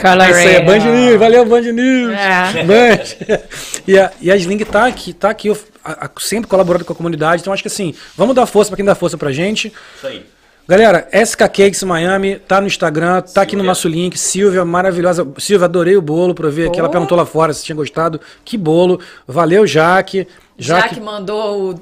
Colorado. 0.00 0.30
Isso 0.38 0.38
aí 0.38 0.54
é 0.54 0.60
Band 0.64 0.78
News, 0.78 1.18
valeu 1.18 1.44
Band 1.44 1.60
News. 1.62 2.12
É. 2.14 2.64
Band. 2.64 3.42
E 3.86 3.98
a, 3.98 4.12
e 4.20 4.30
a 4.30 4.36
Sling 4.36 4.58
tá 4.58 4.86
aqui, 4.86 5.12
tá 5.12 5.30
aqui 5.30 5.50
a- 5.84 6.04
a- 6.06 6.10
sempre 6.20 6.48
colaborando 6.48 6.84
com 6.84 6.92
a 6.92 6.96
comunidade. 6.96 7.40
Então 7.42 7.52
acho 7.52 7.62
que 7.62 7.68
assim, 7.68 7.92
vamos 8.16 8.32
dar 8.36 8.46
força 8.46 8.70
pra 8.70 8.76
quem 8.76 8.84
dá 8.84 8.94
força 8.94 9.18
pra 9.18 9.32
gente. 9.32 9.72
Isso 9.96 10.06
aí. 10.06 10.24
Galera, 10.66 11.08
SK 11.12 11.40
Cakes 11.48 11.82
Miami, 11.82 12.38
tá 12.38 12.60
no 12.60 12.66
Instagram, 12.66 13.20
tá 13.22 13.42
aqui 13.42 13.56
no 13.56 13.60
Silvia. 13.60 13.68
nosso 13.68 13.88
link. 13.88 14.18
Silvia, 14.18 14.64
maravilhosa. 14.64 15.26
Silvia, 15.38 15.64
adorei 15.64 15.96
o 15.96 16.02
bolo, 16.02 16.34
provei 16.34 16.66
aqui. 16.66 16.78
Ela 16.78 16.88
perguntou 16.88 17.18
lá 17.18 17.26
fora 17.26 17.52
se 17.52 17.64
tinha 17.64 17.74
gostado. 17.76 18.20
Que 18.44 18.56
bolo. 18.56 19.00
Valeu, 19.26 19.66
Jaque. 19.66 20.26
Jaque, 20.56 20.94
que 20.94 21.00
mandou 21.00 21.72
o. 21.72 21.80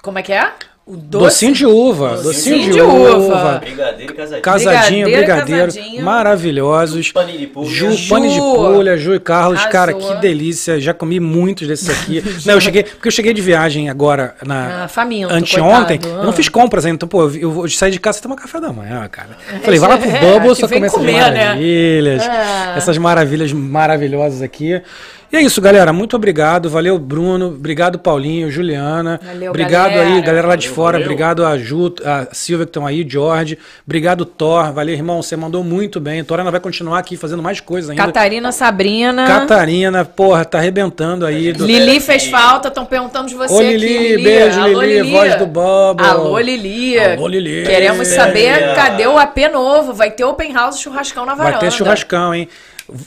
Como 0.00 0.18
é 0.18 0.22
que 0.22 0.32
é? 0.32 0.52
O 0.86 0.96
doce. 0.98 1.24
Docinho 1.24 1.52
de 1.54 1.64
uva. 1.64 2.10
Docinho, 2.10 2.24
Docinho 2.32 2.58
de, 2.64 2.70
de 2.72 2.80
uva. 2.82 3.16
uva. 3.16 3.58
Brigadeiro 3.64 4.14
casadinho. 4.14 4.42
Casadinho, 4.42 5.06
Brigadeiro, 5.06 5.72
brigadeiro. 5.72 6.04
Maravilhosos. 6.04 7.10
Pane 7.10 7.38
de 7.38 7.46
pulga. 7.46 7.70
Ju, 7.70 7.90
Ju. 7.92 8.08
pane 8.10 8.28
de 8.28 8.38
pulha, 8.38 8.96
Ju 8.98 9.14
e 9.14 9.20
Carlos, 9.20 9.60
Arrasou. 9.60 9.72
cara, 9.72 9.94
que 9.94 10.14
delícia. 10.20 10.78
Já 10.78 10.92
comi 10.92 11.18
muitos 11.18 11.66
desses 11.66 11.88
aqui. 11.88 12.22
não, 12.44 12.52
eu 12.52 12.60
cheguei, 12.60 12.82
porque 12.82 13.08
eu 13.08 13.12
cheguei 13.12 13.32
de 13.32 13.40
viagem 13.40 13.88
agora 13.88 14.34
na 14.44 14.84
Ah, 14.84 14.88
faminto, 14.88 15.32
anteontem. 15.32 15.98
coitado. 15.98 16.20
Eu 16.20 16.26
não 16.26 16.32
fiz 16.34 16.50
compras 16.50 16.84
ainda, 16.84 16.96
então 16.96 17.08
pô, 17.08 17.30
eu, 17.30 17.50
vou 17.50 17.66
sair 17.70 17.90
de 17.90 17.98
casa 17.98 18.18
e 18.18 18.22
tomar 18.22 18.36
café 18.36 18.60
da 18.60 18.70
manhã, 18.70 19.08
cara. 19.10 19.30
Falei, 19.62 19.80
vai 19.80 19.88
lá 19.88 19.96
pro 19.96 20.10
É, 20.10 20.20
Bubble, 20.20 20.50
que 20.54 20.60
só 20.60 20.68
comer 20.68 20.86
essas 20.86 20.98
comer, 20.98 21.12
né? 21.32 21.44
maravilhas. 21.46 22.22
Ah. 22.28 22.74
Essas 22.76 22.98
maravilhas 22.98 23.52
maravilhosas 23.54 24.42
aqui. 24.42 24.82
E 25.34 25.36
é 25.36 25.42
isso, 25.42 25.60
galera. 25.60 25.92
Muito 25.92 26.14
obrigado. 26.14 26.70
Valeu, 26.70 26.96
Bruno. 26.96 27.46
Obrigado, 27.48 27.98
Paulinho, 27.98 28.48
Juliana. 28.52 29.18
Valeu, 29.20 29.50
obrigado 29.50 29.90
galera. 29.94 30.14
aí, 30.14 30.22
galera 30.22 30.46
lá 30.46 30.54
de 30.54 30.68
Valeu, 30.68 30.74
fora. 30.76 30.92
valeu. 30.92 31.06
Obrigado 31.06 31.44
a 31.44 31.58
Ju, 31.58 31.92
a 32.04 32.28
Silvia 32.32 32.64
que 32.66 32.70
estão 32.70 32.86
aí, 32.86 33.04
Jorge. 33.08 33.58
Obrigado, 33.84 34.24
Thor. 34.24 34.72
Valeu, 34.72 34.94
irmão. 34.94 35.20
Você 35.20 35.34
mandou 35.36 35.64
muito 35.64 35.98
bem. 35.98 36.22
Thor 36.22 36.38
ainda 36.38 36.52
vai 36.52 36.60
continuar 36.60 37.00
aqui 37.00 37.16
fazendo 37.16 37.42
mais 37.42 37.58
coisas 37.58 37.90
ainda. 37.90 38.00
Catarina 38.04 38.52
Sabrina. 38.52 39.26
Catarina, 39.26 40.04
porra, 40.04 40.44
tá 40.44 40.58
arrebentando 40.58 41.26
aí. 41.26 41.52
do- 41.52 41.66
Lili 41.66 41.98
fez 41.98 42.26
falta, 42.26 42.68
estão 42.68 42.84
perguntando 42.86 43.26
de 43.26 43.34
você 43.34 43.52
Ô, 43.54 43.58
aqui, 43.58 43.76
Lili, 43.76 43.98
Lili. 44.10 44.22
beijo, 44.22 44.60
Alô, 44.60 44.82
Lili, 44.82 45.10
voz 45.10 45.34
do 45.34 45.46
Bubble. 45.46 46.06
Alô, 46.06 46.38
Lili. 46.38 46.96
Alô, 46.96 47.26
Lili. 47.26 47.64
Queremos 47.64 48.06
saber 48.06 48.50
É. 48.62 48.74
cadê 48.76 49.08
o 49.08 49.18
AP 49.18 49.48
novo. 49.52 49.92
Vai 49.92 50.12
ter 50.12 50.22
open 50.22 50.52
house 50.52 50.78
churrascão 50.78 51.26
na 51.26 51.34
varanda. 51.34 51.58
Vai 51.58 51.68
ter 51.68 51.72
churrascão, 51.76 52.32
hein? 52.32 52.48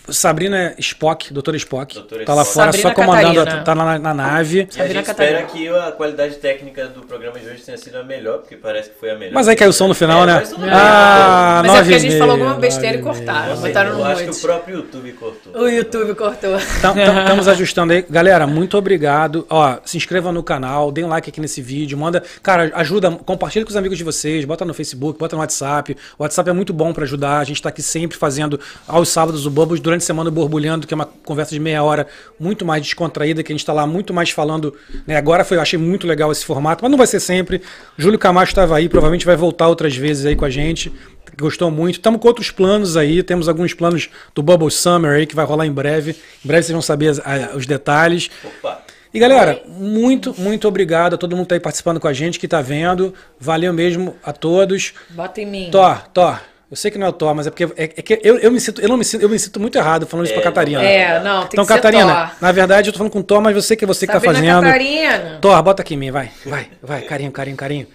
Sabrina 0.10 0.74
Spock, 0.80 1.32
doutora 1.34 1.58
Spock, 1.58 1.94
Doutora 1.94 2.26
tá 2.26 2.34
lá 2.34 2.41
Spock. 2.41 2.54
fora 2.56 2.72
Sabrina 2.72 2.90
só 2.90 2.95
comandando, 2.95 3.36
Catarina. 3.36 3.64
tá 3.64 3.76
na, 3.76 3.99
na 3.99 4.14
nave. 4.14 4.60
E 4.60 4.62
a 4.62 4.72
Sabrina 4.72 4.94
gente 5.02 5.08
espera 5.10 5.44
que 5.44 5.68
a 5.70 5.91
qualidade 5.91 6.36
técnica 6.36 6.88
do 6.88 7.02
programa 7.02 7.40
de 7.40 7.45
hoje 7.48 7.62
tenha 7.62 7.78
sido 7.78 7.98
a 7.98 8.04
melhor, 8.04 8.40
porque 8.40 8.56
parece 8.56 8.90
que 8.90 8.99
foi 8.99 9.12
a 9.12 9.16
melhor. 9.18 9.34
Mas 9.34 9.48
aí 9.48 9.56
caiu 9.56 9.70
o 9.70 9.74
som 9.74 9.88
no 9.88 9.94
final, 9.94 10.24
É, 10.24 10.26
né? 10.26 10.34
mas. 10.40 10.54
Ah, 10.72 11.62
Mas 11.66 11.74
é 11.74 11.78
porque 11.78 11.94
a 11.94 11.95
nove 11.95 11.99
gente 11.99 12.16
e 12.16 12.20
falou 12.20 12.32
alguma 12.34 12.54
besteira 12.56 12.98
e 12.98 13.02
cortaram. 13.02 13.49
Nossa, 13.49 13.68
Botaram 13.68 13.90
eu 13.91 13.98
no 13.98 14.06
acho 14.06 14.24
que 14.24 14.30
o 14.30 14.36
próprio 14.40 14.76
YouTube 14.78 15.12
cortou. 15.14 15.62
O 15.62 15.68
YouTube 15.68 16.16
cortou. 16.16 16.56
Estamos 16.58 17.48
ajustando 17.48 17.94
aí. 17.94 18.06
Galera, 18.10 18.48
muito 18.48 18.78
obrigado. 18.78 19.45
Ó, 19.49 19.78
se 19.86 19.98
inscreva 19.98 20.32
no 20.32 20.41
canal, 20.44 20.91
dê 20.91 21.04
um 21.04 21.08
like 21.08 21.30
aqui 21.30 21.40
nesse 21.41 21.62
vídeo, 21.62 21.98
manda. 21.98 22.24
Cara, 22.41 22.72
ajuda, 22.76 23.12
compartilha 23.12 23.64
com 23.66 23.70
os 23.70 23.76
amigos 23.78 23.98
de 23.98 24.04
vocês, 24.04 24.44
bota 24.45 24.66
no 24.66 24.74
Facebook, 24.74 25.20
bota 25.20 25.36
no 25.36 25.41
WhatsApp. 25.41 25.95
O 26.18 26.24
WhatsApp 26.24 26.49
é 26.49 26.54
muito 26.54 26.74
bom 26.74 26.94
pra 26.94 27.04
ajudar. 27.04 27.40
A 27.40 27.44
gente 27.44 27.62
tá 27.62 27.70
aqui 27.70 27.82
sempre 27.82 28.18
fazendo 28.18 28.60
aos 28.88 29.10
sábados 29.10 29.45
o 29.45 29.49
Durante 29.68 30.02
a 30.02 30.06
semana 30.06 30.30
Borbulhando, 30.31 30.85
que 30.88 30.94
é 30.94 30.95
uma 30.95 31.06
conversa 31.26 31.52
de 31.53 31.60
meia 31.60 31.84
hora 31.84 32.07
muito 32.39 32.65
mais 32.65 32.81
descontraída, 32.84 33.44
que 33.44 33.52
a 33.52 33.56
gente 33.56 33.65
tá 33.65 33.73
lá 33.73 33.85
muito 33.88 34.14
mais 34.14 34.30
falando. 34.30 34.73
Né? 35.06 35.15
Agora 35.18 35.44
foi, 35.44 35.57
eu 35.57 35.61
achei 35.61 35.77
muito 35.80 36.06
legal 36.07 36.31
esse 36.31 36.45
formato, 36.45 36.84
mas 36.84 36.91
não 36.91 36.98
vai 36.98 37.07
ser 37.07 37.19
sempre. 37.19 37.61
Júlio 37.98 38.18
Camacho 38.19 38.52
estava 38.52 38.76
aí, 38.77 38.88
provavelmente 38.88 39.26
vai 39.26 39.35
voltar 39.35 39.68
outras 39.68 39.95
vezes 39.95 40.26
aí 40.26 40.35
com 40.35 40.45
a 40.45 40.49
gente. 40.49 40.91
Gostou 41.39 41.69
muito. 41.69 41.95
Estamos 41.95 42.19
com 42.19 42.27
outros 42.27 42.49
planos 42.49 42.98
aí. 42.98 43.22
Temos 43.22 43.48
alguns 43.49 43.73
planos 43.73 44.10
do 44.34 44.41
Bubble 44.41 44.72
Summer 44.72 45.11
aí 45.11 45.26
que 45.27 45.35
vai 45.35 45.45
rolar 45.45 45.65
em 45.68 45.72
breve. 45.72 46.11
Em 46.44 46.48
breve 46.48 46.64
vocês 46.64 46.73
vão 46.73 46.81
saber 46.81 47.10
as- 47.10 47.19
a- 47.19 47.56
os 47.56 47.65
detalhes. 47.68 48.30
Opa! 48.44 48.81
E 49.14 49.19
galera, 49.19 49.61
muito, 49.68 50.34
muito 50.39 50.68
obrigado 50.68 51.14
a 51.14 51.18
todo 51.18 51.35
mundo 51.35 51.45
que 51.45 51.49
tá 51.49 51.56
aí 51.56 51.60
participando 51.61 51.99
com 51.99 52.07
a 52.07 52.14
gente, 52.14 52.39
que 52.39 52.48
tá 52.48 52.61
vendo. 52.61 53.14
Valeu 53.39 53.72
mesmo 53.73 54.15
a 54.23 54.34
todos. 54.34 54.94
Bota 55.11 55.41
em 55.41 55.45
mim. 55.45 55.69
Thor, 55.72 56.07
Thor. 56.14 56.39
Eu 56.69 56.76
sei 56.76 56.91
que 56.91 56.98
não 56.98 57.07
é 57.07 57.10
o 57.10 57.14
Thor, 57.14 57.34
mas 57.34 57.48
é 57.48 57.49
porque 57.49 57.64
é, 57.64 57.84
é 57.84 57.88
que 57.88 58.19
eu, 58.22 58.38
eu 58.39 58.52
me 58.52 58.60
sinto, 58.60 58.81
eu 58.81 58.89
não 58.89 58.98
me 58.98 59.06
sinto, 59.06 59.22
eu 59.22 59.30
me 59.30 59.39
sinto 59.39 59.57
muito 59.57 59.77
errado 59.77 60.06
falando 60.06 60.26
isso 60.26 60.34
pra 60.34 60.41
É, 60.41 60.45
Catarina. 60.45 60.84
É, 60.84 61.19
não, 61.23 61.39
tem 61.41 61.49
então, 61.53 61.65
que 61.65 61.72
ser 61.72 61.80
Catarina, 61.80 62.14
Thor. 62.14 62.35
na 62.41 62.52
verdade 62.52 62.89
eu 62.89 62.94
tô 62.94 62.98
falando 62.98 63.14
com 63.14 63.19
o 63.19 63.23
Thor, 63.23 63.41
mas 63.41 63.56
você 63.56 63.76
que 63.76 63.85
é 63.85 63.88
você 63.88 64.06
que 64.06 64.11
tá 64.11 64.19
fazendo. 64.19 64.61
Catarina. 64.64 65.38
Thor, 65.39 65.64
bota 65.64 65.81
aqui 65.81 65.94
em 65.94 65.98
mim, 65.98 66.11
vai, 66.11 66.30
vai, 66.45 66.68
vai, 66.84 67.02
carinho, 67.03 67.31
carinho, 67.31 67.56
carinho. 67.56 67.88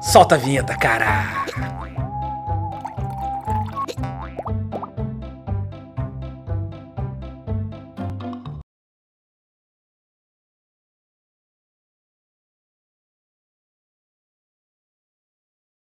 Solta 0.00 0.34
a 0.34 0.38
vinheta, 0.38 0.74
cara. 0.76 1.44